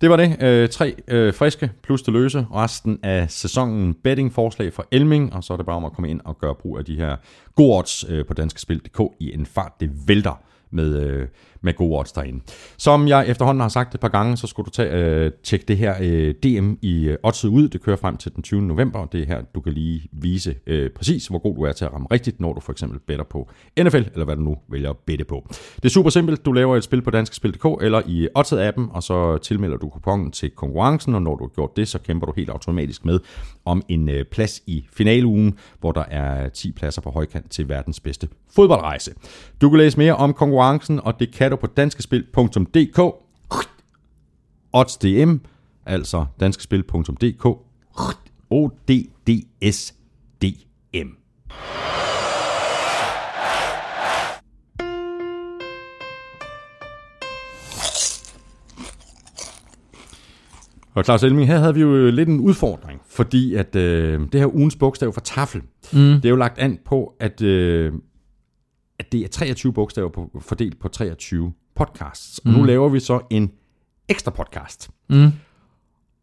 Det 0.00 0.10
var 0.10 0.16
det. 0.16 0.42
Øh, 0.42 0.68
tre 0.68 0.94
øh, 1.08 1.34
friske 1.34 1.70
plus 1.82 2.02
det 2.02 2.12
løse. 2.14 2.46
Resten 2.54 2.98
af 3.02 3.30
sæsonen 3.30 3.94
betting-forslag 3.94 4.72
fra 4.72 4.84
Elming, 4.90 5.34
og 5.34 5.44
så 5.44 5.52
er 5.52 5.56
det 5.56 5.66
bare 5.66 5.76
om 5.76 5.84
at 5.84 5.92
komme 5.92 6.10
ind 6.10 6.20
og 6.24 6.38
gøre 6.38 6.54
brug 6.54 6.78
af 6.78 6.84
de 6.84 6.96
her 6.96 7.16
gode 7.54 7.78
odds 7.78 8.04
øh, 8.08 8.26
på 8.26 8.34
danskespil.dk 8.34 9.00
i 9.20 9.34
en 9.34 9.46
fart. 9.46 9.72
Det 9.80 9.90
vælter 10.06 10.40
med, 10.70 11.02
øh, 11.02 11.28
med 11.66 11.74
gode 11.74 11.98
odds 11.98 12.12
derinde. 12.12 12.40
Som 12.76 13.08
jeg 13.08 13.28
efterhånden 13.28 13.60
har 13.60 13.68
sagt 13.68 13.94
et 13.94 14.00
par 14.00 14.08
gange, 14.08 14.36
så 14.36 14.46
skulle 14.46 14.64
du 14.64 14.70
tage, 14.70 14.92
øh, 14.92 15.30
tjekke 15.44 15.64
det 15.68 15.76
her 15.76 15.94
øh, 16.00 16.34
DM 16.42 16.72
i 16.82 17.04
øh, 17.04 17.16
oddset 17.22 17.48
ud. 17.48 17.68
Det 17.68 17.82
kører 17.82 17.96
frem 17.96 18.16
til 18.16 18.34
den 18.34 18.42
20. 18.42 18.62
november, 18.62 18.98
og 18.98 19.12
det 19.12 19.22
er 19.22 19.26
her, 19.26 19.42
du 19.54 19.60
kan 19.60 19.72
lige 19.72 20.08
vise 20.12 20.54
øh, 20.66 20.90
præcis, 20.90 21.26
hvor 21.26 21.38
god 21.38 21.56
du 21.56 21.62
er 21.62 21.72
til 21.72 21.84
at 21.84 21.92
ramme 21.92 22.06
rigtigt, 22.10 22.40
når 22.40 22.52
du 22.52 22.60
for 22.60 22.72
eksempel 22.72 22.98
better 23.06 23.24
på 23.24 23.48
NFL, 23.80 23.96
eller 23.96 24.24
hvad 24.24 24.36
du 24.36 24.42
nu 24.42 24.56
vælger 24.68 24.90
at 24.90 24.96
bette 25.06 25.24
på. 25.24 25.46
Det 25.76 25.84
er 25.84 25.88
super 25.88 26.10
simpelt. 26.10 26.44
Du 26.44 26.52
laver 26.52 26.76
et 26.76 26.84
spil 26.84 27.02
på 27.02 27.10
danskespil.dk 27.10 27.82
eller 27.82 28.02
i 28.06 28.28
Oddset-appen, 28.38 28.94
og 28.94 29.02
så 29.02 29.38
tilmelder 29.38 29.76
du 29.76 29.88
kuponen 29.88 30.30
til 30.30 30.50
konkurrencen, 30.50 31.14
og 31.14 31.22
når 31.22 31.36
du 31.36 31.44
har 31.44 31.48
gjort 31.48 31.76
det, 31.76 31.88
så 31.88 31.98
kæmper 31.98 32.26
du 32.26 32.32
helt 32.36 32.50
automatisk 32.50 33.04
med 33.04 33.20
om 33.64 33.82
en 33.88 34.08
øh, 34.08 34.24
plads 34.24 34.62
i 34.66 34.86
finaleugen, 34.92 35.58
hvor 35.80 35.92
der 35.92 36.04
er 36.10 36.48
10 36.48 36.72
pladser 36.72 37.02
på 37.02 37.10
højkant 37.10 37.50
til 37.50 37.68
verdens 37.68 38.00
bedste 38.00 38.28
fodboldrejse. 38.56 39.14
Du 39.60 39.70
kan 39.70 39.78
læse 39.78 39.98
mere 39.98 40.16
om 40.16 40.32
konkurrencen, 40.32 41.00
og 41.00 41.20
det 41.20 41.34
kan 41.34 41.50
du 41.50 41.55
på 41.56 41.66
danskespil.dk. 41.66 42.98
OddsDM, 44.72 45.36
altså 45.86 46.26
danskespil.dk. 46.40 47.46
O-D-D-S-D-M. 48.50 49.96
Og 60.96 61.04
Claus 61.04 61.22
Elming, 61.22 61.46
her 61.46 61.58
havde 61.58 61.74
vi 61.74 61.80
jo 61.80 62.10
lidt 62.10 62.28
en 62.28 62.40
udfordring, 62.40 63.00
fordi 63.08 63.54
at 63.54 63.76
øh, 63.76 64.20
det 64.32 64.40
her 64.40 64.54
ugens 64.54 64.76
bogstav 64.76 65.12
for 65.12 65.20
tafel, 65.20 65.60
mm. 65.92 65.98
det 65.98 66.24
er 66.24 66.28
jo 66.28 66.36
lagt 66.36 66.58
an 66.58 66.78
på, 66.84 67.14
at, 67.20 67.42
øh, 67.42 67.92
at 68.98 69.12
det 69.12 69.20
er 69.20 69.28
23 69.28 69.72
bogstaver 69.72 70.08
på, 70.08 70.40
fordelt 70.40 70.80
på 70.80 70.88
23 70.88 71.52
podcasts. 71.76 72.38
Og 72.38 72.50
mm. 72.50 72.56
nu 72.56 72.64
laver 72.64 72.88
vi 72.88 73.00
så 73.00 73.20
en 73.30 73.52
ekstra 74.08 74.30
podcast. 74.30 74.90
Mm. 75.08 75.32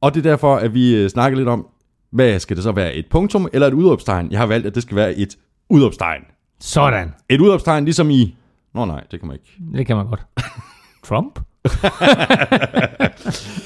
Og 0.01 0.13
det 0.13 0.25
er 0.25 0.29
derfor, 0.29 0.55
at 0.55 0.73
vi 0.73 0.95
øh, 0.95 1.09
snakker 1.09 1.37
lidt 1.37 1.47
om, 1.47 1.67
hvad 2.11 2.39
skal 2.39 2.55
det 2.55 2.63
så 2.63 2.71
være, 2.71 2.93
et 2.93 3.05
punktum 3.09 3.47
eller 3.53 3.67
et 3.67 3.73
udopstegn? 3.73 4.31
Jeg 4.31 4.39
har 4.39 4.45
valgt, 4.45 4.67
at 4.67 4.75
det 4.75 4.83
skal 4.83 4.95
være 4.95 5.15
et 5.15 5.37
udopstegn. 5.69 6.21
Sådan. 6.59 7.13
Et 7.29 7.41
udopstegn 7.41 7.85
ligesom 7.85 8.09
i... 8.09 8.35
Nå 8.73 8.85
nej, 8.85 9.03
det 9.11 9.19
kan 9.19 9.27
man 9.27 9.35
ikke. 9.35 9.77
Det 9.77 9.87
kan 9.87 9.95
man 9.95 10.07
godt. 10.07 10.25
Trump? 11.07 11.39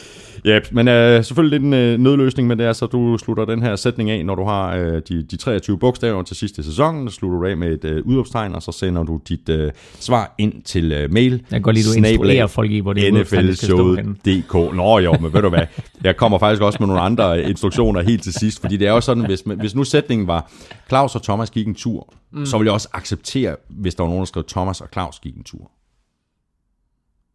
Ja, 0.45 0.59
men 0.71 0.87
øh, 0.87 1.23
selvfølgelig 1.23 1.59
lidt 1.59 1.67
en 1.67 1.73
øh, 1.73 1.99
nødløsning, 1.99 2.47
men 2.47 2.59
det 2.59 2.65
er 2.65 2.73
så, 2.73 2.85
du 2.85 3.17
slutter 3.17 3.45
den 3.45 3.63
her 3.63 3.75
sætning 3.75 4.09
af, 4.09 4.25
når 4.25 4.35
du 4.35 4.43
har 4.43 4.75
øh, 4.75 5.01
de, 5.09 5.23
de 5.23 5.37
23 5.37 5.79
bogstaver 5.79 6.23
til 6.23 6.35
sidste 6.35 6.63
sæson, 6.63 7.09
så 7.09 7.15
slutter 7.15 7.39
du 7.39 7.45
af 7.45 7.57
med 7.57 7.73
et 7.73 7.85
øh, 7.85 8.05
udopstegn, 8.05 8.55
og 8.55 8.63
så 8.63 8.71
sender 8.71 9.03
du 9.03 9.19
dit 9.27 9.49
øh, 9.49 9.71
svar 9.99 10.35
ind 10.37 10.63
til 10.63 10.91
øh, 10.91 11.13
mail. 11.13 11.31
Jeg 11.31 11.41
kan 11.49 11.61
godt 11.61 11.75
lide, 11.75 11.89
du 11.89 12.07
instruerer 12.07 12.47
folk 12.47 12.71
i, 12.71 12.79
hvor 12.79 12.93
det 12.93 13.01
er 13.01 13.05
henne. 13.05 13.21
NFLshowet.dk. 13.21 14.75
Nå 14.75 14.99
jo, 14.99 15.13
men 15.13 15.33
ved 15.33 15.41
du 15.41 15.49
hvad, 15.49 15.65
jeg 16.03 16.17
kommer 16.17 16.39
faktisk 16.39 16.61
også 16.61 16.77
med 16.79 16.87
nogle 16.87 17.01
andre 17.01 17.43
instruktioner 17.43 18.01
helt 18.01 18.23
til 18.23 18.33
sidst, 18.33 18.61
fordi 18.61 18.77
det 18.77 18.87
er 18.87 18.91
jo 18.91 19.01
sådan, 19.01 19.25
hvis, 19.25 19.43
hvis 19.45 19.75
nu 19.75 19.83
sætningen 19.83 20.27
var, 20.27 20.51
Claus 20.87 21.15
og 21.15 21.23
Thomas 21.23 21.49
gik 21.49 21.67
en 21.67 21.75
tur, 21.75 22.13
mm. 22.31 22.45
så 22.45 22.57
ville 22.57 22.67
jeg 22.67 22.73
også 22.73 22.89
acceptere, 22.93 23.55
hvis 23.69 23.95
der 23.95 24.03
var 24.03 24.09
nogen, 24.09 24.19
der 24.19 24.25
skrev, 24.25 24.43
Thomas 24.47 24.81
og 24.81 24.87
Claus 24.93 25.19
gik 25.19 25.35
en 25.35 25.43
tur. 25.43 25.71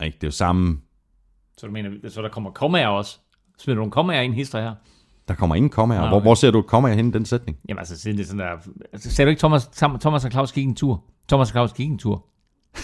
Ikke? 0.05 0.17
Det 0.17 0.25
er 0.25 0.29
jo 0.29 0.33
samme... 0.33 0.79
Så 1.63 1.67
du 1.67 1.73
mener, 1.73 1.91
så 2.09 2.23
der 2.23 2.29
kommer 2.29 2.51
kommaer 2.51 2.87
også? 2.89 3.19
Smider 3.59 3.75
du 3.75 3.81
nogle 3.81 3.91
kommaer 3.93 4.21
ind 4.21 4.35
hister 4.35 4.61
her? 4.63 4.73
Der 5.29 5.35
kommer 5.35 5.55
ingen 5.57 5.71
kommaer. 5.71 6.01
Nej, 6.01 6.09
Hvor, 6.09 6.17
okay. 6.17 6.25
hvor 6.25 6.35
ser 6.35 6.51
du 6.51 6.63
kommaer 6.63 6.95
hen 6.95 7.09
i 7.09 7.11
den 7.11 7.25
sætning? 7.25 7.59
Jamen 7.69 7.79
altså, 7.79 7.99
siden 8.01 8.17
det 8.17 8.23
er 8.23 8.27
sådan 8.27 8.39
der... 8.41 8.47
Altså, 8.93 9.11
sagde 9.11 9.27
du 9.27 9.31
ikke, 9.31 9.41
Thomas, 9.41 9.67
Thomas 10.01 10.25
og 10.25 10.31
Claus 10.31 10.53
gik 10.53 10.65
en 10.67 10.75
tur? 10.75 11.03
Thomas 11.29 11.49
og 11.49 11.53
Claus 11.53 11.73
gik 11.73 11.89
en 11.91 11.99
tur. 11.99 12.25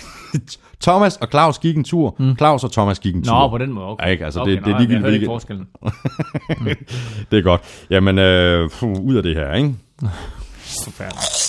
Thomas 0.87 1.17
og 1.17 1.29
Claus 1.31 1.59
gik 1.59 1.77
en 1.77 1.85
tur. 1.85 2.17
Mm. 2.19 2.37
Claus 2.37 2.65
og 2.65 2.73
Thomas 2.73 2.99
gik 2.99 3.15
en 3.15 3.25
tur. 3.25 3.33
Nå, 3.39 3.49
på 3.49 3.59
den 3.59 3.73
måde, 3.73 3.87
okay. 3.87 4.05
Ja, 4.07 4.11
ikke? 4.11 4.25
Altså, 4.25 4.41
okay, 4.41 4.51
det- 4.53 4.65
det 4.65 4.71
er 4.71 4.73
nå, 4.73 4.79
ligegyldigt, 4.79 4.93
Jeg 4.95 5.01
hørte 5.01 5.15
ikke 5.15 5.27
forskellen. 5.27 5.67
Det 7.31 7.39
er 7.39 7.43
godt. 7.43 7.87
Jamen, 7.91 8.19
øh, 8.19 8.71
puh, 8.71 9.01
ud 9.01 9.15
af 9.17 9.23
det 9.23 9.35
her, 9.37 9.55
ikke? 9.55 9.75
Forfærdeligt. 10.85 11.48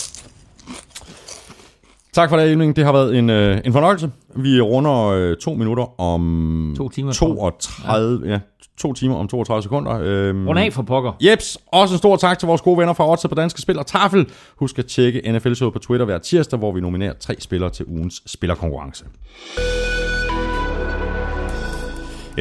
Tak 2.20 2.30
for 2.30 2.38
det, 2.38 2.52
Elving. 2.52 2.76
Det 2.76 2.86
har 2.86 2.92
været 2.92 3.18
en, 3.18 3.30
øh, 3.30 3.62
en 3.66 3.74
fornøjelse. 3.74 4.12
Vi 4.36 4.62
runder 4.62 5.06
øh, 5.06 5.38
to 5.38 5.54
minutter 5.54 6.02
om... 6.02 6.74
To 6.78 6.90
timer, 6.90 7.12
32, 7.12 8.30
ja. 8.32 8.40
to 8.78 8.94
timer 8.94 9.16
om 9.16 9.28
32 9.28 9.64
sekunder. 9.64 10.00
Øhm, 10.04 10.48
Rund 10.48 10.60
af 10.60 10.74
for 10.74 10.82
pokker. 10.82 11.12
Jeps, 11.22 11.58
også 11.68 11.96
en 11.96 11.98
stor 11.98 12.16
tak 12.16 12.40
til 12.40 12.48
vores 12.48 12.62
gode 12.62 12.78
venner 12.78 12.94
fra 12.94 13.12
Odds 13.12 13.26
på 13.30 13.36
Danske 13.36 13.62
Spil 13.62 13.80
og 13.80 13.86
Tafel. 13.86 14.28
Husk 14.58 14.80
at 14.80 14.86
tjekke 14.86 15.32
NFL 15.32 15.54
Showet 15.54 15.74
på 15.74 15.80
Twitter 15.80 16.06
hver 16.06 16.18
tirsdag, 16.18 16.60
hvor 16.60 16.72
vi 16.72 16.82
nominerer 16.82 17.14
tre 17.20 17.36
spillere 17.40 17.70
til 17.70 17.86
ugens 17.86 18.24
spillerkonkurrence. 18.26 19.06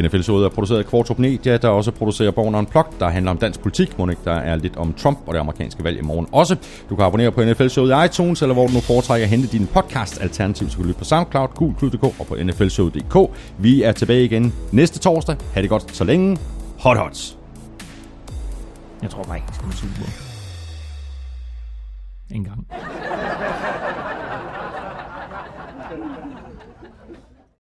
NFL 0.03 0.21
Showet 0.21 0.45
er 0.45 0.49
produceret 0.49 0.79
af 0.79 0.87
Kvartrup 0.87 1.19
Media, 1.19 1.57
der 1.57 1.69
også 1.69 1.91
producerer 1.91 2.31
Born 2.31 2.55
Unplugged, 2.55 2.93
der 3.01 3.09
handler 3.09 3.31
om 3.31 3.39
dansk 3.39 3.61
politik, 3.61 3.99
må 3.99 4.11
der 4.25 4.33
er 4.33 4.57
lidt 4.57 4.77
om 4.77 4.93
Trump 4.93 5.19
og 5.27 5.35
det 5.35 5.41
amerikanske 5.41 5.85
valg 5.85 5.99
i 5.99 6.03
morgen 6.03 6.27
også. 6.33 6.57
Du 6.91 6.97
kan 6.97 7.05
abonnere 7.05 7.33
på 7.33 7.45
NFL 7.45 7.69
Showet 7.69 7.91
i 7.91 8.07
iTunes, 8.07 8.43
eller 8.43 8.55
hvor 8.55 8.67
du 8.67 8.73
nu 8.73 8.81
foretrækker 8.81 9.25
at 9.25 9.31
hente 9.31 9.49
din 9.49 9.67
podcast. 9.67 10.21
Alternativt 10.21 10.71
så 10.71 10.77
kan 10.77 10.83
du 10.83 10.89
lytte 10.89 10.99
på 10.99 11.05
SoundCloud, 11.05 11.49
Gul.dk 11.55 12.03
og 12.03 12.27
på 12.27 12.37
nflshowet.dk. 12.45 13.31
Vi 13.59 13.83
er 13.83 13.93
tilbage 13.93 14.25
igen 14.25 14.55
næste 14.73 14.99
torsdag. 14.99 15.37
Ha' 15.55 15.63
det 15.63 15.71
godt 15.71 15.97
så 15.97 16.05
længe. 16.05 16.39
Hot 16.79 16.97
hots! 16.97 17.39
Jeg 19.03 19.11
tror 19.11 19.23
bare 19.23 19.37
ikke, 19.37 19.47
det 19.47 19.55
skal 19.55 19.67
man 19.67 19.77
suge. 19.77 19.93
En 22.31 22.45
gang. 22.45 22.67